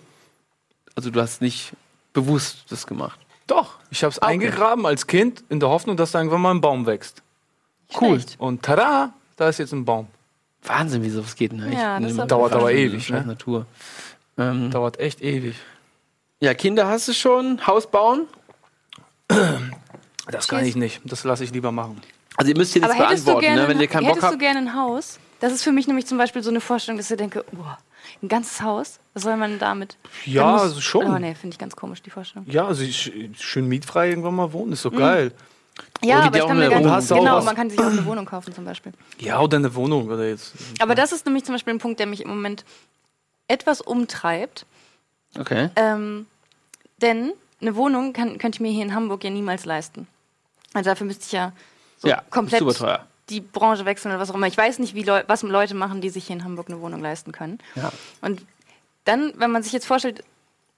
also 0.96 1.10
du 1.10 1.22
hast 1.22 1.42
nicht 1.42 1.72
bewusst 2.14 2.66
das 2.70 2.88
gemacht. 2.88 3.20
Doch, 3.48 3.76
ich 3.90 4.04
habe 4.04 4.12
es 4.12 4.18
okay. 4.22 4.32
eingegraben 4.32 4.86
als 4.86 5.08
Kind 5.08 5.44
in 5.50 5.60
der 5.60 5.70
Hoffnung, 5.70 5.98
dass 5.98 6.12
da 6.12 6.20
irgendwann 6.20 6.42
mal 6.42 6.52
ein 6.52 6.62
Baum 6.62 6.86
wächst. 6.86 7.22
Cool. 8.00 8.20
Schlecht. 8.20 8.36
Und 8.40 8.64
tada, 8.64 9.14
da 9.38 9.50
ist 9.50 9.60
jetzt 9.60 9.72
ein 9.72 9.86
Baum. 9.86 10.08
Wahnsinn, 10.64 11.04
wie 11.04 11.10
sowas 11.10 11.36
geht. 11.36 11.54
Ne? 11.54 11.72
Ja, 11.72 12.00
das 12.00 12.16
Dauert 12.28 12.54
aber 12.54 12.72
ewig, 12.72 13.10
ne? 13.12 13.24
Natur. 13.24 13.68
Ähm, 14.38 14.72
Dauert 14.72 15.00
echt 15.00 15.22
ewig. 15.22 15.56
ja, 16.40 16.54
Kinder 16.54 16.88
hast 16.88 17.08
du 17.08 17.14
schon, 17.14 17.66
Haus 17.68 17.88
bauen. 17.88 18.28
Das 20.32 20.48
kann 20.48 20.66
ich 20.66 20.76
nicht. 20.76 21.02
Das 21.06 21.24
lasse 21.24 21.44
ich 21.44 21.52
lieber 21.52 21.72
machen. 21.72 22.02
Also 22.38 22.52
ihr 22.52 22.58
müsst 22.58 22.76
hättest 22.76 22.94
du, 22.94 22.98
beantworten, 22.98 23.42
gerne, 23.42 23.62
ne? 23.62 23.68
wenn 23.68 23.80
ihr 23.80 23.88
keinen 23.88 24.04
Bock 24.04 24.10
hättest 24.12 24.24
du 24.24 24.32
habt. 24.32 24.40
gerne 24.40 24.60
ein 24.60 24.76
Haus? 24.76 25.20
Das 25.40 25.54
ist 25.54 25.64
für 25.64 25.72
mich 25.72 25.88
nämlich 25.88 26.06
zum 26.06 26.18
Beispiel 26.18 26.44
so 26.44 26.50
eine 26.50 26.62
Vorstellung, 26.62 26.98
dass 26.98 27.10
ich 27.10 27.18
denke, 27.18 27.46
oh, 27.56 27.66
ein 28.22 28.28
ganzes 28.28 28.62
Haus? 28.62 29.00
Was 29.14 29.24
soll 29.24 29.38
man 29.38 29.60
damit? 29.60 29.98
Ja, 30.26 30.52
muss- 30.54 30.62
also 30.62 30.82
schon. 30.82 31.06
Oh 31.06 31.18
nee, 31.20 31.36
finde 31.36 31.54
ich 31.54 31.60
ganz 31.60 31.76
komisch, 31.76 32.02
die 32.02 32.10
Vorstellung. 32.10 32.46
Ja, 32.50 32.68
also 32.68 32.84
ich, 32.84 33.12
schön 33.38 33.68
mietfrei 33.68 34.10
irgendwann 34.10 34.36
mal 34.36 34.52
wohnen, 34.52 34.74
ist 34.74 34.82
so 34.82 34.92
geil. 34.92 35.32
Ja, 36.04 36.22
aber 36.22 36.38
ich 36.38 36.44
auch 36.44 36.48
kann 36.48 36.58
mir 36.58 36.68
auch 36.68 37.08
genau, 37.08 37.44
man 37.44 37.56
kann 37.56 37.70
sich 37.70 37.80
auch 37.80 37.86
eine 37.86 38.06
Wohnung 38.06 38.26
kaufen 38.26 38.54
zum 38.54 38.64
Beispiel. 38.66 38.94
Ja, 39.20 39.40
oder 39.40 39.58
eine 39.58 39.76
Wohnung 39.76 40.08
oder 40.10 40.28
jetzt. 40.28 40.54
Aber 40.80 40.96
das 40.96 41.12
ist 41.12 41.26
nämlich 41.26 41.44
zum 41.44 41.56
Beispiel 41.56 41.74
ein 41.74 41.80
Punkt, 41.80 42.00
der 42.00 42.08
mich 42.08 42.22
im 42.22 42.30
Moment 42.30 42.64
etwas 43.48 43.82
umtreibt. 43.82 44.66
Okay. 45.38 45.70
Ähm, 45.76 46.28
denn 47.02 47.34
eine 47.62 47.76
Wohnung 47.76 48.14
kann, 48.14 48.38
könnte 48.38 48.58
ich 48.58 48.60
mir 48.62 48.72
hier 48.72 48.84
in 48.84 48.96
Hamburg 48.96 49.24
ja 49.24 49.30
niemals 49.30 49.66
leisten. 49.66 50.08
Also 50.76 50.90
dafür 50.92 51.08
müsste 51.08 51.26
ich 51.26 51.32
ja 51.32 51.52
so 51.98 52.08
Ja, 52.08 52.22
komplett 52.30 52.62
die 53.30 53.42
Branche 53.42 53.86
wechseln 53.86 54.12
oder 54.12 54.20
was 54.20 54.30
auch 54.30 54.36
immer. 54.36 54.46
Ich 54.48 54.58
weiß 54.58 54.78
nicht, 54.80 54.94
wie 54.94 55.02
Leu 55.04 55.24
was 55.26 55.42
Leute 55.42 55.74
machen, 55.74 56.00
die 56.00 56.10
sich 56.10 56.28
hier 56.28 56.36
in 56.36 56.44
Hamburg 56.44 56.68
eine 56.70 56.80
Wohnung 56.80 57.02
leisten 57.02 57.32
können. 57.32 57.58
Ja. 57.76 57.92
Und 58.22 58.46
dann, 59.06 59.34
wenn 59.38 59.50
man 59.52 59.64
sich 59.64 59.74
jetzt 59.74 59.88
vorstellt, 59.88 60.24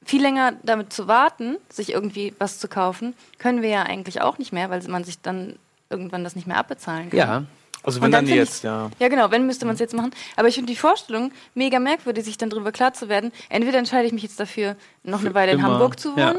viel 0.06 0.22
länger 0.22 0.54
damit 0.64 0.94
zu 0.94 1.08
warten, 1.10 1.58
sich 1.70 1.92
irgendwie 1.92 2.34
was 2.40 2.60
zu 2.60 2.70
kaufen, 2.70 3.16
können 3.40 3.62
wir 3.62 3.70
ja 3.70 3.84
eigentlich 3.84 4.22
auch 4.22 4.38
nicht 4.38 4.54
mehr, 4.54 4.70
weil 4.70 4.82
man 4.88 5.04
sich 5.04 5.20
dann 5.22 5.58
irgendwann 5.90 6.24
das 6.24 6.36
nicht 6.36 6.48
mehr 6.48 6.58
abbezahlen 6.58 7.10
kann. 7.10 7.20
Ja. 7.20 7.44
Also 7.84 8.02
wenn 8.02 8.12
dann 8.12 8.26
dann 8.26 8.34
jetzt, 8.36 8.58
ich- 8.60 8.64
ja. 8.64 8.90
Ja, 9.00 9.08
genau, 9.08 9.32
wenn 9.32 9.46
müsste 9.46 9.66
man 9.66 9.76
es 9.76 9.80
jetzt 9.80 9.94
machen. 9.94 10.12
Aber 10.36 10.48
ich 10.48 10.56
finde 10.56 10.72
die 10.72 10.78
Vorstellung 10.78 11.32
mega 11.54 11.80
merkwürdig, 11.80 12.26
sich 12.26 12.38
dann 12.38 12.50
darüber 12.50 12.72
klar 12.72 12.94
zu 12.94 13.08
werden. 13.10 13.32
Entweder 13.50 13.78
entscheide 13.78 14.08
ich 14.08 14.14
mich 14.14 14.24
jetzt 14.24 14.40
dafür, 14.40 14.76
noch 15.04 15.22
eine 15.22 15.34
Weile 15.34 15.52
in 15.54 15.60
immer, 15.60 15.70
Hamburg 15.70 16.00
zu 16.00 16.14
ja. 16.18 16.36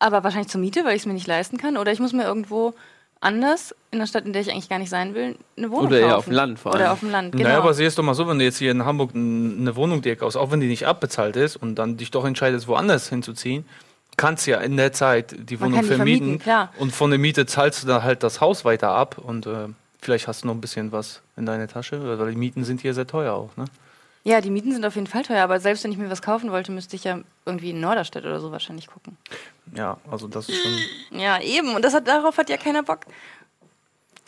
Aber 0.00 0.24
wahrscheinlich 0.24 0.48
zur 0.48 0.60
Miete, 0.60 0.84
weil 0.84 0.96
ich 0.96 1.02
es 1.02 1.06
mir 1.06 1.12
nicht 1.12 1.28
leisten 1.28 1.56
kann, 1.56 1.76
oder 1.76 1.92
ich 1.92 2.00
muss 2.00 2.12
mir 2.12 2.24
irgendwo 2.24 2.74
anders 3.20 3.74
in 3.90 3.98
der 3.98 4.06
Stadt, 4.06 4.24
in 4.24 4.32
der 4.32 4.42
ich 4.42 4.50
eigentlich 4.50 4.68
gar 4.68 4.78
nicht 4.78 4.88
sein 4.88 5.14
will, 5.14 5.36
eine 5.56 5.70
Wohnung 5.70 5.86
Oder 5.88 6.00
kaufen. 6.00 6.08
eher 6.08 6.18
auf 6.18 6.24
dem 6.24 6.32
Land 6.32 6.58
vor 6.58 6.72
allem. 6.72 6.80
Oder 6.80 6.92
auf 6.92 7.00
dem 7.00 7.10
Land, 7.10 7.32
genau. 7.32 7.44
Naja, 7.44 7.58
aber 7.58 7.74
sieh 7.74 7.84
es 7.84 7.94
doch 7.94 8.02
mal 8.02 8.14
so, 8.14 8.26
wenn 8.26 8.38
du 8.38 8.44
jetzt 8.44 8.58
hier 8.58 8.70
in 8.70 8.84
Hamburg 8.84 9.10
eine 9.14 9.76
Wohnung 9.76 10.00
dir 10.02 10.16
kaufst, 10.16 10.36
auch 10.36 10.50
wenn 10.50 10.60
die 10.60 10.66
nicht 10.66 10.86
abbezahlt 10.86 11.36
ist 11.36 11.56
und 11.56 11.74
dann 11.74 11.98
dich 11.98 12.10
doch 12.10 12.24
entscheidest, 12.24 12.66
woanders 12.66 13.08
hinzuziehen, 13.08 13.66
kannst 14.16 14.46
ja 14.46 14.58
in 14.58 14.76
der 14.76 14.92
Zeit 14.92 15.34
die 15.38 15.60
Wohnung 15.60 15.80
die 15.80 15.86
vermieten, 15.86 16.18
vermieten, 16.18 16.38
klar. 16.38 16.72
und 16.78 16.92
von 16.92 17.10
der 17.10 17.18
Miete 17.18 17.46
zahlst 17.46 17.82
du 17.82 17.86
dann 17.86 18.02
halt 18.02 18.22
das 18.22 18.40
Haus 18.40 18.64
weiter 18.64 18.90
ab 18.90 19.18
und 19.18 19.46
äh, 19.46 19.68
vielleicht 20.00 20.26
hast 20.26 20.42
du 20.42 20.46
noch 20.46 20.54
ein 20.54 20.60
bisschen 20.60 20.90
was 20.92 21.20
in 21.36 21.46
deiner 21.46 21.68
Tasche, 21.68 22.18
weil 22.18 22.30
die 22.30 22.38
Mieten 22.38 22.64
sind 22.64 22.80
hier 22.80 22.94
sehr 22.94 23.06
teuer 23.06 23.34
auch, 23.34 23.56
ne? 23.56 23.66
Ja, 24.24 24.40
die 24.40 24.50
Mieten 24.50 24.72
sind 24.72 24.84
auf 24.84 24.94
jeden 24.96 25.06
Fall 25.06 25.22
teuer, 25.22 25.42
aber 25.42 25.60
selbst 25.60 25.82
wenn 25.84 25.92
ich 25.92 25.98
mir 25.98 26.10
was 26.10 26.22
kaufen 26.22 26.50
wollte, 26.50 26.72
müsste 26.72 26.96
ich 26.96 27.04
ja 27.04 27.20
irgendwie 27.46 27.70
in 27.70 27.80
Norderstedt 27.80 28.24
oder 28.24 28.40
so 28.40 28.52
wahrscheinlich 28.52 28.86
gucken. 28.86 29.16
Ja, 29.74 29.96
also 30.10 30.28
das 30.28 30.48
ist 30.48 30.62
schon. 30.62 31.18
Ja, 31.20 31.40
eben. 31.40 31.74
Und 31.74 31.82
das 31.84 31.94
hat, 31.94 32.06
darauf 32.06 32.36
hat 32.38 32.50
ja 32.50 32.56
keiner 32.56 32.82
Bock. 32.82 33.00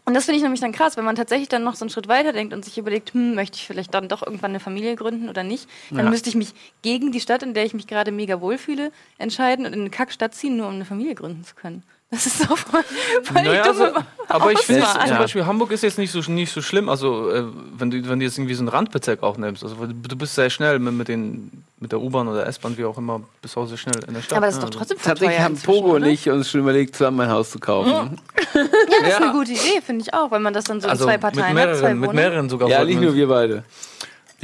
Und 0.05 0.15
das 0.15 0.25
finde 0.25 0.39
ich 0.39 0.43
nämlich 0.43 0.61
dann 0.61 0.73
krass, 0.73 0.97
wenn 0.97 1.05
man 1.05 1.15
tatsächlich 1.15 1.49
dann 1.49 1.63
noch 1.63 1.77
so 1.77 1.85
einen 1.85 1.91
Schritt 1.91 2.09
weiter 2.09 2.33
denkt 2.33 2.53
und 2.53 2.65
sich 2.65 2.77
überlegt, 2.77 3.15
hm, 3.15 3.35
möchte 3.37 3.57
ich 3.57 3.67
vielleicht 3.67 3.95
dann 3.95 4.09
doch 4.09 4.23
irgendwann 4.25 4.51
eine 4.51 4.59
Familie 4.59 4.97
gründen 4.97 5.29
oder 5.29 5.45
nicht, 5.45 5.69
dann 5.91 6.07
Ja. 6.07 6.11
müsste 6.11 6.29
ich 6.29 6.35
mich 6.35 6.55
gegen 6.83 7.13
die 7.13 7.21
Stadt, 7.21 7.45
in 7.45 7.55
der 7.55 7.65
ich 7.65 7.73
mich 7.73 7.87
gerade 7.87 8.11
mega 8.11 8.41
wohlfühle, 8.41 8.91
entscheiden 9.19 9.65
und 9.65 9.73
in 9.73 9.81
eine 9.83 9.91
Kackstadt 9.91 10.35
ziehen, 10.35 10.57
nur 10.57 10.67
um 10.67 10.75
eine 10.75 10.85
Familie 10.85 11.15
gründen 11.15 11.45
zu 11.45 11.55
können. 11.55 11.85
Das 12.13 12.27
ist 12.27 12.43
doch 12.43 12.59
voll, 12.59 12.85
voll 13.23 13.43
Naja, 13.43 13.63
also, 13.63 13.87
aber 14.29 14.53
ich 14.53 14.59
finde 14.59 14.87
Auswahl. 14.87 15.09
zum 15.09 15.17
Beispiel 15.17 15.47
Hamburg 15.47 15.73
ist 15.73 15.83
jetzt 15.83 15.97
nicht 15.97 16.13
so 16.13 16.21
nicht 16.31 16.53
so 16.53 16.61
schlimm. 16.61 16.91
Also 16.91 17.31
äh, 17.31 17.45
wenn 17.79 17.91
du 17.91 18.07
wenn 18.07 18.19
du 18.19 18.27
jetzt 18.27 18.37
irgendwie 18.37 18.53
so 18.53 18.61
einen 18.61 18.69
Randbezirk 18.69 19.23
auch 19.23 19.39
nimmst, 19.39 19.63
also 19.65 19.77
du 19.87 20.17
bist 20.17 20.35
sehr 20.35 20.51
schnell 20.51 20.79
mit, 20.79 20.93
mit 20.93 21.09
den 21.09 21.65
mit 21.81 21.91
der 21.91 22.03
U-Bahn 22.03 22.29
oder 22.29 22.47
S-Bahn 22.47 22.77
wie 22.77 22.85
auch 22.85 22.99
immer, 22.99 23.23
bist 23.41 23.57
auch 23.57 23.65
sehr 23.65 23.79
schnell 23.79 24.05
in 24.07 24.13
der 24.13 24.21
Stadt. 24.21 24.37
Aber 24.37 24.45
das 24.45 24.57
ist 24.57 24.63
doch 24.63 24.69
trotzdem 24.69 24.99
voll 24.99 25.09
Tatsächlich 25.09 25.39
teuer 25.39 25.45
haben 25.45 25.57
Pogo 25.57 25.89
und 25.89 26.03
oder? 26.03 26.07
ich 26.07 26.29
uns 26.29 26.51
schon 26.51 26.61
überlegt, 26.61 26.97
zusammen 26.97 27.23
ein 27.23 27.31
Haus 27.31 27.51
zu 27.51 27.59
kaufen. 27.59 27.91
Ja, 27.91 28.63
das 29.03 29.09
ist 29.09 29.21
eine 29.23 29.33
gute 29.33 29.53
Idee, 29.53 29.81
finde 29.85 30.03
ich 30.03 30.13
auch, 30.13 30.31
wenn 30.31 30.43
man 30.43 30.53
das 30.53 30.65
dann 30.65 30.83
so 30.83 30.89
also 30.89 31.05
in 31.05 31.09
zwei 31.09 31.15
mit 31.15 31.21
Parteien 31.23 31.47
hat, 31.47 31.55
mehreren, 31.55 31.81
zwei 31.81 31.95
mit 31.95 32.13
mehreren 32.13 32.49
sogar. 32.51 32.69
Ja, 32.69 32.85
nicht 32.85 33.01
nur 33.01 33.15
wir 33.15 33.27
beide. 33.27 33.65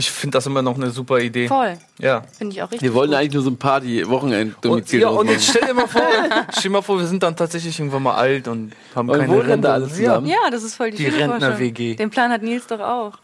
Ich 0.01 0.11
finde 0.13 0.37
das 0.37 0.47
immer 0.47 0.63
noch 0.63 0.77
eine 0.77 0.91
super 0.91 1.19
Idee. 1.19 1.49
Voll, 1.49 1.77
Ja. 1.99 2.23
finde 2.39 2.55
ich 2.55 2.63
auch 2.63 2.71
richtig 2.71 2.83
Wir 2.89 2.95
wollten 2.95 3.11
gut. 3.11 3.19
eigentlich 3.21 3.35
nur 3.35 3.43
so 3.43 3.51
ein 3.51 3.55
Und, 3.55 3.59
Party-Wochenend-Domizil 3.59 5.01
ja, 5.01 5.09
und 5.09 5.29
jetzt 5.29 5.49
stell 5.49 5.67
dir 5.67 5.75
mal 5.75 5.89
vor, 5.89 6.03
stell 6.53 6.63
dir 6.63 6.71
mal 6.71 6.83
vor, 6.83 6.99
wir 6.99 7.07
sind 7.07 7.23
dann 7.23 7.35
tatsächlich 7.35 7.77
irgendwann 7.79 8.05
mal 8.05 8.15
alt 8.15 8.47
und 8.47 8.73
haben 8.95 9.11
Und 9.11 9.19
keine 9.19 9.37
da 9.37 9.43
Rente. 9.43 9.73
alle 9.73 9.89
zusammen? 9.89 10.27
Ja, 10.29 10.37
das 10.53 10.63
ist 10.63 10.77
voll 10.77 10.93
die, 10.93 10.99
Die. 10.99 11.07
Rentner-WG. 11.09 11.97
Den 11.97 12.11
Plan 12.11 12.31
hat 12.31 12.43
Nils 12.43 12.67
doch 12.69 12.79
auch. 12.81 13.15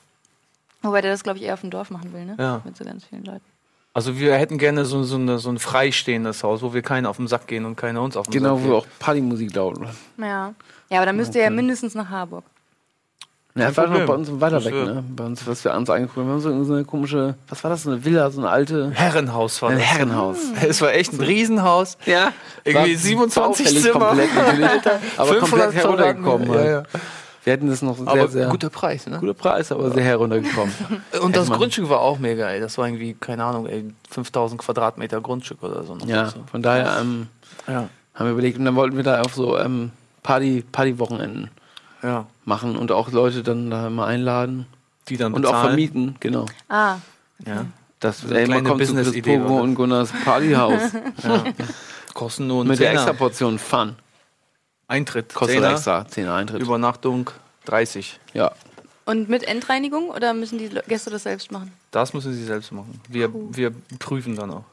Wobei 0.82 1.00
der 1.00 1.12
das, 1.12 1.22
glaube 1.22 1.38
ich, 1.38 1.44
eher 1.44 1.54
auf 1.54 1.60
dem 1.60 1.70
Dorf 1.70 1.90
machen 1.90 2.12
will, 2.12 2.24
ne? 2.24 2.34
Ja. 2.38 2.60
Mit 2.64 2.76
so 2.76 2.84
ganz 2.84 3.04
vielen 3.04 3.24
Leuten. 3.24 3.40
Also 3.94 4.18
wir 4.18 4.34
hätten 4.34 4.58
gerne 4.58 4.84
so, 4.84 5.04
so, 5.04 5.14
eine, 5.14 5.38
so 5.38 5.50
ein 5.50 5.60
freistehendes 5.60 6.42
Haus, 6.42 6.60
wo 6.62 6.74
wir 6.74 6.82
keinen 6.82 7.06
auf 7.06 7.18
den 7.18 7.28
Sack 7.28 7.46
gehen 7.46 7.64
und 7.64 7.76
keiner 7.76 8.02
uns 8.02 8.16
auf 8.16 8.26
den 8.26 8.42
Genau, 8.42 8.56
Sack 8.56 8.64
wo 8.64 8.68
geht. 8.68 8.76
auch 8.78 8.86
Partymusik 8.98 9.54
laut. 9.54 9.78
Ja. 10.18 10.52
Ja, 10.90 10.96
aber 10.98 11.06
dann 11.06 11.16
müsst 11.16 11.34
ihr 11.36 11.42
ja 11.42 11.50
mindestens 11.50 11.94
nach 11.94 12.10
Harburg. 12.10 12.44
Ja, 13.56 13.68
das 13.68 13.76
war 13.76 13.86
noch 13.86 14.04
bei 14.04 14.14
uns 14.14 14.28
weiter 14.40 14.56
Das 14.56 14.64
weg, 14.64 14.74
ne? 14.74 15.04
Bei 15.14 15.24
uns, 15.24 15.46
was 15.46 15.62
wir 15.64 15.72
uns 15.74 15.88
angeguckt 15.88 16.16
haben. 16.18 16.26
Wir 16.26 16.32
haben 16.50 16.64
so, 16.64 16.72
eine 16.74 16.84
komische, 16.84 17.36
was 17.48 17.62
war 17.62 17.70
das, 17.70 17.84
so 17.84 17.90
eine 17.92 18.04
Villa, 18.04 18.28
so 18.32 18.40
eine 18.40 18.50
alte, 18.50 18.90
Herrenhaus 18.90 19.62
war 19.62 19.70
ein 19.70 19.78
das. 19.78 19.86
Herrenhaus. 19.86 20.38
Es 20.68 20.80
war 20.82 20.92
echt 20.92 21.12
ein 21.12 21.20
Riesenhaus. 21.20 21.96
Ja. 22.04 22.32
Irgendwie 22.64 22.94
War 22.94 22.98
27 22.98 23.64
baufällig 23.66 23.82
Zimmer. 23.84 24.06
komplett 24.06 24.34
natürlich, 24.34 24.70
aber 25.16 25.26
500 25.34 25.40
komplett 25.40 25.74
heruntergekommen. 25.74 26.48
Halt. 26.48 26.64
Ja, 26.64 26.70
ja. 26.70 26.82
Wir 27.44 27.52
hätten 27.52 27.68
das 27.68 27.82
noch 27.82 27.96
sehr, 27.96 28.08
Aber 28.08 28.26
sehr 28.28 28.46
guter 28.48 28.70
Preis, 28.70 29.06
ne? 29.06 29.18
guter 29.20 29.34
Preis, 29.34 29.70
aber 29.70 29.90
sehr 29.92 30.02
heruntergekommen. 30.02 30.74
Und 31.22 31.36
das 31.36 31.48
Grundstück 31.50 31.88
war 31.88 32.00
auch 32.00 32.18
mega, 32.18 32.48
ey. 32.48 32.58
Das 32.58 32.76
war 32.78 32.88
irgendwie, 32.88 33.14
keine 33.14 33.44
Ahnung, 33.44 33.66
ey, 33.66 33.84
5000 34.10 34.60
Quadratmeter 34.60 35.20
Grundstück 35.20 35.62
oder 35.62 35.84
so. 35.84 35.96
ja, 36.06 36.26
So. 36.30 36.38
von 36.50 36.60
daher 36.62 36.96
ähm, 37.02 37.28
Ja. 37.68 37.88
haben 38.14 38.26
wir 38.26 38.32
überlegt 38.32 38.58
und 38.58 38.64
dann 38.64 38.74
wollten 38.74 38.96
wir 38.96 39.04
da 39.04 39.20
auch 39.20 39.30
so 39.30 39.56
ähm, 39.58 39.90
Party, 40.24 40.64
Partywochenenden 40.72 41.50
ja. 42.04 42.26
machen 42.44 42.76
und 42.76 42.92
auch 42.92 43.10
Leute 43.10 43.42
dann 43.42 43.70
da 43.70 43.88
mal 43.90 44.06
einladen 44.06 44.66
Die 45.08 45.16
dann 45.16 45.32
und 45.34 45.44
auch 45.46 45.50
bezahlen. 45.50 45.68
vermieten, 45.68 46.16
genau. 46.20 46.46
Ah, 46.68 46.98
Ja. 47.44 47.66
Das 48.00 48.20
So 48.20 48.28
eine 48.28 48.40
ey, 48.40 48.46
man 48.46 48.58
kleine 48.64 48.68
kommt 48.68 48.86
zu 48.86 48.92
Chris 48.94 49.04
Business-Idee 49.06 49.38
Pogo 49.38 49.60
und 49.60 49.74
Gunnars 49.76 50.10
Partyhaus 50.24 50.80
ja. 51.24 51.44
Kosten 52.12 52.46
nur 52.46 52.64
mit 52.64 52.78
der 52.78 52.88
Zehner. 52.90 53.00
extra 53.00 53.12
Portion 53.14 53.58
Fun. 53.58 53.96
Eintritt. 54.88 55.32
Kostet 55.34 55.56
Zehner. 55.56 55.72
extra 55.72 56.06
10 56.06 56.28
Eintritt. 56.28 56.60
Übernachtung 56.60 57.30
30. 57.64 58.20
ja. 58.34 58.52
und 59.06 59.28
mit 59.30 59.42
Endreinigung 59.44 60.10
oder 60.10 60.34
müssen 60.34 60.58
die 60.58 60.68
Gäste 60.86 61.08
das 61.10 61.22
selbst 61.22 61.50
machen? 61.50 61.72
Das 61.92 62.12
müssen 62.12 62.34
sie 62.34 62.44
selbst 62.44 62.72
machen. 62.72 63.00
Wir, 63.08 63.30
wir 63.32 63.72
prüfen 63.98 64.36
dann 64.36 64.50
auch. 64.50 64.64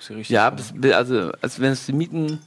sie 0.00 0.14
richtig 0.14 0.30
Ja, 0.34 0.50
bis, 0.50 0.72
bis- 0.74 0.92
also, 0.94 1.30
also 1.40 1.62
wenn 1.62 1.70
es 1.72 1.86
die 1.86 1.92
Mieten 1.92 2.40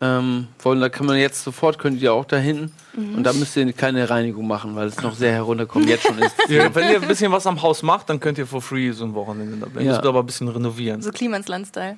ähm, 0.00 0.48
wollen, 0.60 0.80
da 0.80 0.88
kann 0.88 1.06
man 1.06 1.16
jetzt 1.16 1.42
sofort, 1.42 1.78
könnt 1.78 2.00
ihr 2.02 2.12
auch 2.12 2.24
dahin 2.26 2.70
und 2.94 3.22
da 3.24 3.32
müsst 3.32 3.56
ihr 3.56 3.72
keine 3.72 4.08
Reinigung 4.10 4.46
machen, 4.46 4.74
weil 4.76 4.88
es 4.88 5.00
noch 5.00 5.14
sehr 5.14 5.32
herunterkommt, 5.32 5.88
jetzt 5.88 6.02
schon 6.06 6.18
ist. 6.18 6.34
Ja, 6.48 6.74
wenn 6.74 6.90
ihr 6.90 7.00
ein 7.00 7.08
bisschen 7.08 7.32
was 7.32 7.46
am 7.46 7.60
Haus 7.62 7.82
macht, 7.82 8.08
dann 8.10 8.20
könnt 8.20 8.38
ihr 8.38 8.46
for 8.46 8.60
free 8.60 8.90
so 8.92 9.04
ein 9.04 9.14
Wochenende 9.14 9.56
da 9.56 9.66
bleiben. 9.66 9.86
Ja. 9.86 9.92
Müsst 9.92 10.04
ihr 10.04 10.08
aber 10.08 10.20
ein 10.20 10.26
bisschen 10.26 10.48
renovieren. 10.48 11.00
So 11.02 11.10
Klimansland-Style. 11.10 11.96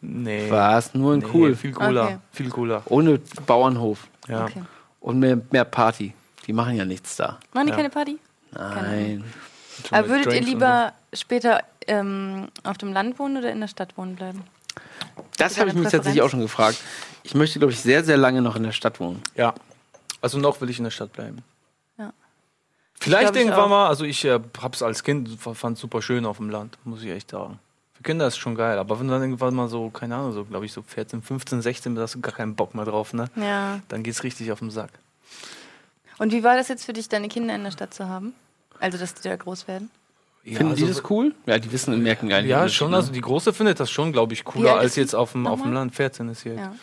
Nee. 0.00 0.50
Was? 0.50 0.94
Nur 0.94 1.14
ein 1.14 1.20
Nee, 1.20 1.26
cool. 1.32 1.54
Viel 1.56 1.72
cooler. 1.72 2.04
Okay. 2.04 2.18
Viel 2.32 2.50
cooler. 2.50 2.82
Ohne 2.86 3.18
Bauernhof 3.46 4.06
Ja. 4.28 4.44
Okay. 4.44 4.62
und 5.00 5.18
mehr, 5.18 5.38
mehr 5.50 5.64
Party. 5.64 6.12
Die 6.46 6.52
machen 6.52 6.76
ja 6.76 6.84
nichts 6.84 7.16
da. 7.16 7.38
Machen 7.54 7.66
die 7.66 7.70
Ja. 7.70 7.76
keine 7.76 7.90
Party? 7.90 8.18
Nein. 8.52 9.24
Schon 9.88 9.98
Aber 9.98 10.08
würdet 10.08 10.32
ihr 10.32 10.40
lieber 10.40 10.92
später 11.12 11.62
ähm, 11.86 12.48
auf 12.64 12.78
dem 12.78 12.92
Land 12.92 13.18
wohnen 13.18 13.36
oder 13.38 13.50
in 13.50 13.60
der 13.60 13.68
Stadt 13.68 13.96
wohnen 13.96 14.16
bleiben? 14.16 14.42
Das 15.36 15.58
habe 15.58 15.70
ich 15.70 15.74
mich 15.74 15.90
tatsächlich 15.90 16.22
auch 16.22 16.30
schon 16.30 16.40
gefragt. 16.40 16.78
Ich 17.22 17.34
möchte, 17.34 17.58
glaube 17.58 17.72
ich, 17.72 17.80
sehr, 17.80 18.04
sehr 18.04 18.16
lange 18.16 18.40
noch 18.42 18.56
in 18.56 18.62
der 18.62 18.72
Stadt 18.72 19.00
wohnen. 19.00 19.22
Ja. 19.34 19.54
Also 20.20 20.38
noch 20.38 20.60
will 20.60 20.70
ich 20.70 20.78
in 20.78 20.84
der 20.84 20.90
Stadt 20.90 21.12
bleiben. 21.12 21.42
Ja. 21.98 22.12
Vielleicht 22.98 23.36
irgendwann 23.36 23.70
mal, 23.70 23.88
also 23.88 24.04
ich 24.04 24.24
äh, 24.24 24.40
hab's 24.60 24.82
als 24.82 25.02
Kind, 25.02 25.28
fand 25.40 25.78
super 25.78 26.02
schön 26.02 26.24
auf 26.24 26.38
dem 26.38 26.50
Land, 26.50 26.78
muss 26.84 27.02
ich 27.02 27.10
echt 27.10 27.30
sagen. 27.30 27.58
Für 27.94 28.02
Kinder 28.02 28.26
ist 28.26 28.34
es 28.34 28.38
schon 28.38 28.54
geil, 28.54 28.78
aber 28.78 28.98
wenn 28.98 29.06
du 29.06 29.12
dann 29.14 29.22
irgendwann 29.22 29.54
mal 29.54 29.68
so, 29.68 29.90
keine 29.90 30.16
Ahnung, 30.16 30.32
so 30.32 30.44
glaube 30.44 30.66
ich 30.66 30.72
so 30.72 30.82
14, 30.82 31.22
15, 31.22 31.62
16, 31.62 31.94
da 31.94 32.02
hast 32.02 32.14
du 32.14 32.20
gar 32.20 32.32
keinen 32.32 32.54
Bock 32.54 32.74
mehr 32.74 32.84
drauf, 32.84 33.12
ne? 33.12 33.26
Ja. 33.36 33.80
Dann 33.88 34.02
geht's 34.02 34.22
richtig 34.22 34.52
auf 34.52 34.58
den 34.58 34.70
Sack. 34.70 34.90
Und 36.18 36.32
wie 36.32 36.42
war 36.42 36.56
das 36.56 36.68
jetzt 36.68 36.84
für 36.84 36.92
dich, 36.92 37.08
deine 37.08 37.28
Kinder 37.28 37.54
in 37.54 37.64
der 37.64 37.70
Stadt 37.70 37.92
zu 37.92 38.08
haben? 38.08 38.34
Also, 38.80 38.98
dass 38.98 39.14
die 39.14 39.28
da 39.28 39.36
groß 39.36 39.68
werden? 39.68 39.90
Finden 40.54 40.76
die 40.76 40.86
das 40.86 41.02
cool? 41.10 41.34
Ja, 41.46 41.58
die 41.58 41.72
wissen 41.72 41.92
und 41.92 42.02
merken 42.02 42.28
gar 42.28 42.40
nicht. 42.40 42.50
Ja, 42.50 42.68
schon. 42.68 42.94
Also 42.94 43.12
die 43.12 43.20
Große 43.20 43.52
findet 43.52 43.80
das 43.80 43.90
schon, 43.90 44.12
glaube 44.12 44.32
ich, 44.32 44.44
cooler 44.44 44.76
als 44.76 44.94
jetzt 44.94 45.14
auf 45.14 45.32
dem, 45.32 45.46
auf 45.46 45.62
dem? 45.62 45.72
Land. 45.72 45.94
14 45.94 46.28
ist 46.28 46.42
hier. 46.42 46.54
Ja. 46.54 46.74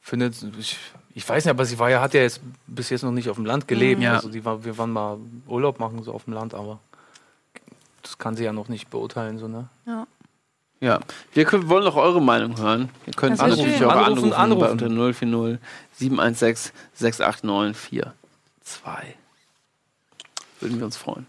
Findet, 0.00 0.36
ich, 0.58 0.78
ich 1.14 1.28
weiß 1.28 1.44
nicht, 1.44 1.50
aber 1.50 1.64
sie 1.64 1.78
war 1.78 1.90
ja, 1.90 2.00
hat 2.00 2.14
ja 2.14 2.20
jetzt 2.20 2.40
bis 2.66 2.90
jetzt 2.90 3.02
noch 3.02 3.10
nicht 3.10 3.28
auf 3.28 3.36
dem 3.36 3.46
Land 3.46 3.66
gelebt. 3.66 4.00
Ja. 4.00 4.14
Also 4.14 4.28
die 4.28 4.44
war, 4.44 4.64
wir 4.64 4.78
waren 4.78 4.92
mal 4.92 5.18
Urlaub 5.48 5.80
machen 5.80 6.02
so 6.04 6.12
auf 6.12 6.24
dem 6.24 6.34
Land, 6.34 6.54
aber 6.54 6.78
das 8.02 8.18
kann 8.18 8.36
sie 8.36 8.44
ja 8.44 8.52
noch 8.52 8.68
nicht 8.68 8.90
beurteilen, 8.90 9.38
so, 9.38 9.48
ne? 9.48 9.68
ja. 9.86 10.00
ne? 10.00 10.06
Ja, 10.80 11.00
wir 11.32 11.46
können, 11.46 11.68
wollen 11.70 11.84
noch 11.84 11.96
eure 11.96 12.20
Meinung 12.20 12.58
hören. 12.58 12.90
Ihr 13.06 13.14
könnt 13.14 13.40
anrufen, 13.40 13.84
auch 13.84 13.90
Anrufen, 13.90 14.32
anrufen, 14.34 14.60
bei 14.60 14.68
anrufen. 14.68 14.98
unter 14.98 15.14
040 15.14 15.58
716 15.92 16.72
689 16.92 18.02
42. 18.62 19.14
Würden 20.60 20.78
wir 20.78 20.84
uns 20.84 20.96
freuen. 20.98 21.26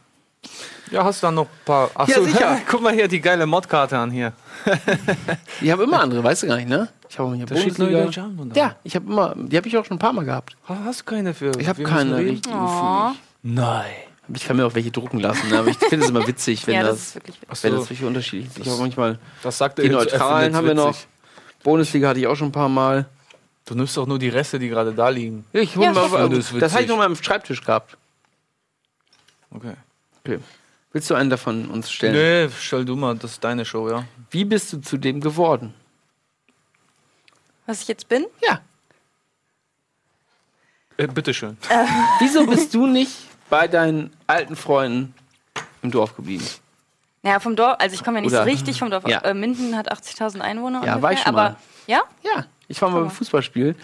Ja, 0.91 1.03
hast 1.03 1.21
du 1.23 1.27
dann 1.27 1.35
noch 1.35 1.45
ein 1.45 1.65
paar. 1.65 1.89
Ach 1.95 2.07
Ja, 2.07 2.15
so, 2.15 2.23
sicher. 2.25 2.59
Guck 2.67 2.81
mal 2.81 2.93
hier 2.93 3.07
die 3.07 3.19
geile 3.21 3.45
Modkarte 3.45 3.97
an 3.97 4.11
hier. 4.11 4.33
Ich 5.61 5.71
habe 5.71 5.83
immer 5.83 5.99
andere, 6.01 6.23
weißt 6.23 6.43
du 6.43 6.47
gar 6.47 6.57
nicht, 6.57 6.67
ne? 6.69 6.89
Ich 7.09 7.17
habe 7.17 7.35
hier 7.35 7.45
Da 7.45 7.55
Bundesliga. 7.55 8.09
Ja, 8.55 8.75
ich 8.83 8.95
habe 8.95 9.05
immer, 9.09 9.33
die 9.37 9.55
habe 9.57 9.67
ich 9.67 9.77
auch 9.77 9.85
schon 9.85 9.95
ein 9.95 9.99
paar 9.99 10.11
Mal 10.13 10.25
gehabt. 10.25 10.55
Ha- 10.67 10.77
Hast 10.85 11.01
du 11.01 11.05
keine 11.05 11.33
für? 11.33 11.51
Ich 11.59 11.67
habe 11.67 11.81
keine 11.83 12.15
Oh. 12.17 12.21
mich. 12.21 12.41
Nein. 13.43 13.85
Ich 14.33 14.45
kann 14.45 14.57
mir 14.57 14.65
auch 14.65 14.73
welche 14.75 14.91
drucken 14.91 15.19
lassen, 15.19 15.49
ne? 15.49 15.59
aber 15.59 15.67
ich 15.69 15.77
finde 15.77 16.03
es 16.05 16.09
immer 16.09 16.25
witzig, 16.27 16.65
wenn 16.67 16.73
ja, 16.75 16.83
das 16.83 17.13
das, 17.13 17.57
ist 17.59 17.63
wenn 17.63 17.71
so, 17.73 17.77
das 17.79 17.89
welche 17.91 18.07
unterschiedlich 18.07 18.47
ist. 18.47 18.57
Ich 18.57 18.63
Das- 18.63 18.73
habe 18.73 18.81
manchmal 18.81 19.19
das 19.43 19.57
sagt 19.57 19.77
die 19.79 19.87
Neutralen 19.89 20.55
haben 20.55 20.67
wir 20.67 20.73
noch. 20.73 20.95
Bundesliga 21.63 22.09
hatte 22.09 22.19
ich 22.19 22.27
auch 22.27 22.35
schon 22.35 22.49
ein 22.49 22.51
paar 22.53 22.69
Mal. 22.69 23.05
Du 23.65 23.75
nimmst 23.75 23.95
doch 23.97 24.05
nur 24.07 24.19
die 24.19 24.29
Reste, 24.29 24.59
die 24.59 24.67
gerade 24.67 24.93
da 24.93 25.09
liegen. 25.09 25.45
Ich 25.53 25.75
hol 25.75 25.85
Ja, 25.85 25.91
mal, 25.93 26.29
das 26.29 26.53
das, 26.59 26.73
habe 26.73 26.83
ich 26.83 26.89
noch 26.89 26.97
mal 26.97 27.05
am 27.05 27.15
Schreibtisch 27.15 27.63
gehabt. 27.63 27.97
Okay. 29.51 29.73
Okay. 30.23 30.39
Willst 30.95 31.09
du 31.09 31.15
einen 31.15 31.29
davon 31.29 31.69
uns 31.69 31.91
stellen? 31.91 32.13
Nee, 32.47 32.53
stell 32.57 32.85
du 32.85 32.95
mal, 32.95 33.17
das 33.17 33.31
ist 33.33 33.43
deine 33.43 33.65
Show, 33.65 33.89
ja. 33.89 34.05
Wie 34.31 34.45
bist 34.45 34.71
du 34.71 34.77
zu 34.79 34.95
dem 34.95 35.19
geworden? 35.19 35.73
Was 37.65 37.81
ich 37.81 37.89
jetzt 37.89 38.07
bin? 38.07 38.25
Ja. 38.41 38.61
Äh, 40.95 41.07
bitteschön. 41.07 41.57
Wieso 42.19 42.45
bist 42.47 42.73
du 42.73 42.87
nicht 42.87 43.11
bei 43.49 43.67
deinen 43.67 44.13
alten 44.25 44.55
Freunden 44.55 45.13
im 45.81 45.91
Dorf 45.91 46.15
geblieben? 46.15 46.47
Ja, 47.23 47.41
vom 47.41 47.57
Dorf, 47.57 47.75
also 47.79 47.93
ich 47.93 48.01
komme 48.01 48.19
ja 48.19 48.21
nicht 48.21 48.31
Oder- 48.31 48.43
so 48.43 48.49
richtig 48.49 48.79
vom 48.79 48.89
Dorf. 48.89 49.05
Ja. 49.05 49.19
Äh, 49.19 49.33
Minden 49.33 49.75
hat 49.75 49.91
80.000 49.91 50.39
Einwohner. 50.39 50.77
Ja, 50.85 50.95
ungefähr, 50.95 51.01
war 51.01 51.11
ich 51.11 51.19
schon 51.19 51.27
aber, 51.35 51.49
mal. 51.49 51.55
Ja? 51.87 52.03
Ja, 52.23 52.45
ich 52.69 52.81
war 52.81 52.89
mal 52.89 53.01
beim 53.01 53.11
Fußballspiel. 53.11 53.75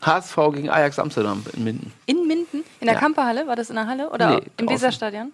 HSV 0.00 0.34
gegen 0.54 0.70
Ajax 0.70 0.98
Amsterdam 0.98 1.44
in 1.52 1.64
Minden. 1.64 1.92
In 2.06 2.26
Minden? 2.26 2.64
In 2.80 2.86
der 2.86 2.94
Ja. 2.94 3.00
Kamperhalle? 3.00 3.46
War 3.46 3.54
das 3.56 3.68
in 3.68 3.76
der 3.76 3.86
Halle? 3.86 4.08
Oder 4.08 4.36
Nee, 4.36 4.46
im. 4.56 4.66
Weserstadion? 4.70 5.30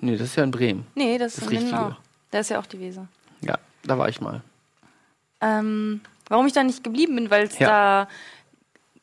Nee, 0.00 0.12
das 0.16 0.28
ist 0.28 0.36
ja 0.36 0.44
in 0.44 0.50
Bremen. 0.50 0.86
Nee, 0.94 1.18
das, 1.18 1.34
Das 1.34 1.44
ist 1.44 1.50
in 1.50 1.56
Minden 1.58 1.74
Richtige. 1.74 1.96
auch. 1.96 2.00
Da 2.30 2.38
ist 2.40 2.50
ja 2.50 2.58
auch 2.60 2.66
die 2.66 2.80
Weser. 2.80 3.06
Ja, 3.40 3.58
da 3.84 3.98
war 3.98 4.08
ich 4.08 4.20
mal. 4.20 4.42
Ähm, 5.40 6.00
warum 6.28 6.46
ich 6.46 6.52
da 6.52 6.62
nicht 6.62 6.84
geblieben 6.84 7.14
bin, 7.16 7.30
weil 7.30 7.44
es 7.46 7.58
Ja. 7.58 7.68
da 8.04 8.08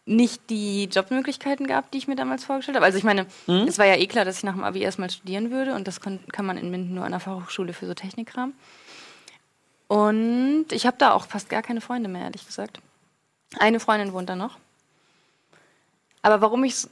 nicht 0.05 0.49
die 0.51 0.86
Jobmöglichkeiten 0.86 1.65
gab, 1.65 1.89
die 1.91 1.97
ich 1.97 2.08
mir 2.08 2.15
damals 2.15 2.45
vorgestellt 2.45 2.75
habe. 2.75 2.86
Also 2.86 2.97
ich 2.99 3.03
meine, 3.03 3.25
Mhm. 3.47 3.67
es 3.67 3.79
war 3.79 3.86
ja 3.88 3.95
eh 3.95 4.05
klar, 4.05 4.23
dass 4.23 4.38
ich 4.38 4.43
nach 4.43 4.53
dem 4.53 4.63
Abi 4.63 4.81
erstmal 4.81 5.10
studieren 5.10 5.49
würde 5.49 5.73
und 5.73 5.88
das 5.88 5.99
kon- 5.99 6.19
kann 6.31 6.45
man 6.45 6.58
in 6.58 6.69
Minden 6.69 6.93
nur 6.93 7.05
an 7.05 7.12
der 7.12 7.19
Fachhochschule 7.19 7.73
für 7.73 7.88
so 7.88 7.93
Technikkram. 7.95 8.53
Und 9.88 10.65
ich 10.71 10.86
habe 10.86 10.97
da 10.97 11.12
auch 11.13 11.25
fast 11.27 11.49
gar 11.49 11.62
keine 11.62 11.81
Freunde 11.81 12.10
mehr, 12.10 12.23
ehrlich 12.23 12.45
gesagt. 12.45 12.79
Eine 13.60 13.79
Freundin 13.79 14.13
wohnt 14.13 14.29
da 14.29 14.36
noch. 14.36 14.58
Aber 16.21 16.41
warum 16.41 16.63
ich 16.63 16.88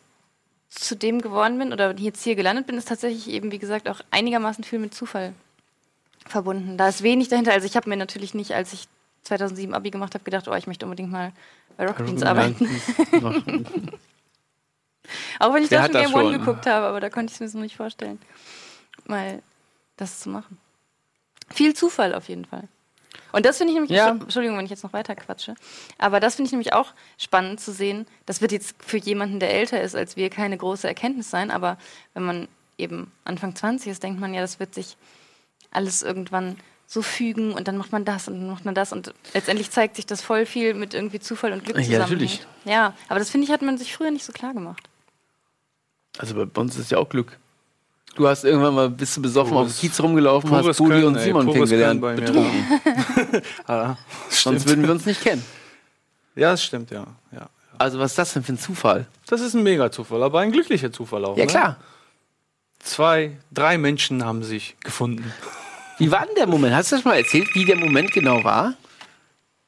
zu 0.74 0.96
dem 0.96 1.22
geworden 1.22 1.60
bin 1.60 1.72
oder 1.72 1.96
jetzt 1.98 2.24
hier 2.24 2.36
gelandet 2.36 2.68
bin, 2.68 2.78
ist 2.78 2.88
tatsächlich 2.88 3.30
eben, 3.30 3.52
wie 3.52 3.60
gesagt, 3.60 3.88
auch 3.88 4.02
einigermaßen 4.12 4.64
viel 4.64 4.80
mit 4.80 4.94
Zufall 4.94 5.34
verbunden. 6.26 6.78
Da 6.78 6.90
ist 6.90 7.04
wenig 7.04 7.28
dahinter. 7.28 7.54
Also 7.54 7.68
ich 7.68 7.76
habe 7.76 7.90
mir 7.90 7.98
natürlich 7.98 8.34
nicht, 8.34 8.54
als 8.54 8.74
ich 8.74 8.88
2007 9.24 9.74
Abi 9.74 9.92
gemacht 9.92 10.14
habe, 10.16 10.24
gedacht, 10.24 10.48
oh, 10.48 10.56
ich 10.56 10.68
möchte 10.68 10.86
unbedingt 10.86 11.12
mal 11.12 11.32
bei 11.78 11.86
Rocket 11.86 12.06
Beans 12.06 12.24
arbeiten. 12.24 12.68
Auch 15.40 15.54
wenn 15.54 15.64
ich 15.64 15.70
da 15.70 15.84
schon 15.84 15.94
Game 15.94 16.14
One 16.14 16.38
geguckt 16.38 16.66
habe, 16.66 16.86
aber 16.86 17.00
da 17.00 17.10
konnte 17.10 17.32
ich 17.32 17.36
es 17.36 17.40
mir 17.40 17.50
so 17.50 17.60
nicht 17.60 17.76
vorstellen, 17.76 18.20
mal 19.06 19.42
das 19.98 20.22
zu 20.22 20.30
machen. 20.30 20.58
Viel 21.50 21.74
Zufall 21.74 22.16
auf 22.16 22.30
jeden 22.30 22.46
Fall. 22.46 22.68
Und 23.34 23.46
das 23.46 23.58
finde 23.58 23.72
ich 23.74 23.76
nämlich, 23.80 23.92
Ja. 23.92 24.10
Entschuldigung, 24.12 24.58
wenn 24.58 24.64
ich 24.66 24.72
jetzt 24.72 24.84
noch 24.84 24.94
weiter 24.94 25.16
quatsche, 25.16 25.56
aber 25.98 26.22
das 26.22 26.36
finde 26.36 26.48
ich 26.48 26.52
nämlich 26.54 26.72
auch 26.72 26.94
spannend 27.18 27.60
zu 27.60 27.74
sehen. 27.74 28.06
Das 28.26 28.40
wird 28.40 28.54
jetzt 28.54 28.76
für 28.80 28.98
jemanden, 28.98 29.42
der 29.42 29.54
älter 29.54 29.82
ist 29.82 29.96
als 29.96 30.16
wir, 30.16 30.30
keine 30.30 30.56
große 30.58 30.88
Erkenntnis 30.88 31.30
sein, 31.30 31.52
aber 31.52 31.78
wenn 32.14 32.24
man 32.24 32.48
eben 32.78 33.12
Anfang 33.26 33.56
20 33.56 33.92
ist, 33.92 34.02
denkt 34.04 34.22
man 34.22 34.34
ja, 34.34 34.40
das 34.42 34.60
wird 34.60 34.74
sich 34.74 34.96
alles 35.72 36.02
irgendwann 36.04 36.56
so 36.86 37.02
fügen 37.02 37.54
und 37.54 37.68
dann 37.68 37.76
macht 37.78 37.92
man 37.92 38.06
das 38.06 38.28
und 38.28 38.36
dann 38.40 38.48
macht 38.50 38.66
man 38.66 38.76
das 38.76 38.92
und 38.94 39.14
letztendlich 39.34 39.72
zeigt 39.72 39.96
sich 39.96 40.06
das 40.06 40.22
voll 40.22 40.46
viel 40.46 40.74
mit 40.76 40.94
irgendwie 40.94 41.20
Zufall 41.20 41.52
und 41.54 41.64
Glück 41.66 41.78
Ja, 41.78 41.84
zusammen. 41.84 42.02
natürlich. 42.02 42.46
Ja, 42.66 42.94
aber 43.10 43.18
das 43.20 43.30
finde 43.32 43.46
ich, 43.46 43.52
hat 43.52 43.62
man 43.64 43.78
sich 43.80 43.96
früher 43.96 44.12
nicht 44.12 44.26
so 44.26 44.32
klar 44.32 44.54
gemacht. 44.54 44.88
Also 46.20 46.36
bei 46.46 46.62
uns 46.62 46.78
ist 46.78 46.92
ja 46.92 47.00
auch 47.00 47.10
Glück. 47.10 47.40
Du 48.16 48.28
hast 48.28 48.44
irgendwann 48.44 48.76
mal 48.76 48.90
bist 48.90 49.18
du 49.18 49.22
besoffen 49.22 49.54
auf 49.58 49.68
dem 49.68 49.72
Pures- 49.72 49.80
Kiez 49.80 50.00
rumgelaufen, 50.00 50.52
hast 50.52 50.62
pures 50.64 50.78
Budi 50.78 50.90
Können, 50.92 51.06
und 51.06 51.16
ey, 51.18 51.24
Simon 51.24 51.46
pures 51.48 51.70
kennengelernt. 51.70 52.02
Betrunken. 52.02 53.42
Ah, 53.68 53.96
Sonst 54.30 54.68
würden 54.68 54.84
wir 54.84 54.92
uns 54.92 55.06
nicht 55.06 55.22
kennen. 55.22 55.44
Ja, 56.36 56.52
das 56.52 56.64
stimmt, 56.64 56.92
ja. 56.92 57.06
ja. 57.32 57.50
Also 57.78 58.00
was 58.00 58.12
ist 58.12 58.18
das 58.18 58.34
denn 58.34 58.44
für 58.44 58.54
ein 58.54 58.60
Zufall? 58.60 59.08
Das 59.28 59.42
ist 59.42 59.56
ein 59.56 59.64
Mega-Zufall, 59.64 60.22
aber 60.22 60.40
ein 60.42 60.52
glücklicher 60.52 60.92
Zufall 60.92 61.26
auch. 61.26 61.38
Ja 61.38 61.46
ne? 61.46 61.50
klar. 61.52 61.78
Zwei, 62.80 63.38
drei 63.52 63.78
Menschen 63.78 64.24
haben 64.26 64.44
sich 64.44 64.76
gefunden. 64.84 65.34
Wie 65.98 66.12
war 66.12 66.26
denn 66.26 66.36
der 66.36 66.48
Moment? 66.48 66.76
Hast 66.76 66.92
du 66.92 66.98
das 66.98 67.06
mal 67.06 67.16
erzählt, 67.16 67.48
wie 67.56 67.66
der 67.66 67.78
Moment 67.78 68.12
genau 68.12 68.44
war? 68.44 68.74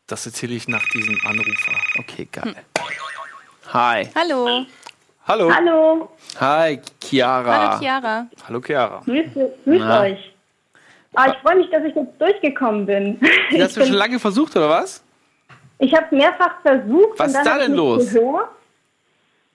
Das 0.08 0.26
erzähle 0.26 0.54
ich 0.54 0.68
nach 0.68 0.88
diesem 0.90 1.18
Anrufer. 1.26 1.72
Okay, 1.98 2.28
geil. 2.32 2.56
Hi. 3.74 4.10
Hallo. 4.16 4.66
Hallo. 5.28 5.52
Hallo, 5.54 6.10
Hi, 6.40 6.80
Chiara. 7.02 7.70
Hallo 7.72 7.80
Chiara. 7.80 8.28
Hallo 8.48 8.62
Chiara. 8.62 9.02
grüß, 9.06 9.26
grüß 9.34 9.80
Na. 9.80 10.02
euch. 10.02 10.34
Ah, 11.16 11.28
ich 11.32 11.38
freue 11.42 11.56
mich, 11.56 11.70
dass 11.72 11.84
ich 11.84 11.96
jetzt 11.96 12.20
durchgekommen 12.22 12.86
bin. 12.86 13.20
Ich, 13.50 13.62
hast 13.62 13.78
du 13.78 13.86
schon 13.86 13.96
lange 13.96 14.20
versucht, 14.20 14.56
oder 14.56 14.70
was? 14.70 15.02
ich 15.80 15.94
habe 15.94 16.06
es 16.06 16.12
mehrfach 16.12 16.62
versucht. 16.62 17.18
Was 17.18 17.28
und 17.28 17.34
dann 17.34 17.42
ist 17.46 17.50
da 17.52 17.58
denn 17.58 17.74
los? 17.74 18.16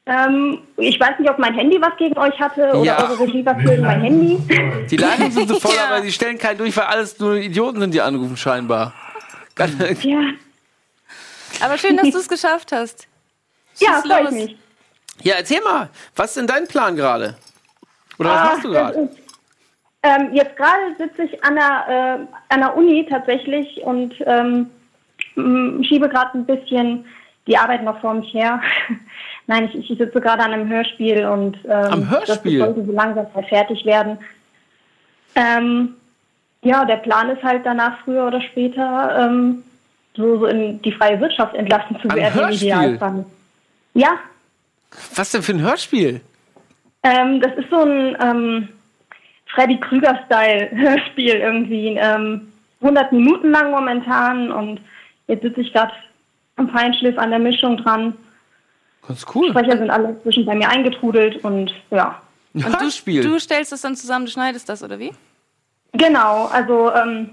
Ähm, 0.07 0.59
ich 0.77 0.99
weiß 0.99 1.19
nicht, 1.19 1.31
ob 1.31 1.39
mein 1.39 1.55
Handy 1.55 1.81
was 1.81 1.97
gegen 1.99 2.19
euch 2.19 2.39
hatte 2.41 2.71
oder 2.71 2.83
Ja. 2.83 2.99
eure 3.09 3.21
Regie 3.21 3.45
was 3.47 3.59
gegen 3.59 3.83
mein 3.83 4.01
Handy. 4.01 4.39
Die 4.91 4.97
Leitungen 4.97 5.31
sind 5.31 5.49
so 5.49 5.61
voll, 5.61 5.75
Ja. 5.77 5.89
aber 5.89 6.01
die 6.01 6.11
stellen 6.11 6.37
keinen 6.39 6.59
durch, 6.59 6.77
weil 6.77 6.85
alles 6.87 7.19
nur 7.21 7.35
Idioten 7.37 7.79
sind, 7.81 7.95
die 7.95 8.01
anrufen 8.01 8.37
scheinbar. 8.37 8.93
Ganz- 9.55 9.75
Ja, 10.03 10.19
Aber 11.61 11.79
schön, 11.79 11.97
dass 11.97 12.11
du 12.11 12.19
es 12.19 12.29
geschafft 12.29 12.73
hast. 12.73 13.07
ja 13.79 14.01
Schieß 14.03 14.11
freue 14.11 14.25
ich 14.25 14.31
mich. 14.31 14.57
Ja, 15.23 15.35
erzähl 15.37 15.61
mal, 15.63 15.89
was 16.17 16.29
ist 16.29 16.37
denn 16.39 16.47
dein 16.47 16.67
Plan 16.67 16.97
gerade? 16.97 17.37
Oder 18.19 18.31
was 18.31 18.39
Ah, 18.41 18.45
machst 18.45 18.65
du 18.65 18.71
gerade? 18.71 19.09
Ähm, 20.03 20.31
jetzt 20.33 20.57
gerade 20.57 20.81
sitze 20.99 21.23
ich 21.25 21.45
an 21.45 21.57
der, 21.57 21.85
äh, 22.29 22.55
an 22.55 22.61
der 22.61 22.77
Uni 22.77 23.07
tatsächlich 23.09 23.83
und 23.83 24.15
ähm, 24.27 24.71
schiebe 25.85 26.09
gerade 26.09 26.39
ein 26.39 26.47
bisschen 26.47 27.05
die 27.47 27.57
Arbeit 27.59 27.83
noch 27.83 28.01
vor 28.01 28.15
mich 28.15 28.33
her. 28.33 28.61
Nein, 29.47 29.69
ich, 29.73 29.91
ich 29.91 29.99
sitze 29.99 30.21
gerade 30.21 30.43
an 30.43 30.53
einem 30.53 30.69
Hörspiel 30.69 31.27
und 31.27 31.59
ähm, 31.65 31.71
Am 31.93 32.11
Hörspiel? 32.11 32.59
das 32.59 32.69
sollte 32.69 32.87
so 32.87 32.93
langsam 32.93 33.27
mal 33.35 33.45
fertig 33.45 33.85
werden. 33.85 34.19
Ähm, 35.35 35.95
ja, 36.63 36.85
der 36.85 36.97
Plan 36.97 37.31
ist 37.31 37.43
halt 37.43 37.65
danach 37.65 37.99
früher 38.05 38.27
oder 38.27 38.41
später 38.41 39.17
ähm, 39.27 39.63
so, 40.15 40.39
so 40.39 40.47
in 40.47 40.81
die 40.83 40.93
freie 40.93 41.21
Wirtschaft 41.21 41.55
entlassen 41.55 41.99
zu 42.01 42.09
werden. 42.15 42.41
im? 42.45 42.51
Idealfall. 42.51 43.25
Ja, 43.95 44.13
Was 45.15 45.31
denn 45.31 45.43
für 45.43 45.53
ein 45.53 45.61
Hörspiel? 45.61 46.21
Ähm, 47.03 47.41
das 47.41 47.57
ist 47.57 47.71
so 47.71 47.83
ein 47.83 48.17
ähm, 48.21 48.69
Freddy 49.47 49.79
Krüger-Style-Hörspiel 49.79 51.35
irgendwie. 51.35 51.97
Ähm, 51.97 52.49
100 52.81 53.13
Minuten 53.13 53.51
lang 53.51 53.71
momentan 53.71 54.51
und 54.51 54.81
jetzt 55.27 55.43
sitze 55.43 55.61
ich 55.61 55.73
gerade 55.73 55.93
am 56.57 56.71
Feinschliff 56.71 57.19
an 57.19 57.31
der 57.31 57.39
Mischung 57.39 57.77
dran. 57.77 58.15
Ganz 59.07 59.27
cool. 59.35 59.51
Sprecher 59.51 59.79
sind 59.79 59.91
alle 59.91 60.21
zwischen 60.23 60.47
bei 60.47 60.55
mir 60.55 60.69
eingetrudelt 60.69 61.45
und 61.45 61.75
ja. 61.91 62.21
Und 62.53 62.65
du, 62.65 63.23
du 63.23 63.39
stellst 63.39 63.73
es 63.73 63.83
dann 63.83 63.95
zusammen, 63.97 64.25
du 64.25 64.31
schneidest 64.31 64.69
das, 64.69 64.83
oder 64.83 64.99
wie? 64.99 65.13
Genau, 65.93 66.47
also 66.47 66.93
ähm, 66.93 67.31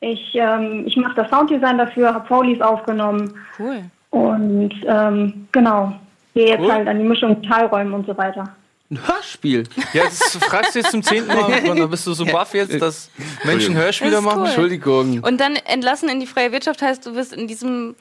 ich, 0.00 0.34
ähm, 0.34 0.84
ich 0.86 0.96
mache 0.96 1.14
das 1.14 1.30
Sounddesign 1.30 1.78
dafür, 1.78 2.12
habe 2.12 2.26
Folies 2.26 2.60
aufgenommen 2.60 3.34
Cool. 3.58 3.84
und 4.10 4.74
ähm, 4.86 5.48
genau, 5.52 5.92
gehe 6.34 6.48
jetzt 6.48 6.60
Cool. 6.60 6.72
halt 6.72 6.88
an 6.88 6.98
die 6.98 7.04
Mischung 7.04 7.42
Teilräumen 7.42 7.92
und 7.94 8.06
so 8.06 8.16
weiter. 8.16 8.54
Ein 8.90 9.06
Hörspiel. 9.06 9.64
Ja, 9.94 10.04
das 10.04 10.36
fragst 10.36 10.74
du 10.74 10.80
jetzt 10.80 10.90
zum 10.90 11.02
zehnten 11.02 11.28
Mal 11.28 11.68
und 11.70 11.78
dann 11.78 11.88
bist 11.90 12.06
du 12.06 12.12
so 12.12 12.26
baff 12.26 12.52
jetzt, 12.54 12.80
dass 12.82 13.10
Menschen 13.44 13.74
Hörspiele 13.74 14.10
Das 14.12 14.20
machen. 14.22 14.40
cool. 14.40 14.46
Entschuldigung. 14.46 15.20
Und 15.20 15.40
dann 15.40 15.56
entlassen 15.56 16.08
in 16.10 16.20
die 16.20 16.26
freie 16.26 16.52
Wirtschaft 16.52 16.82
heißt, 16.82 17.06
du 17.06 17.14
wirst 17.14 17.32
in 17.32 17.46
diesem 17.48 17.94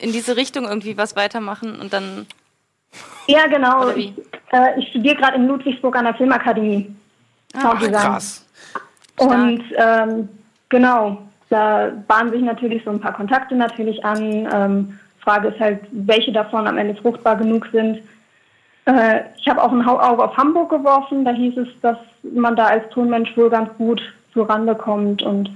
in 0.00 0.12
diese 0.12 0.36
Richtung 0.36 0.64
irgendwie 0.64 0.96
was 0.96 1.16
weitermachen 1.16 1.80
und 1.80 1.92
dann 1.92 2.26
Ja, 3.26 3.46
genau. 3.46 3.88
Ich, 3.90 4.12
äh, 4.52 4.78
ich 4.78 4.88
studiere 4.90 5.16
gerade 5.16 5.36
in 5.36 5.46
Ludwigsburg 5.48 5.96
an 5.96 6.04
der 6.04 6.14
Filmakademie. 6.14 6.94
Sounddesign. 7.60 7.92
Krass. 7.94 8.44
Und 9.16 9.62
ähm, 9.76 10.28
genau, 10.68 11.22
da 11.50 11.90
bahnen 12.06 12.30
sich 12.30 12.42
natürlich 12.42 12.84
so 12.84 12.90
ein 12.90 13.00
paar 13.00 13.14
Kontakte 13.14 13.56
natürlich 13.56 14.04
an. 14.04 14.48
Ähm, 14.52 14.98
Frage 15.28 15.48
ist 15.48 15.60
halt, 15.60 15.80
welche 15.90 16.32
davon 16.32 16.66
am 16.66 16.78
Ende 16.78 16.94
fruchtbar 16.94 17.36
genug 17.36 17.68
sind. 17.70 17.98
Äh, 18.86 19.20
ich 19.36 19.46
habe 19.46 19.62
auch 19.62 19.70
ein 19.70 19.86
Auge 19.86 20.24
auf 20.24 20.34
Hamburg 20.38 20.70
geworfen. 20.70 21.22
Da 21.26 21.32
hieß 21.32 21.58
es, 21.58 21.68
dass 21.82 21.98
man 22.22 22.56
da 22.56 22.68
als 22.68 22.88
Tonmensch 22.90 23.36
wohl 23.36 23.50
ganz 23.50 23.68
gut 23.76 24.00
zurande 24.32 24.74
kommt. 24.74 25.22
Und 25.22 25.50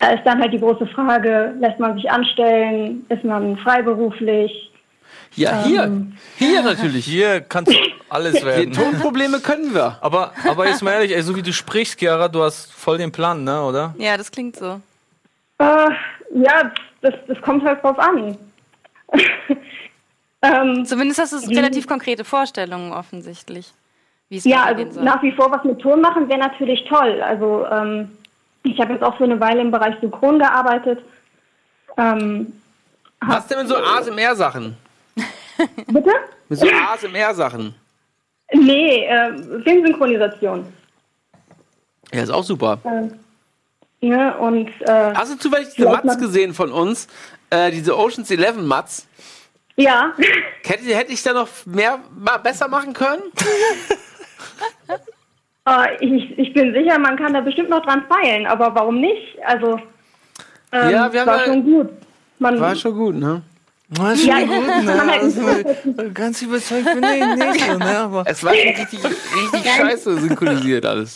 da 0.00 0.10
ist 0.10 0.24
dann 0.24 0.40
halt 0.40 0.52
die 0.52 0.58
große 0.58 0.88
Frage, 0.88 1.54
lässt 1.60 1.78
man 1.78 1.94
sich 1.94 2.10
anstellen? 2.10 3.06
Ist 3.10 3.22
man 3.22 3.56
freiberuflich? 3.58 4.72
Ja, 5.36 5.62
hier. 5.62 6.06
Hier 6.36 6.62
natürlich. 6.62 7.04
Hier 7.04 7.42
kannst 7.42 7.72
du 7.72 7.78
alles 8.08 8.34
Die 8.34 8.44
werden. 8.44 8.72
Tonprobleme 8.72 9.38
können 9.38 9.72
wir. 9.72 9.98
Aber, 10.00 10.32
aber 10.48 10.66
jetzt 10.66 10.82
mal 10.82 10.94
ehrlich, 10.94 11.14
ey, 11.14 11.22
so 11.22 11.36
wie 11.36 11.42
du 11.42 11.52
sprichst, 11.52 12.00
Chiara, 12.00 12.26
du 12.26 12.42
hast 12.42 12.72
voll 12.72 12.98
den 12.98 13.12
Plan, 13.12 13.44
ne, 13.44 13.62
oder? 13.62 13.94
ja, 13.98 14.16
das 14.16 14.32
klingt 14.32 14.56
so. 14.56 14.80
Äh, 15.58 15.90
ja, 16.34 16.72
das, 17.02 17.14
das 17.28 17.40
kommt 17.40 17.64
halt 17.64 17.80
drauf 17.84 17.98
an. 18.00 18.36
ähm, 20.42 20.84
Zumindest 20.84 21.20
hast 21.20 21.32
du 21.32 21.54
relativ 21.54 21.86
konkrete 21.86 22.24
Vorstellungen 22.24 22.92
offensichtlich, 22.92 23.72
wie 24.28 24.36
es 24.38 24.44
ja, 24.44 24.64
also 24.64 24.90
soll. 24.90 25.04
nach 25.04 25.22
wie 25.22 25.32
vor 25.32 25.50
was 25.50 25.64
mit 25.64 25.80
Ton 25.80 26.00
machen 26.00 26.28
wäre 26.28 26.40
natürlich 26.40 26.84
toll. 26.84 27.22
Also 27.22 27.66
ähm, 27.70 28.10
ich 28.62 28.78
habe 28.80 28.94
jetzt 28.94 29.02
auch 29.02 29.16
für 29.16 29.24
eine 29.24 29.38
Weile 29.40 29.60
im 29.60 29.70
Bereich 29.70 29.96
Synchron 30.00 30.38
gearbeitet. 30.38 31.00
Ähm, 31.96 32.52
Was 33.20 33.46
denn 33.46 33.58
mit 33.58 33.68
so 33.68 33.76
ASMR-Sachen? 33.76 34.76
bitte? 35.86 36.10
Mit 36.48 36.58
so 36.58 36.66
ASMR-Sachen. 36.66 37.74
Nee, 38.52 39.06
äh, 39.06 39.62
Filmsynchronisation. 39.62 40.66
Ja, 42.12 42.22
ist 42.22 42.30
auch 42.30 42.44
super. 42.44 42.78
Ähm, 42.84 43.18
ja, 44.00 44.34
und 44.36 44.68
äh, 44.82 45.14
Hast 45.14 45.32
du 45.32 45.38
zufällig 45.38 45.68
diese 45.74 45.88
Mats 45.88 46.18
gesehen 46.18 46.52
von 46.52 46.70
uns? 46.70 47.08
Äh, 47.50 47.70
diese 47.70 47.96
Oceans 47.96 48.30
11 48.30 48.56
Mats? 48.56 49.06
ja, 49.76 50.12
Hätte, 50.64 50.84
hätte 50.96 51.12
ich 51.12 51.22
da 51.22 51.32
noch 51.32 51.48
mehr 51.66 51.98
mal 52.16 52.38
besser 52.38 52.68
machen 52.68 52.92
können? 52.92 53.22
äh, 55.68 56.04
ich, 56.04 56.38
ich 56.38 56.52
bin 56.54 56.72
sicher, 56.72 56.98
man 56.98 57.16
kann 57.16 57.32
da 57.34 57.40
bestimmt 57.40 57.70
noch 57.70 57.82
dran 57.84 58.04
feilen, 58.08 58.46
aber 58.46 58.74
warum 58.74 59.00
nicht? 59.00 59.36
Also 59.44 59.80
ähm, 60.72 60.90
Ja, 60.90 61.12
wir 61.12 61.20
haben 61.20 61.26
war 61.26 61.38
ja- 61.38 61.44
schon 61.46 61.64
gut. 61.64 61.88
Man, 62.38 62.60
War 62.60 62.74
schon 62.74 62.94
gut, 62.96 63.14
ne? 63.14 63.42
Ja, 63.96 64.16
schon 64.16 64.38
ich- 64.38 64.48
gut, 64.48 64.84
ne? 64.84 65.02
Also, 65.20 66.10
ganz 66.12 66.42
überzeugt 66.42 66.84
bin 66.84 67.04
ich 67.04 67.36
nicht, 67.36 67.60
so, 67.66 67.78
ne? 67.78 67.98
Aber 67.98 68.24
Es 68.26 68.42
war 68.42 68.54
schon 68.54 68.68
richtig, 68.68 69.04
richtig 69.04 69.72
scheiße 69.76 70.18
synchronisiert 70.20 70.84
alles. 70.86 71.14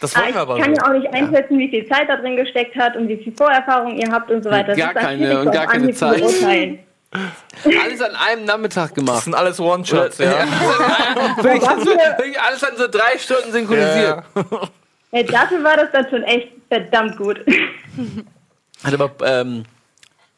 Das 0.00 0.14
Ah, 0.14 0.20
wollen 0.20 0.28
ich 0.28 0.34
wir 0.34 0.40
aber 0.42 0.58
kann 0.58 0.74
so. 0.74 0.80
ja 0.82 0.88
auch 0.88 0.92
nicht 0.92 1.12
einschätzen, 1.12 1.58
wie 1.58 1.68
viel 1.68 1.86
Zeit 1.88 2.08
da 2.08 2.16
drin 2.16 2.36
gesteckt 2.36 2.76
hat 2.76 2.96
und 2.96 3.08
wie 3.08 3.16
viel 3.16 3.32
Vorerfahrung 3.36 3.96
ihr 3.96 4.10
habt 4.10 4.30
und 4.30 4.42
so 4.44 4.50
weiter. 4.50 4.68
Das 4.68 4.76
Gar 4.78 4.94
keine 4.94 5.38
und 5.40 5.46
so 5.46 5.50
gar 5.52 5.66
keine 5.66 5.92
Zeit. 5.92 6.22
Alles 7.64 8.02
an 8.02 8.14
einem 8.28 8.44
Nachmittag 8.44 8.88
Das 8.88 8.94
gemacht. 8.94 9.24
sind 9.24 9.34
alles 9.34 9.58
One-Shots, 9.58 10.18
ja. 10.18 10.30
Das 11.36 11.44
wird 11.44 12.18
wirklich 12.18 12.38
alles 12.40 12.62
an 12.62 12.76
so 12.76 12.86
drei 12.86 13.16
Stunden 13.18 13.50
synchronisiert. 13.50 14.22
ja. 14.34 14.44
Ja, 15.10 15.22
dafür 15.22 15.64
war 15.64 15.74
das 15.78 15.88
dann 15.90 16.06
schon 16.10 16.22
echt 16.24 16.48
verdammt 16.68 17.16
gut. 17.16 17.40
Hat 18.84 18.92
aber 18.92 19.10
ähm, 19.24 19.64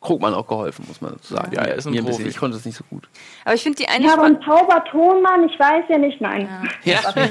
Krugmann 0.00 0.32
auch 0.32 0.46
geholfen, 0.46 0.86
muss 0.88 1.02
man 1.02 1.12
dazu 1.12 1.34
sagen. 1.34 1.52
Ja, 1.52 1.62
er 1.62 1.74
ist 1.74 1.86
ein 1.86 1.90
Mir 1.90 2.02
bisschen. 2.02 2.16
Profi. 2.24 2.28
Ich 2.30 2.38
konnte 2.38 2.56
es 2.56 2.64
nicht 2.64 2.76
so 2.76 2.84
gut. 2.88 3.06
Aber 3.44 3.54
ich 3.54 3.62
finde 3.62 3.76
die 3.76 3.88
eine 3.88 4.06
Ja, 4.06 4.14
aber 4.14 4.24
ein 4.24 4.42
Zaubertonmann, 4.42 5.46
ich 5.46 5.60
weiß 5.60 5.84
ja 5.90 5.98
nicht, 5.98 6.22
nein. 6.22 6.48
Ja, 6.84 7.00
Aber 7.04 7.26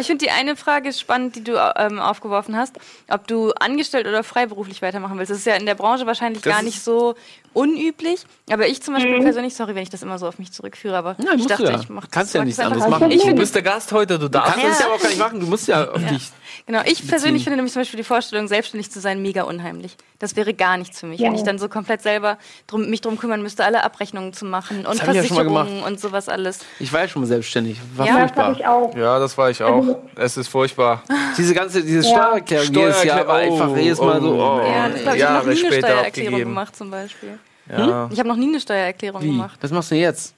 ich 0.00 0.06
finde 0.06 0.24
die 0.24 0.30
eine 0.32 0.56
Frage 0.56 0.92
spannend, 0.92 1.36
die 1.36 1.44
du 1.44 1.52
ähm, 1.76 2.00
aufgeworfen 2.00 2.56
hast, 2.56 2.76
ob 3.08 3.28
du 3.28 3.52
angestellt 3.52 4.08
oder 4.08 4.24
freiberuflich 4.24 4.82
weitermachen 4.82 5.16
willst. 5.16 5.30
Das 5.30 5.38
ist 5.38 5.46
ja 5.46 5.54
in 5.54 5.66
der 5.66 5.76
Branche 5.76 6.06
wahrscheinlich 6.06 6.42
Das 6.42 6.52
gar 6.52 6.62
nicht 6.64 6.82
so 6.82 7.14
unüblich. 7.54 8.24
Aber 8.50 8.66
ich 8.66 8.82
zum 8.82 8.94
Beispiel 8.94 9.18
persönlich, 9.20 9.54
sorry, 9.54 9.74
wenn 9.74 9.82
ich 9.82 9.90
das 9.90 10.02
immer 10.02 10.18
so 10.18 10.26
auf 10.28 10.38
mich 10.38 10.52
zurückführe, 10.52 10.96
aber 10.96 11.16
Nein, 11.18 11.38
ich 11.38 11.46
dachte, 11.46 11.64
ja. 11.64 11.80
ich 11.80 11.88
mach 11.88 12.10
Kannst 12.10 12.34
ja 12.34 12.40
mag 12.40 12.46
nichts 12.46 12.58
das 12.58 12.66
anderes 12.66 12.88
machen. 12.90 13.10
Ich 13.10 13.22
Du 13.22 13.34
bist 13.34 13.54
der 13.54 13.62
Gast 13.62 13.92
heute, 13.92 14.18
du 14.18 14.28
darfst 14.28 14.52
Kannst 14.52 14.66
du 14.66 14.70
es 14.72 14.78
Ja. 14.80 14.86
ja 14.88 14.92
auch 14.94 15.00
gar 15.00 15.08
nicht 15.08 15.18
machen. 15.18 15.40
Du 15.40 15.46
musst 15.46 15.66
ja 15.68 15.90
auf 15.90 16.04
dich. 16.06 16.30
genau, 16.66 16.80
ich 16.84 17.06
persönlich 17.06 17.10
beziehen. 17.10 17.44
finde 17.44 17.56
nämlich 17.56 17.72
zum 17.72 17.80
Beispiel 17.82 17.96
die 17.98 18.04
Vorstellung, 18.04 18.48
selbstständig 18.48 18.90
zu 18.90 19.00
sein, 19.00 19.22
mega 19.22 19.44
unheimlich. 19.44 19.96
Das 20.18 20.36
wäre 20.36 20.52
gar 20.54 20.76
nichts 20.76 21.00
für 21.00 21.06
mich, 21.06 21.20
Ja. 21.20 21.28
wenn 21.28 21.34
ich 21.34 21.42
dann 21.42 21.58
so 21.58 21.68
komplett 21.68 22.02
selber 22.02 22.38
drum, 22.66 22.88
mich 22.90 23.00
drum 23.00 23.18
kümmern 23.18 23.42
müsste, 23.42 23.64
alle 23.64 23.82
Abrechnungen 23.84 24.32
zu 24.32 24.44
machen 24.44 24.84
und 24.86 24.98
ja 24.98 25.04
Versicherungen 25.04 25.82
und 25.82 26.00
sowas 26.00 26.28
alles. 26.28 26.60
Ich 26.80 26.92
war 26.92 27.02
ja 27.02 27.08
schon 27.08 27.22
mal 27.22 27.26
selbstständig. 27.28 27.78
War 27.96 28.06
Ja, 28.06 28.12
Das 28.12 28.20
habe 28.22 28.34
furchtbar. 28.34 28.56
ich 28.58 28.66
auch. 28.66 28.96
Ja, 28.96 29.18
das 29.18 29.36
war 29.38 29.50
ich 29.50 29.62
auch. 29.62 29.84
Es 30.16 30.36
ist 30.36 30.48
furchtbar. 30.48 31.02
Diese 31.36 31.54
ganze, 31.54 31.82
diese 31.82 32.08
Ja. 32.08 32.14
Steuererklärung 32.14 32.74
jedes 32.74 33.04
Jahr 33.04 33.26
war 33.26 33.36
einfach 33.36 33.76
jedes 33.76 34.00
Mal 34.00 34.20
so. 34.20 34.34
oh, 34.34 34.60
Oh. 34.60 34.66
Ja, 34.66 34.88
das 34.88 35.00
glaube 35.02 35.16
ich, 35.16 35.24
habe 35.24 35.46
noch 35.48 35.54
nie 35.54 35.64
eine 35.66 35.78
Steuererklärung 35.78 36.38
gemacht 36.40 36.76
zum 36.76 36.90
Beispiel. 36.90 37.38
Ja. 37.68 38.08
Ich 38.12 38.18
habe 38.18 38.28
noch 38.28 38.36
nie 38.36 38.48
eine 38.48 38.60
Steuererklärung 38.60 39.22
Wie? 39.22 39.26
gemacht. 39.28 39.58
Was 39.62 39.70
machst 39.70 39.90
du 39.90 39.94
jetzt? 39.96 40.34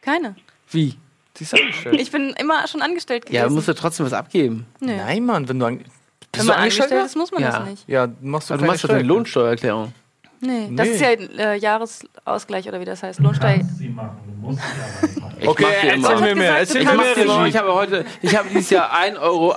Keine. 0.00 0.36
Wie? 0.70 0.96
Die 1.36 1.42
ist 1.44 1.54
angestellt. 1.54 2.00
Ich 2.00 2.10
bin 2.10 2.30
immer 2.38 2.66
schon 2.68 2.82
angestellt 2.82 3.26
gewesen. 3.26 3.36
Ja, 3.42 3.48
du 3.48 3.54
musst 3.54 3.68
ja 3.68 3.74
trotzdem 3.74 4.06
was 4.06 4.12
abgeben. 4.12 4.66
Nö. 4.80 4.94
Nein, 4.96 5.24
Mann, 5.24 5.48
wenn 5.48 5.58
du 5.58 5.66
an 5.66 5.78
Wenn 5.78 5.84
bist 6.32 6.42
du 6.44 6.46
man 6.48 6.56
angestellt 6.56 6.92
angestellt 6.92 7.06
ist, 7.06 7.16
muss 7.16 7.32
man 7.32 7.42
Ja. 7.42 7.58
das 7.58 7.68
nicht. 7.68 7.88
Ja, 7.88 8.08
machst 8.20 8.50
du 8.50 8.54
Aber 8.54 8.62
du 8.62 8.66
machst 8.70 8.84
doch 8.84 8.90
eine 8.90 8.98
Steuer. 9.00 9.06
Lohnsteuererklärung. 9.08 9.92
Nee, 10.40 10.68
das 10.72 10.86
Nee. 10.86 10.94
ist 10.94 11.00
ja 11.00 11.08
äh, 11.52 11.56
Jahresausgleich 11.58 12.68
oder 12.68 12.80
wie 12.80 12.84
das 12.84 13.02
heißt. 13.02 13.18
Lohnsteuer. 13.18 13.60
sie 13.76 13.88
machen, 13.88 14.16
du 14.40 14.46
musst 14.48 14.60
sie 14.60 15.20
aber 15.22 15.34
nicht 15.34 15.48
Okay, 15.48 15.64
erzähl 15.82 15.98
mir 15.98 16.34
mehr. 16.34 16.34
gesagt, 16.36 16.58
Erzähl 16.60 16.82
Ich, 16.82 16.88
mir 16.88 16.96
mehr. 16.96 17.16
Regie. 17.38 17.48
ich 17.48 17.56
habe 17.56 17.74
heute, 17.74 18.04
ich 18.22 18.36
habe 18.36 18.48
dieses 18.50 18.70
Jahr 18.70 18.92
1,82 18.92 19.18
Euro 19.20 19.56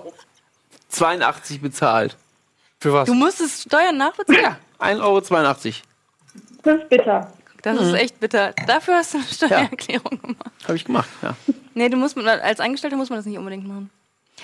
bezahlt. 1.61 2.17
Für 2.79 2.93
was? 2.93 3.05
Du 3.07 3.13
musst 3.13 3.41
es 3.41 3.61
Steuern 3.63 3.97
nachbezahlen? 3.97 4.41
Ja, 4.41 4.57
1,82 4.79 5.01
Euro. 5.01 5.75
Das 6.63 6.77
ist 6.77 6.89
bitter. 6.89 7.31
Das 7.61 7.79
ist 7.79 7.93
echt 7.93 8.19
bitter. 8.19 8.53
Dafür 8.65 8.95
hast 8.95 9.13
du 9.13 9.17
eine 9.19 9.27
Steuererklärung 9.27 10.19
gemacht. 10.21 10.51
Habe 10.63 10.75
ich 10.75 10.85
gemacht, 10.85 11.09
ja. 11.21 11.35
Nee, 11.75 11.89
du 11.89 11.97
musst, 11.97 12.17
als 12.17 12.59
Angestellter 12.59 12.97
muss 12.97 13.09
man 13.09 13.19
das 13.19 13.25
nicht 13.25 13.37
unbedingt 13.37 13.67
machen. 13.67 13.89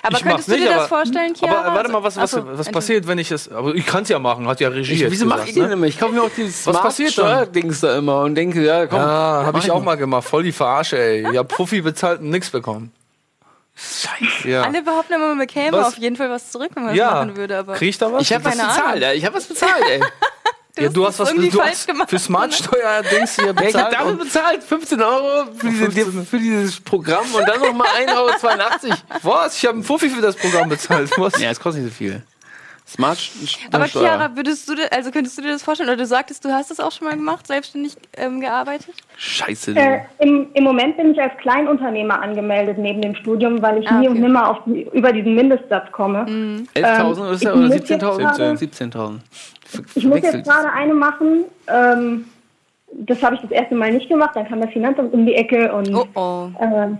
Aber 0.02 0.16
Ich 0.16 0.22
könntest 0.22 0.48
du 0.48 0.52
nicht, 0.52 0.64
dir 0.64 0.74
das 0.74 0.86
vorstellen, 0.86 1.34
Chiara? 1.34 1.62
Aber 1.64 1.74
warte 1.74 1.90
mal, 1.90 2.02
was, 2.02 2.16
was, 2.16 2.34
Achso, 2.34 2.46
was 2.56 2.70
passiert, 2.70 3.06
wenn 3.08 3.18
ich 3.18 3.32
es. 3.32 3.50
Aber 3.50 3.74
ich 3.74 3.84
kann 3.84 4.04
es 4.04 4.08
ja 4.08 4.18
machen, 4.20 4.46
hat 4.46 4.60
ja 4.60 4.68
Regie 4.68 4.92
Ich, 4.92 5.10
wieso 5.10 5.26
mache 5.26 5.48
ich 5.48 5.54
die 5.54 5.60
ne? 5.60 5.68
nämlich? 5.68 5.94
Ich 5.94 6.00
kaufe 6.00 6.12
mir 6.14 6.22
auch 6.22 6.30
dieses 6.30 6.66
Was 6.66 6.80
passiert 6.80 7.18
dann? 7.18 7.26
Steuerdings 7.26 7.80
da 7.80 7.98
immer 7.98 8.20
und 8.20 8.36
denke, 8.36 8.64
ja, 8.64 8.86
komm. 8.86 9.00
Ja, 9.00 9.06
habe 9.06 9.58
mach 9.58 9.64
ich 9.64 9.70
auch 9.70 9.82
mal 9.82 9.96
gemacht. 9.96 10.28
Voll 10.28 10.44
die 10.44 10.52
Verarsche, 10.52 10.98
ey. 10.98 11.28
Ich 11.32 11.36
hab 11.36 11.48
Puffi 11.48 11.80
bezahlt 11.80 12.20
und 12.20 12.30
nichts 12.30 12.50
bekommen. 12.50 12.92
Scheiße. 13.74 14.48
Ja. 14.48 14.62
Alle 14.62 14.82
behaupten 14.82 15.14
immer, 15.14 15.28
man 15.28 15.38
bekäme 15.38 15.76
Was? 15.76 15.88
auf 15.88 15.98
jeden 15.98 16.16
Fall 16.16 16.30
was 16.30 16.50
zurück, 16.50 16.70
wenn 16.74 16.84
man 16.84 16.94
ja. 16.94 17.06
das 17.06 17.14
machen 17.14 17.36
würde. 17.36 17.58
Aber 17.58 17.74
Krieg 17.74 17.90
ich 17.90 17.98
da 17.98 18.12
was? 18.12 18.22
Ich 18.22 18.32
habe 18.32 18.44
was 18.44 18.56
bezahlt, 18.56 18.78
Ahnung. 18.78 19.00
ja. 19.02 19.12
Ich 19.12 19.24
habe 19.24 19.36
was 19.36 19.44
bezahlt, 19.46 19.84
ey. 19.90 20.00
ja, 20.84 20.88
du 20.88 21.06
hast 21.06 21.18
was 21.18 21.28
irgendwie 21.30 21.50
du 21.50 21.58
falsch 21.58 21.70
hast 21.72 21.86
gemacht. 21.86 22.10
für 22.10 22.18
Smart-Steuer-Dings 22.18 23.36
hier 23.36 23.44
Ja, 23.46 23.50
ich 23.52 23.56
habe 23.56 23.64
bezahlt. 23.66 23.92
dafür 23.94 24.06
und- 24.12 24.18
bezahlt 24.18 24.62
15 24.64 25.02
Euro 25.02 25.46
für, 25.56 25.88
diese, 25.88 26.24
für 26.24 26.38
dieses 26.38 26.80
Programm 26.80 27.26
und 27.34 27.46
dann 27.48 27.60
nochmal 27.60 27.88
1,82 28.06 28.14
Euro. 28.90 28.96
Was? 29.22 29.56
Ich 29.56 29.64
habe 29.64 29.74
einen 29.74 29.84
Fuffi 29.84 30.08
für 30.10 30.20
das 30.22 30.36
Programm 30.36 30.68
bezahlt. 30.68 31.10
Was? 31.16 31.38
Ja, 31.40 31.50
es 31.50 31.60
kostet 31.60 31.84
nicht 31.84 31.92
so 31.92 31.96
viel. 31.98 32.22
Smart 32.88 33.18
Aber. 33.70 33.86
Chiara, 33.86 34.34
würdest 34.34 34.66
du, 34.68 34.72
also 34.90 35.10
könntest 35.10 35.36
du 35.36 35.42
dir 35.42 35.52
das 35.52 35.62
vorstellen? 35.62 35.90
Oder 35.90 35.98
du 35.98 36.06
sagtest, 36.06 36.42
du 36.44 36.48
hast 36.50 36.70
es 36.70 36.80
auch 36.80 36.90
schon 36.90 37.06
mal 37.06 37.14
gemacht, 37.16 37.46
selbstständig 37.46 37.96
ähm, 38.16 38.40
gearbeitet? 38.40 38.94
Scheiße. 39.18 39.76
Äh, 39.76 40.00
im, 40.20 40.46
Im 40.54 40.64
Moment 40.64 40.96
bin 40.96 41.12
ich 41.12 41.20
als 41.20 41.36
Kleinunternehmer 41.38 42.22
angemeldet 42.22 42.78
neben 42.78 43.02
dem 43.02 43.14
Studium, 43.14 43.60
weil 43.60 43.82
ich 43.82 43.88
Ah, 43.90 43.98
nie 44.00 44.08
okay. 44.08 44.16
und 44.16 44.22
nimmer 44.22 44.48
auf 44.50 44.66
über 44.66 45.12
diesen 45.12 45.34
Mindestsatz 45.34 45.92
komme. 45.92 46.24
11.000 46.74 47.20
oder, 47.20 47.30
ist 47.32 47.44
der, 47.44 47.50
ich 47.52 47.56
oder 47.58 47.66
muss 47.66 47.74
jetzt 47.74 47.90
17.000? 47.92 48.18
gerade- 48.18 48.56
17.000. 48.56 49.18
Ich 49.94 50.04
muss 50.06 50.22
jetzt 50.22 50.44
gerade 50.48 50.72
eine 50.72 50.94
machen. 50.94 51.44
Ähm, 51.66 52.24
das 52.92 53.22
habe 53.22 53.34
ich 53.34 53.42
das 53.42 53.50
erste 53.50 53.74
Mal 53.74 53.92
nicht 53.92 54.08
gemacht. 54.08 54.30
Dann 54.34 54.48
kam 54.48 54.62
das 54.62 54.70
Finanzamt 54.70 55.12
um 55.12 55.26
die 55.26 55.34
Ecke 55.34 55.70
und 55.74 55.94
Oh 55.94 56.06
oh. 56.14 56.48
ähm, 56.58 56.98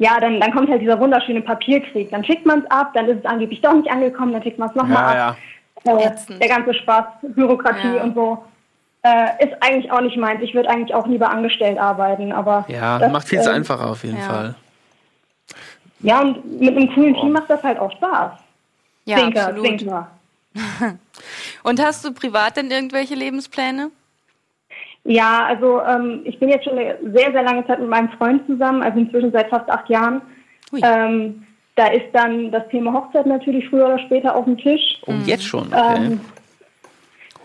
ja, 0.00 0.18
dann, 0.18 0.40
dann 0.40 0.50
kommt 0.52 0.70
halt 0.70 0.80
dieser 0.80 0.98
wunderschöne 0.98 1.42
Papierkrieg. 1.42 2.10
Dann 2.10 2.24
schickt 2.24 2.46
man 2.46 2.60
es 2.60 2.70
ab, 2.70 2.92
dann 2.94 3.06
ist 3.06 3.18
es 3.18 3.24
angeblich 3.26 3.60
doch 3.60 3.74
nicht 3.74 3.90
angekommen, 3.90 4.32
dann 4.32 4.42
schickt 4.42 4.58
man 4.58 4.70
es 4.70 4.74
nochmal 4.74 5.14
Ja, 5.14 5.28
ab. 5.28 5.36
ja. 5.84 5.98
Äh, 5.98 6.10
der 6.38 6.48
ganze 6.48 6.72
Spaß, 6.74 7.04
Bürokratie 7.22 7.96
Ja. 7.96 8.02
und 8.02 8.14
so. 8.14 8.42
Äh, 9.02 9.44
ist 9.46 9.54
eigentlich 9.60 9.92
auch 9.92 10.00
nicht 10.00 10.16
meins. 10.16 10.40
Ich 10.42 10.54
würde 10.54 10.68
eigentlich 10.70 10.94
auch 10.94 11.06
lieber 11.06 11.30
angestellt 11.30 11.78
arbeiten, 11.78 12.32
aber 12.32 12.64
Ja, 12.68 12.98
das, 12.98 13.12
macht 13.12 13.28
viel 13.28 13.40
ähm, 13.40 13.48
einfacher 13.48 13.90
auf 13.90 14.02
jeden 14.04 14.18
ja. 14.18 14.24
Fall. 14.24 14.54
Ja, 16.00 16.20
und 16.22 16.60
mit 16.60 16.74
einem 16.76 16.92
coolen 16.94 17.14
Team 17.14 17.32
macht 17.32 17.50
das 17.50 17.62
halt 17.62 17.78
auch 17.78 17.92
Spaß. 17.92 18.32
Ja, 19.04 19.18
Zwinker, 19.18 19.46
absolut. 19.48 19.66
zwinker. 19.66 20.10
Und 21.62 21.80
hast 21.82 22.04
du 22.04 22.12
privat 22.12 22.56
denn 22.56 22.70
irgendwelche 22.70 23.14
Lebenspläne? 23.14 23.90
Ja, 25.04 25.44
also 25.46 25.80
ähm, 25.82 26.20
ich 26.24 26.38
bin 26.38 26.48
jetzt 26.50 26.64
schon 26.64 26.78
eine 26.78 26.96
sehr, 27.12 27.32
sehr 27.32 27.42
lange 27.42 27.66
Zeit 27.66 27.80
mit 27.80 27.88
meinem 27.88 28.10
Freund 28.10 28.46
zusammen, 28.46 28.82
also 28.82 28.98
inzwischen 28.98 29.32
seit 29.32 29.48
fast 29.48 29.68
acht 29.70 29.88
Jahren. 29.88 30.20
Ähm, 30.82 31.46
da 31.76 31.86
ist 31.86 32.06
dann 32.12 32.50
das 32.50 32.68
Thema 32.68 32.92
Hochzeit 32.92 33.26
natürlich 33.26 33.68
früher 33.68 33.86
oder 33.86 33.98
später 34.00 34.34
auf 34.36 34.44
dem 34.44 34.58
Tisch. 34.58 35.00
Oh, 35.06 35.12
jetzt 35.24 35.44
schon, 35.44 35.68
okay. 35.68 35.96
Ähm, 35.96 36.20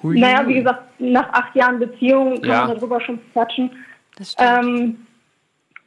Hui. 0.04 0.20
naja, 0.20 0.46
wie 0.48 0.56
gesagt, 0.56 0.84
nach 1.00 1.30
acht 1.32 1.56
Jahren 1.56 1.80
Beziehung 1.80 2.42
kann 2.42 2.50
Ja. 2.50 2.66
man 2.68 2.76
darüber 2.76 3.00
schon 3.02 3.20
quatschen. 3.32 3.72
Das 4.18 4.34
stimmt. 4.34 4.50
Ähm, 4.64 5.08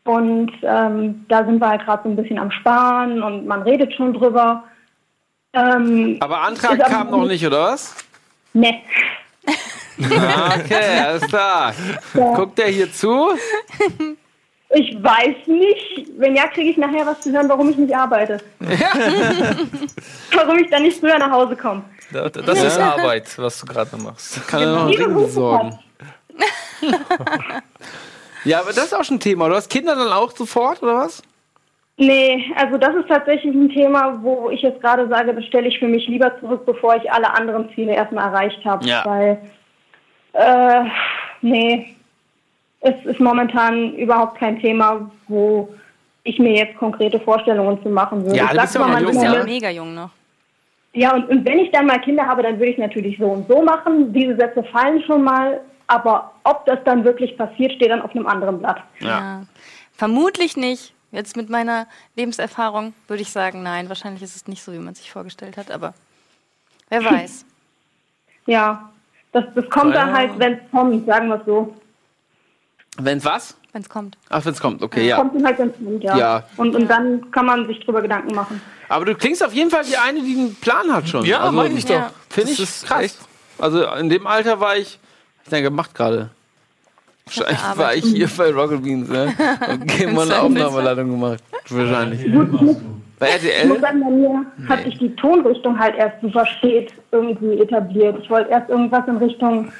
und 0.04 0.52
ähm, 0.62 1.26
da 1.28 1.44
sind 1.44 1.60
wir 1.60 1.68
halt 1.68 1.84
gerade 1.84 2.02
so 2.04 2.08
ein 2.08 2.16
bisschen 2.16 2.38
am 2.38 2.50
Sparen 2.50 3.22
und 3.22 3.46
man 3.46 3.62
redet 3.62 3.92
schon 3.94 4.14
drüber. 4.14 4.64
Ähm, 5.52 6.16
Aber 6.20 6.40
Antrag 6.40 6.78
kam 6.78 7.10
noch 7.10 7.18
nicht- 7.22 7.28
nicht, 7.42 7.46
oder 7.46 7.64
was? 7.64 7.94
ne. 8.54 8.80
Ah, 10.00 10.54
Okay, 10.58 11.00
alles 11.04 11.22
klar. 11.26 11.74
Guckt 12.14 12.58
der 12.58 12.68
hier 12.68 12.92
zu? 12.92 13.30
Ich 14.70 15.02
weiß 15.02 15.46
nicht. 15.46 16.10
Wenn 16.18 16.36
ja, 16.36 16.46
kriege 16.48 16.70
ich 16.70 16.76
nachher 16.76 17.06
was 17.06 17.20
zu 17.20 17.32
hören, 17.32 17.48
warum 17.48 17.70
ich 17.70 17.76
nicht 17.76 17.94
arbeite. 17.94 18.38
warum 20.34 20.58
ich 20.58 20.70
dann 20.70 20.82
nicht 20.82 21.00
früher 21.00 21.18
nach 21.18 21.30
Hause 21.30 21.56
komme. 21.56 21.84
Das, 22.12 22.32
das 22.32 22.62
ist 22.62 22.78
Arbeit, 22.78 23.26
was 23.38 23.60
du 23.60 23.66
gerade 23.66 23.96
machst. 23.96 24.46
Kann 24.46 24.62
er 24.62 24.72
noch 24.72 24.86
einen 24.86 24.94
Ring 24.94 25.14
besorgen? 25.14 25.78
Ja, 28.44 28.60
aber 28.60 28.72
das 28.72 28.86
ist 28.86 28.94
auch 28.94 29.04
schon 29.04 29.16
ein 29.16 29.20
Thema. 29.20 29.48
Du 29.48 29.54
hast 29.54 29.68
Kinder 29.68 29.94
dann 29.94 30.12
auch 30.12 30.30
sofort, 30.30 30.82
oder 30.82 30.96
was? 30.96 31.22
Nee, 31.96 32.44
also 32.56 32.78
das 32.78 32.94
ist 32.94 33.08
tatsächlich 33.08 33.52
ein 33.52 33.70
Thema, 33.70 34.20
wo 34.22 34.50
ich 34.50 34.62
jetzt 34.62 34.80
gerade 34.80 35.08
sage, 35.08 35.34
das 35.34 35.44
stelle 35.46 35.66
ich 35.66 35.78
für 35.80 35.88
mich 35.88 36.06
lieber 36.06 36.38
zurück, 36.38 36.64
bevor 36.64 36.94
ich 36.94 37.10
alle 37.10 37.34
anderen 37.34 37.68
Ziele 37.74 37.92
erstmal 37.92 38.28
erreicht 38.32 38.64
habe. 38.64 38.86
Ja. 38.86 39.04
Weil, 39.04 39.40
äh, 40.38 40.84
nee, 41.42 41.94
es 42.80 42.94
ist 43.04 43.20
momentan 43.20 43.94
überhaupt 43.94 44.38
kein 44.38 44.60
Thema, 44.60 45.10
wo 45.26 45.68
ich 46.24 46.38
mir 46.38 46.52
jetzt 46.54 46.76
konkrete 46.78 47.18
Vorstellungen 47.20 47.82
zu 47.82 47.88
machen 47.88 48.24
würde. 48.24 48.36
Ja, 48.36 48.48
du 48.52 48.60
bist 48.60 48.74
ja 48.74 48.80
mal, 48.86 49.00
Du 49.02 49.08
bist 49.08 49.22
ja 49.22 49.32
Ja. 49.34 49.40
auch 49.40 49.44
mega 49.46 49.70
jung 49.70 49.94
noch. 49.94 50.10
Ja, 50.92 51.14
und, 51.14 51.28
und 51.28 51.44
wenn 51.46 51.58
ich 51.58 51.70
dann 51.70 51.86
mal 51.86 52.00
Kinder 52.00 52.26
habe, 52.26 52.42
dann 52.42 52.58
würde 52.58 52.72
ich 52.72 52.78
natürlich 52.78 53.18
so 53.18 53.26
und 53.26 53.48
so 53.48 53.62
machen. 53.62 54.12
Diese 54.12 54.36
Sätze 54.36 54.62
fallen 54.64 55.02
schon 55.04 55.22
mal, 55.22 55.60
aber 55.86 56.32
ob 56.44 56.64
das 56.66 56.78
dann 56.84 57.04
wirklich 57.04 57.36
passiert, 57.36 57.72
steht 57.72 57.90
dann 57.90 58.02
auf 58.02 58.10
einem 58.14 58.26
anderen 58.26 58.58
Blatt. 58.58 58.82
Ja. 59.00 59.42
Vermutlich 59.94 60.56
nicht. 60.56 60.94
Jetzt 61.10 61.36
mit 61.36 61.48
meiner 61.48 61.86
Lebenserfahrung 62.16 62.92
würde 63.06 63.22
ich 63.22 63.30
sagen, 63.30 63.62
nein, 63.62 63.88
wahrscheinlich 63.88 64.22
ist 64.22 64.36
es 64.36 64.46
nicht 64.46 64.62
so, 64.62 64.72
wie 64.72 64.78
man 64.78 64.94
sich 64.94 65.10
vorgestellt 65.10 65.56
hat, 65.56 65.70
aber 65.70 65.94
wer 66.90 67.02
weiß. 67.10 67.44
Ja, 68.46 68.90
das, 69.32 69.44
das 69.54 69.68
kommt 69.70 69.94
dann 69.94 70.08
Ja. 70.08 70.14
halt, 70.14 70.38
wenn 70.38 70.52
es 70.54 70.58
kommt, 70.70 71.06
sagen 71.06 71.28
wir 71.28 71.36
es 71.36 71.46
so. 71.46 71.74
Wenn's 72.98 73.24
was? 73.24 73.56
Wenn 73.72 73.82
es 73.82 73.88
kommt. 73.88 74.16
Ach, 74.28 74.44
wenn's 74.44 74.60
kommt, 74.60 74.82
okay, 74.82 75.06
ja. 75.06 75.16
Kommt 75.16 75.34
dann 75.36 75.44
halt, 75.46 75.58
wenn 75.58 75.68
es 75.68 75.74
kommt, 75.76 76.02
ja. 76.02 76.16
Ja. 76.16 76.44
Und, 76.56 76.74
und 76.74 76.88
dann 76.88 77.30
kann 77.30 77.46
man 77.46 77.66
sich 77.66 77.78
drüber 77.84 78.02
Gedanken 78.02 78.34
machen. 78.34 78.60
Aber 78.88 79.04
du 79.04 79.14
klingst 79.14 79.44
auf 79.44 79.52
jeden 79.52 79.70
Fall 79.70 79.86
wie 79.86 79.96
eine, 79.96 80.20
die 80.22 80.34
einen 80.36 80.54
Plan 80.56 80.92
hat 80.92 81.08
schon. 81.08 81.24
Ja, 81.24 81.40
also, 81.40 81.52
meine 81.52 81.74
ich 81.74 81.84
doch. 81.84 81.94
Ja. 81.94 82.10
Finde 82.30 82.50
Das 82.50 82.58
ich 82.58 82.64
ist 82.64 82.86
krass. 82.86 83.02
echt- 83.02 83.18
Also 83.58 83.84
in 83.94 84.08
dem 84.08 84.26
Alter 84.26 84.58
war 84.60 84.76
ich, 84.76 84.98
ich 85.44 85.50
denke, 85.50 85.70
gemacht 85.70 85.94
gerade. 85.94 86.30
Wahrscheinlich 87.26 87.60
war 87.78 87.94
ich 87.94 88.04
hier 88.06 88.28
bei 88.36 88.50
Rocket 88.50 88.82
Beans, 88.82 89.08
ne? 89.10 89.34
Und 89.68 89.86
Game 89.86 90.14
mal 90.14 90.22
eine. 90.22 90.40
Aufnahmeleitung 90.40 91.10
gemacht. 91.10 91.42
Wahrscheinlich. 91.68 92.24
Bei 93.18 93.28
Ich 93.28 93.42
muss 93.42 93.78
RTL? 93.78 93.80
sagen, 93.80 94.00
bei 94.00 94.10
mir 94.10 94.46
hat 94.68 94.84
sich 94.84 94.98
die 94.98 95.14
Tonrichtung 95.16 95.78
halt 95.78 95.96
erst 95.96 96.20
super 96.20 96.46
spät 96.46 96.92
irgendwie 97.10 97.58
etabliert. 97.60 98.18
Ich 98.22 98.30
wollte 98.30 98.50
erst 98.50 98.68
irgendwas 98.70 99.06
in 99.08 99.16
Richtung 99.16 99.72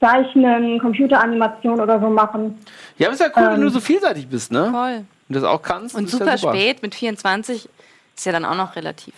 Zeichnen, 0.00 0.78
Computeranimation 0.80 1.80
oder 1.80 1.98
so 1.98 2.08
machen. 2.10 2.58
Ja, 2.98 3.06
aber 3.06 3.14
ist 3.14 3.20
ja 3.20 3.28
cool, 3.36 3.52
wenn 3.52 3.60
du 3.62 3.70
so 3.70 3.80
vielseitig 3.80 4.28
bist, 4.28 4.52
ne? 4.52 4.68
Voll. 4.70 5.04
Und 5.28 5.34
das 5.36 5.44
auch 5.44 5.62
kannst. 5.62 5.94
Und 5.94 6.10
super 6.10 6.26
ja 6.36 6.38
spät 6.38 6.82
mit 6.82 6.94
24 6.94 7.68
ist 8.16 8.26
ja 8.26 8.32
dann 8.32 8.44
auch 8.44 8.56
noch 8.56 8.76
relativ. 8.76 9.14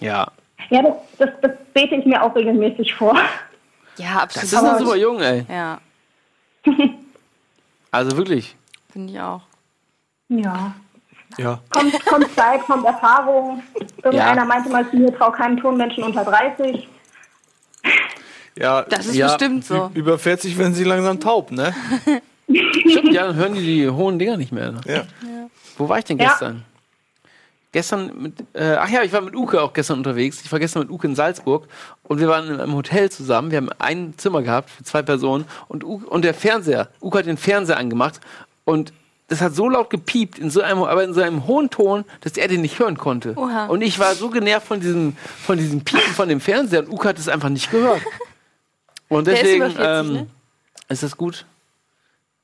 Ja. 0.00 0.26
Ja, 0.70 0.82
das, 0.82 0.92
das, 1.18 1.30
das 1.40 1.52
bete 1.72 1.94
ich 1.94 2.04
mir 2.04 2.22
auch 2.22 2.34
regelmäßig 2.34 2.94
vor. 2.94 3.14
Ja, 3.96 4.26
Das 4.26 4.36
absolut. 4.36 4.44
ist 4.44 4.62
noch 4.72 4.78
super 4.78 4.96
jung, 4.96 5.20
ey. 5.20 5.46
Ja, 5.48 5.78
Also 7.90 8.16
wirklich. 8.16 8.54
finde 8.92 9.12
ich 9.14 9.20
auch. 9.20 9.40
Ja. 10.28 10.74
Ja. 11.36 11.60
Kommt, 11.70 12.04
kommt 12.06 12.34
Zeit, 12.34 12.62
kommt 12.62 12.84
Erfahrung. 12.86 13.62
Irgendeiner 14.02 14.36
Ja. 14.42 14.44
meinte 14.44 14.68
mal 14.70 14.88
zu 14.88 14.96
mir, 14.96 15.16
trau 15.16 15.30
keinem 15.30 15.58
Tonmenschen 15.60 16.02
unter 16.04 16.24
30. 16.24 16.88
ja. 18.56 18.82
Das 18.82 19.06
ist 19.06 19.14
ja, 19.14 19.26
bestimmt 19.28 19.64
so. 19.64 19.90
Über 19.94 20.18
40 20.18 20.56
werden 20.58 20.74
sie 20.74 20.84
langsam 20.84 21.20
taub, 21.20 21.50
ne? 21.50 21.74
Stimmt, 22.50 23.12
ja, 23.12 23.26
dann 23.26 23.36
hören 23.36 23.54
die 23.54 23.60
die 23.64 23.90
hohen 23.90 24.18
Dinger 24.18 24.36
nicht 24.38 24.52
mehr. 24.52 24.72
Ne? 24.72 24.80
Ja. 24.86 25.04
Wo 25.76 25.88
war 25.88 25.98
ich 25.98 26.04
denn 26.06 26.18
Ja. 26.18 26.30
gestern? 26.30 26.64
Gestern 27.70 28.10
mit, 28.22 28.34
äh, 28.54 28.76
ach 28.80 28.88
ja, 28.88 29.02
ich 29.02 29.12
war 29.12 29.20
mit 29.20 29.36
Uke 29.36 29.60
auch 29.60 29.74
gestern 29.74 29.98
unterwegs. 29.98 30.40
Ich 30.42 30.50
war 30.50 30.58
gestern 30.58 30.80
mit 30.84 30.90
Uke 30.90 31.06
in 31.06 31.14
Salzburg 31.14 31.68
und 32.04 32.18
wir 32.18 32.26
waren 32.28 32.48
in 32.48 32.58
einem 32.58 32.74
Hotel 32.74 33.10
zusammen. 33.10 33.50
Wir 33.50 33.58
haben 33.58 33.68
ein 33.78 34.14
Zimmer 34.16 34.40
gehabt 34.40 34.70
für 34.70 34.82
zwei 34.84 35.02
Personen 35.02 35.44
und, 35.68 35.84
Uke, 35.84 36.06
und 36.06 36.24
der 36.24 36.32
Fernseher, 36.32 36.88
Uke 37.02 37.18
hat 37.18 37.26
den 37.26 37.36
Fernseher 37.36 37.76
angemacht 37.76 38.20
und 38.64 38.94
das 39.28 39.40
hat 39.40 39.54
so 39.54 39.68
laut 39.68 39.90
gepiept, 39.90 40.38
in 40.38 40.50
so 40.50 40.60
einem, 40.62 40.82
aber 40.82 41.04
in 41.04 41.12
so 41.14 41.20
einem 41.20 41.46
hohen 41.46 41.70
Ton, 41.70 42.04
dass 42.22 42.36
er 42.36 42.48
den 42.48 42.62
nicht 42.62 42.78
hören 42.78 42.96
konnte. 42.98 43.34
Oha. 43.36 43.66
Und 43.66 43.82
ich 43.82 43.98
war 43.98 44.14
so 44.14 44.30
genervt 44.30 44.66
von 44.66 44.80
diesem, 44.80 45.16
von 45.44 45.56
diesem 45.58 45.84
Piepen 45.84 46.12
von 46.14 46.28
dem 46.28 46.40
Fernseher 46.40 46.80
und 46.80 46.90
Uke 46.92 47.08
hat 47.08 47.18
es 47.18 47.28
einfach 47.28 47.48
nicht 47.50 47.70
gehört. 47.70 48.00
Und 49.10 49.26
Der 49.26 49.34
ist 49.34 49.42
deswegen 49.42 49.64
über 49.70 49.74
40, 49.74 49.86
ähm, 49.86 50.12
ne? 50.12 50.26
ist 50.90 51.02
das 51.02 51.16
gut. 51.16 51.46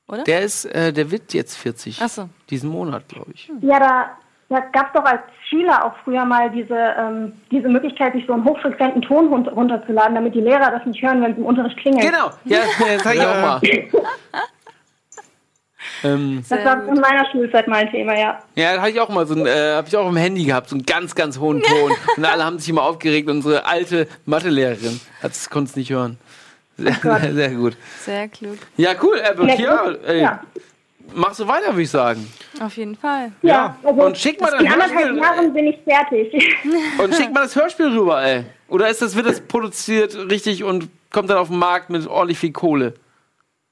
Oder? 0.07 0.23
Der 0.23 0.41
ist, 0.41 0.65
äh, 0.65 0.91
der 0.91 1.11
wird 1.11 1.31
jetzt 1.35 1.55
40. 1.57 1.99
Ach 2.01 2.09
so. 2.09 2.29
Diesen 2.49 2.71
Monat, 2.71 3.07
glaube 3.07 3.31
ich. 3.35 3.51
Ja, 3.61 3.79
da, 3.79 4.09
da 4.49 4.59
gab 4.71 4.87
es 4.87 4.93
doch 4.93 5.05
als 5.05 5.21
Schüler 5.47 5.85
auch 5.85 5.93
früher 6.03 6.25
mal 6.25 6.49
diese, 6.49 6.75
ähm, 6.75 7.33
diese 7.51 7.67
Möglichkeit, 7.69 8.13
sich 8.13 8.25
so 8.25 8.33
einen 8.33 8.45
hochfrequenten 8.45 9.03
Ton 9.03 9.27
run- 9.27 9.47
runterzuladen, 9.47 10.15
damit 10.15 10.33
die 10.33 10.41
Lehrer 10.41 10.71
das 10.71 10.85
nicht 10.87 11.03
hören, 11.03 11.21
wenn 11.21 11.33
es 11.33 11.37
im 11.37 11.45
Unterricht 11.45 11.77
klingelt. 11.77 12.03
Genau, 12.03 12.31
ja, 12.45 12.59
das 12.79 13.05
hatte 13.05 13.15
ich 13.15 13.21
auch 13.25 13.41
mal. 13.41 13.61
ähm, 16.05 16.43
Das 16.47 16.63
war 16.65 16.87
in 16.87 16.99
meiner 16.99 17.29
Schulzeit 17.31 17.67
mal 17.67 17.77
ein 17.77 17.89
Thema, 17.91 18.17
ja. 18.17 18.39
ja, 18.55 18.75
da 18.75 18.81
hatte 18.81 18.91
ich 18.91 18.99
auch 18.99 19.09
mal 19.09 19.25
so 19.27 19.35
ein, 19.35 19.45
äh, 19.45 19.73
habe 19.75 19.87
ich 19.87 19.95
auch 19.97 20.07
im 20.07 20.15
Handy 20.17 20.45
gehabt, 20.45 20.69
so 20.69 20.75
einen 20.75 20.85
ganz, 20.85 21.15
ganz 21.15 21.39
hohen 21.39 21.61
Ton. 21.61 21.91
Und 22.17 22.25
alle 22.25 22.43
haben 22.45 22.59
sich 22.59 22.69
immer 22.69 22.83
aufgeregt. 22.83 23.29
Unsere 23.29 23.65
alte 23.65 24.07
Mathelehrerin 24.25 24.99
hat 25.21 25.31
konnte 25.49 25.69
es 25.71 25.75
nicht 25.75 25.91
hören. 25.91 26.17
Sehr, 26.77 26.93
sehr 27.33 27.49
gut. 27.51 27.77
Sehr 28.01 28.27
klug. 28.27 28.57
Ja, 28.77 28.91
cool, 29.01 29.17
Apple. 29.23 29.47
Ja, 29.57 29.91
ey, 30.05 30.21
Ja. 30.21 30.41
mach 31.13 31.33
so 31.33 31.47
weiter, 31.47 31.67
würde 31.67 31.83
ich 31.83 31.89
sagen. 31.89 32.29
Auf 32.61 32.75
jeden 32.77 32.95
Fall. 32.95 33.31
Ja, 33.41 33.77
also 33.83 34.01
Und 34.03 34.17
schick 34.17 34.41
mal 34.41 34.51
in 34.53 34.65
dein 34.65 34.73
anderthalb 34.73 34.99
Hörspiel. 35.09 35.21
Jahren 35.21 35.53
bin 35.53 35.67
ich 35.67 35.79
fertig. 35.83 36.33
Und 37.03 37.15
schick 37.15 37.33
mal 37.33 37.43
das 37.43 37.55
Hörspiel 37.55 37.87
rüber, 37.87 38.21
ey. 38.23 38.43
Oder 38.67 38.89
ist 38.89 39.01
das, 39.01 39.15
wird 39.15 39.25
das 39.27 39.41
produziert 39.41 40.15
richtig 40.29 40.63
und 40.63 40.89
kommt 41.11 41.29
dann 41.29 41.37
auf 41.37 41.49
den 41.49 41.59
Markt 41.59 41.89
mit 41.91 42.07
ordentlich 42.07 42.39
viel 42.39 42.51
Kohle? 42.51 42.93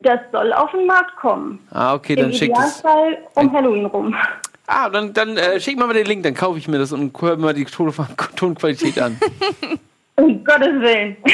Das 0.04 0.20
soll 0.32 0.54
auf 0.54 0.72
den 0.72 0.86
Markt 0.86 1.16
kommen. 1.18 1.60
Ah, 1.72 1.94
okay, 1.96 2.14
Im 2.14 2.22
dann 2.22 2.34
schick 2.34 2.54
das. 2.54 2.80
Idealfall 2.80 3.18
um 3.36 3.52
Halloween 3.54 3.86
rum. 3.86 4.16
Ah, 4.68 4.90
dann, 4.90 5.14
dann 5.14 5.38
äh, 5.38 5.60
schick 5.60 5.78
mal 5.78 5.88
mal 5.88 5.94
den 5.94 6.06
Link, 6.06 6.24
dann 6.24 6.34
kaufe 6.34 6.58
ich 6.58 6.68
mir 6.68 6.80
das 6.80 6.92
und 6.94 7.20
höre 7.22 7.36
mir 7.36 7.44
mal 7.46 7.54
die 7.54 7.66
Ton 7.66 7.94
Tonqualität 8.36 9.00
an. 9.00 9.20
Um 10.16 10.44
Gottes 10.46 10.80
Willen. 10.80 11.18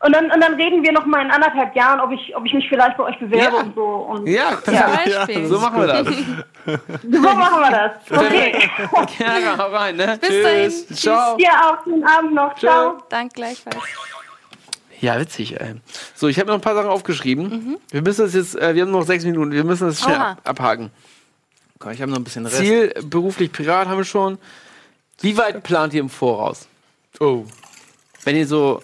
Und 0.00 0.14
dann, 0.14 0.30
und 0.30 0.40
dann 0.40 0.54
reden 0.54 0.84
wir 0.84 0.92
noch 0.92 1.06
mal 1.06 1.24
in 1.24 1.30
anderthalb 1.32 1.74
Jahren, 1.74 1.98
ob 1.98 2.12
ich, 2.12 2.36
ob 2.36 2.46
ich 2.46 2.54
mich 2.54 2.68
vielleicht 2.68 2.96
bei 2.96 3.02
euch 3.02 3.18
bewerbe 3.18 3.56
Ja. 3.56 3.62
und 3.62 3.74
so. 3.74 3.82
Und 3.84 4.26
Ja, 4.28 4.54
klar. 4.54 4.90
Beispiel. 5.04 5.46
So 5.46 5.58
machen 5.58 5.80
wir 5.80 5.86
das. 5.88 6.06
so 7.02 7.20
machen 7.20 7.60
wir 7.60 7.70
das. 7.72 7.92
Okay. 8.92 9.18
Ja, 9.18 9.58
hau 9.58 9.74
rein, 9.74 9.96
ne? 9.96 10.16
Bis 10.20 10.42
dahin. 10.42 10.70
Tschüss. 10.70 11.00
Ciao. 11.00 11.36
Dir 11.36 11.48
auch. 11.50 11.82
Schönen 11.82 12.04
Abend 12.04 12.32
noch. 12.32 12.54
Ciao. 12.54 12.98
Dank 13.08 13.34
gleichfalls. 13.34 13.76
Ja, 15.00 15.18
witzig, 15.20 15.60
ey. 15.60 15.74
So, 16.14 16.28
ich 16.28 16.38
habe 16.38 16.48
noch 16.48 16.54
ein 16.54 16.60
paar 16.60 16.74
Sachen 16.74 16.88
aufgeschrieben. 16.88 17.78
Wir 17.90 18.02
müssen 18.02 18.22
das 18.24 18.34
jetzt, 18.34 18.56
äh, 18.56 18.74
wir 18.74 18.82
haben 18.82 18.90
noch 18.90 19.06
sechs 19.06 19.24
Minuten, 19.24 19.52
wir 19.52 19.64
müssen 19.64 19.86
das 19.86 20.00
schnell 20.00 20.16
ab 20.16 20.40
abhaken. 20.44 20.90
Komm, 21.78 21.92
ich 21.92 22.02
habe 22.02 22.10
noch 22.10 22.18
ein 22.18 22.24
bisschen 22.24 22.46
Rest. 22.46 22.58
Ziel, 22.58 22.92
beruflich 23.04 23.52
Pirat 23.52 23.88
haben 23.88 23.98
wir 23.98 24.04
schon. 24.04 24.38
Wie 25.20 25.36
weit 25.36 25.62
plant 25.62 25.94
ihr 25.94 26.00
im 26.00 26.10
Voraus? 26.10 26.66
Oh. 27.20 27.44
Wenn 28.24 28.36
ihr 28.36 28.46
so, 28.46 28.82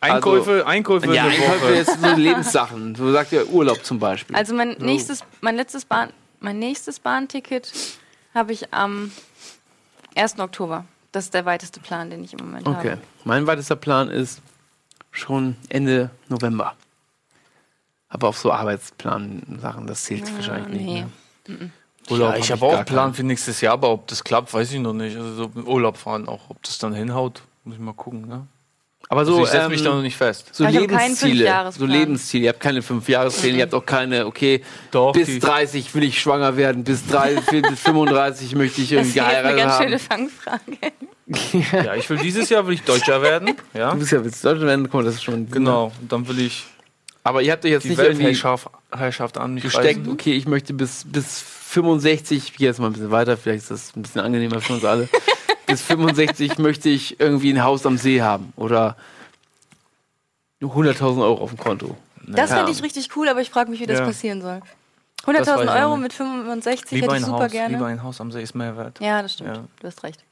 Einkäufe, 0.00 0.64
Einkäufe 0.66 1.12
ja, 1.12 1.24
Einkäufe 1.24 1.74
jetzt 1.74 2.00
so 2.00 2.14
Lebenssachen, 2.14 2.94
so 2.94 3.10
sagt 3.12 3.32
ihr 3.32 3.48
Urlaub 3.48 3.84
zum 3.84 3.98
Beispiel. 3.98 4.36
Also 4.36 4.54
mein 4.54 4.76
nächstes, 4.78 5.24
mein 5.40 5.56
letztes 5.56 5.84
Bahn, 5.84 6.12
mein 6.40 6.58
nächstes 6.58 7.00
Bahnticket 7.00 7.72
habe 8.32 8.52
ich 8.52 8.72
am 8.72 9.10
1. 10.14 10.38
Oktober. 10.38 10.84
Das 11.18 11.24
ist 11.24 11.34
der 11.34 11.44
weiteste 11.46 11.80
Plan, 11.80 12.10
den 12.10 12.22
ich 12.22 12.32
im 12.32 12.38
Moment 12.46 12.64
Okay, 12.64 12.90
habe. 12.92 13.00
mein 13.24 13.44
weitester 13.48 13.74
Plan 13.74 14.08
ist 14.08 14.40
schon 15.10 15.56
Ende 15.68 16.10
November. 16.28 16.74
Aber 18.08 18.28
auf 18.28 18.38
so 18.38 18.52
Arbeitsplan-Sachen, 18.52 19.88
das 19.88 20.04
zählt 20.04 20.32
wahrscheinlich 20.36 20.68
nicht. 20.80 21.08
nee. 21.48 21.54
Ne? 21.56 21.70
Urlaub 22.08 22.34
Ja, 22.34 22.38
ich 22.38 22.52
hab 22.52 22.58
habe 22.60 22.66
auch 22.66 22.70
gar 22.70 22.78
einen 22.78 22.86
Plan 22.86 23.04
keinen. 23.06 23.14
für 23.14 23.22
nächstes 23.24 23.60
Jahr, 23.60 23.72
aber 23.72 23.90
ob 23.90 24.06
das 24.06 24.22
klappt, 24.22 24.54
weiß 24.54 24.70
ich 24.70 24.78
noch 24.78 24.92
nicht. 24.92 25.16
Also 25.16 25.34
so 25.34 25.50
im 25.56 25.66
Urlaub 25.66 25.96
fahren 25.96 26.28
auch, 26.28 26.50
ob 26.50 26.62
das 26.62 26.78
dann 26.78 26.94
hinhaut, 26.94 27.42
muss 27.64 27.74
ich 27.74 27.80
mal 27.80 27.94
gucken. 27.94 28.28
Ne? 28.28 28.46
Aber 29.10 29.20
Also 29.20 29.36
so, 29.36 29.42
ich 29.44 29.48
setze 29.48 29.64
ähm, 29.64 29.70
mich 29.70 29.82
da 29.82 29.90
noch 29.94 30.02
nicht 30.02 30.16
fest. 30.16 30.50
so 30.52 30.64
ich 30.64 30.74
keinen 30.74 30.88
Lebensziele. 30.88 31.72
So. 31.72 31.86
Lebensziele. 31.86 32.44
Ihr 32.44 32.48
habt 32.50 32.60
keine 32.60 32.82
Fünfjahrespläne, 32.82 33.56
ihr 33.58 33.62
habt 33.62 33.74
auch 33.74 33.86
keine, 33.86 34.26
okay, 34.26 34.62
Doch, 34.90 35.12
bis 35.12 35.26
die- 35.26 35.38
30 35.38 35.94
will 35.94 36.02
ich 36.04 36.20
schwanger 36.20 36.56
werden, 36.56 36.84
bis, 36.84 37.06
30, 37.06 37.62
bis 37.62 37.80
35 37.80 38.54
möchte 38.54 38.82
ich 38.82 38.90
Das 38.90 38.98
irgendwie 39.06 39.18
ist 39.18 39.24
eine 39.24 39.30
geheiratet 39.32 39.58
ganz 39.58 39.72
haben. 39.72 39.84
schöne 39.84 39.98
Fangfrage. 39.98 40.62
Ja, 41.84 41.94
ich 41.94 42.08
will 42.08 42.16
dieses 42.16 42.48
Jahr 42.48 42.66
will 42.66 42.72
ich 42.74 42.82
Deutscher 42.84 43.20
werden. 43.20 43.54
Ja, 43.74 43.92
Du 43.92 43.98
bist 43.98 44.12
ja 44.12 44.24
willst 44.24 44.42
Deutscher 44.44 44.64
werden, 44.66 44.84
guck 44.84 44.94
mal, 44.94 45.04
das 45.04 45.16
ist 45.16 45.24
schon. 45.24 45.50
genau. 45.50 45.92
Und 46.00 46.10
dann 46.10 46.26
will 46.26 46.40
ich 46.40 46.64
Aber 47.22 47.42
ihr 47.42 47.52
habt 47.52 47.64
euch 47.66 47.70
jetzt 47.72 47.84
die 47.84 47.90
nicht 47.90 47.98
irgendwie 47.98 48.24
Weltherrschaft 48.24 48.70
Herrschaft 48.90 49.36
an 49.36 49.52
mich 49.52 49.62
gesteckt, 49.64 50.00
reißen. 50.00 50.10
okay, 50.12 50.32
ich 50.32 50.46
möchte 50.46 50.72
bis, 50.72 51.02
bis 51.06 51.42
65, 51.68 52.38
ich 52.38 52.56
gehe 52.56 52.68
jetzt 52.68 52.80
mal 52.80 52.86
ein 52.86 52.94
bisschen 52.94 53.10
weiter, 53.10 53.36
vielleicht 53.36 53.60
ist 53.64 53.70
das 53.70 53.92
ein 53.94 54.00
bisschen 54.00 54.22
angenehmer 54.22 54.60
für 54.62 54.72
uns 54.72 54.84
alle. 54.86 55.08
bis 55.68 55.82
65 55.82 56.58
möchte 56.58 56.88
ich 56.88 57.20
irgendwie 57.20 57.52
ein 57.52 57.62
Haus 57.62 57.86
am 57.86 57.96
See 57.98 58.20
haben 58.22 58.52
oder 58.56 58.96
100.000 60.60 61.22
Euro 61.22 61.42
auf 61.42 61.50
dem 61.50 61.58
Konto. 61.58 61.96
Das 62.26 62.50
Ja. 62.50 62.56
fände 62.56 62.72
ich 62.72 62.82
richtig 62.82 63.14
cool, 63.16 63.28
aber 63.28 63.40
ich 63.40 63.50
frage 63.50 63.70
mich, 63.70 63.80
wie 63.80 63.86
das 63.86 64.00
Ja. 64.00 64.04
passieren 64.06 64.42
soll. 64.42 64.60
Das 65.24 65.26
weiß 65.46 65.48
100.000 65.58 65.64
ich 65.64 65.70
auch 65.70 65.74
Euro 65.76 65.96
mit 65.96 66.12
65 66.12 66.90
Lieber 66.90 67.06
hätte 67.14 67.16
ich 67.20 67.24
super 67.26 67.44
Haus, 67.44 67.52
lieber 67.52 67.68
gerne. 67.68 67.86
ein 67.86 68.02
Haus 68.02 68.20
am 68.20 68.32
See 68.32 68.42
ist 68.42 68.54
mehr 68.54 68.76
wert. 68.76 68.98
Ja, 69.00 69.22
das 69.22 69.34
stimmt. 69.34 69.56
Ja. 69.56 69.64
Du 69.80 69.86
hast 69.86 70.02
recht. 70.02 70.24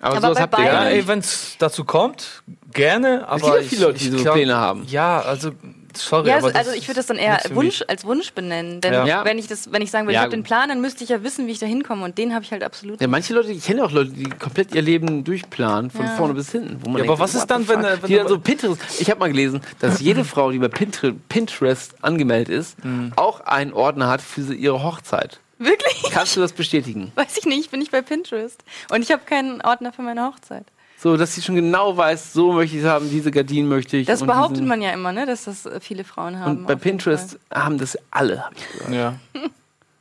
Aber, 0.00 0.16
Aber 0.16 0.20
sowas 0.34 0.34
bei 0.36 0.42
habt 0.42 0.58
ihr 0.58 0.96
Ja, 0.98 1.06
wenn 1.06 1.20
es 1.20 1.54
dazu 1.58 1.84
kommt, 1.84 2.42
gerne, 2.72 3.26
aber 3.28 3.40
gibt 3.40 3.54
ja 3.54 3.62
viele 3.68 3.82
Leute, 3.86 3.98
die 4.00 4.10
so 4.10 4.16
glaub- 4.18 4.34
Pläne 4.34 4.56
haben. 4.56 4.84
Ja, 4.88 5.20
also 5.20 5.52
sorry, 5.96 6.28
Ja, 6.28 6.36
also, 6.36 6.48
also 6.48 6.72
ich 6.72 6.88
würde 6.88 6.96
das 7.00 7.06
dann 7.06 7.16
eher 7.18 7.40
Wunsch, 7.50 7.80
mich. 7.80 7.90
als 7.90 8.04
Wunsch 8.04 8.32
benennen. 8.32 8.80
Denn 8.80 8.92
Ja. 9.06 9.24
Wenn 9.24 9.38
ich 9.38 9.46
das, 9.46 9.72
wenn 9.72 9.82
ich 9.82 9.90
sagen 9.90 10.06
will, 10.06 10.14
Ja, 10.14 10.20
ich 10.20 10.24
habe 10.24 10.30
den. 10.36 10.42
Plan, 10.42 10.68
dann 10.68 10.80
müsste 10.80 11.04
ich 11.04 11.10
ja 11.10 11.22
wissen, 11.22 11.46
wie 11.46 11.52
ich 11.52 11.58
da 11.58 11.66
hinkomme. 11.66 12.04
Und 12.04 12.18
den 12.18 12.34
habe 12.34 12.44
ich 12.44 12.52
halt 12.52 12.62
absolut. 12.62 13.00
Ja, 13.00 13.06
manche 13.08 13.34
Leute, 13.34 13.50
ich 13.52 13.64
kenne 13.64 13.84
auch 13.84 13.90
Leute, 13.90 14.10
die 14.10 14.24
komplett 14.28 14.74
ihr 14.74 14.82
Leben 14.82 15.24
durchplanen, 15.24 15.90
von 15.90 16.04
Ja. 16.04 16.16
vorne 16.16 16.34
bis 16.34 16.50
hinten. 16.52 16.78
Wo 16.84 16.90
man 16.90 16.98
Ja, 17.04 17.10
aber 17.10 17.18
was 17.18 17.34
what 17.34 17.40
ist 17.42 17.46
dann, 17.50 17.66
wenn, 17.68 17.84
äh, 17.84 17.98
wenn 18.02 18.08
die 18.08 18.16
dann 18.16 18.28
so 18.28 18.38
Pinterest. 18.38 18.80
Ich 19.00 19.10
habe 19.10 19.20
mal 19.20 19.28
gelesen, 19.28 19.60
dass 19.80 20.00
jede 20.00 20.24
Frau, 20.24 20.50
die 20.50 20.58
bei 20.58 20.68
Pinter- 20.68 21.12
Pinterest 21.28 21.94
angemeldet 22.02 22.48
ist, 22.54 22.84
Mhm. 22.84 23.12
auch 23.16 23.40
einen 23.40 23.72
Ordner 23.72 24.08
hat 24.08 24.20
für 24.22 24.42
sie- 24.42 24.54
ihre 24.54 24.82
Hochzeit. 24.82 25.40
Wirklich? 25.58 26.02
Kannst 26.10 26.34
du 26.36 26.40
das 26.40 26.52
bestätigen? 26.52 27.12
Weiß 27.14 27.36
ich 27.38 27.46
nicht, 27.46 27.60
ich 27.60 27.70
bin 27.70 27.78
nicht 27.78 27.92
bei 27.92 28.02
Pinterest. 28.02 28.62
Und 28.90 29.02
ich 29.02 29.12
habe 29.12 29.22
keinen 29.24 29.60
Ordner 29.62 29.92
für 29.92 30.02
meine 30.02 30.24
Hochzeit. 30.26 30.64
So, 31.02 31.16
dass 31.16 31.34
sie 31.34 31.42
schon 31.42 31.56
genau 31.56 31.96
weiß, 31.96 32.32
so 32.32 32.52
möchte 32.52 32.76
ich 32.76 32.82
es 32.84 32.88
haben, 32.88 33.10
diese 33.10 33.32
Gardinen 33.32 33.68
möchte 33.68 33.96
ich. 33.96 34.06
Das 34.06 34.20
und 34.22 34.28
behauptet 34.28 34.58
diesen- 34.58 34.68
man 34.68 34.80
ja 34.80 34.92
immer, 34.92 35.10
ne? 35.12 35.26
dass 35.26 35.44
das 35.44 35.66
äh, 35.66 35.80
viele 35.80 36.04
Frauen 36.04 36.38
haben. 36.38 36.58
Und 36.58 36.66
bei 36.68 36.76
Pinterest 36.76 37.40
haben 37.52 37.76
das 37.78 37.98
alle, 38.12 38.44
habe 38.44 38.54
ich, 38.56 38.78
gehört. 38.78 38.92
Ja, 39.34 39.40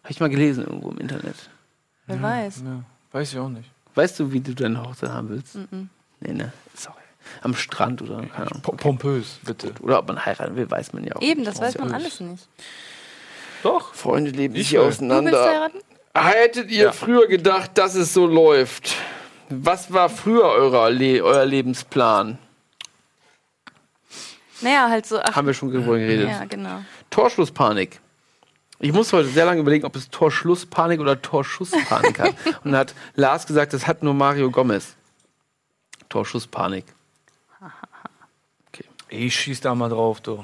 hab 0.03 0.11
ich 0.11 0.19
mal 0.19 0.29
gelesen 0.29 0.63
irgendwo 0.65 0.91
im 0.91 0.99
Internet. 0.99 1.33
Wer 2.05 2.21
weiß. 2.21 2.61
ja, 2.65 2.83
weiß 3.13 3.33
ich 3.33 3.39
auch 3.39 3.49
nicht. 3.49 3.67
Weißt 3.95 4.19
du, 4.19 4.31
wie 4.31 4.41
du 4.41 4.53
deine 4.53 4.83
Hochzeit 4.83 5.09
haben 5.09 5.29
willst? 5.29 5.57
Nee, 6.19 6.33
ne? 6.33 6.53
Sorry. 6.75 6.95
Am 7.41 7.55
Strand 7.55 8.01
oder 8.03 8.17
keine 8.27 8.51
Ahnung. 8.51 8.61
P 8.61 8.71
pompös, 8.77 9.39
bitte. 9.43 9.73
Oder 9.81 9.97
ob 9.99 10.07
man 10.07 10.23
heiraten 10.23 10.55
will, 10.55 10.69
weiß 10.69 10.93
man 10.93 11.03
ja 11.03 11.15
auch. 11.15 11.21
Eben, 11.21 11.41
nicht. 11.41 11.51
das 11.51 11.59
weiß 11.61 11.77
man 11.79 11.89
ja 11.89 11.95
alles 11.95 12.19
nicht. 12.19 12.47
Doch. 13.63 13.93
Freunde 13.95 14.29
leben 14.31 14.53
Ich 14.55 14.67
sich 14.69 14.73
will. 14.73 14.79
Du 14.81 14.85
willst 14.85 14.99
auseinander. 15.01 15.43
heiraten? 15.43 15.77
Hättet 16.13 16.69
ihr 16.69 16.83
Ja. 16.85 16.91
früher 16.91 17.27
gedacht, 17.27 17.71
dass 17.77 17.95
es 17.95 18.13
so 18.13 18.27
läuft? 18.27 18.93
Was 19.51 19.91
war 19.91 20.09
früher 20.09 20.45
eurer 20.45 20.89
Le 20.89 21.21
euer 21.23 21.45
Lebensplan? 21.45 22.37
Naja, 24.61 24.89
halt 24.89 25.05
so. 25.05 25.19
Ach, 25.19 25.35
Haben 25.35 25.47
wir 25.47 25.53
schon 25.53 25.71
drüber 25.71 25.97
geredet. 25.97 26.29
ja, 26.29 26.45
genau. 26.45 26.83
Torschlusspanik. 27.09 27.99
Ich 28.79 28.93
muss 28.93 29.11
heute 29.13 29.27
sehr 29.29 29.45
lange 29.45 29.61
überlegen, 29.61 29.85
ob 29.85 29.95
es 29.95 30.09
Torschlusspanik 30.09 30.99
oder 30.99 31.21
Torschusspanik 31.21 32.19
hat. 32.19 32.33
Und 32.63 32.71
da 32.71 32.79
hat 32.79 32.95
Lars 33.15 33.45
gesagt, 33.45 33.73
das 33.73 33.85
hat 33.87 34.01
nur 34.03 34.13
Mario 34.13 34.49
Gomez. 34.49 34.95
Torschusspanik. 36.09 36.85
Ich 39.09 39.35
schieß 39.35 39.59
da 39.61 39.75
mal 39.75 39.89
drauf, 39.89 40.21
du. 40.21 40.43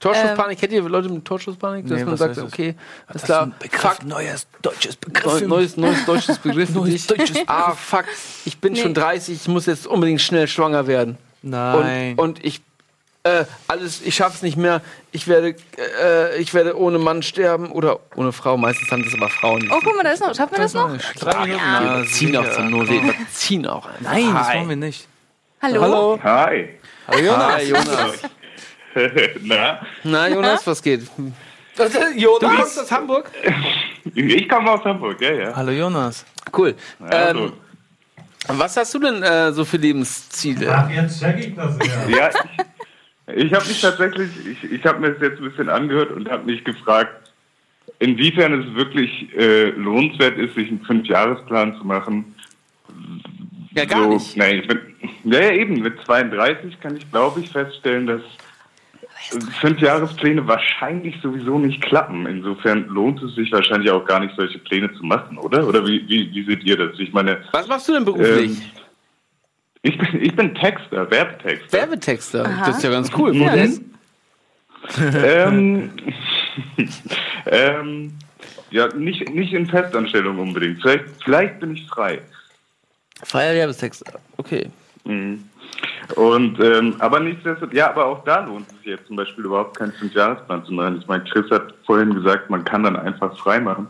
Torschusspanik, 0.00 0.58
kennt 0.60 0.72
ihr 0.72 0.82
Leute 0.82 1.08
mit 1.08 1.24
Torschusspanik? 1.24 1.86
Dass 1.88 1.98
Nee, 1.98 2.04
man 2.04 2.16
sagt, 2.16 2.36
das? 2.36 2.44
okay, 2.44 2.74
alles 3.08 3.22
klar, 3.22 3.50
fuck, 3.70 4.04
neues 4.04 4.46
deutsches 4.62 4.96
Neu, 5.24 5.40
neues, 5.46 5.76
neues 5.76 6.04
deutsches 6.06 6.38
Begriff. 6.38 6.70
Neues 6.74 7.06
deutsches 7.06 7.38
Ah, 7.46 7.72
fuck, 7.72 8.04
ich 8.44 8.58
bin 8.58 8.74
Nee. 8.74 8.82
schon 8.82 8.94
30, 8.94 9.34
ich 9.42 9.48
muss 9.48 9.66
jetzt 9.66 9.86
unbedingt 9.86 10.20
schnell 10.20 10.46
schwanger 10.46 10.86
werden. 10.86 11.18
Nein. 11.42 12.12
Und, 12.16 12.38
und 12.38 12.44
ich, 12.44 12.60
äh, 13.24 13.44
alles, 13.66 14.00
ich 14.02 14.14
schaff's 14.14 14.42
nicht 14.42 14.56
mehr. 14.56 14.80
Ich 15.12 15.26
werde, 15.26 15.56
äh, 16.02 16.36
ich 16.38 16.54
werde 16.54 16.78
ohne 16.78 16.98
Mann 16.98 17.22
sterben 17.22 17.70
oder 17.72 17.98
ohne 18.14 18.32
Frau. 18.32 18.56
Meistens 18.56 18.90
haben 18.92 19.02
das 19.04 19.14
aber 19.14 19.28
Frauen. 19.28 19.68
Oh, 19.70 19.80
guck 19.82 19.96
mal, 19.96 20.02
da 20.04 20.10
ist 20.12 20.20
noch. 20.20 20.34
Schaffen 20.34 20.52
wir 20.52 20.62
das 20.62 20.74
noch? 20.74 20.96
Drei 21.18 21.46
Minuten. 21.46 21.60
wir 21.60 21.80
Na, 21.80 22.04
ziehen 22.04 22.36
auch 22.36 22.50
zum 22.52 22.70
Not. 22.70 22.88
Wir 22.88 23.02
ziehen 23.32 23.66
auch. 23.66 23.86
einfach. 23.86 24.00
Nein, 24.00 24.32
das 24.34 24.48
Hi. 24.48 24.56
machen 24.58 24.68
wir 24.68 24.76
nicht. 24.76 25.08
Hallo? 25.60 25.82
Hallo. 25.82 26.20
Hi. 26.22 26.68
Hallo 27.08 27.18
Jonas. 27.18 27.52
Hi, 27.54 27.62
Jonas. 27.64 28.20
Na, 29.42 29.80
Na, 30.04 30.28
Jonas, 30.28 30.66
was 30.66 30.82
geht? 30.82 31.02
Jonas. 32.16 32.40
Du 32.40 32.56
kommst 32.56 32.80
aus 32.80 32.90
Hamburg? 32.90 33.30
ich 34.14 34.48
komme 34.48 34.70
aus 34.70 34.84
Hamburg, 34.84 35.20
ja, 35.20 35.32
ja. 35.32 35.56
Hallo 35.56 35.70
Jonas. 35.70 36.24
Cool. 36.56 36.74
Also, 37.00 37.44
Ähm, 37.44 37.52
was 38.48 38.76
hast 38.76 38.94
du 38.94 38.98
denn 38.98 39.22
äh, 39.22 39.52
so 39.52 39.64
für 39.64 39.76
Lebensziele? 39.76 40.74
Ach, 40.74 40.90
jetzt 40.90 41.20
check 41.20 41.38
ich 41.38 41.54
das 41.54 41.76
ja. 42.08 42.16
ja, 42.16 42.30
ich, 43.34 43.44
ich 43.44 43.52
habe 43.52 43.66
mich 43.68 43.80
tatsächlich, 43.80 44.30
ich, 44.46 44.72
ich 44.72 44.84
habe 44.86 45.00
mir 45.00 45.12
das 45.12 45.22
jetzt 45.22 45.40
ein 45.40 45.50
bisschen 45.50 45.68
angehört 45.68 46.10
und 46.12 46.30
habe 46.30 46.44
mich 46.44 46.64
gefragt, 46.64 47.30
inwiefern 47.98 48.60
es 48.60 48.74
wirklich 48.74 49.28
äh, 49.36 49.70
lohnenswert 49.70 50.38
ist, 50.38 50.54
sich 50.54 50.68
einen 50.68 50.80
Fünfjahresplan 50.84 51.76
zu 51.78 51.86
machen. 51.86 52.34
Ja, 53.72 53.84
gar 53.84 54.04
so, 54.04 54.08
nicht. 54.14 54.36
Nein, 54.36 54.64
mit, 54.66 54.80
ja, 55.24 55.40
ja, 55.40 55.50
eben. 55.52 55.80
Mit 55.82 56.00
32 56.04 56.80
kann 56.80 56.96
ich, 56.96 57.10
glaube 57.10 57.40
ich, 57.40 57.50
feststellen, 57.50 58.06
dass 58.06 58.22
Fünfjahrespläne 59.60 60.46
wahrscheinlich 60.46 61.16
sowieso 61.22 61.58
nicht 61.58 61.82
klappen. 61.82 62.26
Insofern 62.26 62.86
lohnt 62.86 63.22
es 63.22 63.34
sich 63.34 63.52
wahrscheinlich 63.52 63.90
auch 63.90 64.04
gar 64.04 64.20
nicht, 64.20 64.34
solche 64.36 64.58
Pläne 64.58 64.92
zu 64.94 65.04
machen, 65.04 65.36
oder? 65.38 65.66
Oder 65.66 65.86
wie, 65.86 66.08
wie, 66.08 66.32
wie 66.32 66.44
seht 66.44 66.64
ihr 66.64 66.76
das? 66.76 66.98
Ich 66.98 67.12
meine, 67.12 67.42
Was 67.52 67.68
machst 67.68 67.88
du 67.88 67.92
denn 67.92 68.04
beruflich? 68.04 68.52
Ähm, 68.52 68.62
ich 69.82 69.98
bin, 69.98 70.22
ich 70.22 70.34
bin 70.34 70.54
Texter, 70.54 71.10
Werbetexter. 71.10 71.78
Werbetexter. 71.78 72.42
Das 72.66 72.76
ist 72.78 72.82
ja 72.82 72.90
ganz 72.90 73.10
cool. 73.16 73.38
Wo 73.38 73.48
denn? 73.48 73.94
ähm, 75.14 75.90
ähm, 77.46 78.12
ja, 78.70 78.88
nicht, 78.94 79.28
nicht 79.30 79.52
in 79.52 79.66
Festanstellung 79.66 80.38
unbedingt. 80.38 80.80
Vielleicht, 80.80 81.04
vielleicht 81.24 81.60
bin 81.60 81.74
ich 81.74 81.86
frei. 81.86 82.20
Freier 83.24 83.54
Werbetexter. 83.54 84.18
Okay. 84.36 84.70
Mhm. 85.08 85.44
Und 86.16 86.60
ähm, 86.60 86.96
aber 86.98 87.20
nichtsdestotrotz, 87.20 87.74
ja, 87.74 87.90
aber 87.90 88.06
auch 88.06 88.24
da 88.24 88.40
lohnt 88.40 88.66
es 88.68 88.76
sich 88.78 88.86
jetzt 88.86 89.06
zum 89.06 89.16
Beispiel 89.16 89.44
überhaupt 89.44 89.78
keinen 89.78 89.92
Fünfjahresplan 89.92 90.64
zu 90.64 90.72
machen. 90.72 90.98
Ich 91.00 91.06
meine, 91.06 91.24
Chris 91.24 91.50
hat 91.50 91.74
vorhin 91.84 92.14
gesagt, 92.14 92.50
man 92.50 92.64
kann 92.64 92.82
dann 92.82 92.96
einfach 92.96 93.36
frei 93.38 93.60
machen. 93.60 93.88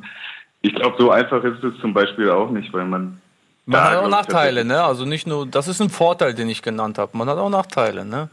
Ich 0.63 0.75
glaube, 0.75 0.97
so 0.99 1.11
einfach 1.11 1.43
ist 1.45 1.63
es 1.63 1.79
zum 1.81 1.95
Beispiel 1.95 2.31
auch 2.31 2.51
nicht, 2.51 2.73
weil 2.73 2.85
man 2.85 3.21
Man 3.67 3.85
da, 3.85 3.91
hat 3.91 3.99
auch 3.99 4.09
Nachteile, 4.09 4.65
ne? 4.65 4.83
Also 4.83 5.05
nicht 5.05 5.27
nur, 5.27 5.47
das 5.47 5.69
ist 5.69 5.81
ein 5.81 5.91
Vorteil, 5.91 6.35
den 6.35 6.49
ich 6.49 6.63
genannt 6.63 6.99
habe. 6.99 7.17
Man 7.17 7.29
hat 7.29 7.39
auch 7.39 7.51
Nachteile, 7.51 8.05
ne? 8.05 8.29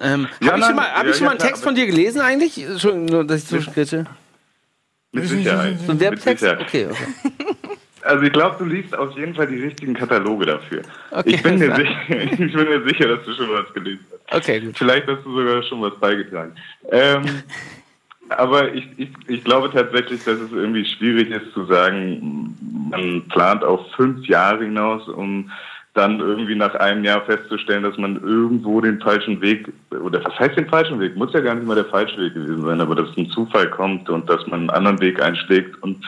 Ähm, 0.00 0.26
Ja, 0.40 0.52
habe 0.52 0.60
ich 0.60 0.66
schon 0.66 0.76
mal, 0.76 0.92
hab 0.92 1.04
ja, 1.04 1.10
ich 1.10 1.16
schon 1.16 1.24
mal 1.24 1.30
ja, 1.30 1.30
einen 1.30 1.38
klar, 1.38 1.48
Text 1.48 1.64
von 1.64 1.74
dir 1.74 1.86
gelesen 1.86 2.20
eigentlich? 2.20 2.60
Schon, 2.78 3.06
nur, 3.06 3.24
dass 3.24 3.42
ich 3.42 3.48
zwischenkretsche. 3.48 4.06
Mit 5.12 5.28
Sicherheit. 5.28 5.78
So 5.78 5.92
ein 5.92 5.98
Mit 5.98 6.00
Werbtext? 6.00 6.44
Okay, 6.44 6.88
okay. 6.90 7.56
Also 8.04 8.22
ich 8.22 8.32
glaube, 8.32 8.56
du 8.58 8.66
liest 8.66 8.96
auf 8.96 9.16
jeden 9.16 9.34
Fall 9.34 9.46
die 9.46 9.62
richtigen 9.62 9.94
Kataloge 9.94 10.44
dafür. 10.44 10.82
Okay, 11.10 11.30
ich, 11.30 11.42
bin 11.42 11.58
mir 11.58 11.74
sicher, 11.74 11.96
ich 12.08 12.52
bin 12.52 12.68
mir 12.68 12.86
sicher, 12.86 13.08
dass 13.08 13.24
du 13.24 13.32
schon 13.32 13.48
was 13.50 13.72
gelesen 13.72 14.04
hast. 14.28 14.36
Okay, 14.36 14.60
gut. 14.60 14.76
Vielleicht 14.76 15.06
hast 15.08 15.24
du 15.24 15.34
sogar 15.34 15.62
schon 15.62 15.80
was 15.80 15.98
beigetragen. 15.98 16.52
Ähm, 16.90 17.24
aber 18.28 18.74
ich, 18.74 18.86
ich, 18.98 19.08
ich 19.26 19.42
glaube 19.42 19.70
tatsächlich, 19.70 20.22
dass 20.22 20.38
es 20.38 20.52
irgendwie 20.52 20.84
schwierig 20.84 21.30
ist 21.30 21.52
zu 21.54 21.64
sagen, 21.64 22.54
man 22.90 23.26
plant 23.28 23.64
auf 23.64 23.80
fünf 23.96 24.26
Jahre 24.26 24.64
hinaus, 24.64 25.08
um 25.08 25.50
dann 25.94 26.18
irgendwie 26.20 26.56
nach 26.56 26.74
einem 26.74 27.04
Jahr 27.04 27.22
festzustellen, 27.22 27.84
dass 27.84 27.96
man 27.96 28.20
irgendwo 28.22 28.80
den 28.80 29.00
falschen 29.00 29.40
Weg, 29.40 29.72
oder 29.90 30.22
was 30.24 30.38
heißt 30.38 30.58
den 30.58 30.68
falschen 30.68 30.98
Weg? 31.00 31.16
Muss 31.16 31.32
ja 31.32 31.40
gar 31.40 31.54
nicht 31.54 31.66
mal 31.66 31.76
der 31.76 31.84
falsche 31.84 32.18
Weg 32.18 32.34
gewesen 32.34 32.64
sein, 32.64 32.80
aber 32.80 32.96
dass 32.96 33.16
ein 33.16 33.30
Zufall 33.30 33.70
kommt 33.70 34.10
und 34.10 34.28
dass 34.28 34.44
man 34.48 34.60
einen 34.60 34.70
anderen 34.70 35.00
Weg 35.00 35.22
einschlägt 35.22 35.80
und 35.82 36.04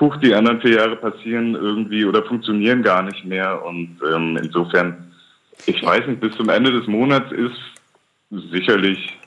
huch, 0.00 0.16
die 0.16 0.34
anderen 0.34 0.60
vier 0.60 0.76
Jahre 0.76 0.96
passieren 0.96 1.54
irgendwie 1.54 2.04
oder 2.04 2.24
funktionieren 2.24 2.82
gar 2.82 3.02
nicht 3.02 3.24
mehr. 3.24 3.64
Und 3.64 3.98
ähm, 4.12 4.38
insofern, 4.42 5.12
ich 5.66 5.82
weiß 5.84 6.06
nicht, 6.06 6.20
bis 6.20 6.34
zum 6.36 6.48
Ende 6.48 6.72
des 6.72 6.86
Monats 6.86 7.30
ist 7.32 7.60
sicherlich, 8.50 9.18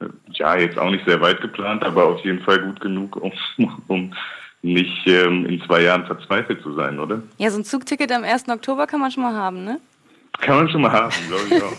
äh, 0.00 0.06
ja, 0.32 0.56
jetzt 0.56 0.78
auch 0.78 0.90
nicht 0.90 1.06
sehr 1.06 1.20
weit 1.20 1.40
geplant, 1.40 1.84
aber 1.84 2.04
auf 2.06 2.24
jeden 2.24 2.40
Fall 2.42 2.60
gut 2.60 2.80
genug, 2.80 3.16
um, 3.16 3.32
um 3.88 4.12
nicht 4.62 5.06
ähm, 5.06 5.46
in 5.46 5.60
zwei 5.62 5.82
Jahren 5.82 6.06
verzweifelt 6.06 6.62
zu 6.62 6.74
sein, 6.74 6.98
oder? 6.98 7.22
Ja, 7.38 7.50
so 7.50 7.58
ein 7.58 7.64
Zugticket 7.64 8.12
am 8.12 8.24
1. 8.24 8.48
Oktober 8.48 8.86
kann 8.86 9.00
man 9.00 9.10
schon 9.10 9.24
mal 9.24 9.34
haben, 9.34 9.64
ne? 9.64 9.80
Kann 10.40 10.56
man 10.56 10.68
schon 10.70 10.80
mal 10.80 10.90
haben, 10.90 11.12
glaube 11.28 11.44
ich 11.50 11.62
auch. 11.62 11.72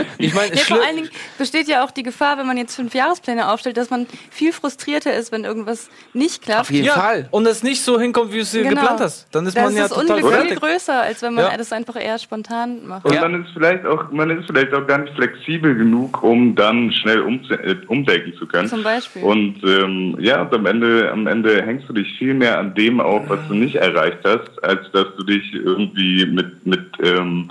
Ich 0.18 0.34
meine, 0.34 0.54
Ja, 0.54 0.62
vor 0.62 0.82
allen 0.84 0.96
Dingen 0.96 1.10
besteht 1.38 1.68
ja 1.68 1.84
auch 1.84 1.90
die 1.92 2.02
Gefahr, 2.02 2.38
wenn 2.38 2.46
man 2.46 2.56
jetzt 2.56 2.74
fünf 2.74 2.94
Jahrespläne 2.94 3.48
aufstellt, 3.50 3.76
dass 3.76 3.88
man 3.90 4.06
viel 4.30 4.52
frustrierter 4.52 5.14
ist, 5.14 5.30
wenn 5.32 5.44
irgendwas 5.44 5.88
nicht 6.12 6.42
klappt. 6.42 6.60
Auf 6.62 6.70
jeden 6.70 6.86
ja, 6.86 6.94
Fall. 6.94 7.28
und 7.30 7.46
es 7.46 7.62
nicht 7.62 7.82
so 7.82 8.00
hinkommt, 8.00 8.32
wie 8.32 8.36
du 8.36 8.42
es 8.42 8.50
dir 8.50 8.62
Genau. 8.64 8.80
geplant 8.80 9.00
hast. 9.00 9.28
Dann 9.32 9.46
ist 9.46 9.56
da 9.56 9.62
man 9.62 9.70
ist 9.72 9.76
ja 9.78 9.82
das 9.88 9.96
total 9.96 10.22
Unglück 10.24 10.48
viel 10.48 10.56
größer, 10.56 11.00
als 11.02 11.22
wenn 11.22 11.34
man 11.34 11.44
Ja. 11.44 11.56
das 11.56 11.72
einfach 11.72 11.96
eher 11.96 12.18
spontan 12.18 12.86
macht. 12.86 13.04
Und 13.04 13.14
Ja. 13.14 13.20
man 13.20 13.44
ist 13.44 13.50
vielleicht 13.52 13.86
auch, 13.86 14.10
man 14.10 14.30
ist 14.30 14.46
vielleicht 14.46 14.74
auch 14.74 14.86
gar 14.86 14.98
nicht 14.98 15.14
flexibel 15.14 15.74
genug, 15.76 16.22
um 16.22 16.54
dann 16.56 16.90
schnell 16.92 17.20
um, 17.20 17.40
äh, 17.50 17.76
umdenken 17.86 18.34
zu 18.38 18.46
können. 18.46 18.68
Zum 18.68 18.82
Beispiel. 18.82 19.22
Und 19.22 19.62
ähm, 19.62 20.16
ja, 20.18 20.42
und 20.42 20.52
am 20.54 20.66
Ende, 20.66 21.10
am 21.12 21.26
Ende 21.26 21.62
hängst 21.62 21.88
du 21.88 21.92
dich 21.92 22.08
viel 22.18 22.34
mehr 22.34 22.58
an 22.58 22.74
dem 22.74 23.00
auf, 23.00 23.28
was 23.28 23.40
du 23.48 23.54
nicht 23.54 23.76
erreicht 23.76 24.18
hast, 24.24 24.62
als 24.64 24.90
dass 24.92 25.06
du 25.16 25.22
dich 25.24 25.52
irgendwie 25.54 26.26
mit 26.26 26.66
mit 26.66 26.86
ähm, 27.02 27.50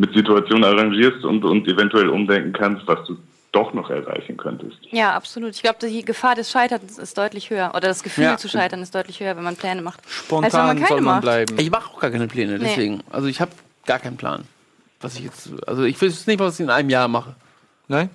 mit 0.00 0.14
Situationen 0.14 0.64
arrangierst 0.64 1.24
und 1.24 1.44
und 1.44 1.68
eventuell 1.68 2.08
umdenken 2.08 2.52
kannst, 2.52 2.86
was 2.86 3.06
du 3.06 3.16
doch 3.52 3.74
noch 3.74 3.90
erreichen 3.90 4.36
könntest. 4.36 4.78
Ja, 4.90 5.12
absolut. 5.14 5.54
Ich 5.56 5.62
glaube, 5.62 5.78
die 5.86 6.04
Gefahr 6.04 6.34
des 6.36 6.50
Scheiterns 6.50 6.98
ist 6.98 7.18
deutlich 7.18 7.50
höher. 7.50 7.70
Oder 7.70 7.88
das 7.88 8.02
Gefühl 8.02 8.24
Ja. 8.24 8.36
zu 8.36 8.48
scheitern 8.48 8.80
ist 8.80 8.94
deutlich 8.94 9.20
höher, 9.20 9.36
wenn 9.36 9.42
man 9.44 9.56
Pläne 9.56 9.82
macht. 9.82 10.00
als 10.00 10.06
wenn 10.08 10.24
Spontan 10.26 10.66
man 10.68 10.76
keine 10.76 10.88
soll 10.88 11.00
man 11.00 11.14
macht. 11.16 11.22
bleiben. 11.22 11.56
Ich 11.58 11.70
mache 11.70 11.90
auch 11.92 12.00
gar 12.00 12.10
keine 12.10 12.28
Pläne, 12.28 12.58
Nee. 12.58 12.64
deswegen. 12.64 13.00
Also 13.10 13.26
ich 13.26 13.40
habe 13.40 13.50
gar 13.86 13.98
keinen 13.98 14.16
Plan. 14.16 14.44
Was 15.00 15.16
ich 15.16 15.24
jetzt, 15.24 15.50
also 15.66 15.82
ich 15.82 16.00
wüsste 16.00 16.30
nicht, 16.30 16.38
was 16.40 16.54
ich 16.60 16.64
in 16.64 16.70
einem 16.70 16.90
Jahr 16.90 17.08
mache. 17.08 17.34
Nein? 17.88 18.08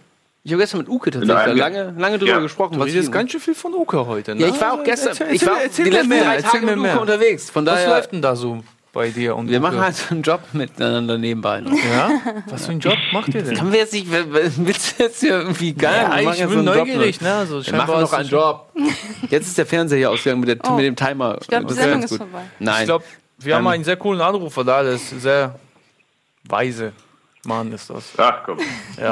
Ich 0.43 0.51
habe 0.53 0.61
gestern 0.61 0.77
mit 0.79 0.89
Uke 0.89 1.11
tatsächlich 1.11 1.55
lange, 1.57 1.93
lange 1.97 2.17
drüber 2.19 2.31
Ja. 2.33 2.39
gesprochen, 2.39 2.73
Du 2.75 2.79
was 2.79 2.87
redest 2.87 3.11
ganz 3.11 3.31
schön 3.31 3.41
viel 3.41 3.55
von 3.55 3.73
Uke 3.73 4.05
heute, 4.05 4.35
ne? 4.35 4.41
Ja, 4.41 4.47
ich 4.47 4.61
war 4.61 4.73
auch 4.73 4.83
gestern, 4.83 5.09
Erzähl, 5.09 5.33
ich 5.35 5.45
war 5.45 5.53
auch 5.55 5.59
erzähl 5.59 5.85
die 5.85 5.89
mir 5.91 5.95
letzten 5.97 6.09
mehr, 6.09 6.23
drei 6.23 6.35
erzähl 6.35 6.49
Tage 6.51 6.65
mir 6.67 6.71
mit 6.73 6.79
Uke 6.81 6.87
mehr. 6.93 7.01
unterwegs. 7.01 7.49
Von 7.49 7.65
Was 7.65 7.73
daher, 7.73 7.89
läuft 7.89 8.11
denn 8.13 8.21
da 8.21 8.35
so 8.35 8.63
bei 8.95 9.09
dir 9.09 9.35
und 9.35 9.49
wir 9.49 9.59
machen 9.59 9.79
halt 9.79 9.95
so 9.95 10.15
einen 10.15 10.23
Job 10.23 10.41
miteinander 10.53 11.19
nebenbei. 11.19 11.61
noch. 11.61 11.71
Ja? 11.71 12.09
Was 12.47 12.65
für 12.65 12.71
einen 12.71 12.79
Job 12.79 12.97
macht 13.13 13.27
ihr 13.35 13.43
denn? 13.43 13.55
Können 13.55 13.71
wir 13.71 13.79
jetzt 13.79 13.93
nicht, 13.93 14.07
willst 14.09 14.97
du 14.99 15.03
jetzt 15.03 15.19
hier 15.19 15.37
irgendwie 15.41 15.73
geil? 15.73 16.09
Ja, 16.23 16.31
ich 16.31 16.39
bin 16.39 16.49
so 16.49 16.57
einen 16.57 16.65
Job 16.65 16.75
neugierig, 16.77 17.21
ne? 17.21 17.33
Also 17.35 17.63
Wir 17.63 17.73
machen 17.75 18.01
noch 18.01 18.13
einen 18.13 18.29
Job. 18.29 18.71
Jetzt 19.29 19.45
ist 19.47 19.57
der 19.59 19.67
Fernseher 19.67 19.97
hier 19.99 20.09
ausgegangen 20.11 20.39
mit, 20.39 20.49
der, 20.49 20.57
Oh. 20.71 20.75
mit 20.75 20.85
dem 20.85 20.95
Timer. 20.95 21.37
Ich 21.39 21.47
glaube, 21.47 21.65
die 21.65 21.73
Das 21.75 21.83
Sendung 21.83 22.01
ist 22.03 22.09
gut. 22.09 22.17
vorbei. 22.17 22.41
Nein. 22.57 22.79
Ich 22.79 22.85
glaube, 22.85 23.05
wir 23.37 23.55
haben 23.55 23.61
Ähm, 23.63 23.67
einen 23.67 23.83
sehr 23.83 23.97
coolen 23.97 24.21
Anrufer 24.21 24.63
da, 24.63 24.81
der 24.81 24.93
ist 24.93 25.09
sehr 25.21 25.59
weise. 26.45 26.93
Mann 27.45 27.71
ist 27.73 27.89
das. 27.91 28.05
Ach 28.17 28.43
komm. 28.45 28.57
Ja. 28.97 29.11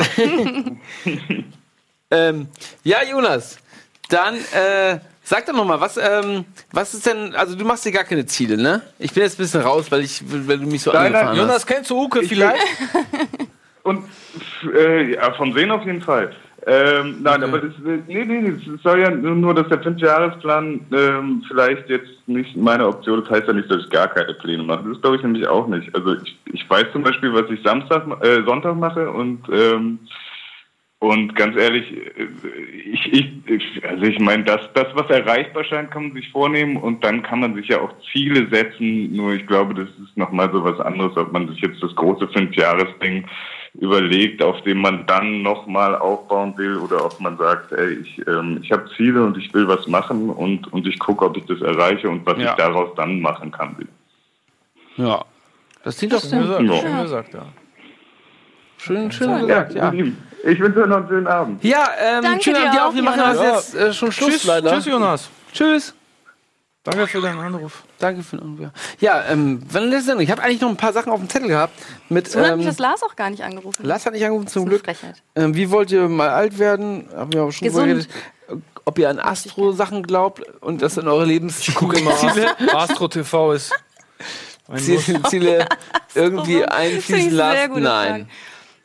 Ähm, 2.12 2.48
ja, 2.84 2.98
Jonas, 3.10 3.58
dann 4.10 4.36
äh, 4.36 5.00
sag 5.24 5.46
doch 5.46 5.54
nochmal, 5.54 5.80
was, 5.82 5.98
ähm, 5.98 6.46
was 6.72 6.94
ist 6.94 7.06
denn, 7.06 7.34
also 7.36 7.56
du 7.56 7.66
machst 7.66 7.86
dir 7.86 7.92
gar 7.92 8.04
keine 8.04 8.26
Ziele, 8.26 8.58
ne? 8.58 8.82
Ich 9.00 9.14
bin 9.14 9.24
jetzt 9.24 9.40
ein 9.40 9.44
bisschen 9.44 9.62
raus, 9.62 9.92
weil, 9.92 10.02
ich, 10.02 10.22
weil 10.48 10.60
du 10.60 10.68
mich 10.68 10.84
so 10.84 10.92
Nein, 10.92 11.12
nein, 11.12 11.16
angefahren 11.16 11.38
Jonas, 11.38 11.56
hast. 11.56 11.66
kennst 11.68 11.90
du 11.90 12.04
Uke 12.04 12.22
Ich 12.22 12.30
vielleicht? 12.30 12.62
Und 13.84 14.06
äh, 14.76 15.14
ja, 15.16 15.34
vom 15.34 15.54
Sehen 15.54 15.72
auf 15.72 15.86
jeden 15.86 16.02
Fall. 16.02 16.32
Ähm, 16.66 17.18
nein, 17.22 17.44
aber 17.44 17.60
das, 17.60 17.74
äh, 17.86 18.00
nee, 18.08 18.24
nee, 18.24 18.48
es 18.50 18.82
soll 18.82 19.02
ja 19.02 19.10
nur, 19.10 19.36
nur 19.36 19.54
dass 19.54 19.68
der 19.68 19.82
Fünfjahresplan 19.82 20.80
ähm, 20.94 21.44
vielleicht 21.46 21.90
jetzt 21.90 22.10
nicht 22.26 22.56
meine 22.56 22.88
Option, 22.88 23.22
das 23.22 23.30
heißt 23.30 23.48
ja 23.48 23.54
nicht, 23.54 23.70
dass 23.70 23.84
ich 23.84 23.90
gar 23.90 24.08
keine 24.08 24.34
Pläne 24.36 24.64
mache. 24.64 24.86
Das 24.88 25.02
glaube 25.02 25.18
ich 25.18 25.24
nämlich 25.24 25.46
auch 25.46 25.68
nicht. 25.68 25.94
Also 25.94 26.16
ich, 26.24 26.38
ich 26.54 26.70
weiß 26.70 26.86
zum 26.94 27.04
Beispiel, 27.04 27.34
was 27.34 27.50
ich 27.50 27.62
Samstag, 27.64 28.04
äh, 28.24 28.44
Sonntag 28.46 28.78
mache 28.78 29.12
und 29.12 29.42
ähm, 29.52 30.00
und 31.04 31.36
ganz 31.36 31.58
ehrlich, 31.58 31.92
äh, 31.92 32.28
ich, 32.94 33.12
ich, 33.12 33.26
ich 33.48 33.86
also 33.86 34.04
ich 34.04 34.20
meine, 34.20 34.46
das, 34.46 34.62
das, 34.74 34.88
was 34.94 35.10
erreichbar 35.10 35.66
scheint, 35.66 35.92
kann 35.92 36.04
man 36.04 36.14
sich 36.14 36.30
vornehmen 36.30 36.78
und 36.78 37.04
dann 37.04 37.22
kann 37.22 37.42
man 37.42 37.56
sich 37.56 37.68
ja 37.68 37.82
auch 37.82 37.92
Ziele 38.10 38.48
setzen. 38.50 39.14
Nur 39.14 39.34
ich 39.34 39.46
glaube, 39.46 39.74
das 39.74 39.90
ist 40.02 40.16
nochmal 40.16 40.50
so 40.54 40.64
was 40.64 40.80
anderes, 40.80 41.18
ob 41.18 41.34
man 41.34 41.50
sich 41.50 41.60
jetzt 41.60 41.84
das 41.84 41.94
große 41.96 42.30
Fünfjahresding 42.30 43.26
überlegt, 43.74 44.42
auf 44.42 44.62
dem 44.62 44.78
man 44.80 45.06
dann 45.06 45.42
nochmal 45.42 45.94
aufbauen 45.98 46.54
will 46.58 46.78
oder 46.78 47.04
ob 47.04 47.20
man 47.20 47.36
sagt, 47.38 47.74
ey, 47.74 47.96
ich, 47.96 48.26
ähm, 48.26 48.60
ich 48.64 48.72
habe 48.72 48.90
Ziele 48.96 49.26
und 49.26 49.38
ich 49.38 49.54
will 49.54 49.68
was 49.68 49.86
machen 49.88 50.30
und, 50.30 50.72
und 50.72 50.88
ich 50.88 50.98
gucke, 51.00 51.26
ob 51.26 51.36
ich 51.36 51.44
das 51.48 51.60
erreiche 51.60 52.10
und 52.10 52.26
was 52.26 52.38
Ja. 52.38 52.52
ich 52.52 52.56
daraus 52.56 52.96
dann 52.96 53.20
machen 53.20 53.52
kann. 53.52 53.76
Ja. 54.96 55.26
Das 55.84 55.98
klingt 55.98 56.14
doch 56.14 56.22
Schön 56.22 56.40
gesagt, 56.44 56.62
Ja. 56.64 56.76
schön 56.78 57.02
gesagt, 57.02 57.34
ja. 57.34 57.46
Schön, 58.84 59.12
schön 59.12 59.40
gesagt, 59.48 59.74
ja. 59.74 59.86
ihr 59.88 59.92
Lieben, 60.04 60.24
Ich 60.44 60.60
wünsche 60.60 60.82
euch 60.82 60.88
noch 60.88 60.98
einen 60.98 61.08
schönen 61.08 61.28
Abend. 61.28 61.64
Ja, 61.64 61.88
ähm, 62.00 62.22
Danke 62.24 62.44
schön 62.44 62.54
dir 62.54 62.66
an 62.66 62.72
dir 62.72 62.84
auch, 62.86 62.90
auch. 62.90 62.96
Wir 62.96 63.04
machen 63.04 63.20
Jonas. 63.20 63.38
das 63.38 63.74
jetzt 63.74 63.76
äh, 63.76 63.94
schon 63.94 64.12
Schluss, 64.12 64.30
Tschüss, 64.32 64.44
leider. 64.46 64.72
tschüss, 64.74 64.86
Jonas. 64.86 65.30
Tschüss. 65.54 65.94
Danke 66.84 67.08
für 67.08 67.22
deinen 67.22 67.40
Anruf. 67.40 67.84
Danke 67.98 68.24
für 68.24 68.36
den 68.36 68.44
Anruf. 68.60 68.68
Ja, 69.00 69.24
ähm, 69.30 69.62
wann 69.72 69.90
ist 69.94 70.10
denn? 70.10 70.20
Ich 70.20 70.30
habe 70.30 70.44
eigentlich 70.44 70.60
noch 70.60 70.68
ein 70.70 70.76
paar 70.76 70.92
Sachen 70.92 71.14
auf 71.14 71.20
dem 71.20 71.30
Zettel 71.30 71.48
gehabt. 71.48 71.74
Mit, 72.10 72.28
Es 72.28 72.36
wundert 72.36 72.58
mich, 72.58 72.66
ähm, 72.66 72.72
dass 72.72 72.80
Lars 72.80 73.04
auch 73.04 73.16
gar 73.16 73.30
nicht 73.30 73.42
angerufen 73.42 73.80
hat. 73.80 73.86
Lars 73.86 74.06
hat 74.06 74.12
nicht 74.12 74.26
angerufen, 74.26 74.48
zum 74.48 74.70
Das 74.70 74.84
Glück. 74.84 74.96
Ähm, 75.36 75.56
wie 75.56 75.72
wollt 75.72 75.92
ihr 75.92 76.10
mal 76.10 76.30
alt 76.30 76.60
werden? 76.60 77.08
Haben 77.16 77.32
wir 77.32 77.44
auch 77.44 77.52
schon 77.52 77.66
Gesund. 77.66 77.88
geredet. 77.88 78.10
Ob 78.84 79.00
ihr 79.00 79.10
an 79.10 79.18
Astro-Sachen 79.20 80.04
glaubt 80.04 80.42
und 80.62 80.82
das 80.82 80.98
in 80.98 81.08
eure 81.08 81.24
Lebensziele 81.24 82.50
Astro 82.74 83.08
TV 83.08 83.54
ist. 83.54 83.72
Ziele, 84.76 85.24
Ziele 85.30 85.68
irgendwie 86.16 86.60
Das 86.62 86.72
einfließen 86.72 87.30
gute 87.70 87.82
Nein. 87.82 88.10
Frage. 88.10 88.28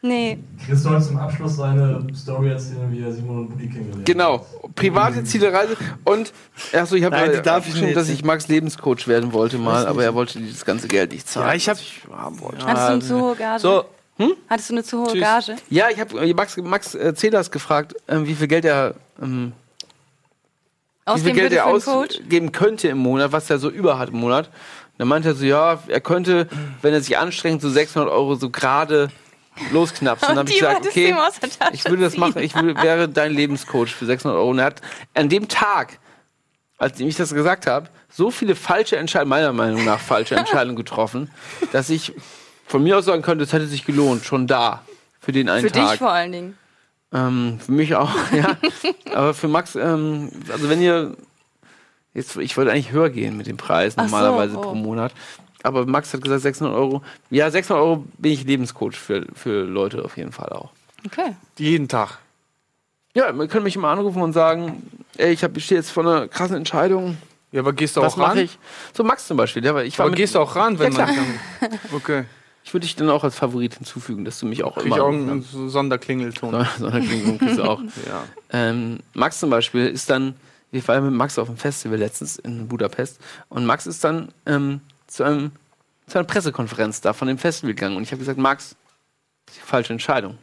Nee, 0.01 0.38
Chris 0.64 0.84
soll 0.84 1.03
zum 1.03 1.18
Abschluss 1.18 1.57
seine 1.57 2.07
Story 2.14 2.51
erzählen, 2.51 2.90
wie 2.92 3.03
er 3.03 3.12
Simon 3.12 3.38
und 3.40 3.49
Buddy 3.51 3.68
kennengelernt 3.68 4.07
Genau. 4.07 4.46
Private 4.76 5.24
Ziele, 5.24 5.53
Reise 5.53 5.76
und 6.05 6.32
achso, 6.72 6.94
ich 6.94 7.03
habe 7.03 7.16
die 7.16 7.36
äh, 7.38 7.42
darf 7.42 7.66
nicht 7.66 7.96
dass 7.96 8.09
ich 8.09 8.24
Max 8.24 8.46
Lebenscoach 8.46 9.09
werden 9.09 9.32
wollte 9.32 9.59
mal, 9.59 9.88
aber 9.88 10.05
er 10.05 10.14
wollte 10.14 10.40
das 10.40 10.64
ganze 10.64 10.86
Geld 10.86 11.11
nicht 11.12 11.26
zahlen. 11.28 11.49
Ja, 11.49 11.55
ich 11.55 11.68
hab- 11.68 11.76
was 11.78 11.82
ich 11.82 12.03
haben 12.12 12.40
wollte. 12.40 12.64
hattest 12.64 12.88
du 12.88 12.92
eine 12.92 13.01
zu 13.03 13.20
hohe 13.20 13.34
Gage? 13.36 13.61
So, 13.61 13.84
Hattest 14.49 14.70
du 14.70 14.74
eine 14.74 14.84
zu 14.84 14.99
hohe 15.01 15.12
Tschüss. 15.12 15.20
Gage? 15.20 15.57
Ja, 15.68 15.86
ich 15.90 15.99
habe 15.99 16.34
Max, 16.34 16.57
Max 16.59 16.94
äh, 16.94 17.14
Zeders 17.16 17.51
gefragt, 17.51 17.94
ähm, 18.07 18.24
wie 18.26 18.34
viel 18.34 18.46
Geld 18.49 18.64
er 18.64 18.94
ähm, 19.20 19.53
wie 21.07 21.20
viel 21.20 21.30
Ausgeben 21.32 21.36
Geld 21.36 21.53
er 21.55 21.66
ausgeben 21.66 22.53
könnte 22.53 22.88
im 22.88 22.99
Monat, 22.99 23.32
was 23.32 23.49
er 23.51 23.59
so 23.59 23.68
über 23.70 23.99
hat 23.99 24.11
im 24.11 24.20
Monat. 24.20 24.51
Dann 24.99 25.09
meinte 25.09 25.28
er 25.30 25.34
so, 25.34 25.44
ja, 25.44 25.78
er 25.88 26.01
könnte, 26.01 26.49
wenn 26.82 26.92
er 26.92 27.01
sich 27.01 27.16
anstrengt, 27.16 27.62
so 27.62 27.70
600 27.70 28.11
Euro 28.12 28.34
so 28.34 28.51
gerade 28.51 29.09
losknapsen. 29.70 30.28
Und 30.28 30.36
dann 30.36 30.38
habe 30.38 30.50
ich 30.50 30.59
gesagt, 30.59 30.86
okay, 30.86 31.14
ich 31.72 31.84
würde 31.84 32.02
das 32.02 32.16
machen, 32.16 32.42
ich 32.42 32.54
würde, 32.54 32.80
wäre 32.82 33.09
dein 33.09 33.32
Lebenscoach 33.32 33.88
für 33.88 34.06
600 34.06 34.38
Euro. 34.38 34.50
Und 34.50 34.59
er 34.59 34.66
hat 34.66 34.80
an 35.14 35.28
dem 35.28 35.48
Tag, 35.48 35.98
als 36.78 36.98
ich 37.00 37.16
das 37.16 37.34
gesagt 37.34 37.66
habe, 37.66 37.88
so 38.11 38.30
viele 38.30 38.54
falsche 38.54 38.96
Entscheidungen, 38.96 39.30
meiner 39.30 39.52
Meinung 39.52 39.84
nach 39.84 40.00
falsche 40.00 40.36
Entscheidungen 40.36 40.76
getroffen, 40.84 41.30
dass 41.72 41.90
ich 41.90 42.14
von 42.66 42.82
mir 42.82 42.98
aus 42.98 43.06
sagen 43.06 43.22
könnte, 43.22 43.44
es 43.44 43.52
hätte 43.52 43.66
sich 43.66 43.84
gelohnt, 43.84 44.24
schon 44.24 44.46
da, 44.46 44.82
für 45.20 45.32
den 45.32 45.48
einen 45.48 45.62
Für 45.62 45.72
Tag. 45.72 45.90
dich 45.90 45.98
vor 45.98 46.11
allen 46.11 46.32
Dingen. 46.32 46.59
Ähm, 47.12 47.59
für 47.64 47.72
mich 47.72 47.94
auch, 47.94 48.11
ja. 48.32 48.56
Aber 49.14 49.34
für 49.34 49.48
Max, 49.48 49.74
ähm, 49.74 50.30
also 50.50 50.68
wenn 50.68 50.82
ihr 50.82 51.16
jetzt, 52.14 52.36
ich 52.36 52.56
wollte 52.56 52.70
eigentlich 52.70 52.92
höher 52.92 53.11
gehen 53.11 53.36
mit 53.36 53.46
dem 53.46 53.56
Preis 53.56 53.94
Ach 53.96 54.04
so, 54.04 54.11
normalerweise 54.11 54.59
oh. 54.59 54.62
pro 54.62 54.74
Monat. 54.74 55.12
Aber 55.62 55.86
Max 55.86 56.12
hat 56.14 56.22
gesagt 56.22 56.42
600 56.42 56.74
Euro. 56.74 57.02
Ja, 57.30 57.50
600 57.50 57.82
Euro 57.82 58.04
bin 58.18 58.32
ich 58.32 58.44
Lebenscoach 58.44 58.94
für, 58.96 59.26
für 59.34 59.64
Leute 59.64 60.04
auf 60.04 60.16
jeden 60.16 60.32
Fall 60.32 60.50
auch. 60.50 60.70
Okay. 61.06 61.34
Jeden 61.59 61.88
Tag. 61.88 62.18
Ja, 63.14 63.32
man 63.32 63.48
kann 63.48 63.62
mich 63.64 63.74
immer 63.76 63.88
anrufen 63.88 64.22
und 64.22 64.32
sagen, 64.32 64.82
ey, 65.16 65.32
ich, 65.32 65.42
hab- 65.42 65.56
ich 65.56 65.64
stehe 65.64 65.80
jetzt 65.80 65.90
vor 65.90 66.04
einer 66.04 66.28
krassen 66.28 66.56
Entscheidung. 66.56 67.16
Ja, 67.50 67.61
aber 67.61 67.72
gehst 67.72 67.96
du 67.96 68.02
Was 68.02 68.14
auch 68.14 68.18
ran? 68.18 68.28
mache 68.28 68.42
ich? 68.42 68.59
So 68.94 69.02
Max 69.02 69.26
zum 69.26 69.36
Beispiel. 69.36 69.62
Der, 69.62 69.76
ich 69.84 69.98
war 69.98 70.04
Aber 70.04 70.11
mit, 70.11 70.18
gehst 70.18 70.34
du 70.34 70.38
auch 70.40 70.54
ran, 70.54 70.78
wenn 70.78 70.92
Ja, 70.92 71.06
man 71.06 71.14
kann. 71.16 71.78
Okay. 71.94 72.24
ich 72.62 72.72
würde 72.74 72.86
dich 72.86 72.94
dann 72.94 73.09
auch 73.11 73.24
als 73.24 73.34
Favorit 73.34 73.74
hinzufügen, 73.74 74.24
dass 74.24 74.38
du 74.38 74.46
mich 74.46 74.62
auch 74.62 74.74
Krieg 74.74 74.86
immer 74.86 74.96
ich 74.96 75.02
auch 75.02 75.09
einen 75.09 75.26
kannst. 75.28 75.50
Sonderklingelton. 75.52 76.66
Sonderklingelton 76.78 77.38
kriegst 77.38 77.59
du 77.59 77.62
auch. 77.64 77.80
Ja. 78.06 78.24
Ähm, 78.52 79.00
Max 79.14 79.40
zum 79.40 79.50
Beispiel 79.50 79.86
ist 79.88 80.11
dann, 80.11 80.34
ich 80.70 80.86
war 80.86 80.96
ja 80.96 81.00
mit 81.00 81.14
Max 81.14 81.38
auf 81.38 81.48
dem 81.48 81.56
Festival 81.56 81.98
letztens 81.98 82.36
in 82.36 82.68
Budapest 82.68 83.18
und 83.48 83.64
Max 83.64 83.86
ist 83.86 84.04
dann 84.04 84.28
ähm, 84.44 84.80
zu, 85.09 85.24
einem, 85.24 85.50
zu 86.06 86.18
einer 86.18 86.26
Pressekonferenz 86.26 87.00
da 87.00 87.12
von 87.12 87.26
dem 87.28 87.38
Festival 87.38 87.74
gegangen 87.74 87.96
und 87.96 88.04
ich 88.04 88.11
habe 88.12 88.20
gesagt, 88.20 88.38
Max, 88.38 88.76
das 89.46 89.56
ist 89.56 89.62
die 89.64 89.66
falsche 89.68 89.92
Entscheidung. 89.92 90.38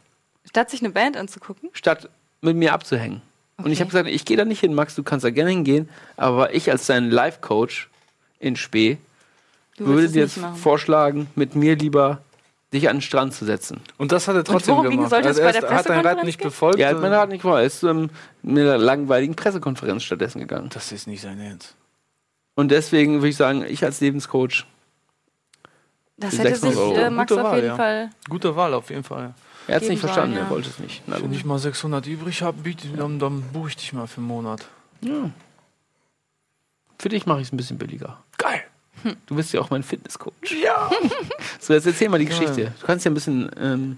Statt 0.47 0.70
sich 0.70 0.82
eine 0.82 0.89
Band 0.91 1.16
anzugucken. 1.18 1.70
Statt 1.74 2.09
mit 2.41 2.55
mir 2.57 2.74
abzuhängen. 2.74 3.22
Und 3.57 3.68
ich 3.68 3.78
Okay. 3.78 3.80
habe 3.80 3.89
gesagt, 3.91 4.07
ich 4.09 4.26
gehe 4.26 4.36
da 4.38 4.43
nicht 4.45 4.59
hin, 4.59 4.74
Max, 4.74 4.95
du 4.95 5.03
kannst 5.03 5.24
da 5.24 5.30
gerne 5.30 5.51
hingehen, 5.51 5.89
aber 6.18 6.53
ich 6.53 6.70
als 6.70 6.86
dein 6.88 7.09
Life-Coach 7.09 7.89
in 8.39 8.55
Spee 8.57 8.97
würde 9.78 10.09
dir 10.09 10.24
jetzt 10.24 10.39
vorschlagen, 10.55 11.28
mit 11.36 11.55
mir 11.55 11.76
lieber 11.76 12.22
dich 12.74 12.89
an 12.89 12.97
den 12.97 13.01
Strand 13.01 13.34
zu 13.34 13.45
setzen. 13.45 13.80
Und 13.97 14.11
das 14.11 14.28
hat 14.28 14.36
er 14.36 14.43
trotzdem 14.43 14.76
ging- 14.82 14.91
gemacht. 14.91 15.09
sollte 15.09 15.30
es 15.30 15.38
Also 15.39 15.41
bei 15.41 15.47
er 15.47 15.61
der 15.61 15.70
ist- 15.70 15.76
hat 15.78 15.89
dein 15.89 16.05
Rat 16.05 16.24
nicht 16.26 16.38
gehen? 16.39 16.47
befolgt. 16.47 16.80
Ja, 16.80 16.89
hat 16.89 16.99
mein 17.01 17.13
Rat 17.13 17.30
nicht 17.30 17.41
vor. 17.43 17.57
Er 17.59 17.66
ist 17.66 17.80
zu 17.80 17.88
ähm, 17.88 18.09
einer 18.45 18.78
langweiligen 18.78 19.36
Pressekonferenz 19.36 20.03
stattdessen 20.03 20.39
gegangen. 20.39 20.70
Das 20.74 20.91
ist 20.91 21.07
nicht 21.07 21.22
sein 21.22 21.39
Ernst. 21.39 21.76
Und 22.56 22.72
deswegen 22.72 23.16
würde 23.16 23.30
ich 23.30 23.36
sagen, 23.38 23.66
ich 23.68 23.84
als 23.84 23.99
Lebenscoach, 24.01 24.66
Das 26.18 26.38
hätte 26.38 26.49
600 26.56 26.74
sich 26.74 26.82
Euro. 26.82 26.95
äh, 26.95 27.10
Max 27.10 27.30
Gute 27.30 27.41
auf 27.41 27.47
Wahl, 27.49 27.56
jeden 27.58 27.68
ja. 27.68 27.76
Fall. 27.76 28.10
Gute 28.30 28.56
Wahl 28.56 28.74
auf 28.74 28.89
jeden 28.89 29.03
Fall. 29.03 29.34
er 29.68 29.76
hat 29.76 29.84
es 29.84 29.89
nicht 29.89 29.99
verstanden, 29.99 30.34
sollen, 30.36 30.43
er 30.45 30.49
ja. 30.49 30.49
wollte 30.56 30.70
es 30.70 30.80
nicht. 30.80 31.03
Na 31.08 31.16
Wenn 31.18 31.24
gut. 31.28 31.36
ich 31.36 31.45
mal 31.45 31.60
600 31.60 32.08
übrig 32.08 32.41
habe, 32.41 32.58
dann, 32.97 33.20
dann 33.20 33.41
buche 33.51 33.70
ich 33.70 33.76
dich 33.76 33.91
mal 33.93 34.08
für 34.08 34.18
einen 34.20 34.28
Monat. 34.28 34.66
Für 36.97 37.10
dich 37.10 37.26
mache 37.26 37.41
ich 37.41 37.47
es 37.47 37.53
ein 37.53 37.58
bisschen 37.58 37.78
billiger. 37.78 38.24
Geil. 38.38 38.62
Du 39.28 39.36
bist 39.36 39.53
ja 39.53 39.60
auch 39.62 39.70
mein 39.70 39.84
Fitnesscoach. 39.84 40.34
Ja. 40.64 40.89
So, 41.60 41.74
jetzt 41.74 41.86
erzähl 41.88 42.10
mal 42.10 42.20
die 42.20 42.26
Geil. 42.26 42.39
Geschichte. 42.39 42.72
Du 42.80 42.86
kannst 42.86 43.06
ja 43.06 43.12
ein 43.12 43.16
bisschen, 43.16 43.49
ähm, 43.60 43.97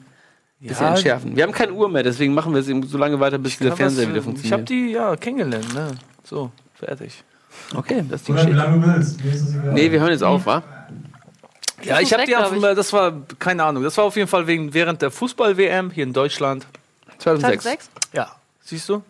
bisschen 0.59 0.85
Ja, 0.85 0.89
entschärfen. 0.91 1.35
Wir 1.35 1.43
haben 1.43 1.51
keine 1.51 1.73
Uhr 1.73 1.89
mehr, 1.89 2.01
deswegen 2.01 2.33
machen 2.33 2.53
wir 2.53 2.61
es 2.61 2.67
eben 2.69 2.81
so 2.87 2.97
lange 2.97 3.19
weiter, 3.19 3.37
bis 3.37 3.57
dieser 3.57 3.71
kann 3.71 3.77
Fernseher 3.77 4.07
was, 4.07 4.09
wieder 4.15 4.25
äh, 4.25 4.39
Ich 4.41 4.51
habe 4.53 4.59
funktioniert. 4.63 4.69
die 4.69 4.91
ja 4.93 5.15
kennengelernt, 5.17 5.73
ne? 5.73 5.91
So, 6.23 6.51
fertig. 6.75 7.23
Okay, 7.75 8.03
das 8.07 8.21
ist 8.21 8.27
die 8.27 8.31
Oder 8.31 8.41
wie 8.41 8.45
Geschichte. 8.47 8.65
lange 8.65 8.81
du 8.81 8.93
willst. 8.93 9.23
Mir 9.23 9.31
ist 9.33 9.45
das 9.45 9.55
egal. 9.55 9.73
Nee, 9.73 9.91
wir 9.91 9.99
hören 9.99 10.11
jetzt 10.11 10.23
auf, 10.23 10.45
wa? 10.45 10.63
Ja, 11.83 11.99
ich 11.99 12.11
habe 12.13 12.25
die 12.25 12.35
auf, 12.35 12.53
ich. 12.53 12.61
das 12.61 12.91
war 12.93 13.13
keine 13.39 13.63
Ahnung, 13.63 13.83
das 13.83 13.97
war 13.97 14.05
auf 14.05 14.15
jeden 14.15 14.27
Fall 14.27 14.47
wegen 14.47 14.73
während 14.73 15.01
der 15.01 15.11
Fußball 15.11 15.57
WM 15.57 15.91
hier 15.91 16.03
in 16.03 16.13
Deutschland. 16.13 16.65
2006. 17.19 17.63
2006? 17.63 17.89
Ja, 18.13 18.31
siehst 18.61 18.89
du? 18.89 19.03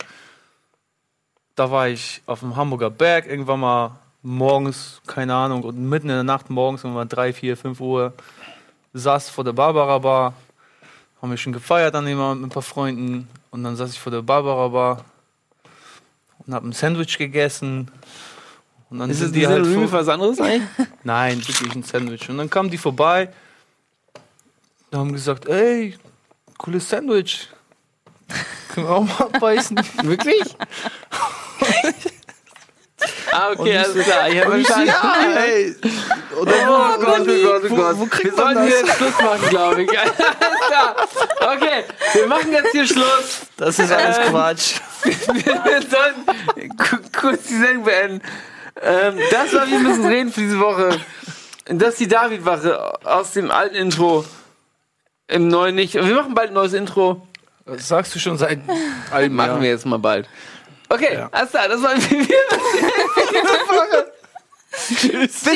Da 1.55 1.71
war 1.71 1.87
ich 1.87 2.21
auf 2.25 2.41
dem 2.41 2.55
Hamburger 2.55 2.89
Berg 2.89 3.25
irgendwann 3.25 3.61
mal 3.61 3.91
morgens, 4.21 5.01
keine 5.07 5.33
Ahnung, 5.33 5.63
und 5.63 5.77
mitten 5.77 6.09
in 6.09 6.15
der 6.15 6.23
Nacht 6.23 6.49
morgens, 6.49 6.83
irgendwann 6.83 7.09
3, 7.09 7.33
4, 7.33 7.57
5 7.57 7.79
Uhr, 7.79 8.13
saß 8.93 9.29
vor 9.29 9.43
der 9.43 9.53
Barbara 9.53 9.97
Bar, 9.99 10.33
haben 11.21 11.29
wir 11.31 11.37
schon 11.37 11.53
gefeiert 11.53 11.95
dann 11.95 12.05
immer 12.07 12.35
mit 12.35 12.47
ein 12.47 12.49
paar 12.49 12.61
Freunden 12.61 13.27
und 13.51 13.63
dann 13.63 13.75
saß 13.75 13.91
ich 13.91 13.99
vor 13.99 14.11
der 14.11 14.21
Barbara 14.21 14.67
Bar 14.67 15.05
und 16.45 16.53
habe 16.53 16.67
ein 16.67 16.73
Sandwich 16.73 17.17
gegessen. 17.17 17.89
Und 18.89 18.99
dann 18.99 19.09
Ist 19.09 19.17
es 19.17 19.23
sind 19.25 19.35
die 19.35 19.45
halt 19.47 19.65
für 19.67 19.91
was 19.91 20.07
anderes 20.07 20.39
eigentlich? 20.39 20.61
Nein, 21.03 21.45
wirklich 21.45 21.75
ein 21.75 21.83
Sandwich. 21.83 22.29
Und 22.29 22.38
dann 22.38 22.49
kamen 22.49 22.69
die 22.69 22.77
vorbei 22.77 23.29
und 24.91 24.99
haben 24.99 25.11
gesagt, 25.13 25.45
ey, 25.47 25.97
cooles 26.57 26.88
Sandwich. 26.89 27.49
Können 28.73 28.88
wir 28.88 28.93
auch 28.95 29.03
mal 29.03 29.25
abbeißen? 29.33 29.77
Wirklich? 30.03 30.43
ah, 33.31 33.51
okay, 33.51 33.77
alles 33.77 34.05
klar. 34.05 34.29
Ich 34.29 34.39
habe 34.41 34.51
Und 34.53 34.59
ich 34.61 34.67
so, 34.67 34.73
verstanden. 34.73 35.33
ja, 35.33 35.41
ey. 35.43 35.75
Oder 36.39 36.51
Oh 36.67 36.97
Gott, 37.03 37.21
oh 37.21 37.25
Gott, 37.25 37.61
oh 37.65 37.69
Wo- 37.69 37.75
Gott. 37.75 37.99
wo 37.99 38.05
kriegt 38.05 38.38
wir 38.38 38.43
man 38.43 38.55
sollten 38.55 38.69
das? 38.69 38.79
hier 38.79 38.88
jetzt 38.88 38.97
Schluss 38.97 39.21
machen, 39.21 39.49
glaube 39.49 39.83
ich. 39.83 39.99
Alles 39.99 40.13
klar. 40.67 40.95
Okay, 41.55 41.83
wir 42.13 42.27
machen 42.27 42.51
jetzt 42.51 42.71
hier 42.71 42.88
Schluss. 42.88 43.41
Das 43.57 43.79
ist 43.79 43.91
alles 43.91 44.17
Ähm, 44.17 44.23
Quatsch. 44.29 44.75
wir 45.03 45.81
sollten 45.81 46.77
ku- 46.77 47.19
kurz 47.19 47.43
die 47.47 47.57
Sendung 47.57 47.83
beenden. 47.83 48.21
Ähm, 48.82 49.17
das 49.32 49.53
war 49.53 49.67
Wir 49.69 49.80
müssen 49.80 50.05
reden 50.05 50.32
für 50.32 50.41
diese 50.41 50.59
Woche. 50.59 50.99
Das 51.65 51.89
ist 51.89 51.99
die 51.99 52.07
David-Wache 52.07 53.05
aus 53.05 53.32
dem 53.34 53.51
alten 53.51 53.75
Intro. 53.75 54.23
Im 55.28 55.47
neuen 55.49 55.75
nicht. 55.75 55.93
Wir 55.95 56.15
machen 56.15 56.34
bald 56.34 56.49
ein 56.49 56.53
neues 56.53 56.73
Intro. 56.73 57.28
Das 57.65 57.88
sagst 57.88 58.15
du 58.15 58.19
schon 58.19 58.38
seit 58.38 58.59
einem 59.11 59.36
Machen 59.36 59.49
Jahr. 59.51 59.61
wir 59.61 59.69
jetzt 59.69 59.86
mal 59.86 59.99
bald. 59.99 60.30
Okay, 60.89 61.15
Ja. 61.15 61.28
alles 61.34 61.49
klar, 61.51 61.67
das 61.67 61.82
war 61.84 61.91
Wir 61.97 62.17
müssen 62.17 62.30
reden. 62.30 64.05
Tschüss. 64.71 65.45
Wir 65.45 65.53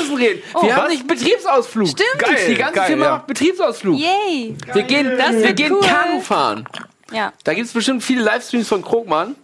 müssen 0.00 0.18
Wir 0.18 0.28
reden. 0.28 0.42
wir 0.62 0.76
haben 0.76 0.88
nicht 0.88 1.06
Betriebsausflug. 1.06 1.88
Stimmt. 1.88 2.18
Geil, 2.18 2.36
Die 2.48 2.54
ganze 2.54 2.74
geil, 2.74 2.86
Firma 2.86 3.04
ja. 3.04 3.10
macht 3.16 3.26
Betriebsausflug. 3.26 3.98
Yay! 3.98 4.56
Wir 4.72 4.82
gehen, 4.84 5.18
Das 5.18 5.32
wir 5.36 5.52
gehen 5.52 5.72
cool. 5.72 5.80
Kanu 5.80 6.20
fahren. 6.20 6.66
Ja. 7.12 7.32
Da 7.44 7.54
gibt 7.54 7.66
es 7.66 7.72
bestimmt 7.72 8.02
viele 8.04 8.22
Livestreams 8.22 8.68
von 8.68 8.82
Krogmann. 8.82 9.34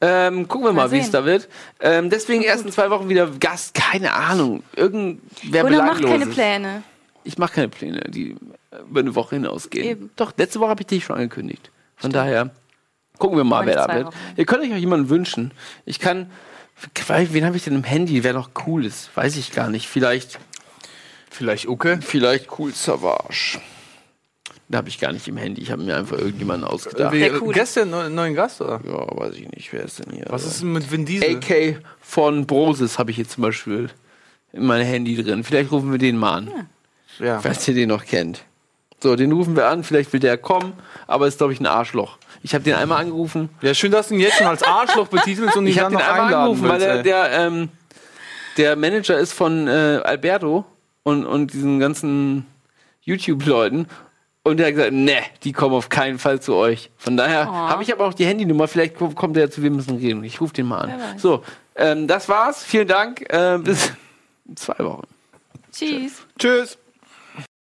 Ähm, 0.00 0.46
gucken 0.46 0.66
wir 0.66 0.72
mal, 0.72 0.86
Mal 0.86 0.92
wie 0.92 0.98
es 1.00 1.10
da 1.10 1.24
wird. 1.24 1.48
Ähm, 1.80 2.08
deswegen 2.08 2.42
erst 2.42 2.64
in 2.64 2.72
zwei 2.72 2.90
Wochen 2.90 3.08
wieder 3.08 3.26
Gast. 3.40 3.74
Keine 3.74 4.12
Ahnung. 4.12 4.62
Irgendwer 4.76 5.64
Oder 5.64 5.82
macht 5.82 6.04
keine. 6.04 6.26
Pläne. 6.26 6.82
Ich 7.24 7.36
mache 7.36 7.54
keine 7.54 7.68
Pläne, 7.68 8.02
die 8.08 8.36
über 8.88 9.00
eine 9.00 9.14
Woche 9.14 9.36
hinausgehen. 9.36 9.84
Eben. 9.84 10.10
Doch, 10.16 10.32
letzte 10.36 10.60
Woche 10.60 10.70
habe 10.70 10.82
ich 10.82 10.86
dich 10.86 11.04
schon 11.04 11.16
angekündigt. 11.16 11.70
Von 11.96 12.12
daher 12.12 12.50
gucken 13.18 13.36
wir 13.36 13.44
mal, 13.44 13.66
wer 13.66 13.74
da 13.86 13.94
wird. 13.94 14.06
Wochen. 14.06 14.16
Ihr 14.36 14.46
könnt 14.46 14.62
euch 14.62 14.72
auch 14.72 14.76
jemanden 14.76 15.08
wünschen. 15.10 15.52
Ich 15.84 15.98
kann. 15.98 16.30
Wen 17.08 17.44
habe 17.44 17.56
ich 17.56 17.64
denn 17.64 17.74
im 17.74 17.82
Handy, 17.82 18.22
wer 18.22 18.34
noch 18.34 18.50
cool 18.66 18.84
ist? 18.84 19.10
Weiß 19.16 19.36
ich 19.36 19.50
gar 19.50 19.68
nicht. 19.68 19.88
Vielleicht, 19.88 20.38
Vielleicht 21.30 21.66
okay. 21.66 21.98
vielleicht 22.00 22.58
cool 22.58 22.72
Savage. 22.72 23.60
Da 24.70 24.78
habe 24.78 24.88
ich 24.90 25.00
gar 25.00 25.12
nicht 25.12 25.26
im 25.28 25.38
Handy. 25.38 25.62
Ich 25.62 25.70
habe 25.70 25.82
mir 25.82 25.96
einfach 25.96 26.18
irgendjemanden 26.18 26.68
ausgedacht. 26.68 27.12
Wie, 27.14 27.20
Der 27.20 27.40
cool. 27.42 27.54
Gestern 27.54 27.92
einen 27.94 28.14
neuen 28.14 28.34
Gast, 28.34 28.60
oder? 28.60 28.80
Ja, 28.84 29.06
weiß 29.18 29.34
ich 29.36 29.48
nicht. 29.50 29.72
Wer 29.72 29.84
ist 29.84 29.98
denn 29.98 30.12
hier? 30.14 30.26
Was 30.28 30.44
ist 30.44 30.60
denn 30.60 30.72
mit 30.72 30.90
Vin 30.92 31.06
Diesel? 31.06 31.36
AK 31.36 31.82
von 32.02 32.46
Brosis 32.46 32.98
habe 32.98 33.10
ich 33.10 33.16
jetzt 33.16 33.30
zum 33.32 33.42
Beispiel 33.42 33.88
in 34.52 34.66
meinem 34.66 34.84
Handy 34.86 35.22
drin. 35.22 35.42
Vielleicht 35.42 35.72
rufen 35.72 35.90
wir 35.90 35.98
den 35.98 36.18
mal 36.18 36.34
an, 36.34 36.50
Ja. 37.18 37.40
falls 37.40 37.66
ihr 37.66 37.74
den 37.74 37.88
noch 37.88 38.04
kennt. 38.04 38.44
So, 39.00 39.14
den 39.16 39.32
rufen 39.32 39.56
wir 39.56 39.68
an, 39.68 39.84
vielleicht 39.84 40.12
will 40.12 40.20
der 40.20 40.36
kommen, 40.36 40.72
aber 41.06 41.28
ist, 41.28 41.38
glaube 41.38 41.52
ich, 41.52 41.60
ein 41.60 41.66
Arschloch. 41.66 42.18
Ich 42.42 42.52
habe 42.54 42.64
den 42.64 42.74
einmal 42.74 43.00
angerufen. 43.00 43.48
ja, 43.62 43.72
schön, 43.72 43.92
dass 43.92 44.08
du 44.08 44.14
ihn 44.14 44.20
jetzt 44.20 44.36
schon 44.36 44.48
als 44.48 44.62
Arschloch 44.62 45.06
betitelst 45.08 45.56
und 45.56 45.66
Ich 45.66 45.78
habe 45.78 45.96
den 45.96 46.04
einmal 46.04 46.34
angerufen, 46.34 46.62
weil 46.68 46.80
willst. 46.80 46.86
der, 46.86 46.96
ey. 46.96 47.02
der, 47.04 47.46
ähm, 47.46 47.68
der 48.58 48.76
Manager 48.76 49.16
ist 49.18 49.32
von 49.32 49.66
äh, 49.68 50.00
Alberto 50.04 50.64
und, 51.04 51.24
und 51.24 51.52
diesen 51.54 51.78
ganzen 51.78 52.44
YouTube-Leuten. 53.02 53.86
Und 54.48 54.56
der 54.58 54.66
hat 54.68 54.74
gesagt, 54.74 54.92
ne, 54.92 55.16
die 55.44 55.52
kommen 55.52 55.74
auf 55.74 55.88
keinen 55.88 56.18
Fall 56.18 56.40
zu 56.40 56.54
euch. 56.54 56.90
Von 56.96 57.16
daher 57.16 57.46
habe 57.68 57.82
ich 57.82 57.92
aber 57.92 58.06
auch 58.06 58.14
die 58.14 58.26
Handynummer. 58.26 58.66
Vielleicht 58.68 58.96
ko- 58.96 59.10
kommt 59.10 59.36
der 59.36 59.50
zu, 59.50 59.62
wir 59.62 59.70
müssen 59.70 59.96
reden. 59.98 60.24
Ich 60.24 60.40
rufe 60.40 60.52
den 60.54 60.66
mal 60.66 60.82
an. 60.82 61.18
So, 61.18 61.42
ähm, 61.76 62.06
das 62.06 62.28
war's. 62.28 62.64
Vielen 62.64 62.88
Dank. 62.88 63.22
Äh, 63.32 63.58
bis 63.58 63.92
in 64.48 64.56
zwei 64.56 64.78
Wochen. 64.84 65.06
Tschüss. 65.72 66.12
Tschüss. 66.38 66.78